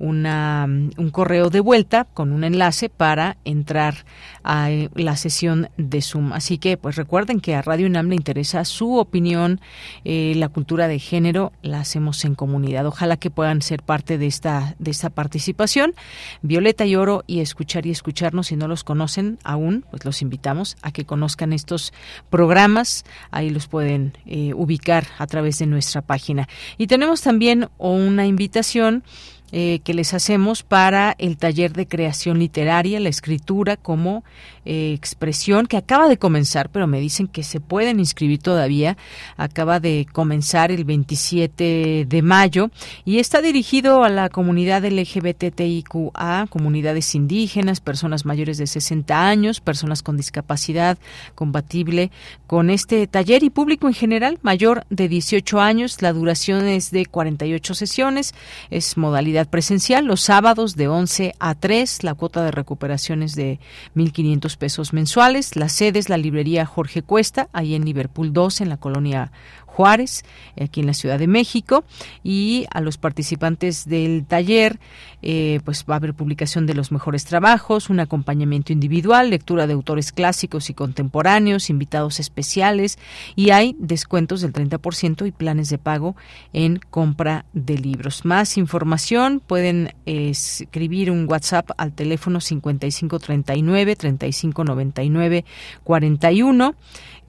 una, 0.00 0.64
un 0.64 1.10
correo 1.10 1.50
de 1.50 1.60
vuelta 1.60 2.04
con 2.04 2.32
un 2.32 2.42
enlace 2.42 2.88
para 2.88 3.36
entrar 3.44 4.06
a 4.42 4.70
eh, 4.70 4.90
la 4.94 5.16
sesión 5.16 5.68
de 5.76 6.00
Zoom. 6.02 6.32
Así 6.32 6.58
que, 6.58 6.76
pues 6.76 6.96
recuerden 6.96 7.40
que 7.40 7.54
a 7.54 7.62
Radio 7.62 7.86
UNAM 7.86 8.08
le 8.08 8.16
interesa 8.16 8.64
su 8.64 8.96
opinión, 8.96 9.60
eh, 10.04 10.32
la 10.36 10.48
cultura 10.48 10.88
de 10.88 10.98
género, 10.98 11.52
la 11.62 11.80
hacemos 11.80 12.24
en 12.24 12.34
comunidad. 12.34 12.86
Ojalá 12.86 13.18
que 13.18 13.30
puedan 13.30 13.62
ser 13.62 13.82
parte 13.82 14.18
de 14.18 14.26
esta, 14.26 14.74
de 14.78 14.90
esta 14.90 15.10
participación. 15.10 15.94
Violeta 16.42 16.86
y 16.86 16.96
Oro 16.96 17.22
y 17.26 17.40
escuchar 17.40 17.86
y 17.86 17.90
escucharnos, 17.90 18.48
si 18.48 18.56
no 18.56 18.66
los 18.66 18.84
conocen 18.84 19.38
aún, 19.44 19.84
pues 19.90 20.04
los 20.04 20.22
invitamos 20.22 20.76
a 20.82 20.92
que 20.92 21.04
conozcan 21.04 21.52
estos 21.52 21.92
programas. 22.30 23.04
Ahí 23.30 23.50
los 23.50 23.68
pueden 23.68 24.16
eh, 24.24 24.54
ubicar 24.54 25.06
a 25.18 25.26
través 25.26 25.58
de 25.58 25.66
nuestra 25.66 26.00
página. 26.00 26.48
Y 26.78 26.86
tenemos 26.86 27.20
también 27.20 27.68
una 27.78 28.26
invitación 28.26 29.04
eh, 29.52 29.80
que 29.82 29.89
les 29.94 30.14
hacemos 30.14 30.62
para 30.62 31.14
el 31.18 31.36
taller 31.36 31.72
de 31.72 31.86
creación 31.86 32.38
literaria, 32.38 33.00
la 33.00 33.08
escritura 33.08 33.76
como 33.76 34.22
eh, 34.64 34.92
expresión 34.94 35.66
que 35.66 35.76
acaba 35.76 36.08
de 36.08 36.18
comenzar, 36.18 36.68
pero 36.68 36.86
me 36.86 37.00
dicen 37.00 37.26
que 37.26 37.42
se 37.42 37.60
pueden 37.60 37.98
inscribir 37.98 38.40
todavía. 38.40 38.96
Acaba 39.36 39.80
de 39.80 40.06
comenzar 40.12 40.70
el 40.70 40.84
27 40.84 42.06
de 42.06 42.22
mayo 42.22 42.70
y 43.04 43.18
está 43.18 43.40
dirigido 43.40 44.04
a 44.04 44.08
la 44.08 44.28
comunidad 44.28 44.84
LGBTIQA, 44.84 46.46
comunidades 46.48 47.14
indígenas, 47.14 47.80
personas 47.80 48.24
mayores 48.24 48.58
de 48.58 48.66
60 48.66 49.28
años, 49.28 49.60
personas 49.60 50.02
con 50.02 50.16
discapacidad 50.16 50.98
compatible 51.34 52.10
con 52.46 52.70
este 52.70 53.06
taller 53.06 53.42
y 53.42 53.50
público 53.50 53.88
en 53.88 53.94
general 53.94 54.38
mayor 54.42 54.84
de 54.90 55.08
18 55.08 55.60
años. 55.60 56.02
La 56.02 56.12
duración 56.12 56.66
es 56.66 56.90
de 56.90 57.06
48 57.06 57.74
sesiones, 57.74 58.34
es 58.70 58.96
modalidad 58.96 59.48
presencial 59.48 59.79
los 60.02 60.20
sábados 60.20 60.76
de 60.76 60.88
11 60.88 61.34
a 61.38 61.54
3. 61.54 62.04
La 62.04 62.14
cuota 62.14 62.44
de 62.44 62.50
recuperación 62.50 63.22
es 63.22 63.34
de 63.34 63.58
1.500 63.96 64.56
pesos 64.58 64.92
mensuales. 64.92 65.56
La 65.56 65.68
sede 65.70 65.98
es 65.98 66.08
la 66.10 66.18
librería 66.18 66.66
Jorge 66.66 67.02
Cuesta, 67.02 67.48
ahí 67.52 67.74
en 67.74 67.86
Liverpool 67.86 68.32
2, 68.32 68.60
en 68.60 68.68
la 68.68 68.76
colonia 68.76 69.32
Juárez, 69.80 70.24
aquí 70.60 70.80
en 70.80 70.86
la 70.86 70.92
Ciudad 70.92 71.18
de 71.18 71.26
México, 71.26 71.84
y 72.22 72.66
a 72.70 72.82
los 72.82 72.98
participantes 72.98 73.88
del 73.88 74.26
taller, 74.26 74.78
eh, 75.22 75.60
pues 75.64 75.86
va 75.88 75.94
a 75.94 75.96
haber 75.96 76.12
publicación 76.12 76.66
de 76.66 76.74
los 76.74 76.92
mejores 76.92 77.24
trabajos, 77.24 77.88
un 77.88 77.98
acompañamiento 77.98 78.74
individual, 78.74 79.30
lectura 79.30 79.66
de 79.66 79.72
autores 79.72 80.12
clásicos 80.12 80.68
y 80.68 80.74
contemporáneos, 80.74 81.70
invitados 81.70 82.20
especiales, 82.20 82.98
y 83.36 83.52
hay 83.52 83.74
descuentos 83.78 84.42
del 84.42 84.52
30% 84.52 85.26
y 85.26 85.32
planes 85.32 85.70
de 85.70 85.78
pago 85.78 86.14
en 86.52 86.78
compra 86.90 87.46
de 87.54 87.78
libros. 87.78 88.26
Más 88.26 88.58
información 88.58 89.40
pueden 89.40 89.94
escribir 90.04 91.10
un 91.10 91.26
WhatsApp 91.26 91.70
al 91.78 91.92
teléfono 91.94 92.38
5539 92.38 93.96
3599 93.96 95.44
41 95.84 96.74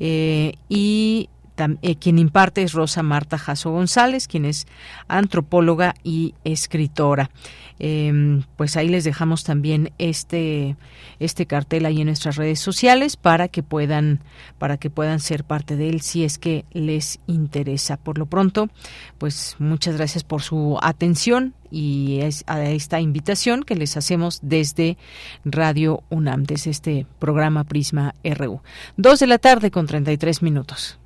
eh, 0.02 0.54
y 0.68 1.30
eh, 1.82 1.96
quien 1.96 2.20
imparte 2.20 2.64
es 2.64 2.74
Rosa 2.74 3.04
Marta 3.04 3.38
Jasso 3.38 3.72
González, 3.72 4.28
quien 4.28 4.46
es 4.46 4.68
antropóloga 5.08 5.96
y 6.04 6.34
escritora. 6.44 7.30
Em, 7.84 8.44
pues 8.58 8.78
ahí 8.78 8.90
les 8.90 9.04
dejamos 9.04 9.44
también 9.44 9.92
este 9.98 10.76
este 11.20 11.48
cartel 11.48 11.88
ahí 11.88 12.02
en 12.02 12.08
nuestras 12.08 12.36
redes 12.36 12.60
sociales 12.60 13.16
para 13.18 13.48
que 13.48 13.64
puedan 13.64 14.20
para 14.60 14.78
que 14.78 14.92
puedan 14.92 15.20
ser 15.20 15.44
parte 15.44 15.76
de 15.76 15.90
él 15.90 16.02
si 16.02 16.24
es 16.24 16.38
que 16.38 16.64
les 16.74 17.20
interesa. 17.26 17.98
Por 17.98 18.20
lo 18.20 18.28
pronto, 18.28 18.70
pues 19.18 19.56
muchas 19.58 19.98
gracias 19.98 20.24
por 20.24 20.44
su 20.44 20.78
atención 20.82 21.56
y 21.72 22.20
a 22.46 22.62
esta 22.70 23.00
invitación 23.00 23.64
que 23.64 23.76
les 23.76 23.98
hacemos 23.98 24.40
desde 24.44 24.98
Radio 25.44 26.04
UNAM, 26.10 26.44
desde 26.44 26.70
este 26.70 27.08
programa 27.18 27.64
Prisma 27.64 28.14
RU. 28.24 28.62
Dos 28.96 29.20
de 29.20 29.28
la 29.28 29.40
tarde 29.40 29.72
con 29.72 29.88
33 29.88 30.44
minutos. 30.44 31.01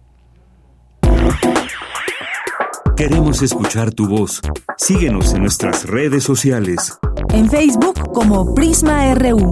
Queremos 2.96 3.42
escuchar 3.42 3.92
tu 3.92 4.08
voz. 4.08 4.42
Síguenos 4.78 5.34
en 5.34 5.42
nuestras 5.42 5.86
redes 5.86 6.24
sociales. 6.24 6.98
En 7.34 7.50
Facebook 7.50 8.14
como 8.14 8.56
Prisma 8.56 9.14
RU 9.16 9.52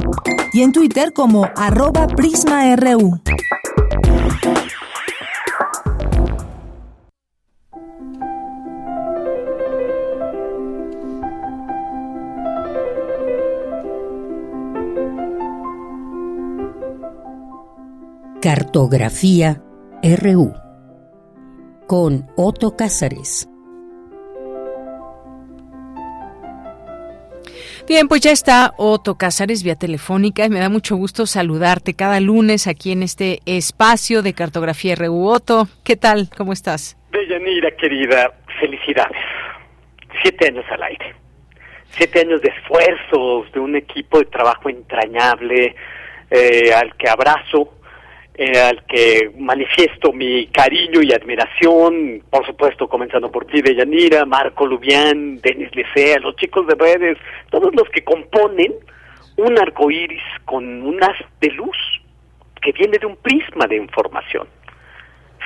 y 0.54 0.62
en 0.62 0.72
Twitter 0.72 1.12
como 1.14 1.50
arroba 1.56 2.08
PrismaRU. 2.08 3.20
Cartografía 18.42 19.62
RU 20.02 20.63
con 21.88 22.28
Otto 22.36 22.76
Cázares. 22.76 23.50
Bien, 27.86 28.08
pues 28.08 28.22
ya 28.22 28.32
está 28.32 28.74
Otto 28.78 29.16
Cázares 29.18 29.62
vía 29.62 29.76
telefónica 29.76 30.46
y 30.46 30.50
me 30.50 30.60
da 30.60 30.70
mucho 30.70 30.96
gusto 30.96 31.26
saludarte 31.26 31.94
cada 31.94 32.22
lunes 32.22 32.68
aquí 32.68 32.94
en 32.94 33.04
este 33.04 33.40
espacio 33.46 34.22
de 34.22 34.34
Cartografía 34.34 34.96
RU. 34.96 35.28
Otto, 35.28 35.68
¿qué 35.84 35.98
tal? 35.98 36.30
¿Cómo 36.38 36.54
estás? 36.54 36.98
Deyanira, 37.12 37.72
querida, 37.72 38.34
felicidades. 38.60 39.22
Siete 40.22 40.48
años 40.48 40.66
al 40.72 40.84
aire. 40.84 41.14
Siete 41.90 42.22
años 42.22 42.42
de 42.42 42.50
esfuerzos, 42.50 43.52
de 43.52 43.60
un 43.60 43.76
equipo 43.76 44.20
de 44.20 44.26
trabajo 44.26 44.70
entrañable, 44.70 45.76
eh, 46.32 46.74
al 46.74 46.96
que 46.96 47.10
abrazo, 47.10 47.74
eh, 48.36 48.60
al 48.60 48.84
que 48.86 49.32
manifiesto 49.38 50.12
mi 50.12 50.48
cariño 50.48 51.02
y 51.02 51.14
admiración, 51.14 52.24
por 52.30 52.46
supuesto, 52.46 52.88
comenzando 52.88 53.32
por 53.32 53.46
ti, 53.46 53.62
Deyanira, 53.62 54.26
Marco 54.26 54.66
Lubián, 54.66 55.40
Denis 55.42 55.76
Lecea, 55.76 56.20
los 56.20 56.36
chicos 56.38 56.66
de 56.68 56.76
redes, 56.76 57.18
todos 57.52 57.74
los 57.76 57.88
que 57.90 58.04
componen 58.04 58.74
un 59.38 59.60
arco 59.60 59.90
iris 59.92 60.24
con 60.46 60.84
un 60.84 61.04
haz 61.04 61.18
de 61.42 61.50
luz 61.52 61.78
que 62.62 62.72
viene 62.72 62.98
de 62.98 63.06
un 63.06 63.18
prisma 63.18 63.68
de 63.68 63.78
información 63.78 64.48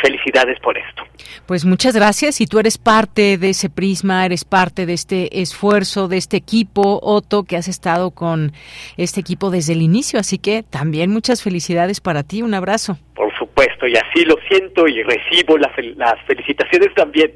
felicidades 0.01 0.59
por 0.59 0.77
esto. 0.77 1.03
Pues 1.45 1.65
muchas 1.65 1.95
gracias 1.95 2.41
y 2.41 2.47
tú 2.47 2.59
eres 2.59 2.77
parte 2.77 3.37
de 3.37 3.49
ese 3.49 3.69
prisma, 3.69 4.25
eres 4.25 4.45
parte 4.45 4.85
de 4.85 4.93
este 4.93 5.41
esfuerzo, 5.41 6.07
de 6.07 6.17
este 6.17 6.37
equipo, 6.37 6.99
Otto, 7.01 7.43
que 7.43 7.57
has 7.57 7.67
estado 7.67 8.11
con 8.11 8.51
este 8.97 9.19
equipo 9.19 9.49
desde 9.49 9.73
el 9.73 9.81
inicio, 9.81 10.19
así 10.19 10.37
que 10.37 10.63
también 10.63 11.11
muchas 11.11 11.43
felicidades 11.43 12.01
para 12.01 12.23
ti, 12.23 12.41
un 12.41 12.53
abrazo. 12.53 12.97
Por 13.15 13.35
supuesto, 13.37 13.87
y 13.87 13.95
así 13.95 14.25
lo 14.25 14.35
siento 14.49 14.87
y 14.87 15.03
recibo 15.03 15.57
las, 15.57 15.71
las 15.95 16.21
felicitaciones 16.25 16.93
también, 16.95 17.33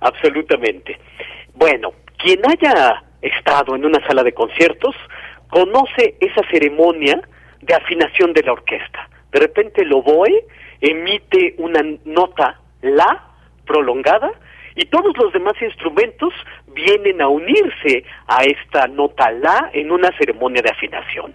absolutamente. 0.00 0.98
Bueno, 1.54 1.92
quien 2.18 2.40
haya 2.48 3.02
estado 3.22 3.74
en 3.74 3.84
una 3.84 4.04
sala 4.06 4.22
de 4.22 4.32
conciertos 4.32 4.94
conoce 5.48 6.16
esa 6.20 6.42
ceremonia 6.50 7.20
de 7.62 7.74
afinación 7.74 8.32
de 8.32 8.42
la 8.42 8.52
orquesta. 8.52 9.08
De 9.32 9.40
repente 9.40 9.82
el 9.82 9.92
oboe 9.92 10.44
emite 10.84 11.54
una 11.58 11.80
nota 12.04 12.60
la 12.82 13.24
prolongada 13.64 14.30
y 14.76 14.84
todos 14.86 15.16
los 15.16 15.32
demás 15.32 15.54
instrumentos 15.62 16.32
vienen 16.74 17.22
a 17.22 17.28
unirse 17.28 18.04
a 18.26 18.44
esta 18.44 18.86
nota 18.88 19.30
la 19.30 19.70
en 19.72 19.90
una 19.90 20.10
ceremonia 20.18 20.62
de 20.62 20.70
afinación. 20.70 21.34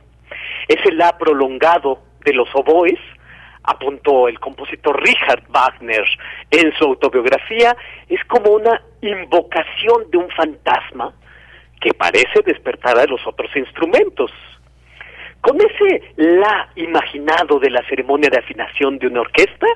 Ese 0.68 0.92
la 0.92 1.18
prolongado 1.18 2.00
de 2.26 2.34
los 2.34 2.48
oboes, 2.54 3.00
apuntó 3.64 4.28
el 4.28 4.40
compositor 4.40 5.02
Richard 5.02 5.44
Wagner 5.50 6.06
en 6.52 6.72
su 6.74 6.86
autobiografía, 6.86 7.76
es 8.08 8.24
como 8.26 8.52
una 8.52 8.82
invocación 9.02 10.10
de 10.12 10.18
un 10.18 10.30
fantasma 10.30 11.14
que 11.82 11.94
parece 11.94 12.42
despertar 12.46 12.98
a 13.00 13.06
los 13.06 13.26
otros 13.26 13.50
instrumentos. 13.56 14.32
Con 15.42 15.58
ese 15.62 16.14
la 16.18 16.70
imaginado 16.76 17.60
de 17.60 17.70
la 17.70 17.84
ceremonia 17.88 18.30
de 18.30 18.40
afinación 18.40 18.98
de 19.00 19.08
una 19.08 19.22
orquesta, 19.22 19.68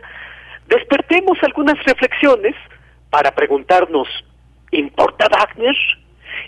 despertemos 0.67 1.37
algunas 1.41 1.81
reflexiones 1.83 2.55
para 3.09 3.31
preguntarnos, 3.31 4.07
¿importa 4.71 5.27
Wagner? 5.29 5.75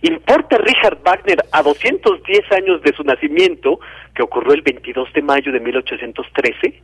Importa 0.01 0.57
Richard 0.57 0.97
Wagner 1.03 1.37
a 1.51 1.61
210 1.61 2.51
años 2.51 2.81
de 2.81 2.93
su 2.93 3.03
nacimiento, 3.03 3.79
que 4.13 4.23
ocurrió 4.23 4.53
el 4.53 4.61
22 4.61 5.13
de 5.13 5.21
mayo 5.21 5.51
de 5.51 5.59
1813. 5.59 6.81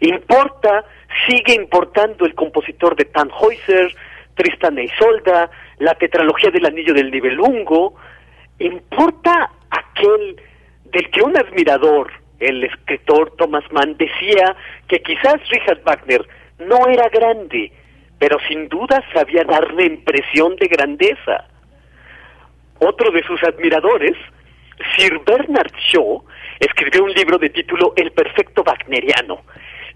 Importa, 0.00 0.84
sigue 1.28 1.54
importando 1.54 2.26
el 2.26 2.34
compositor 2.34 2.96
de 2.96 3.06
Tannhäuser, 3.06 3.94
Tristan 4.34 4.78
e 4.78 4.84
Isolda, 4.84 5.50
la 5.78 5.94
tetralogía 5.94 6.50
del 6.50 6.66
Anillo 6.66 6.94
del 6.94 7.10
Nibelungo. 7.10 7.94
Importa 8.58 9.50
aquel 9.70 10.36
del 10.92 11.10
que 11.10 11.22
un 11.22 11.36
admirador, 11.36 12.10
el 12.38 12.64
escritor 12.64 13.34
Thomas 13.36 13.64
Mann, 13.70 13.96
decía 13.96 14.56
que 14.88 15.00
quizás 15.02 15.36
Richard 15.48 15.82
Wagner 15.84 16.26
no 16.58 16.86
era 16.88 17.08
grande, 17.08 17.72
pero 18.18 18.38
sin 18.48 18.68
duda 18.68 19.02
sabía 19.12 19.44
darle 19.44 19.86
impresión 19.86 20.56
de 20.56 20.68
grandeza. 20.68 21.46
Otro 22.78 23.10
de 23.10 23.22
sus 23.24 23.42
admiradores, 23.44 24.16
Sir 24.96 25.20
Bernard 25.26 25.72
Shaw, 25.90 26.24
escribió 26.58 27.04
un 27.04 27.12
libro 27.12 27.38
de 27.38 27.50
título 27.50 27.92
El 27.96 28.12
perfecto 28.12 28.62
Wagneriano, 28.62 29.42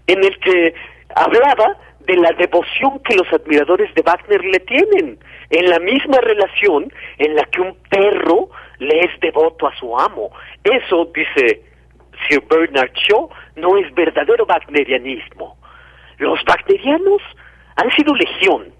en 0.07 0.23
el 0.23 0.37
que 0.39 0.73
hablaba 1.15 1.77
de 2.01 2.15
la 2.17 2.31
devoción 2.31 2.99
que 2.99 3.15
los 3.15 3.31
admiradores 3.33 3.93
de 3.95 4.01
Wagner 4.03 4.43
le 4.43 4.59
tienen, 4.59 5.19
en 5.49 5.69
la 5.69 5.79
misma 5.79 6.19
relación 6.21 6.91
en 7.17 7.35
la 7.35 7.43
que 7.45 7.61
un 7.61 7.75
perro 7.89 8.49
le 8.79 8.99
es 8.99 9.19
devoto 9.21 9.67
a 9.67 9.75
su 9.75 9.97
amo. 9.97 10.31
Eso, 10.63 11.09
dice 11.13 11.61
Sir 12.27 12.43
Bernard 12.49 12.93
Shaw, 12.93 13.29
no 13.55 13.77
es 13.77 13.93
verdadero 13.93 14.45
wagnerianismo. 14.45 15.57
Los 16.17 16.39
wagnerianos 16.45 17.21
han 17.75 17.91
sido 17.91 18.13
legión. 18.15 18.73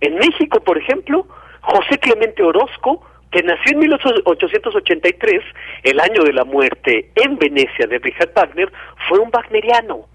En 0.00 0.14
México, 0.14 0.60
por 0.60 0.78
ejemplo, 0.78 1.26
José 1.60 1.98
Clemente 1.98 2.42
Orozco, 2.42 3.04
que 3.30 3.42
nació 3.42 3.72
en 3.72 3.80
1883, 3.80 5.42
el 5.82 6.00
año 6.00 6.22
de 6.22 6.32
la 6.32 6.44
muerte 6.44 7.10
en 7.16 7.36
Venecia 7.36 7.86
de 7.86 7.98
Richard 7.98 8.32
Wagner, 8.34 8.72
fue 9.08 9.18
un 9.18 9.30
wagneriano. 9.32 10.06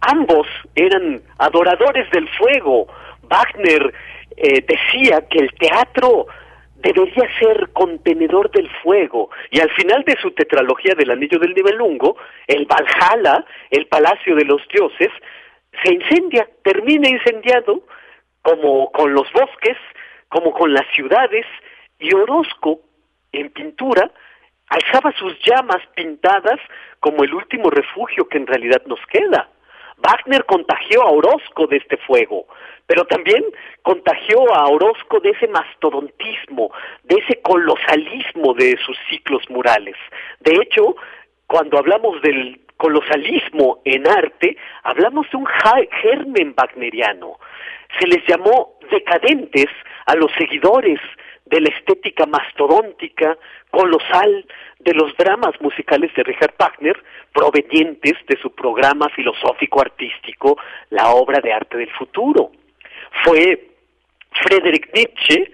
Ambos 0.00 0.46
eran 0.74 1.20
adoradores 1.38 2.10
del 2.10 2.28
fuego. 2.30 2.88
Wagner 3.22 3.94
eh, 4.36 4.64
decía 4.66 5.22
que 5.28 5.38
el 5.38 5.52
teatro 5.54 6.26
debería 6.82 7.28
ser 7.38 7.70
contenedor 7.72 8.50
del 8.50 8.68
fuego. 8.82 9.30
Y 9.50 9.60
al 9.60 9.70
final 9.70 10.04
de 10.04 10.16
su 10.20 10.30
tetralogía 10.32 10.94
del 10.94 11.10
Anillo 11.10 11.38
del 11.38 11.54
Nibelungo, 11.54 12.16
el 12.46 12.66
Valhalla, 12.66 13.44
el 13.70 13.86
Palacio 13.86 14.34
de 14.34 14.44
los 14.44 14.66
Dioses, 14.68 15.10
se 15.82 15.94
incendia, 15.94 16.48
termina 16.62 17.08
incendiado, 17.08 17.82
como 18.42 18.90
con 18.92 19.12
los 19.12 19.30
bosques, 19.32 19.76
como 20.28 20.52
con 20.52 20.72
las 20.72 20.86
ciudades, 20.94 21.46
y 21.98 22.14
Orozco, 22.14 22.80
en 23.32 23.50
pintura, 23.50 24.10
alzaba 24.68 25.12
sus 25.12 25.36
llamas 25.44 25.82
pintadas 25.94 26.58
como 27.00 27.24
el 27.24 27.34
último 27.34 27.70
refugio 27.70 28.28
que 28.28 28.38
en 28.38 28.46
realidad 28.46 28.82
nos 28.86 29.00
queda. 29.06 29.50
Wagner 30.02 30.44
contagió 30.46 31.02
a 31.02 31.10
Orozco 31.10 31.66
de 31.66 31.76
este 31.76 31.96
fuego, 31.98 32.46
pero 32.86 33.04
también 33.04 33.44
contagió 33.82 34.52
a 34.54 34.68
Orozco 34.68 35.20
de 35.20 35.30
ese 35.30 35.48
mastodontismo, 35.48 36.70
de 37.04 37.16
ese 37.16 37.40
colosalismo 37.42 38.54
de 38.54 38.76
sus 38.84 38.98
ciclos 39.08 39.42
murales. 39.48 39.96
De 40.40 40.52
hecho, 40.52 40.96
cuando 41.46 41.78
hablamos 41.78 42.20
del 42.22 42.60
colosalismo 42.76 43.80
en 43.84 44.08
arte, 44.08 44.56
hablamos 44.82 45.30
de 45.30 45.36
un 45.36 45.46
germen 45.46 46.54
wagneriano. 46.56 47.38
Se 47.98 48.06
les 48.06 48.26
llamó 48.26 48.78
decadentes 48.90 49.66
a 50.06 50.14
los 50.14 50.30
seguidores 50.38 51.00
de 51.46 51.60
la 51.60 51.68
estética 51.70 52.26
mastodóntica, 52.26 53.36
colosal, 53.70 54.46
de 54.78 54.94
los 54.94 55.14
dramas 55.16 55.60
musicales 55.60 56.12
de 56.14 56.22
Richard 56.22 56.54
Wagner, 56.58 57.02
provenientes 57.32 58.14
de 58.26 58.38
su 58.40 58.54
programa 58.54 59.08
filosófico-artístico, 59.10 60.56
la 60.90 61.10
obra 61.10 61.40
de 61.40 61.52
arte 61.52 61.76
del 61.76 61.90
futuro. 61.90 62.52
Fue 63.24 63.68
Friedrich 64.42 64.88
Nietzsche 64.94 65.52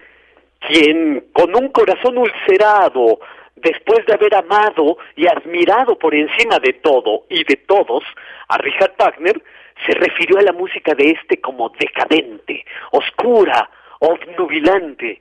quien, 0.59 1.27
con 1.33 1.55
un 1.55 1.69
corazón 1.69 2.17
ulcerado, 2.17 3.19
después 3.55 4.05
de 4.05 4.13
haber 4.13 4.35
amado 4.35 4.97
y 5.15 5.27
admirado 5.27 5.97
por 5.97 6.13
encima 6.13 6.59
de 6.59 6.73
todo 6.73 7.25
y 7.29 7.43
de 7.43 7.57
todos 7.67 8.03
a 8.47 8.57
Richard 8.57 8.93
Wagner, 8.97 9.41
se 9.85 9.93
refirió 9.93 10.39
a 10.39 10.43
la 10.43 10.53
música 10.53 10.93
de 10.93 11.11
este 11.11 11.39
como 11.39 11.69
decadente, 11.69 12.65
oscura, 12.91 13.69
obnubilante. 13.99 15.19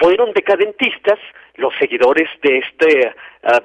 Fueron 0.00 0.32
decadentistas 0.32 1.18
los 1.54 1.74
seguidores 1.78 2.28
de 2.42 2.58
esta 2.58 3.14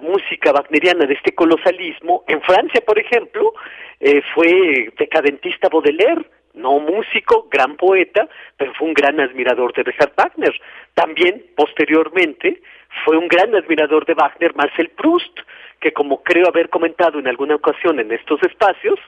música 0.02 0.52
wagneriana, 0.52 1.06
de 1.06 1.14
este 1.14 1.34
colosalismo. 1.34 2.24
En 2.28 2.42
Francia, 2.42 2.82
por 2.86 2.98
ejemplo, 2.98 3.54
eh, 4.00 4.22
fue 4.34 4.92
decadentista 4.98 5.70
Baudelaire, 5.70 6.26
no 6.54 6.80
músico, 6.80 7.48
gran 7.50 7.76
poeta, 7.76 8.28
pero 8.58 8.74
fue 8.74 8.88
un 8.88 8.94
gran 8.94 9.20
admirador 9.20 9.74
de 9.74 9.84
Richard 9.84 10.14
Wagner. 10.16 10.54
También, 10.94 11.44
posteriormente, 11.56 12.62
fue 13.04 13.18
un 13.18 13.28
gran 13.28 13.56
admirador 13.56 14.06
de 14.06 14.14
Wagner 14.14 14.56
Marcel 14.56 14.90
Proust, 14.90 15.40
que 15.80 15.92
como 15.92 16.24
creo 16.24 16.48
haber 16.48 16.70
comentado 16.70 17.20
en 17.20 17.28
alguna 17.28 17.56
ocasión 17.56 18.00
en 18.00 18.12
estos 18.12 18.42
espacios, 18.44 19.00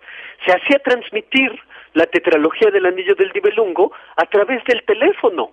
se 0.45 0.51
hacía 0.51 0.79
transmitir 0.79 1.51
la 1.93 2.05
tetralogía 2.07 2.69
del 2.71 2.85
Anillo 2.85 3.15
del 3.15 3.31
Nibelungo 3.33 3.93
a 4.17 4.25
través 4.25 4.63
del 4.65 4.83
teléfono. 4.83 5.51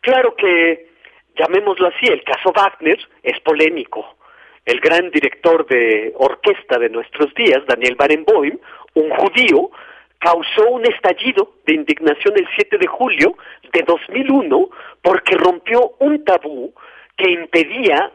Claro 0.00 0.34
que, 0.34 0.88
llamémoslo 1.36 1.88
así, 1.88 2.06
el 2.06 2.24
caso 2.24 2.52
Wagner 2.52 2.98
es 3.22 3.38
polémico. 3.40 4.16
El 4.64 4.80
gran 4.80 5.10
director 5.10 5.66
de 5.66 6.12
orquesta 6.16 6.78
de 6.78 6.90
nuestros 6.90 7.32
días, 7.34 7.64
Daniel 7.66 7.94
Barenboim, 7.94 8.58
un 8.94 9.10
judío, 9.10 9.70
causó 10.18 10.68
un 10.70 10.84
estallido 10.86 11.54
de 11.66 11.74
indignación 11.74 12.34
el 12.36 12.48
7 12.56 12.78
de 12.78 12.86
julio 12.86 13.36
de 13.72 13.82
2001 13.82 14.68
porque 15.02 15.36
rompió 15.36 15.94
un 16.00 16.24
tabú 16.24 16.72
que 17.16 17.30
impedía 17.30 18.12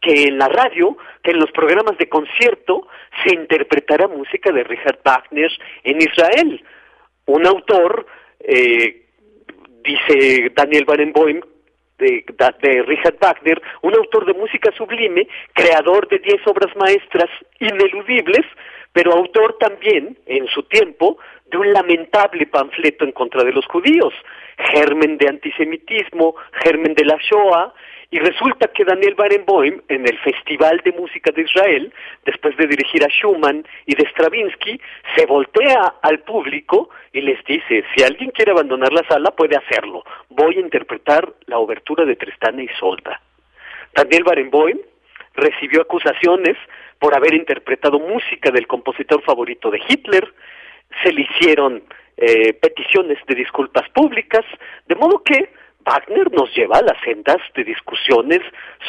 que 0.00 0.24
en 0.24 0.38
la 0.38 0.48
radio, 0.48 0.96
que 1.22 1.32
en 1.32 1.38
los 1.40 1.50
programas 1.50 1.98
de 1.98 2.08
concierto 2.08 2.86
se 3.24 3.34
interpretara 3.34 4.06
música 4.06 4.52
de 4.52 4.64
Richard 4.64 5.00
Wagner 5.04 5.50
en 5.82 5.98
Israel. 6.00 6.64
Un 7.26 7.46
autor, 7.46 8.06
eh, 8.40 9.06
dice 9.82 10.52
Daniel 10.54 10.84
Barenboim, 10.84 11.40
de, 11.98 12.24
de, 12.62 12.82
Richard 12.82 13.16
Wagner, 13.20 13.60
un 13.82 13.94
autor 13.94 14.24
de 14.26 14.34
música 14.34 14.70
sublime, 14.76 15.26
creador 15.52 16.08
de 16.08 16.18
diez 16.18 16.40
obras 16.46 16.74
maestras 16.76 17.28
ineludibles, 17.60 18.46
pero 18.92 19.12
autor 19.12 19.56
también, 19.58 20.16
en 20.26 20.46
su 20.48 20.62
tiempo, 20.64 21.18
de 21.46 21.58
un 21.58 21.72
lamentable 21.72 22.46
panfleto 22.46 23.04
en 23.04 23.12
contra 23.12 23.44
de 23.44 23.52
los 23.52 23.66
judíos, 23.66 24.12
germen 24.74 25.18
de 25.18 25.28
antisemitismo, 25.28 26.34
germen 26.64 26.94
de 26.94 27.04
la 27.04 27.16
Shoah, 27.18 27.72
y 28.10 28.18
resulta 28.20 28.68
que 28.68 28.84
Daniel 28.84 29.14
Barenboim, 29.14 29.82
en 29.88 30.08
el 30.08 30.18
Festival 30.18 30.80
de 30.82 30.92
Música 30.92 31.30
de 31.30 31.42
Israel, 31.42 31.92
después 32.24 32.56
de 32.56 32.66
dirigir 32.66 33.04
a 33.04 33.08
Schumann 33.08 33.66
y 33.84 33.94
de 33.94 34.08
Stravinsky, 34.08 34.80
se 35.14 35.26
voltea 35.26 35.94
al 36.00 36.20
público 36.20 36.88
y 37.12 37.20
les 37.20 37.44
dice, 37.44 37.84
si 37.94 38.02
alguien 38.02 38.30
quiere 38.30 38.52
abandonar 38.52 38.92
la 38.92 39.06
sala, 39.08 39.30
puede 39.32 39.56
hacerlo. 39.56 40.04
Voy 40.30 40.56
a 40.56 40.60
interpretar 40.60 41.34
la 41.46 41.58
obertura 41.58 42.06
de 42.06 42.16
Tristana 42.16 42.62
y 42.62 42.68
Solda. 42.80 43.20
Daniel 43.94 44.24
Barenboim 44.24 44.78
recibió 45.34 45.82
acusaciones 45.82 46.56
por 46.98 47.14
haber 47.14 47.34
interpretado 47.34 47.98
música 47.98 48.50
del 48.50 48.66
compositor 48.66 49.22
favorito 49.22 49.70
de 49.70 49.80
Hitler, 49.86 50.32
se 51.02 51.12
le 51.12 51.22
hicieron 51.22 51.82
eh, 52.16 52.54
peticiones 52.54 53.18
de 53.26 53.34
disculpas 53.34 53.88
públicas, 53.90 54.44
de 54.86 54.94
modo 54.94 55.22
que 55.22 55.50
Wagner 55.88 56.30
nos 56.32 56.54
lleva 56.54 56.78
a 56.78 56.82
las 56.82 57.00
sendas 57.02 57.38
de 57.54 57.64
discusiones 57.64 58.40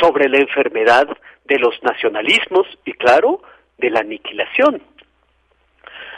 sobre 0.01 0.27
la 0.27 0.39
enfermedad 0.39 1.07
de 1.45 1.59
los 1.59 1.81
nacionalismos 1.81 2.67
y, 2.83 2.93
claro, 2.93 3.41
de 3.77 3.89
la 3.89 4.01
aniquilación. 4.01 4.81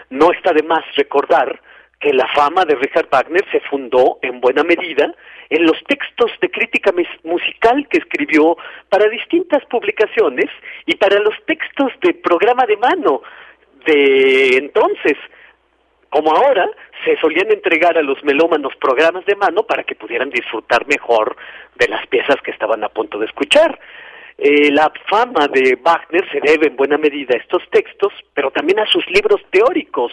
No 0.09 0.31
está 0.31 0.53
de 0.53 0.63
más 0.63 0.83
recordar 0.95 1.61
que 1.99 2.13
la 2.13 2.27
fama 2.29 2.65
de 2.65 2.75
Richard 2.75 3.09
Wagner 3.11 3.45
se 3.51 3.59
fundó 3.61 4.17
en 4.23 4.41
buena 4.41 4.63
medida 4.63 5.13
en 5.49 5.65
los 5.65 5.77
textos 5.83 6.31
de 6.41 6.49
crítica 6.49 6.91
musical 7.23 7.87
que 7.87 7.99
escribió 7.99 8.57
para 8.89 9.07
distintas 9.07 9.63
publicaciones 9.65 10.49
y 10.87 10.95
para 10.95 11.19
los 11.19 11.35
textos 11.45 11.91
de 12.01 12.15
programa 12.15 12.65
de 12.65 12.77
mano 12.77 13.21
de 13.85 14.57
entonces, 14.57 15.17
como 16.11 16.35
ahora, 16.35 16.69
se 17.05 17.17
solían 17.21 17.49
entregar 17.49 17.97
a 17.97 18.01
los 18.01 18.21
melómanos 18.23 18.75
programas 18.75 19.25
de 19.25 19.35
mano 19.35 19.63
para 19.63 19.83
que 19.83 19.95
pudieran 19.95 20.29
disfrutar 20.29 20.85
mejor 20.85 21.37
de 21.75 21.87
las 21.87 22.05
piezas 22.07 22.35
que 22.43 22.51
estaban 22.51 22.83
a 22.83 22.89
punto 22.89 23.17
de 23.17 23.27
escuchar. 23.27 23.79
Eh, 24.37 24.71
la 24.71 24.91
fama 25.09 25.47
de 25.47 25.79
Wagner 25.81 26.29
se 26.29 26.41
debe 26.41 26.67
en 26.67 26.75
buena 26.75 26.97
medida 26.97 27.33
a 27.33 27.39
estos 27.39 27.63
textos, 27.69 28.11
pero 28.33 28.51
también 28.51 28.79
a 28.79 28.85
sus 28.87 29.09
libros 29.09 29.39
teóricos 29.51 30.11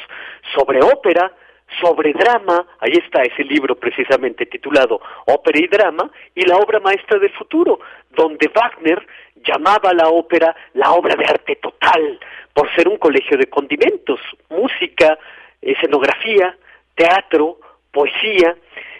sobre 0.54 0.80
ópera, 0.80 1.32
sobre 1.80 2.12
drama, 2.12 2.64
ahí 2.78 2.92
está 2.92 3.22
ese 3.22 3.42
libro 3.42 3.74
precisamente 3.74 4.46
titulado 4.46 5.00
Ópera 5.26 5.58
y 5.58 5.66
Drama, 5.66 6.10
y 6.32 6.42
la 6.42 6.58
obra 6.58 6.78
maestra 6.78 7.18
del 7.18 7.32
futuro, 7.32 7.80
donde 8.10 8.48
Wagner 8.54 9.04
llamaba 9.44 9.90
a 9.90 9.94
la 9.94 10.08
ópera 10.08 10.54
la 10.74 10.92
obra 10.92 11.16
de 11.16 11.24
arte 11.24 11.56
total, 11.56 12.20
por 12.54 12.72
ser 12.76 12.86
un 12.86 12.98
colegio 12.98 13.36
de 13.36 13.46
condimentos, 13.46 14.20
música, 14.48 15.18
escenografía, 15.62 16.56
teatro, 16.94 17.58
poesía, 17.92 18.56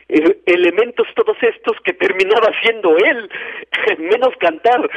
elementos 0.09 1.07
todos 1.15 1.37
estos 1.43 1.77
que 1.85 1.93
terminaba 1.93 2.51
siendo 2.63 2.97
él, 2.97 3.31
menos 3.99 4.35
cantar, 4.39 4.89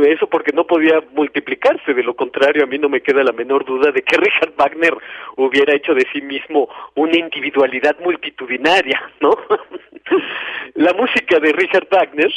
eso 0.00 0.26
porque 0.26 0.52
no 0.52 0.66
podía 0.66 1.02
multiplicarse, 1.12 1.92
de 1.92 2.02
lo 2.02 2.14
contrario 2.14 2.64
a 2.64 2.66
mí 2.66 2.78
no 2.78 2.88
me 2.88 3.02
queda 3.02 3.22
la 3.22 3.32
menor 3.32 3.64
duda 3.64 3.90
de 3.90 4.02
que 4.02 4.16
Richard 4.20 4.54
Wagner 4.56 4.96
hubiera 5.36 5.74
hecho 5.74 5.94
de 5.94 6.06
sí 6.12 6.22
mismo 6.22 6.68
una 6.94 7.16
individualidad 7.16 7.98
multitudinaria, 8.00 9.02
¿no? 9.20 9.36
la 10.74 10.92
música 10.94 11.38
de 11.38 11.52
Richard 11.52 11.88
Wagner 11.90 12.30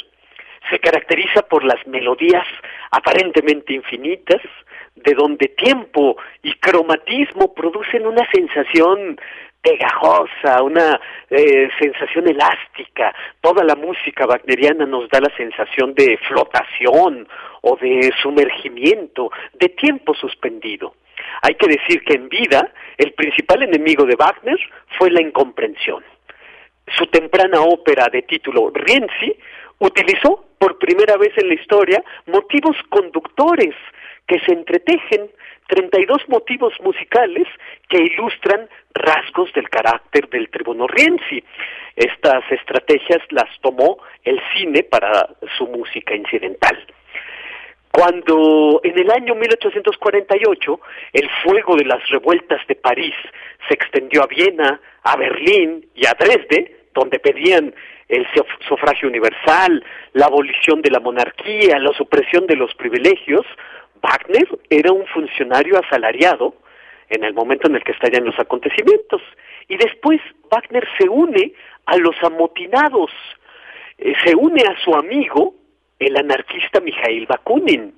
se 0.70 0.80
caracteriza 0.80 1.42
por 1.44 1.64
las 1.64 1.86
melodías 1.88 2.46
aparentemente 2.92 3.74
infinitas, 3.74 4.42
de 4.96 5.14
donde 5.14 5.50
tiempo 5.50 6.18
y 6.42 6.54
cromatismo 6.56 7.54
producen 7.54 8.08
una 8.08 8.26
sensación 8.32 9.18
pegajosa, 9.62 10.62
una 10.62 11.00
eh, 11.30 11.70
sensación 11.80 12.28
elástica. 12.28 13.14
Toda 13.42 13.64
la 13.64 13.76
música 13.76 14.26
wagneriana 14.26 14.86
nos 14.86 15.10
da 15.10 15.20
la 15.20 15.36
sensación 15.36 15.94
de 15.96 16.18
flotación 16.28 17.28
o 17.62 17.76
de 17.76 18.12
sumergimiento, 18.22 19.32
de 19.54 19.70
tiempo 19.70 20.14
suspendido. 20.14 20.94
Hay 21.42 21.56
que 21.56 21.68
decir 21.68 22.04
que 22.04 22.14
en 22.14 22.30
vida 22.30 22.72
el 22.98 23.14
principal 23.14 23.64
enemigo 23.64 24.06
de 24.06 24.16
Wagner 24.16 24.60
fue 24.98 25.10
la 25.10 25.22
incomprensión. 25.22 26.04
Su 26.96 27.08
temprana 27.08 27.62
ópera 27.62 28.08
de 28.12 28.22
título 28.22 28.72
Rienzi 28.74 29.36
utilizó 29.80 30.45
por 30.58 30.78
primera 30.78 31.18
vez 31.18 31.32
en 31.38 31.48
la 31.48 31.56
historia 31.56 32.04
motivos 32.28 32.76
conductores 32.90 33.76
que 34.28 34.40
se 34.40 34.54
entretejen 34.54 35.30
32 35.68 36.30
motivos 36.30 36.74
musicales 36.82 37.48
que 37.90 37.98
ilustran 38.04 38.70
rasgos 38.94 39.52
del 39.54 39.70
carácter 39.70 40.30
del 40.30 40.50
tribuno 40.50 40.88
Rienzi. 40.88 41.44
Estas 41.96 42.44
estrategias 42.52 43.22
las 43.30 43.50
tomó 43.62 43.98
el 44.24 44.40
cine 44.54 44.84
para 44.84 45.30
su 45.58 45.68
música 45.68 46.16
incidental. 46.16 46.86
Cuando 47.92 48.82
en 48.84 49.00
el 49.00 49.10
año 49.10 49.36
1848 49.36 50.80
el 51.14 51.30
fuego 51.44 51.78
de 51.78 51.86
las 51.86 52.08
revueltas 52.10 52.60
de 52.68 52.76
París 52.76 53.16
se 53.68 53.74
extendió 53.74 54.24
a 54.24 54.28
Viena, 54.28 54.82
a 55.04 55.16
Berlín 55.16 55.88
y 55.96 56.06
a 56.06 56.14
Dresde, 56.20 56.76
donde 56.94 57.20
pedían 57.20 57.74
el 58.08 58.28
sufragio 58.68 59.10
universal, 59.10 59.84
la 60.14 60.26
abolición 60.28 60.82
de 60.82 60.92
la 60.92 61.00
monarquía, 61.00 61.80
la 61.80 61.94
supresión 61.94 62.46
de 62.48 62.56
los 62.56 62.74
privilegios, 62.76 63.46
Wagner 64.02 64.48
era 64.70 64.92
un 64.92 65.06
funcionario 65.08 65.80
asalariado 65.80 66.54
en 67.10 67.24
el 67.24 67.34
momento 67.34 67.68
en 67.68 67.76
el 67.76 67.84
que 67.84 67.94
estallan 67.94 68.26
los 68.26 68.38
acontecimientos. 68.40 69.22
Y 69.68 69.78
después 69.78 70.22
Wagner 70.52 70.88
se 70.98 71.10
une 71.10 71.54
a 71.86 71.98
los 71.98 72.16
amotinados, 72.24 73.12
eh, 73.98 74.14
se 74.24 74.36
une 74.36 74.62
a 74.62 74.76
su 74.84 74.94
amigo, 74.94 75.56
el 75.98 76.18
anarquista 76.18 76.80
Mikhail 76.82 77.26
Bakunin. 77.26 77.96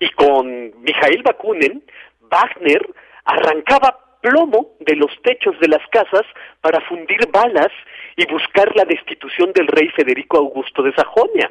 Y 0.00 0.10
con 0.10 0.82
Mikhail 0.82 1.22
Bakunin, 1.22 1.82
Wagner 2.30 2.86
arrancaba 3.24 4.07
plomo 4.20 4.72
de 4.80 4.96
los 4.96 5.10
techos 5.22 5.58
de 5.60 5.68
las 5.68 5.86
casas 5.88 6.22
para 6.60 6.80
fundir 6.82 7.26
balas 7.32 7.70
y 8.16 8.26
buscar 8.26 8.74
la 8.76 8.84
destitución 8.84 9.52
del 9.52 9.66
rey 9.66 9.88
Federico 9.90 10.38
Augusto 10.38 10.82
de 10.82 10.92
Sajonia. 10.94 11.50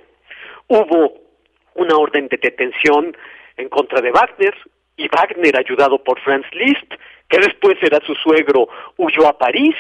Hubo 0.68 1.14
una 1.76 1.96
orden 1.96 2.28
de 2.28 2.38
detención 2.38 3.16
en 3.56 3.70
contra 3.70 4.02
de 4.02 4.12
Wagner, 4.12 4.54
y 4.98 5.08
Wagner, 5.10 5.56
ayudado 5.58 6.04
por 6.04 6.20
Franz 6.22 6.46
Liszt, 6.52 6.92
que 7.30 7.38
después 7.38 7.78
era 7.82 8.00
su 8.06 8.16
suegro, 8.16 8.68
huyó 8.98 9.28
a 9.28 9.38
París, 9.38 9.76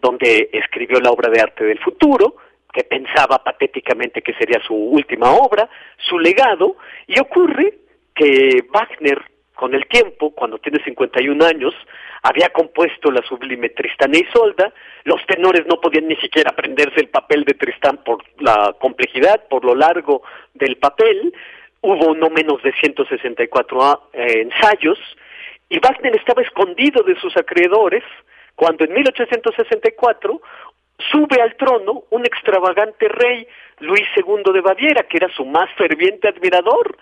donde 0.00 0.48
escribió 0.52 0.98
la 0.98 1.10
obra 1.10 1.30
de 1.30 1.40
arte 1.40 1.64
del 1.64 1.78
futuro, 1.78 2.36
que 2.72 2.84
pensaba 2.84 3.44
patéticamente 3.44 4.22
que 4.22 4.32
sería 4.34 4.60
su 4.66 4.74
última 4.74 5.30
obra, 5.30 5.68
su 5.98 6.18
legado, 6.18 6.76
y 7.06 7.20
ocurre 7.20 7.74
que 8.14 8.64
Wagner, 8.72 9.22
con 9.54 9.74
el 9.74 9.86
tiempo, 9.86 10.30
cuando 10.34 10.58
tiene 10.58 10.82
51 10.82 11.44
años, 11.44 11.74
había 12.22 12.48
compuesto 12.50 13.10
la 13.10 13.22
sublime 13.22 13.68
Tristán 13.70 14.14
e 14.14 14.20
Isolda, 14.20 14.72
los 15.04 15.24
tenores 15.26 15.66
no 15.66 15.80
podían 15.80 16.08
ni 16.08 16.16
siquiera 16.16 16.50
aprenderse 16.50 17.00
el 17.00 17.08
papel 17.08 17.44
de 17.44 17.54
Tristán 17.54 17.98
por 18.04 18.22
la 18.38 18.74
complejidad, 18.80 19.46
por 19.48 19.64
lo 19.64 19.74
largo 19.74 20.22
del 20.54 20.76
papel, 20.76 21.34
hubo 21.82 22.14
no 22.14 22.30
menos 22.30 22.62
de 22.62 22.72
164 22.72 23.82
ah, 23.82 24.00
eh, 24.12 24.42
ensayos. 24.42 24.98
Y 25.68 25.78
Wagner 25.78 26.16
estaba 26.16 26.42
escondido 26.42 27.02
de 27.02 27.18
sus 27.20 27.36
acreedores 27.36 28.04
cuando 28.54 28.84
en 28.84 28.92
1864 28.94 30.40
sube 31.10 31.40
al 31.40 31.56
trono 31.56 32.04
un 32.10 32.24
extravagante 32.24 33.08
rey, 33.08 33.46
Luis 33.80 34.06
II 34.16 34.52
de 34.52 34.60
Baviera, 34.60 35.02
que 35.04 35.16
era 35.16 35.28
su 35.34 35.44
más 35.44 35.68
ferviente 35.76 36.28
admirador. 36.28 36.96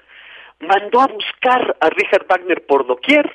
Mandó 0.61 1.01
a 1.01 1.07
buscar 1.07 1.77
a 1.81 1.89
Richard 1.91 2.27
Wagner 2.29 2.67
por 2.67 2.87
doquier. 2.87 3.31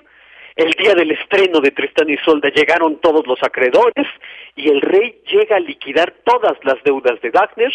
El 0.55 0.71
día 0.71 0.93
del 0.93 1.11
estreno 1.11 1.59
de 1.59 1.71
Tristán 1.71 2.09
y 2.09 2.17
Solda 2.17 2.49
llegaron 2.49 3.01
todos 3.01 3.25
los 3.27 3.41
acreedores 3.41 4.07
y 4.55 4.69
el 4.69 4.79
rey 4.79 5.21
llega 5.27 5.57
a 5.57 5.59
liquidar 5.59 6.13
todas 6.23 6.53
las 6.63 6.81
deudas 6.83 7.19
de 7.21 7.31
Wagner 7.31 7.73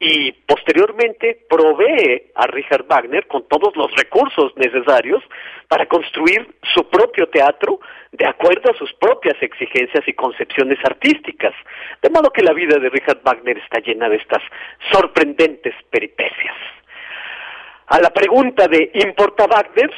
y 0.00 0.32
posteriormente 0.32 1.46
provee 1.48 2.30
a 2.34 2.46
Richard 2.46 2.86
Wagner 2.88 3.26
con 3.26 3.46
todos 3.46 3.76
los 3.76 3.90
recursos 3.94 4.52
necesarios 4.56 5.22
para 5.68 5.86
construir 5.86 6.54
su 6.74 6.88
propio 6.88 7.28
teatro 7.28 7.80
de 8.12 8.26
acuerdo 8.26 8.70
a 8.70 8.78
sus 8.78 8.92
propias 8.94 9.36
exigencias 9.42 10.06
y 10.06 10.12
concepciones 10.14 10.78
artísticas. 10.84 11.54
De 12.00 12.10
modo 12.10 12.30
que 12.30 12.42
la 12.42 12.52
vida 12.52 12.78
de 12.78 12.88
Richard 12.88 13.20
Wagner 13.22 13.58
está 13.58 13.80
llena 13.80 14.08
de 14.08 14.16
estas 14.16 14.42
sorprendentes 14.92 15.74
peripecias. 15.90 16.56
A 17.88 18.00
la 18.00 18.10
pregunta 18.10 18.68
de 18.68 18.90
¿importa 18.94 19.46
Wagner? 19.46 19.90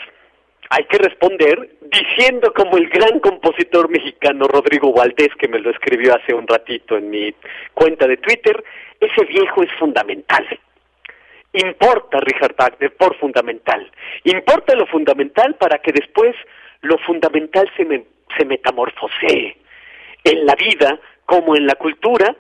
hay 0.72 0.84
que 0.84 0.98
responder 0.98 1.78
diciendo 1.82 2.52
como 2.54 2.76
el 2.76 2.88
gran 2.88 3.18
compositor 3.18 3.90
mexicano 3.90 4.46
Rodrigo 4.46 4.92
Valdés, 4.92 5.30
que 5.36 5.48
me 5.48 5.58
lo 5.58 5.70
escribió 5.70 6.14
hace 6.14 6.32
un 6.32 6.46
ratito 6.46 6.96
en 6.96 7.10
mi 7.10 7.34
cuenta 7.74 8.06
de 8.06 8.16
Twitter, 8.18 8.62
ese 9.00 9.24
viejo 9.24 9.64
es 9.64 9.72
fundamental. 9.72 10.46
Importa 11.52 12.20
Richard 12.20 12.54
Wagner 12.56 12.94
por 12.94 13.16
fundamental. 13.16 13.90
Importa 14.22 14.76
lo 14.76 14.86
fundamental 14.86 15.56
para 15.56 15.78
que 15.78 15.90
después 15.90 16.36
lo 16.82 16.96
fundamental 16.98 17.68
se, 17.76 17.84
me, 17.84 18.04
se 18.38 18.44
metamorfosee. 18.44 19.56
En 20.22 20.46
la 20.46 20.54
vida, 20.54 21.00
como 21.26 21.56
en 21.56 21.66
la 21.66 21.74
cultura, 21.74 22.36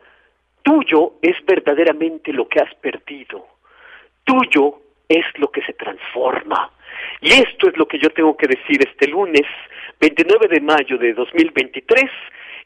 tuyo 0.62 1.14
es 1.20 1.34
verdaderamente 1.44 2.32
lo 2.32 2.46
que 2.46 2.60
has 2.60 2.72
perdido. 2.76 3.48
Tuyo 4.22 4.82
es 5.10 5.26
lo 5.38 5.50
que 5.50 5.60
se 5.62 5.72
transforma. 5.74 6.70
Y 7.20 7.32
esto 7.32 7.68
es 7.68 7.76
lo 7.76 7.86
que 7.86 7.98
yo 7.98 8.10
tengo 8.10 8.36
que 8.36 8.46
decir 8.46 8.80
este 8.80 9.08
lunes, 9.08 9.46
29 10.00 10.48
de 10.48 10.60
mayo 10.60 10.96
de 10.96 11.12
2023, 11.12 12.04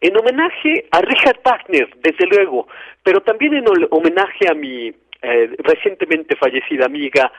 en 0.00 0.16
homenaje 0.16 0.86
a 0.90 1.00
Richard 1.00 1.40
Wagner, 1.42 1.88
desde 2.02 2.26
luego, 2.26 2.68
pero 3.02 3.22
también 3.22 3.54
en 3.54 3.64
homenaje 3.90 4.48
a 4.48 4.54
mi 4.54 4.88
eh, 5.22 5.56
recientemente 5.58 6.36
fallecida 6.36 6.84
amiga 6.84 7.32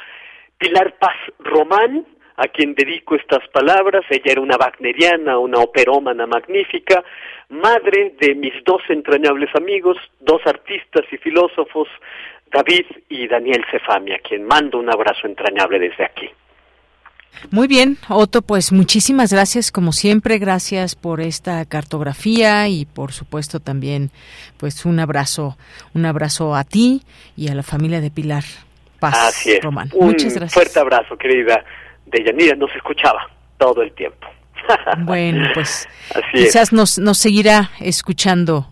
Pilar 0.58 0.96
Paz 0.98 1.16
Román, 1.40 2.06
a 2.38 2.48
quien 2.48 2.74
dedico 2.74 3.16
estas 3.16 3.48
palabras. 3.50 4.04
Ella 4.10 4.32
era 4.32 4.42
una 4.42 4.58
wagneriana, 4.58 5.38
una 5.38 5.60
operómana 5.60 6.26
magnífica, 6.26 7.04
madre 7.50 8.16
de 8.20 8.36
mis 8.36 8.54
dos 8.64 8.82
entrañables 8.90 9.54
amigos, 9.56 9.98
dos 10.20 10.42
artistas 10.46 11.06
y 11.12 11.18
filósofos, 11.18 11.88
David 12.56 12.86
y 13.10 13.28
Daniel 13.28 13.66
Cefami, 13.70 14.14
a 14.14 14.20
quien 14.20 14.46
mando 14.46 14.80
un 14.80 14.90
abrazo 14.90 15.28
entrañable 15.28 15.78
desde 15.78 16.06
aquí. 16.06 16.30
Muy 17.52 17.68
bien, 17.68 17.98
Otto, 18.08 18.42
pues 18.42 18.72
muchísimas 18.72 19.34
gracias 19.34 19.74
como 19.74 19.92
siempre, 19.92 20.38
gracias 20.38 20.96
por 20.96 21.20
esta 21.20 21.66
cartografía 21.66 22.70
y 22.70 22.86
por 22.86 23.12
supuesto 23.12 23.60
también 23.60 24.10
pues 24.58 24.86
un 24.86 25.02
abrazo, 25.02 25.58
un 25.94 26.06
abrazo 26.06 26.56
a 26.56 26.64
ti 26.64 27.02
y 27.36 27.50
a 27.50 27.56
la 27.56 27.64
familia 27.64 28.00
de 28.00 28.10
Pilar 28.10 28.46
Paz 29.02 29.18
Así 29.28 29.52
es. 29.52 29.62
Román. 29.62 29.90
Un 29.94 30.08
Muchas 30.08 30.34
gracias. 30.36 30.54
fuerte 30.54 30.80
abrazo, 30.80 31.18
querida 31.18 31.62
Deyanira, 32.06 32.56
nos 32.56 32.74
escuchaba 32.74 33.30
todo 33.58 33.82
el 33.82 33.92
tiempo. 33.94 34.28
Bueno, 35.00 35.50
pues 35.54 35.88
Así 36.12 36.46
quizás 36.46 36.72
nos, 36.72 36.98
nos 37.00 37.18
seguirá 37.18 37.72
escuchando 37.82 38.68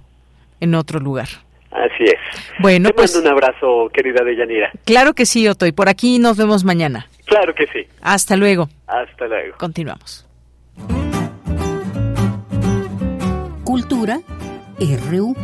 en 0.61 0.73
otro 0.73 1.01
lugar. 1.01 1.27
Así 1.74 2.04
es. 2.04 2.20
Bueno, 2.60 2.90
Te 2.90 2.94
pues 2.94 3.14
mando 3.16 3.30
un 3.30 3.34
abrazo, 3.34 3.90
querida 3.94 4.24
Deyanira. 4.24 4.72
claro 4.86 5.14
que 5.14 5.26
sí, 5.26 5.48
Otto, 5.48 5.66
y 5.66 5.72
por 5.72 5.90
aquí 5.90 6.20
nos 6.20 6.38
vemos 6.38 6.64
mañana. 6.64 7.08
Claro 7.26 7.54
que 7.56 7.66
sí. 7.68 7.88
Hasta 8.02 8.36
luego. 8.36 8.70
Hasta 8.88 9.28
luego. 9.28 9.58
Continuamos. 9.58 10.28
Cultura 13.64 14.20
RU. 15.10 15.36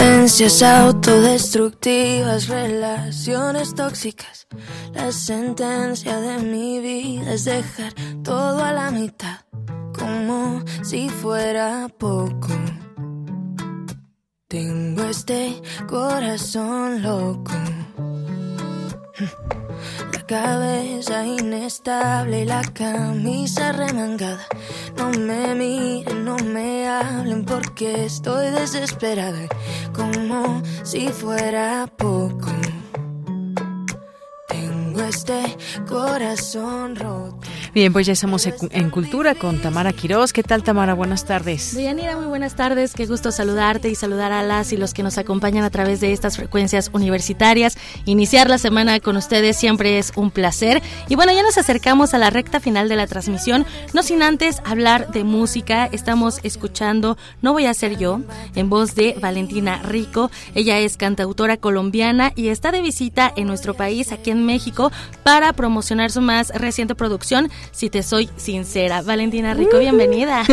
Tendencias 0.00 0.62
autodestructivas, 0.62 2.48
relaciones 2.48 3.74
tóxicas. 3.74 4.46
La 4.94 5.12
sentencia 5.12 6.18
de 6.20 6.38
mi 6.38 6.80
vida 6.80 7.34
es 7.34 7.44
dejar 7.44 7.92
todo 8.24 8.64
a 8.64 8.72
la 8.72 8.90
mitad, 8.90 9.40
como 9.92 10.64
si 10.82 11.10
fuera 11.10 11.86
poco. 11.98 12.48
Tengo 14.48 15.02
este 15.02 15.60
corazón 15.86 17.02
loco. 17.02 17.52
Cabeza 20.30 21.26
inestable 21.26 22.42
y 22.42 22.44
la 22.44 22.62
camisa 22.62 23.72
remangada. 23.72 24.46
No 24.96 25.10
me 25.10 25.56
miren, 25.56 26.24
no 26.24 26.36
me 26.36 26.86
hablen 26.86 27.44
porque 27.44 28.04
estoy 28.04 28.50
desesperada. 28.52 29.48
Como 29.92 30.62
si 30.84 31.08
fuera 31.08 31.92
poco. 31.96 32.29
Tengo 34.90 35.04
este 35.04 35.56
corazón 35.88 36.96
roto. 36.96 37.38
Bien, 37.72 37.92
pues 37.92 38.08
ya 38.08 38.14
estamos 38.14 38.44
en 38.46 38.90
Cultura 38.90 39.36
con 39.36 39.60
Tamara 39.60 39.92
Quiroz. 39.92 40.32
¿Qué 40.32 40.42
tal, 40.42 40.64
Tamara? 40.64 40.94
Buenas 40.94 41.24
tardes. 41.24 41.76
Deyanira, 41.76 42.16
muy 42.16 42.26
buenas 42.26 42.56
tardes. 42.56 42.94
Qué 42.94 43.06
gusto 43.06 43.30
saludarte 43.30 43.88
y 43.88 43.94
saludar 43.94 44.32
a 44.32 44.42
las 44.42 44.72
y 44.72 44.76
los 44.76 44.92
que 44.92 45.04
nos 45.04 45.16
acompañan 45.16 45.62
a 45.62 45.70
través 45.70 46.00
de 46.00 46.12
estas 46.12 46.36
frecuencias 46.36 46.90
universitarias. 46.92 47.78
Iniciar 48.04 48.50
la 48.50 48.58
semana 48.58 48.98
con 48.98 49.16
ustedes 49.16 49.56
siempre 49.56 49.98
es 49.98 50.12
un 50.16 50.32
placer. 50.32 50.82
Y 51.08 51.14
bueno, 51.14 51.32
ya 51.32 51.44
nos 51.44 51.56
acercamos 51.56 52.12
a 52.12 52.18
la 52.18 52.30
recta 52.30 52.58
final 52.58 52.88
de 52.88 52.96
la 52.96 53.06
transmisión. 53.06 53.66
No 53.94 54.02
sin 54.02 54.24
antes 54.24 54.60
hablar 54.64 55.12
de 55.12 55.22
música. 55.22 55.88
Estamos 55.92 56.40
escuchando 56.42 57.16
No 57.42 57.52
Voy 57.52 57.66
a 57.66 57.74
Ser 57.74 57.96
Yo, 57.96 58.22
en 58.56 58.68
voz 58.68 58.96
de 58.96 59.16
Valentina 59.20 59.82
Rico. 59.84 60.32
Ella 60.56 60.80
es 60.80 60.96
cantautora 60.96 61.58
colombiana 61.58 62.32
y 62.34 62.48
está 62.48 62.72
de 62.72 62.82
visita 62.82 63.32
en 63.36 63.46
nuestro 63.46 63.74
país, 63.74 64.10
aquí 64.10 64.30
en 64.30 64.44
México, 64.44 64.79
para 65.22 65.52
promocionar 65.52 66.10
su 66.10 66.20
más 66.20 66.48
reciente 66.50 66.94
producción 66.94 67.50
si 67.72 67.90
te 67.90 68.02
soy 68.02 68.30
sincera. 68.36 69.02
Valentina 69.02 69.54
Rico, 69.54 69.78
bienvenida. 69.78 70.44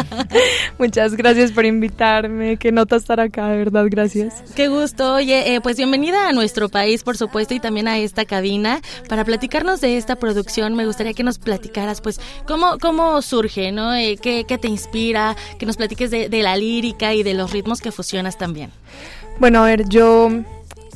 Muchas 0.78 1.14
gracias 1.14 1.52
por 1.52 1.64
invitarme. 1.64 2.56
Qué 2.56 2.72
nota 2.72 2.96
estar 2.96 3.20
acá, 3.20 3.48
de 3.48 3.58
verdad, 3.58 3.86
gracias. 3.88 4.42
Qué 4.54 4.68
gusto. 4.68 5.14
Oye, 5.14 5.54
eh, 5.54 5.60
pues 5.60 5.76
bienvenida 5.76 6.28
a 6.28 6.32
nuestro 6.32 6.68
país, 6.68 7.02
por 7.02 7.16
supuesto, 7.16 7.54
y 7.54 7.60
también 7.60 7.88
a 7.88 7.98
esta 7.98 8.24
cabina. 8.24 8.80
Para 9.08 9.24
platicarnos 9.24 9.80
de 9.80 9.96
esta 9.96 10.16
producción, 10.16 10.74
me 10.74 10.86
gustaría 10.86 11.14
que 11.14 11.22
nos 11.22 11.38
platicaras, 11.38 12.00
pues, 12.00 12.20
cómo, 12.46 12.78
cómo 12.80 13.22
surge, 13.22 13.72
¿no? 13.72 13.94
Eh, 13.94 14.18
qué, 14.20 14.44
te 14.44 14.68
inspira? 14.68 15.36
Que 15.58 15.66
nos 15.66 15.76
platiques 15.76 16.10
de, 16.10 16.28
de 16.28 16.42
la 16.42 16.56
lírica 16.56 17.14
y 17.14 17.22
de 17.22 17.34
los 17.34 17.52
ritmos 17.52 17.80
que 17.80 17.92
fusionas 17.92 18.38
también. 18.38 18.70
Bueno, 19.38 19.62
a 19.62 19.66
ver, 19.66 19.88
yo 19.88 20.30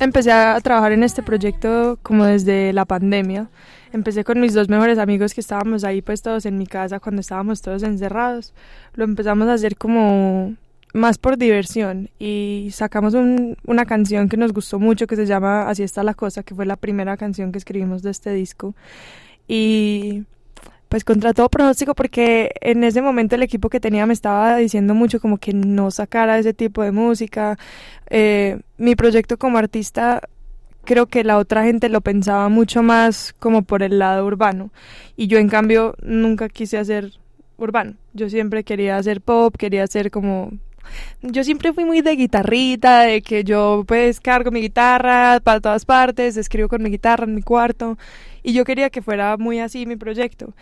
empecé 0.01 0.33
a 0.33 0.61
trabajar 0.61 0.93
en 0.93 1.03
este 1.03 1.23
proyecto 1.23 1.99
como 2.03 2.25
desde 2.25 2.73
la 2.73 2.85
pandemia. 2.85 3.49
Empecé 3.93 4.25
con 4.25 4.41
mis 4.41 4.53
dos 4.53 4.69
mejores 4.69 4.99
amigos 4.99 5.33
que 5.35 5.41
estábamos 5.41 5.85
ahí 5.85 6.03
pues 6.03 6.23
todos 6.23 6.45
en 6.47 6.59
mi 6.59 6.67
casa 6.67 7.01
cuando 7.01 7.21
estábamos 7.21 7.63
todos 7.63 7.83
encerrados. 7.83 8.53
Lo 8.95 9.05
empezamos 9.05 9.49
a 9.49 9.55
hacer 9.55 9.77
como 9.77 10.55
más 10.93 11.19
por 11.19 11.37
diversión 11.37 12.11
y 12.19 12.69
sacamos 12.73 13.15
una 13.15 13.85
canción 13.87 14.29
que 14.29 14.37
nos 14.37 14.53
gustó 14.53 14.79
mucho 14.79 15.07
que 15.07 15.17
se 15.17 15.27
llama 15.27 15.69
Así 15.69 15.83
está 15.83 16.03
la 16.03 16.15
cosa, 16.15 16.43
que 16.43 16.55
fue 16.55 16.67
la 16.67 16.77
primera 16.77 17.17
canción 17.17 17.53
que 17.53 17.59
escribimos 17.59 18.03
de 18.03 18.11
este 18.11 18.33
disco. 18.33 18.75
Y 19.49 20.25
pues 20.89 21.05
contra 21.05 21.33
todo 21.33 21.49
pronóstico 21.49 21.95
porque 21.95 22.53
en 22.61 22.85
ese 22.85 23.03
momento 23.03 23.35
el 23.35 23.43
equipo 23.43 23.69
que 23.69 23.81
tenía 23.81 24.07
me 24.07 24.13
estaba 24.13 24.57
diciendo 24.57 24.95
mucho 24.95 25.21
como 25.21 25.39
que 25.39 25.53
no 25.53 25.91
sacara 25.91 26.39
ese 26.39 26.55
tipo 26.55 26.83
de 26.83 26.93
música. 26.93 27.59
Eh, 28.11 28.61
mi 28.79 28.95
proyecto 28.95 29.37
como 29.39 29.59
artista 29.59 30.23
creo 30.85 31.07
que 31.07 31.25
la 31.25 31.39
otra 31.39 31.65
gente 31.65 31.89
lo 31.89 32.01
pensaba 32.01 32.49
mucho 32.49 32.83
más 32.83 33.35
como 33.39 33.63
por 33.63 33.83
el 33.83 33.99
lado 33.99 34.25
urbano 34.25 34.71
y 35.17 35.27
yo 35.27 35.39
en 35.39 35.49
cambio 35.49 35.97
nunca 36.03 36.49
quise 36.49 36.79
hacer 36.79 37.13
urbano. 37.57 37.95
Yo 38.15 38.29
siempre 38.29 38.65
quería 38.65 38.97
hacer 38.97 39.21
pop, 39.21 39.55
quería 39.57 39.83
hacer 39.83 40.11
como 40.11 40.53
yo 41.23 41.43
siempre 41.45 41.73
fui 41.73 41.85
muy 41.85 42.01
de 42.01 42.17
guitarrita, 42.17 43.01
de 43.01 43.23
que 43.23 43.43
yo 43.45 43.85
pues 43.87 44.21
cargo 44.21 44.51
mi 44.51 44.61
guitarra 44.61 45.41
para 45.43 45.61
todas 45.61 45.85
partes, 45.85 46.37
escribo 46.37 46.69
con 46.69 46.83
mi 46.83 46.91
guitarra 46.91 47.25
en 47.25 47.35
mi 47.35 47.43
cuarto 47.43 47.99
y 48.47 48.53
yo 48.53 48.65
quería 48.65 48.91
que 48.91 49.03
fuera 49.03 49.37
muy 49.37 49.59
así 49.59 49.87
mi 49.87 49.97
proyecto. 49.97 50.55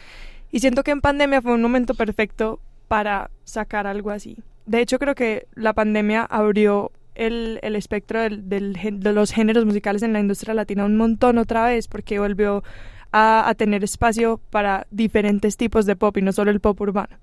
Y 0.50 0.60
siento 0.60 0.82
que 0.82 0.90
en 0.90 1.02
pandemia 1.02 1.42
fue 1.42 1.52
un 1.52 1.60
momento 1.60 1.94
perfecto 1.94 2.58
para 2.88 3.30
sacar 3.44 3.86
algo 3.86 4.10
así. 4.10 4.38
De 4.64 4.80
hecho 4.80 4.98
creo 4.98 5.14
que 5.14 5.48
la 5.54 5.74
pandemia 5.74 6.22
abrió 6.22 6.92
el, 7.14 7.60
el 7.62 7.76
espectro 7.76 8.20
del, 8.20 8.48
de 8.48 9.12
los 9.12 9.32
géneros 9.32 9.66
musicales 9.66 10.02
en 10.02 10.14
la 10.14 10.20
industria 10.20 10.54
latina 10.54 10.86
un 10.86 10.96
montón 10.96 11.36
otra 11.36 11.66
vez 11.66 11.86
porque 11.86 12.18
volvió 12.18 12.64
a, 13.12 13.50
a, 13.50 13.54
tener 13.54 13.84
espacio 13.84 14.40
para 14.48 14.86
diferentes 14.90 15.58
tipos 15.58 15.84
de 15.84 15.94
pop 15.94 16.16
y 16.16 16.22
no 16.22 16.32
solo 16.32 16.50
el 16.50 16.60
pop 16.60 16.80
urbano. 16.80 17.18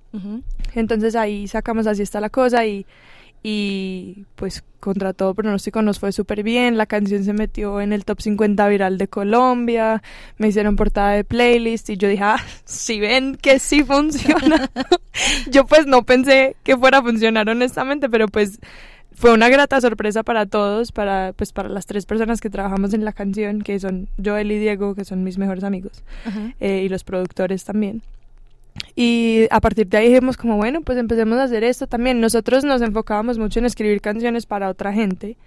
Entonces 0.76 1.16
ahí 1.16 1.48
sacamos 1.48 1.88
así 1.88 2.04
está 2.04 2.22
la 2.22 2.30
cosa 2.30 2.68
y, 2.68 2.86
y 3.44 4.26
pues 4.36 4.64
contra 4.80 5.14
todo 5.14 5.34
pronóstico 5.34 5.82
nos 5.82 6.00
fue 6.00 6.12
súper 6.12 6.44
bien, 6.44 6.78
la 6.78 6.86
canción 6.86 7.24
se 7.24 7.34
metió 7.34 7.82
en 7.82 7.94
el 7.94 8.04
top 8.04 8.22
50 8.22 8.68
viral 8.68 8.98
de 8.98 9.08
Colombia, 9.08 10.02
me 10.38 10.48
hicieron 10.48 10.76
portada 10.76 11.12
de 11.12 11.24
playlist 11.24 11.90
y 11.90 11.98
yo 11.98 12.08
dije, 12.08 12.24
ah, 12.24 12.44
si 12.66 13.00
ven 13.00 13.36
que 13.36 13.60
sí 13.60 13.84
funciona. 13.84 14.70
yo 15.52 15.66
pues 15.66 15.86
no 15.86 16.04
pensé 16.04 16.56
que 16.64 16.78
fuera 16.78 17.00
a 17.00 17.04
funcionar 17.04 17.48
honestamente, 17.50 18.10
pero 18.10 18.28
pues 18.28 18.60
fue 19.14 19.34
una 19.34 19.50
grata 19.50 19.80
sorpresa 19.82 20.24
para 20.24 20.48
todos, 20.48 20.92
para 20.92 21.34
pues 21.34 21.54
para 21.54 21.70
las 21.70 21.86
tres 21.86 22.06
personas 22.06 22.42
que 22.42 22.50
trabajamos 22.50 22.94
en 22.94 23.06
la 23.06 23.14
canción, 23.14 23.62
que 23.62 23.80
son 23.80 24.08
Joel 24.24 24.52
y 24.52 24.58
Diego, 24.58 24.96
que 24.96 25.06
son 25.06 25.24
mis 25.24 25.38
mejores 25.38 25.64
amigos, 25.64 26.04
eh, 26.60 26.82
y 26.84 26.90
los 26.90 27.04
productores 27.04 27.64
también. 27.64 28.02
Y 28.96 29.48
a 29.52 29.60
partir 29.62 29.88
de 29.88 29.98
ahí 29.98 30.10
dijimos 30.10 30.38
como, 30.38 30.58
bueno, 30.58 30.82
pues 30.82 30.98
empecemos 30.98 31.38
a 31.40 31.44
hacer 31.44 31.64
esto 31.64 31.88
también. 31.88 32.20
Nosotros 32.20 32.64
nos 32.64 32.82
enfocábamos 32.82 33.38
mucho 33.38 33.60
en 33.60 33.66
escribir 33.66 34.02
canciones 34.02 34.46
para 34.46 34.70
otra 34.70 34.94
gente, 34.94 35.38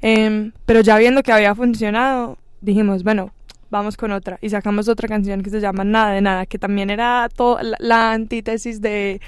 em, 0.00 0.52
pero 0.66 0.80
ya 0.80 0.98
viendo 0.98 1.22
que 1.22 1.32
había 1.32 1.54
funcionado, 1.54 2.38
dijimos, 2.60 3.02
bueno, 3.04 3.32
vamos 3.70 3.96
con 3.96 4.12
otra. 4.12 4.38
Y 4.40 4.50
sacamos 4.50 4.88
otra 4.88 5.08
canción 5.08 5.42
que 5.42 5.50
se 5.50 5.60
llama 5.60 5.84
Nada 5.84 6.12
de 6.12 6.20
Nada, 6.20 6.46
que 6.46 6.58
también 6.58 6.90
era 6.90 7.28
todo, 7.34 7.58
la, 7.78 8.12
antítesis 8.12 8.80
de... 8.80 9.20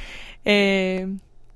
Eh, 0.45 1.09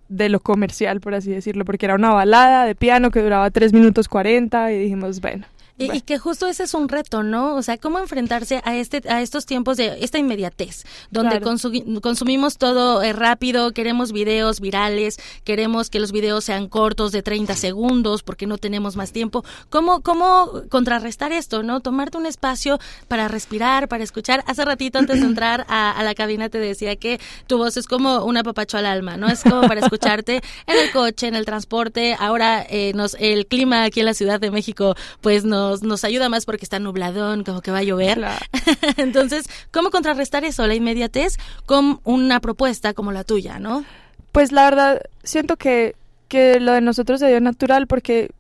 de 0.09 0.29
lo 0.29 0.41
comercial, 0.41 1.01
por 1.01 1.15
así 1.15 1.31
decirlo, 1.31 1.65
porque 1.65 1.87
era 1.87 1.95
una 1.95 2.11
balada 2.11 2.65
de 2.65 2.75
piano 2.75 3.13
que 3.13 3.23
duraba 3.23 3.49
3 3.49 3.73
minutos 3.73 4.09
40 4.09 4.73
y 4.73 4.79
dijimos, 4.81 5.21
bueno, 5.21 5.47
y, 5.81 6.01
que 6.03 6.19
justo 6.19 6.47
ese 6.47 6.65
es 6.65 6.75
un 6.75 6.89
reto, 6.89 7.23
¿no? 7.23 7.55
O 7.57 7.63
sea, 7.63 7.79
cómo 7.79 7.99
enfrentarse 7.99 8.61
a 8.65 8.77
este 8.77 9.03
a 9.09 9.23
estos 9.23 9.47
tiempos 9.47 9.77
de 9.77 9.99
esta 10.01 10.19
inmediatez, 10.19 10.85
donde 11.11 11.41
consumimos 11.41 12.59
todo 12.59 13.03
eh, 13.03 13.13
rápido, 13.13 13.73
queremos 13.73 14.13
videos 14.13 14.61
virales, 14.61 15.19
queremos 15.45 15.91
que 15.91 16.01
los 16.01 16.13
videos 16.13 16.45
sean 16.45 16.69
cortos 16.69 17.13
de 17.13 17.23
30 17.23 17.57
segundos 17.57 18.23
porque 18.23 18.47
no 18.47 18.59
tenemos 18.59 18.97
más 18.97 19.13
tiempo. 19.13 19.45
¿Cómo 19.71 20.03
cómo 20.03 20.63
contrarrestar 20.69 21.33
esto, 21.33 21.63
no? 21.63 21.81
Tomarte 21.81 22.19
un 22.19 22.27
espacio 22.27 22.79
para 23.09 23.29
respirar, 23.29 23.89
para 23.89 24.05
escuchar. 24.05 24.45
Hace 24.47 24.65
ratito 24.65 24.99
antes 24.99 25.21
de 25.21 25.27
entrar 25.31 25.67
a, 25.69 26.03
la 26.03 26.15
cabina 26.15 26.49
te 26.49 26.59
decía 26.59 26.97
que 26.97 27.21
tu 27.47 27.59
voz 27.59 27.77
es 27.77 27.87
como 27.87 28.25
una 28.25 28.43
papacho 28.43 28.79
al 28.79 28.87
alma, 28.87 29.17
¿no? 29.17 29.29
Es 29.29 29.43
como 29.43 29.63
para 29.63 29.81
escucharte 29.81 30.43
en 30.67 30.77
el 30.77 30.91
coche, 30.93 31.29
en 31.29 31.35
el 31.35 31.45
transporte. 31.45 32.17
Ahora 32.19 32.67
eh, 32.69 32.93
nos 32.95 33.17
el 33.19 33.47
clima 33.47 33.85
aquí 33.85 34.01
en 34.01 34.07
la 34.07 34.15
Ciudad 34.15 34.41
de 34.41 34.51
México 34.51 34.95
pues 35.21 35.45
nos 35.45 35.70
nos, 35.83 36.05
ayuda 36.05 36.29
más 36.29 36.47
porque 36.47 36.65
está 36.65 36.79
nubladón, 36.79 37.45
como 37.45 37.61
que 37.61 37.71
va 37.71 37.79
a 37.79 37.83
llover. 37.83 38.25
Entonces, 38.97 39.49
¿cómo 39.71 39.91
contrarrestar 39.91 40.45
eso, 40.45 40.67
la 40.67 40.75
inmediatez, 40.75 41.37
con 41.67 42.01
una 42.05 42.41
propuesta 42.41 42.95
como 42.95 43.13
la 43.13 43.25
tuya, 43.25 43.59
no? 43.59 43.85
Pues 44.33 44.53
la 44.53 44.65
verdad, 44.65 45.03
siento 45.23 45.57
que, 45.57 45.97
que 46.29 46.61
lo 46.61 46.73
de 46.73 46.81
nosotros 46.81 47.21
se 47.21 47.29
dio 47.29 47.41
natural 47.41 47.87
porque 47.87 48.31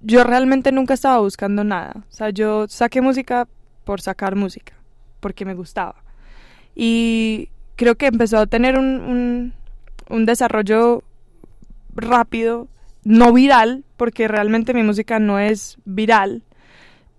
yo 0.00 0.24
realmente 0.24 0.72
nunca 0.72 0.94
estaba 0.94 1.18
buscando 1.20 1.64
nada. 1.64 1.92
O 1.96 2.12
sea, 2.12 2.30
yo 2.30 2.66
saqué 2.68 3.00
música 3.00 3.46
por 3.84 4.00
sacar 4.00 4.36
música, 4.36 4.74
porque 5.20 5.44
me 5.44 5.54
gustaba. 5.54 5.96
Y 6.74 7.50
creo 7.76 7.96
que 7.96 8.06
empezó 8.06 8.38
a 8.38 8.46
tener 8.46 8.78
un, 8.78 9.00
un, 9.00 9.52
un 10.08 10.26
desarrollo 10.26 11.02
rápido, 11.94 12.68
no 13.04 13.32
viral, 13.32 13.84
porque 13.96 14.28
realmente 14.28 14.74
mi 14.74 14.82
música 14.82 15.18
no 15.18 15.38
es 15.38 15.78
viral, 15.84 16.42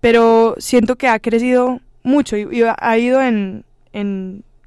pero 0.02 0.56
siento 0.58 0.96
que 0.96 1.08
ha 1.08 1.18
crecido 1.20 1.80
mucho 2.02 2.36
y, 2.36 2.62
ha 2.62 2.98
ido 2.98 3.22
en, 3.22 3.64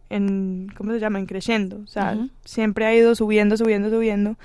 en 0.09 0.71
¿cómo 0.77 0.91
se 0.91 0.99
llama? 0.99 1.19
En 1.19 1.25
creciendo. 1.25 1.81
O 1.83 1.87
sea, 1.87 2.17
siempre 2.43 2.85
ha 2.85 2.95
ido 2.95 3.15
subiendo, 3.15 3.57
subiendo, 3.57 3.89
subiendo. 3.89 4.37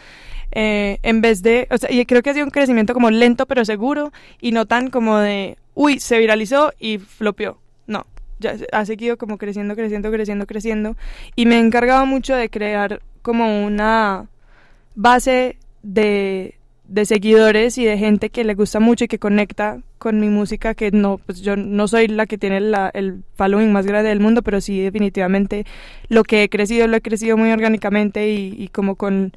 Eh, 0.53 0.99
en 1.03 1.21
vez 1.21 1.43
de, 1.43 1.69
o 1.71 1.79
sea, 1.79 1.91
y 1.91 2.05
creo 2.07 2.23
que 2.23 2.31
ha 2.31 2.35
sido 2.35 2.45
un 2.45 2.51
crecimiento 2.51 2.93
como 2.93 3.11
lento 3.11 3.47
pero 3.47 3.65
seguro 3.65 4.13
y 4.41 4.51
no 4.51 4.67
tan 4.67 4.91
como 4.91 5.19
de, 5.19 5.59
uy, 5.75 6.01
se 6.01 6.19
viralizó 6.19 6.73
y 6.79 6.99
flopeó. 6.99 7.59
No, 7.87 8.07
ya 8.41 8.57
ha 8.73 8.85
seguido 8.85 9.17
como 9.17 9.39
creciendo, 9.39 9.77
creciendo, 9.77 10.11
creciendo, 10.11 10.47
creciendo. 10.47 10.97
Y 11.37 11.47
me 11.47 11.57
he 11.57 11.61
encargado 11.61 12.05
mucho 12.07 12.35
de 12.35 12.51
crear 12.51 13.01
como 13.23 13.65
una 13.65 14.29
base 14.97 15.57
de, 15.83 16.57
de 16.91 17.07
seguidores 17.07 17.79
y 17.79 17.85
de 17.85 17.97
gente 17.97 18.31
que 18.31 18.43
le 18.43 18.55
gusta 18.55 18.81
mucho 18.81 19.05
y 19.05 19.09
que 19.09 19.21
conecta 19.21 19.79
con 19.99 20.19
mi 20.19 20.29
música, 20.29 20.75
que 20.75 20.91
no, 20.91 21.19
pues 21.19 21.41
yo 21.41 21.55
no 21.55 21.87
soy 21.87 22.09
la 22.09 22.27
que 22.27 22.37
tiene 22.37 22.57
el 22.57 23.23
following 23.37 23.71
más 23.71 23.87
grande 23.87 24.09
del 24.09 24.19
mundo, 24.19 24.43
pero 24.43 24.61
sí 24.61 24.81
definitivamente 24.81 25.67
lo 26.09 26.25
que 26.25 26.43
he 26.43 26.49
crecido, 26.49 26.89
lo 26.89 26.97
he 26.97 27.01
crecido 27.01 27.37
muy 27.37 27.53
orgánicamente 27.53 28.33
y, 28.33 28.69
como 28.69 28.97
con 28.97 29.33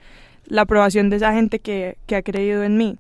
la 0.48 0.64
aprobación 0.64 1.12
de 1.12 1.18
esa 1.18 1.32
gente 1.34 1.60
que, 1.60 1.98
que 2.08 2.16
ha 2.16 2.24
creído 2.24 2.64
en 2.64 2.76
mí. 2.76 2.98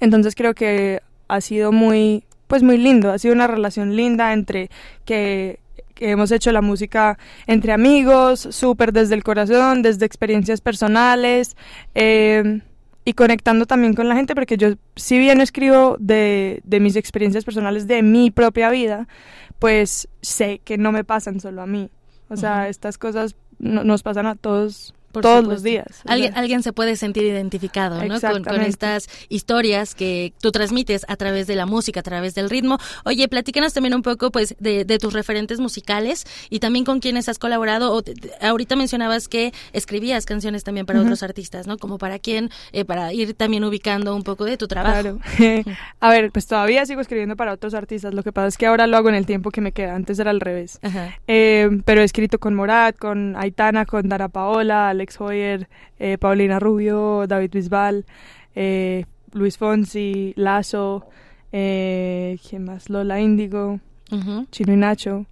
Entonces 0.00 0.34
creo 0.34 0.52
que 0.52 1.00
ha 1.28 1.40
sido 1.40 1.70
muy, 1.70 2.24
pues 2.48 2.64
muy 2.64 2.76
lindo, 2.76 3.12
ha 3.12 3.18
sido 3.18 3.34
una 3.34 3.46
relación 3.46 3.94
linda 3.94 4.32
entre 4.32 4.68
que 5.04 5.60
hemos 6.00 6.32
hecho 6.32 6.50
la 6.50 6.60
música 6.60 7.18
entre 7.46 7.72
amigos, 7.72 8.40
súper 8.50 8.92
desde 8.92 9.14
el 9.14 9.22
corazón, 9.22 9.82
desde 9.82 10.06
experiencias 10.06 10.60
personales. 10.60 11.56
Eh, 11.94 12.62
y 13.10 13.12
conectando 13.12 13.66
también 13.66 13.94
con 13.94 14.08
la 14.08 14.14
gente, 14.14 14.36
porque 14.36 14.56
yo 14.56 14.74
si 14.94 15.18
bien 15.18 15.40
escribo 15.40 15.96
de, 15.98 16.60
de 16.62 16.78
mis 16.78 16.94
experiencias 16.94 17.44
personales 17.44 17.88
de 17.88 18.04
mi 18.04 18.30
propia 18.30 18.70
vida, 18.70 19.08
pues 19.58 20.08
sé 20.22 20.60
que 20.64 20.78
no 20.78 20.92
me 20.92 21.02
pasan 21.02 21.40
solo 21.40 21.60
a 21.60 21.66
mí. 21.66 21.90
O 22.28 22.36
sea, 22.36 22.68
estas 22.68 22.98
cosas 22.98 23.34
nos 23.58 24.04
pasan 24.04 24.26
a 24.26 24.36
todos 24.36 24.94
todos 25.12 25.46
los 25.46 25.62
días. 25.62 26.02
Alguien, 26.06 26.32
alguien 26.36 26.62
se 26.62 26.72
puede 26.72 26.96
sentir 26.96 27.24
identificado 27.24 28.02
¿no? 28.04 28.20
con, 28.20 28.60
estas 28.60 29.08
historias 29.28 29.94
que 29.94 30.32
tú 30.40 30.52
transmites 30.52 31.04
a 31.08 31.16
través 31.16 31.46
de 31.46 31.56
la 31.56 31.66
música, 31.66 32.00
a 32.00 32.02
través 32.02 32.34
del 32.34 32.50
ritmo. 32.50 32.78
Oye, 33.04 33.28
platícanos 33.28 33.72
también 33.72 33.94
un 33.94 34.02
poco 34.02 34.30
pues 34.30 34.54
de, 34.58 34.84
tus 35.00 35.12
referentes 35.12 35.60
musicales 35.60 36.26
y 36.50 36.60
también 36.60 36.84
con 36.84 37.00
quienes 37.00 37.28
has 37.28 37.38
colaborado. 37.38 38.02
ahorita 38.40 38.76
mencionabas 38.76 39.28
que 39.28 39.52
escribías 39.72 40.26
canciones 40.26 40.64
también 40.64 40.86
para 40.86 41.00
otros 41.00 41.22
artistas, 41.22 41.66
¿no? 41.66 41.78
Como 41.78 41.98
para 41.98 42.18
quién, 42.18 42.50
eh, 42.72 42.84
para 42.84 43.12
ir 43.12 43.34
también 43.34 43.64
ubicando 43.64 44.14
un 44.14 44.22
poco 44.22 44.44
de 44.44 44.56
tu 44.56 44.68
trabajo. 44.68 45.18
Claro. 45.36 45.64
a 46.00 46.10
ver, 46.10 46.30
pues 46.30 46.46
todavía 46.46 46.84
sigo 46.86 47.00
escribiendo 47.00 47.36
para 47.36 47.52
otros 47.52 47.74
artistas. 47.74 48.14
Lo 48.14 48.22
que 48.22 48.32
pasa 48.32 48.48
es 48.48 48.58
que 48.58 48.66
ahora 48.66 48.86
lo 48.86 48.96
hago 48.96 49.08
en 49.08 49.14
el 49.14 49.26
tiempo 49.26 49.50
que 49.50 49.60
me 49.60 49.72
queda. 49.72 49.94
Antes 49.94 50.18
era 50.18 50.30
al 50.30 50.40
revés. 50.40 50.78
Eh, 51.26 51.68
pero 51.84 52.02
he 52.02 52.04
escrito 52.04 52.38
con 52.38 52.54
Morat, 52.54 52.96
con 52.96 53.36
Aitana, 53.36 53.86
con 53.86 54.08
Dara 54.08 54.28
Paola, 54.28 54.92
Alex 55.00 55.18
Hoyer, 55.18 55.66
eh, 55.98 56.18
Paulina 56.18 56.58
Rubio, 56.58 57.26
David 57.26 57.52
Bisbal, 57.52 58.04
eh, 58.54 59.06
Luis 59.32 59.56
Fonsi, 59.56 60.34
Lazo, 60.36 61.06
eh, 61.52 62.38
¿quién 62.46 62.64
más? 62.64 62.90
Lola 62.90 63.18
Índigo, 63.18 63.80
Chino 64.50 64.72
y 64.74 64.76
Nacho. 64.76 65.24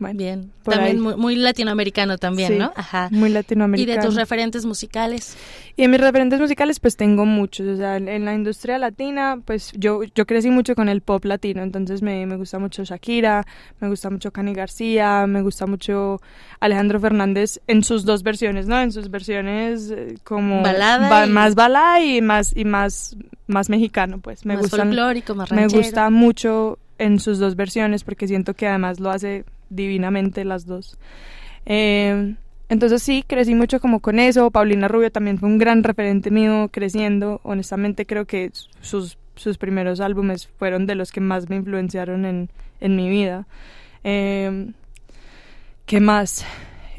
Bien, 0.00 0.50
también 0.62 0.98
muy, 0.98 1.36
latinoamericano 1.36 2.16
también, 2.16 2.56
¿no? 2.56 2.72
Ajá. 2.74 3.08
Muy 3.10 3.28
latinoamericano. 3.28 3.92
¿Y 3.92 3.96
de 3.96 4.02
tus 4.02 4.14
referentes 4.16 4.64
musicales? 4.64 5.36
Y 5.76 5.82
de 5.82 5.88
mis 5.88 6.00
referentes 6.00 6.40
musicales, 6.40 6.80
pues 6.80 6.96
tengo 6.96 7.26
muchos. 7.26 7.68
O 7.68 7.76
sea, 7.76 7.98
en, 7.98 8.24
la 8.24 8.34
industria 8.34 8.78
latina, 8.78 9.40
pues 9.44 9.72
yo, 9.76 10.00
yo 10.14 10.26
crecí 10.26 10.50
mucho 10.50 10.74
con 10.74 10.88
el 10.88 11.02
pop 11.02 11.24
latino. 11.26 11.62
Entonces 11.62 12.00
me, 12.00 12.24
me 12.24 12.36
gusta 12.36 12.58
mucho 12.58 12.82
Shakira, 12.82 13.46
me 13.78 13.88
gusta 13.88 14.08
mucho 14.08 14.32
Cani 14.32 14.54
García, 14.54 15.26
me 15.26 15.42
gusta 15.42 15.66
mucho 15.66 16.22
Alejandro 16.60 16.98
Fernández 16.98 17.60
en 17.66 17.84
sus 17.84 18.06
dos 18.06 18.22
versiones, 18.22 18.66
¿no? 18.66 18.80
En 18.80 18.92
sus 18.92 19.10
versiones 19.10 19.90
eh, 19.90 20.14
como 20.24 20.62
balada 20.62 21.26
más 21.26 21.54
balada 21.54 22.02
y 22.02 22.22
más 22.22 22.56
y 22.56 22.64
más 22.64 23.16
más 23.46 23.68
mexicano, 23.68 24.18
pues. 24.18 24.46
Me 24.46 24.56
más 24.56 24.70
folclórico, 24.70 25.34
más 25.34 25.50
ranchero. 25.50 25.70
Me 25.70 25.76
gusta 25.76 26.08
mucho 26.08 26.78
en 26.98 27.18
sus 27.18 27.38
dos 27.38 27.56
versiones 27.56 28.04
porque 28.04 28.28
siento 28.28 28.54
que 28.54 28.66
además 28.66 29.00
lo 29.00 29.10
hace 29.10 29.44
divinamente 29.70 30.44
las 30.44 30.66
dos. 30.66 30.98
Eh, 31.64 32.34
entonces 32.68 33.02
sí, 33.02 33.24
crecí 33.26 33.54
mucho 33.54 33.80
como 33.80 34.00
con 34.00 34.18
eso. 34.18 34.50
Paulina 34.50 34.86
Rubio 34.88 35.10
también 35.10 35.38
fue 35.38 35.48
un 35.48 35.58
gran 35.58 35.82
referente 35.82 36.30
mío 36.30 36.68
creciendo. 36.70 37.40
Honestamente 37.42 38.06
creo 38.06 38.26
que 38.26 38.52
sus, 38.80 39.18
sus 39.34 39.58
primeros 39.58 40.00
álbumes 40.00 40.48
fueron 40.58 40.86
de 40.86 40.94
los 40.94 41.10
que 41.10 41.20
más 41.20 41.48
me 41.48 41.56
influenciaron 41.56 42.24
en, 42.26 42.50
en 42.80 42.96
mi 42.96 43.08
vida. 43.08 43.46
Eh, 44.04 44.70
¿Qué 45.86 46.00
más? 46.00 46.44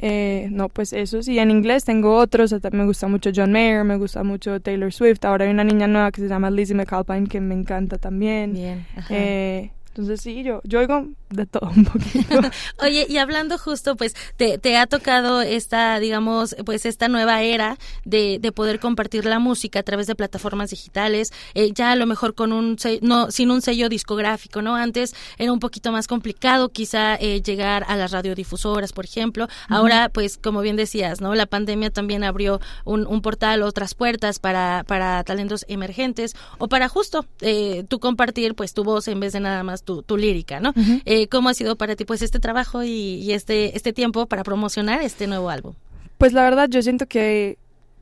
Eh, 0.03 0.49
no, 0.52 0.68
pues 0.68 0.93
eso 0.93 1.22
sí, 1.22 1.38
en 1.38 1.52
inglés 1.52 1.85
tengo 1.85 2.15
otros, 2.18 2.53
me 2.72 2.85
gusta 2.85 3.07
mucho 3.07 3.30
John 3.34 3.52
Mayer, 3.52 3.84
me 3.84 3.98
gusta 3.98 4.23
mucho 4.23 4.60
Taylor 4.60 4.91
Swift, 4.91 5.23
ahora 5.23 5.45
hay 5.45 5.52
una 5.52 5.64
niña 5.64 5.85
nueva 5.85 6.11
que 6.11 6.22
se 6.22 6.27
llama 6.27 6.49
Lizzie 6.49 6.76
McAlpine 6.76 7.27
que 7.27 7.39
me 7.39 7.53
encanta 7.53 7.99
también. 7.99 8.53
Bien, 8.53 8.85
entonces 9.10 10.22
sí, 10.22 10.41
yo, 10.41 10.60
yo 10.64 10.80
oigo 10.80 11.07
de 11.32 11.45
todo 11.45 11.72
un 11.76 11.86
poquito. 11.86 12.40
Oye, 12.80 13.06
y 13.10 13.18
hablando 13.18 13.58
justo, 13.58 13.95
pues, 13.95 14.16
te, 14.38 14.58
te, 14.58 14.78
ha 14.78 14.88
tocado 14.88 15.41
esta, 15.41 15.99
digamos, 15.99 16.56
pues 16.66 16.86
esta 16.86 17.08
nueva 17.08 17.41
era 17.41 17.78
de, 18.06 18.40
de 18.40 18.52
poder 18.52 18.80
compartir 18.80 19.26
la 19.26 19.40
música 19.40 19.80
a 19.80 19.84
través 19.84 20.08
de 20.08 20.16
plataformas 20.16 20.70
digitales, 20.70 21.32
eh, 21.53 21.72
ya 21.74 21.91
a 21.91 21.95
lo 21.95 22.06
mejor 22.06 22.36
con 22.36 22.53
un, 22.53 22.78
no, 23.02 23.32
sin 23.32 23.52
un 23.52 23.62
sello 23.62 23.90
discográfico, 23.90 24.62
¿no? 24.62 24.76
Antes 24.76 25.16
era 25.38 25.52
un 25.52 25.60
poquito 25.60 25.91
más 25.91 26.08
complicado 26.08 26.70
quizá 26.70 27.16
eh, 27.16 27.41
llegar 27.41 27.86
a 27.88 27.95
las 27.95 28.12
radiodifusoras, 28.12 28.94
por 28.94 29.06
ejemplo. 29.06 29.48
Ahora, 29.68 30.10
pues, 30.10 30.38
como 30.38 30.62
bien 30.62 30.76
decías, 30.76 31.22
¿no? 31.22 31.36
La 31.36 31.45
pandemia 31.45 31.90
también 31.91 32.24
abrió 32.24 32.60
un, 32.86 33.08
un 33.08 33.22
portal, 33.22 33.64
otras 33.64 33.94
puertas 33.94 34.40
para, 34.40 34.84
para 34.88 35.24
talentos 35.24 35.66
emergentes 35.68 36.36
o 36.58 36.68
para 36.68 36.90
justo 36.90 37.26
eh, 37.41 37.86
tú 37.88 37.99
compartir, 37.99 38.56
pues, 38.56 38.74
tu 38.74 38.84
voz 38.84 39.08
en 39.08 39.20
vez 39.20 39.34
de 39.34 39.40
nada 39.40 39.64
más 39.64 39.84
tu, 39.84 40.03
lírica, 40.18 40.60
¿no? 40.60 40.74
Eh, 41.22 41.27
¿Cómo 41.27 41.49
ha 41.49 41.53
sido 41.53 41.76
para 41.76 41.95
ti 41.95 42.03
pues 42.03 42.23
este 42.23 42.39
trabajo 42.39 42.84
y, 42.84 43.31
este, 43.31 43.77
este 43.77 43.93
tiempo 43.93 44.26
para 44.26 44.43
promocionar 44.43 45.03
este 45.03 45.27
nuevo 45.27 45.52
álbum? 45.52 45.76
Pues 46.18 46.34
la 46.34 46.41
verdad 46.41 46.68
yo 46.68 46.81
siento 46.81 47.06
que, 47.06 47.60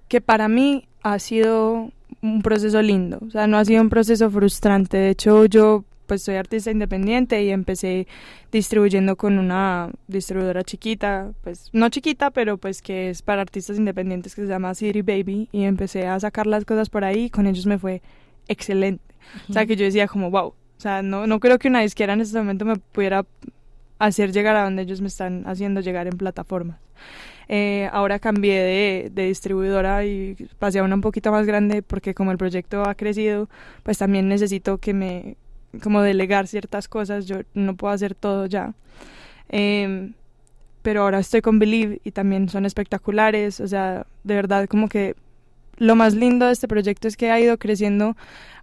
que 0.07 0.21
para 0.21 0.47
mí 0.47 0.87
ha 1.03 1.19
sido 1.19 1.91
un 2.21 2.41
proceso 2.41 2.81
lindo, 2.81 3.19
o 3.27 3.29
sea, 3.29 3.45
no 3.47 3.57
ha 3.57 3.65
sido 3.65 3.81
un 3.81 3.89
proceso 3.89 4.29
frustrante, 4.29 4.97
de 4.97 5.09
hecho 5.09 5.45
yo 5.45 5.83
pues 6.07 6.23
soy 6.23 6.35
artista 6.35 6.71
independiente 6.71 7.43
y 7.43 7.49
empecé 7.49 8.07
distribuyendo 8.53 9.17
con 9.17 9.37
una 9.37 9.91
distribuidora 10.07 10.63
chiquita, 10.63 11.33
pues 11.43 11.69
no 11.73 11.89
chiquita, 11.89 12.31
pero 12.31 12.57
pues 12.57 12.81
que 12.81 13.09
es 13.09 13.21
para 13.21 13.41
artistas 13.41 13.77
independientes 13.77 14.33
que 14.33 14.41
se 14.41 14.47
llama 14.47 14.73
City 14.73 15.03
Baby. 15.03 15.49
Y 15.51 15.65
empecé 15.65 16.07
a 16.07 16.19
sacar 16.19 16.47
las 16.47 16.65
cosas 16.65 16.89
por 16.89 17.03
ahí 17.03 17.25
y 17.25 17.29
con 17.29 17.45
ellos 17.45 17.67
me 17.67 17.77
fue 17.77 18.01
excelente. 18.47 19.03
O 19.49 19.53
sea, 19.53 19.67
que 19.67 19.75
yo 19.75 19.85
decía 19.85 20.07
como, 20.07 20.31
wow, 20.31 20.55
o 20.79 20.81
sea, 20.81 21.01
no, 21.01 21.27
no 21.27 21.41
creo 21.41 21.59
que 21.59 21.67
una 21.67 21.81
disquera 21.81 22.13
en 22.13 22.21
este 22.21 22.37
momento 22.37 22.63
me 22.63 22.77
pudiera 22.77 23.25
hacer 23.99 24.31
llegar 24.31 24.55
a 24.55 24.63
donde 24.63 24.83
ellos 24.83 25.01
me 25.01 25.09
están 25.09 25.43
haciendo 25.45 25.81
llegar 25.81 26.07
en 26.07 26.17
plataformas. 26.17 26.79
Eh, 27.49 27.89
ahora 27.91 28.17
cambié 28.17 28.61
de, 28.61 29.11
de, 29.13 29.25
distribuidora 29.25 30.05
y 30.05 30.37
pasé 30.57 30.79
a 30.79 30.83
una 30.83 30.95
un 30.95 31.01
poquito 31.01 31.33
más 31.33 31.45
grande 31.45 31.81
porque 31.81 32.13
como 32.13 32.31
el 32.31 32.37
proyecto 32.37 32.87
ha 32.87 32.95
crecido, 32.95 33.49
pues 33.83 33.97
también 33.97 34.29
necesito 34.29 34.77
que 34.77 34.93
me, 34.93 35.35
como 35.83 36.01
delegar 36.01 36.47
ciertas 36.47 36.87
cosas, 36.87 37.25
yo 37.25 37.41
no 37.53 37.75
puedo 37.75 37.93
hacer 37.93 38.15
todo 38.15 38.45
ya. 38.45 38.73
Em, 39.49 40.13
pero 40.81 41.01
ahora 41.01 41.19
estoy 41.19 41.41
con 41.41 41.59
Believe 41.59 41.99
y 42.05 42.11
también 42.11 42.47
son 42.47 42.65
espectaculares, 42.65 43.59
o 43.59 43.67
sea, 43.67 44.05
de 44.23 44.35
verdad 44.35 44.65
como 44.67 44.87
que 44.87 45.15
lo 45.79 45.95
más 45.95 46.13
lindo 46.13 46.45
de 46.45 46.53
este 46.53 46.67
proyecto 46.67 47.07
es 47.07 47.17
que 47.17 47.31
ha 47.31 47.39
ido 47.39 47.57
creciendo 47.57 48.15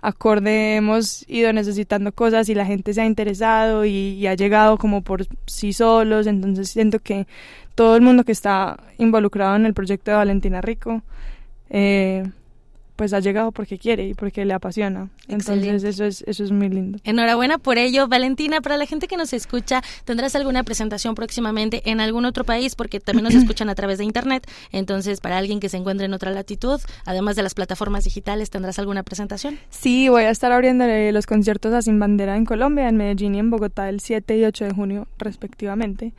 acorde, 0.03 0.77
hemos 0.77 1.29
ido 1.29 1.53
necesitando 1.53 2.13
cosas 2.13 2.49
y 2.49 2.55
la 2.55 2.65
gente 2.65 2.95
se 2.95 3.01
ha 3.01 3.07
interesado 3.07 3.85
y, 3.85 4.27
ha 4.27 4.35
llegado 4.35 4.79
como 4.79 5.03
por 5.03 5.27
sí 5.47 5.73
solos, 5.73 6.27
entonces 6.27 6.69
siento 6.69 7.01
que 7.01 7.27
todo 7.75 7.97
el 7.97 8.03
mundo 8.03 8.25
que 8.25 8.33
está 8.33 8.79
involucrado 8.99 9.57
en 9.57 9.67
el 9.67 9.75
proyecto 9.75 10.11
de 10.13 10.17
Valentina 10.19 10.61
Rico 10.61 11.03
eh, 11.71 12.25
pues 12.97 13.13
ha 13.13 13.21
llegado 13.21 13.53
porque 13.53 13.79
quiere 13.79 14.09
y 14.09 14.15
porque 14.15 14.45
le 14.45 14.55
apasiona. 14.55 15.11
Entonces 15.29 15.85
eso 15.85 16.05
es, 16.05 16.23
eso 16.27 16.45
es 16.45 16.51
muy 16.51 16.69
lindo. 16.69 16.99
Enhorabuena 17.05 17.59
por 17.59 17.79
ello. 17.79 18.09
Valentina, 18.09 18.61
para 18.61 18.77
la 18.77 18.87
gente 18.87 19.07
que 19.07 19.17
nos 19.17 19.33
escucha, 19.33 19.83
¿tendrás 20.05 20.35
alguna 20.35 20.65
presentación 20.65 21.15
próximamente 21.15 21.83
en 21.91 22.01
algún 22.01 22.25
otro 22.25 22.45
país? 22.45 22.75
Porque 22.75 22.99
también 23.01 23.25
nos 23.25 23.35
escuchan 23.43 23.69
a 23.69 23.75
través 23.75 23.99
de 23.99 24.05
Internet. 24.05 24.51
Entonces, 24.73 25.21
para 25.21 25.37
alguien 25.37 25.61
que 25.61 25.69
se 25.69 25.77
encuentre 25.77 26.07
en 26.07 26.15
otra 26.15 26.31
latitud, 26.31 26.81
además 27.05 27.37
de 27.37 27.43
las 27.43 27.55
plataformas 27.55 28.05
digitales, 28.05 28.51
¿tendrás 28.51 28.79
alguna 28.79 29.03
presentación? 29.03 29.59
Sí, 29.71 30.09
voy 30.09 30.25
a 30.25 30.31
estar 30.31 30.51
abriendo 30.53 30.85
los 31.13 31.27
conciertos 31.27 31.73
a 31.75 31.83
Sin 31.83 31.99
Bandera 31.99 32.37
en 32.37 32.45
Colombia, 32.45 32.89
en 32.89 32.97
Medellín 32.97 33.35
y 33.35 33.39
en 33.39 33.51
Bogotá 33.51 33.89
el 33.89 34.01
7 34.01 34.39
y 34.39 34.45
8 34.45 34.65
de 34.65 34.71
junio 34.73 35.09
respectivamente. 35.19 36.15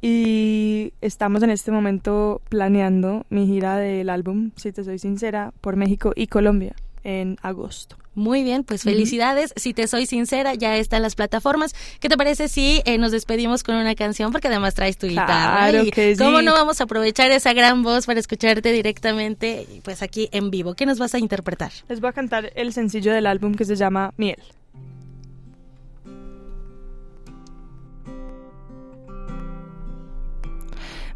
Y 0.00 0.92
estamos 1.00 1.42
en 1.42 1.50
este 1.50 1.70
momento 1.72 2.40
planeando 2.48 3.24
mi 3.30 3.46
gira 3.46 3.76
del 3.76 4.10
álbum, 4.10 4.50
si 4.56 4.72
te 4.72 4.84
soy 4.84 4.98
sincera, 4.98 5.52
por 5.60 5.76
México 5.76 6.12
y 6.14 6.26
Colombia. 6.26 6.74
en 7.04 7.36
agosto. 7.40 7.96
Muy 8.16 8.42
bien, 8.42 8.64
pues 8.64 8.82
felicidades. 8.82 9.52
Si 9.56 9.74
te 9.74 9.86
soy 9.86 10.06
sincera, 10.06 10.54
ya 10.54 10.76
están 10.76 11.02
las 11.02 11.14
plataformas. 11.14 11.74
¿Qué 12.00 12.08
te 12.08 12.16
parece 12.16 12.48
si 12.48 12.82
eh, 12.84 12.98
nos 12.98 13.12
despedimos 13.12 13.62
con 13.62 13.76
una 13.76 13.94
canción? 13.94 14.32
Porque 14.32 14.48
además 14.48 14.74
traes 14.74 14.96
tu 14.98 15.06
guitarra. 15.06 15.68
Claro 15.68 15.84
que 15.92 16.16
sí. 16.16 16.24
¿Cómo 16.24 16.42
no 16.42 16.52
vamos 16.52 16.80
a 16.80 16.84
aprovechar 16.84 17.30
esa 17.30 17.52
gran 17.52 17.82
voz 17.84 18.06
para 18.06 18.18
escucharte 18.18 18.72
directamente, 18.72 19.68
pues 19.84 20.02
aquí 20.02 20.28
en 20.32 20.50
vivo? 20.50 20.74
¿Qué 20.74 20.86
nos 20.86 20.98
vas 20.98 21.14
a 21.14 21.18
interpretar? 21.18 21.70
Les 21.88 22.00
voy 22.00 22.08
a 22.08 22.12
cantar 22.12 22.52
el 22.56 22.72
sencillo 22.72 23.12
del 23.12 23.26
álbum 23.26 23.54
que 23.54 23.66
se 23.66 23.76
llama 23.76 24.14
Miel. 24.16 24.42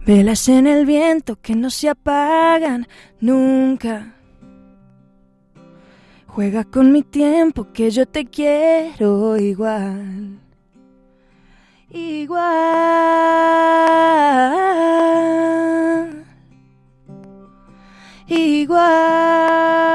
Velas 0.06 0.48
en 0.48 0.66
el 0.66 0.86
viento 0.86 1.36
que 1.36 1.54
no 1.54 1.70
se 1.70 1.88
apagan 1.88 2.88
nunca. 3.20 4.14
Juega 6.26 6.64
con 6.64 6.90
mi 6.92 7.02
tiempo 7.02 7.72
que 7.72 7.90
yo 7.90 8.06
te 8.06 8.24
quiero 8.24 9.36
igual. 9.36 10.38
Igual. 11.90 12.40
Igual. 18.28 19.89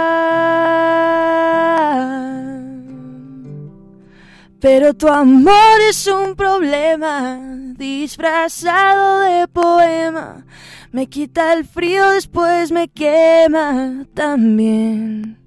Pero 4.65 4.95
tu 4.95 5.07
amor 5.07 5.79
es 5.87 6.07
un 6.07 6.35
problema 6.35 7.39
disfrazado 7.77 9.19
de 9.19 9.47
poema. 9.47 10.43
Me 10.91 11.05
quita 11.05 11.53
el 11.53 11.65
frío, 11.65 12.09
después 12.09 12.71
me 12.71 12.87
quema 12.87 14.07
también. 14.15 15.37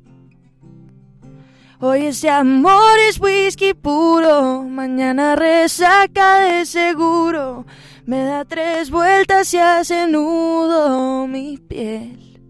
Hoy 1.81 2.07
ese 2.07 2.31
amor 2.31 2.97
es 3.09 3.21
whisky 3.21 3.75
puro, 3.75 4.63
mañana 4.63 5.35
resaca 5.35 6.39
de 6.39 6.65
seguro. 6.65 7.67
Me 8.07 8.23
da 8.23 8.45
tres 8.45 8.89
vueltas 8.89 9.53
y 9.53 9.59
hace 9.59 10.07
nudo 10.07 11.27
mi 11.27 11.59
piel, 11.59 12.41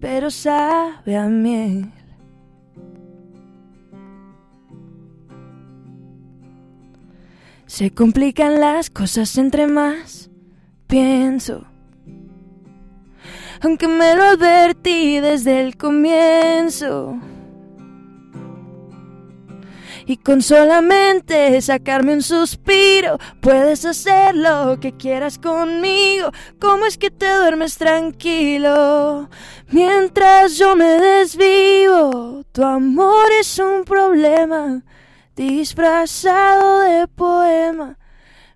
pero 0.00 0.32
sabe 0.32 1.16
a 1.16 1.26
miel. 1.26 1.92
Se 7.74 7.90
complican 7.90 8.60
las 8.60 8.88
cosas 8.88 9.36
entre 9.36 9.66
más 9.66 10.30
pienso. 10.86 11.64
Aunque 13.62 13.88
me 13.88 14.14
lo 14.14 14.22
advertí 14.22 15.18
desde 15.18 15.60
el 15.60 15.76
comienzo. 15.76 17.18
Y 20.06 20.18
con 20.18 20.40
solamente 20.40 21.60
sacarme 21.62 22.12
un 22.12 22.22
suspiro, 22.22 23.18
puedes 23.40 23.84
hacer 23.84 24.36
lo 24.36 24.78
que 24.78 24.92
quieras 24.92 25.36
conmigo. 25.36 26.30
¿Cómo 26.60 26.86
es 26.86 26.96
que 26.96 27.10
te 27.10 27.26
duermes 27.26 27.76
tranquilo? 27.76 29.28
Mientras 29.72 30.56
yo 30.58 30.76
me 30.76 30.90
desvivo, 31.00 32.44
tu 32.52 32.62
amor 32.62 33.26
es 33.40 33.58
un 33.58 33.82
problema 33.82 34.84
disfrazado 35.34 36.80
de 36.80 37.08
poema. 37.08 37.98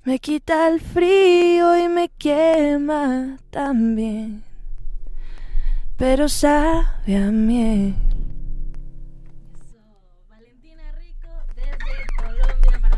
Me 0.04 0.18
quita 0.18 0.68
el 0.68 0.80
frío 0.80 1.76
y 1.78 1.88
me 1.88 2.08
quema 2.08 3.36
también. 3.50 4.42
Pero 5.96 6.28
sabe 6.28 7.16
a 7.16 7.30
miel. 7.30 7.94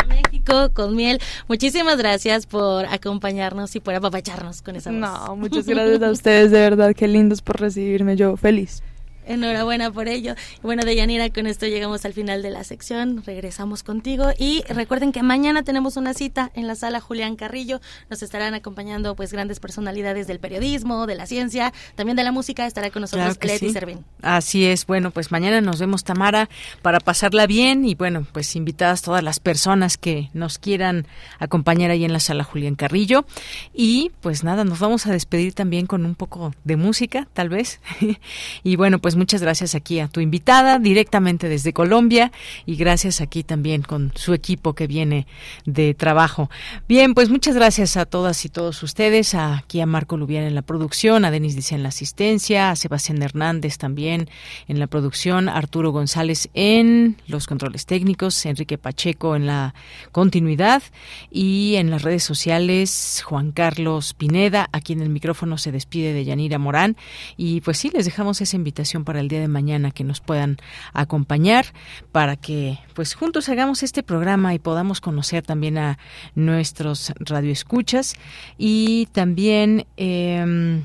México 0.09 0.71
con 0.75 0.95
miel. 0.95 1.21
Muchísimas 1.49 1.97
gracias 1.97 2.47
por 2.47 2.85
acompañarnos 2.87 3.75
y 3.75 3.81
por 3.81 3.95
apapacharnos 3.95 4.63
con 4.63 4.77
esa 4.77 4.91
voz. 4.91 5.01
No, 5.01 5.37
muchas 5.37 5.67
gracias 5.67 6.03
a 6.03 6.11
ustedes, 6.11 6.51
de 6.51 6.61
verdad, 6.61 6.95
qué 6.95 7.09
lindos 7.09 7.43
por 7.43 7.61
recibirme, 7.61 8.17
yo 8.17 8.37
feliz. 8.37 8.83
Enhorabuena 9.31 9.93
por 9.93 10.09
ello. 10.09 10.35
Bueno, 10.61 10.83
Deyanira, 10.83 11.31
con 11.31 11.47
esto 11.47 11.67
llegamos 11.67 12.05
al 12.05 12.13
final 12.13 12.43
de 12.43 12.51
la 12.51 12.65
sección. 12.65 13.23
Regresamos 13.25 13.85
contigo 13.85 14.31
y 14.37 14.65
recuerden 14.69 15.13
que 15.13 15.23
mañana 15.23 15.63
tenemos 15.63 15.97
una 15.97 16.15
cita 16.15 16.51
en 16.55 16.67
la 16.67 16.75
sala 16.75 17.01
Julián 17.01 17.37
Carrillo. 17.37 17.81
Nos 18.09 18.25
estarán 18.25 18.55
acompañando 18.55 19.15
pues 19.15 19.33
grandes 19.33 19.61
personalidades 19.61 20.27
del 20.27 20.41
periodismo, 20.41 21.07
de 21.07 21.15
la 21.15 21.27
ciencia, 21.27 21.73
también 21.95 22.17
de 22.17 22.25
la 22.25 22.33
música. 22.33 22.67
Estará 22.67 22.91
con 22.91 23.03
nosotros 23.03 23.39
Claro 23.39 23.55
Leti 23.55 23.69
sí. 23.69 23.73
Servín. 23.73 24.05
Así 24.21 24.65
es. 24.67 24.85
Bueno, 24.85 25.13
pues 25.13 25.31
mañana 25.31 25.61
nos 25.61 25.79
vemos, 25.79 26.03
Tamara, 26.03 26.49
para 26.83 26.99
pasarla 26.99 27.47
bien 27.47 27.85
y 27.85 27.95
bueno, 27.95 28.27
pues 28.33 28.57
invitadas 28.57 29.01
todas 29.01 29.23
las 29.23 29.39
personas 29.39 29.97
que 29.97 30.29
nos 30.35 30.59
quieran 30.59 31.07
acompañar 31.39 31.93
ahí 31.93 32.05
en 32.05 32.13
la 32.13 32.19
sala 32.19 32.43
Julián 32.43 32.75
Carrillo. 32.75 33.25
Y 33.73 34.11
pues 34.23 34.43
nada, 34.43 34.65
nos 34.65 34.81
vamos 34.81 35.07
a 35.07 35.13
despedir 35.13 35.55
también 35.55 35.87
con 35.87 36.05
un 36.05 36.17
poco 36.17 36.53
de 36.65 36.75
música, 36.75 37.29
tal 37.33 37.49
vez. 37.49 37.81
y 38.65 38.75
bueno, 38.75 38.99
pues 38.99 39.20
muchas 39.21 39.43
gracias 39.43 39.75
aquí 39.75 40.01
a 40.01 40.09
tu 40.09 40.21
invitada 40.21 40.79
directamente 40.79 41.51
desde 41.51 41.75
Colombia 41.75 42.33
y 42.65 42.77
gracias 42.77 43.21
aquí 43.21 43.43
también 43.43 43.83
con 43.83 44.13
su 44.15 44.33
equipo 44.33 44.73
que 44.75 44.87
viene 44.87 45.27
de 45.67 45.93
trabajo. 45.93 46.49
Bien, 46.89 47.13
pues 47.13 47.29
muchas 47.29 47.55
gracias 47.55 47.99
a 47.99 48.07
todas 48.07 48.43
y 48.47 48.49
todos 48.49 48.83
ustedes, 48.83 49.35
aquí 49.35 49.83
a 49.83 49.85
Marco 49.85 50.17
Lubián 50.17 50.45
en 50.45 50.55
la 50.55 50.63
producción, 50.63 51.27
a 51.27 51.31
Denis 51.31 51.55
Dice 51.55 51.75
en 51.75 51.83
la 51.83 51.91
asistencia, 51.91 52.71
a 52.71 52.77
Sebastián 52.77 53.23
Hernández 53.23 53.77
también 53.77 54.31
en 54.69 54.79
la 54.79 54.87
producción, 54.87 55.51
Arturo 55.51 55.93
González 55.93 56.49
en 56.55 57.19
los 57.27 57.47
controles 57.47 57.85
técnicos, 57.85 58.47
Enrique 58.47 58.79
Pacheco 58.79 59.37
en 59.37 59.47
la 59.47 59.75
continuidad 60.13 60.83
y 61.31 61.75
en 61.75 61.91
las 61.91 62.01
redes 62.01 62.23
sociales 62.23 63.23
Juan 63.27 63.53
Carlos 63.53 64.15
Pineda, 64.15 64.71
aquí 64.73 64.95
en 64.95 65.03
el 65.03 65.11
micrófono 65.11 65.59
se 65.59 65.73
despide 65.73 66.15
de 66.15 66.25
Yanira 66.25 66.59
Morán 66.59 66.97
y 67.37 67.61
pues 67.61 67.77
sí, 67.77 67.91
les 67.93 68.07
dejamos 68.07 68.41
esa 68.41 68.57
invitación 68.57 69.05
para 69.05 69.10
el 69.17 69.29
día 69.29 69.41
de 69.41 69.49
mañana 69.49 69.91
que 69.91 70.05
nos 70.05 70.21
puedan 70.21 70.59
acompañar 70.93 71.67
para 72.13 72.37
que 72.37 72.79
pues 72.95 73.15
juntos 73.15 73.49
hagamos 73.49 73.83
este 73.83 74.03
programa 74.03 74.55
y 74.55 74.59
podamos 74.59 75.01
conocer 75.01 75.43
también 75.45 75.79
a 75.79 75.99
nuestros 76.35 77.13
radioescuchas 77.19 78.15
y 78.59 79.07
también 79.13 79.87
em, 79.97 80.85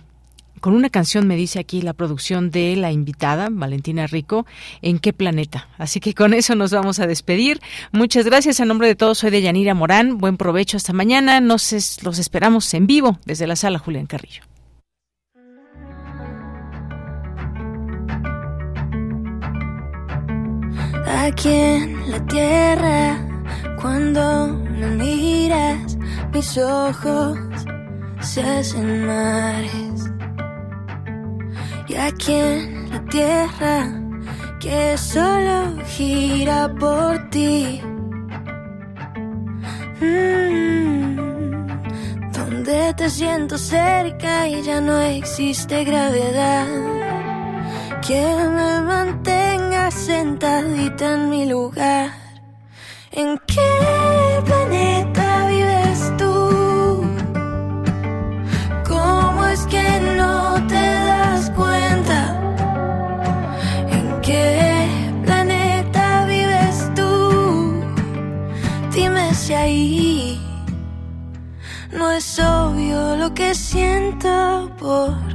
con 0.66 0.74
una 0.74 0.90
canción 0.90 1.28
me 1.28 1.36
dice 1.36 1.60
aquí 1.60 1.84
la 1.84 1.94
producción 1.94 2.50
de 2.50 2.76
la 2.76 2.92
invitada, 2.92 3.50
Valentina 3.52 4.08
Rico, 4.08 4.48
¿en 4.82 4.98
qué 4.98 5.14
planeta? 5.14 5.68
Así 5.78 6.00
que 6.00 6.16
con 6.16 6.34
eso 6.34 6.56
nos 6.56 6.72
vamos 6.72 7.00
a 7.00 7.06
despedir. 7.06 7.62
Muchas 7.92 8.26
gracias. 8.26 8.60
A 8.60 8.66
nombre 8.66 8.88
de 8.88 8.96
todos, 8.96 9.20
soy 9.20 9.30
de 9.30 9.44
Yanira 9.44 9.76
Morán. 9.76 10.18
Buen 10.18 10.38
provecho 10.38 10.78
hasta 10.78 10.92
mañana. 10.92 11.40
Nos 11.40 12.02
los 12.04 12.18
esperamos 12.18 12.74
en 12.74 12.88
vivo 12.88 13.20
desde 13.26 13.46
la 13.46 13.56
sala 13.56 13.78
Julián 13.78 14.08
Carrillo. 14.08 14.55
Aquí 21.08 21.50
en 21.50 22.12
la 22.12 22.20
tierra, 22.26 23.18
cuando 23.80 24.48
me 24.48 24.88
miras, 24.88 25.98
mis 26.34 26.58
ojos 26.58 27.38
se 28.20 28.42
hacen 28.42 29.06
mares. 29.06 30.10
Y 31.88 31.96
aquí 31.96 32.34
en 32.34 32.90
la 32.90 33.06
tierra, 33.06 34.02
que 34.60 34.98
solo 34.98 35.78
gira 35.86 36.74
por 36.80 37.30
ti. 37.30 37.82
Mm, 40.02 41.68
donde 42.34 42.94
te 42.96 43.10
siento 43.10 43.58
cerca 43.58 44.48
y 44.48 44.64
ya 44.64 44.82
no 44.82 45.00
existe 45.00 45.84
gravedad 45.84 46.66
que 48.02 48.22
me 48.22 48.82
mantenga 48.82 49.92
sentadita 49.92 51.14
en 51.14 51.30
mi 51.30 51.46
lugar. 51.46 52.12
¿En 53.12 53.38
qué 53.48 53.72
planeta 54.46 55.48
vives 55.48 56.14
tú? 56.18 57.06
¿Cómo 58.88 59.46
es 59.46 59.66
que 59.68 60.00
no 60.18 60.56
te 60.68 60.86
das 61.10 61.50
cuenta? 61.52 62.20
¿En 63.90 64.22
qué 64.22 64.88
planeta 65.26 66.26
vives 66.26 66.92
tú? 66.96 67.84
Dime 68.92 69.34
si 69.34 69.54
ahí 69.54 70.42
no 71.92 72.12
es 72.12 72.40
obvio 72.40 73.16
lo 73.16 73.34
que 73.34 73.56
siento 73.56 74.70
por 74.80 75.35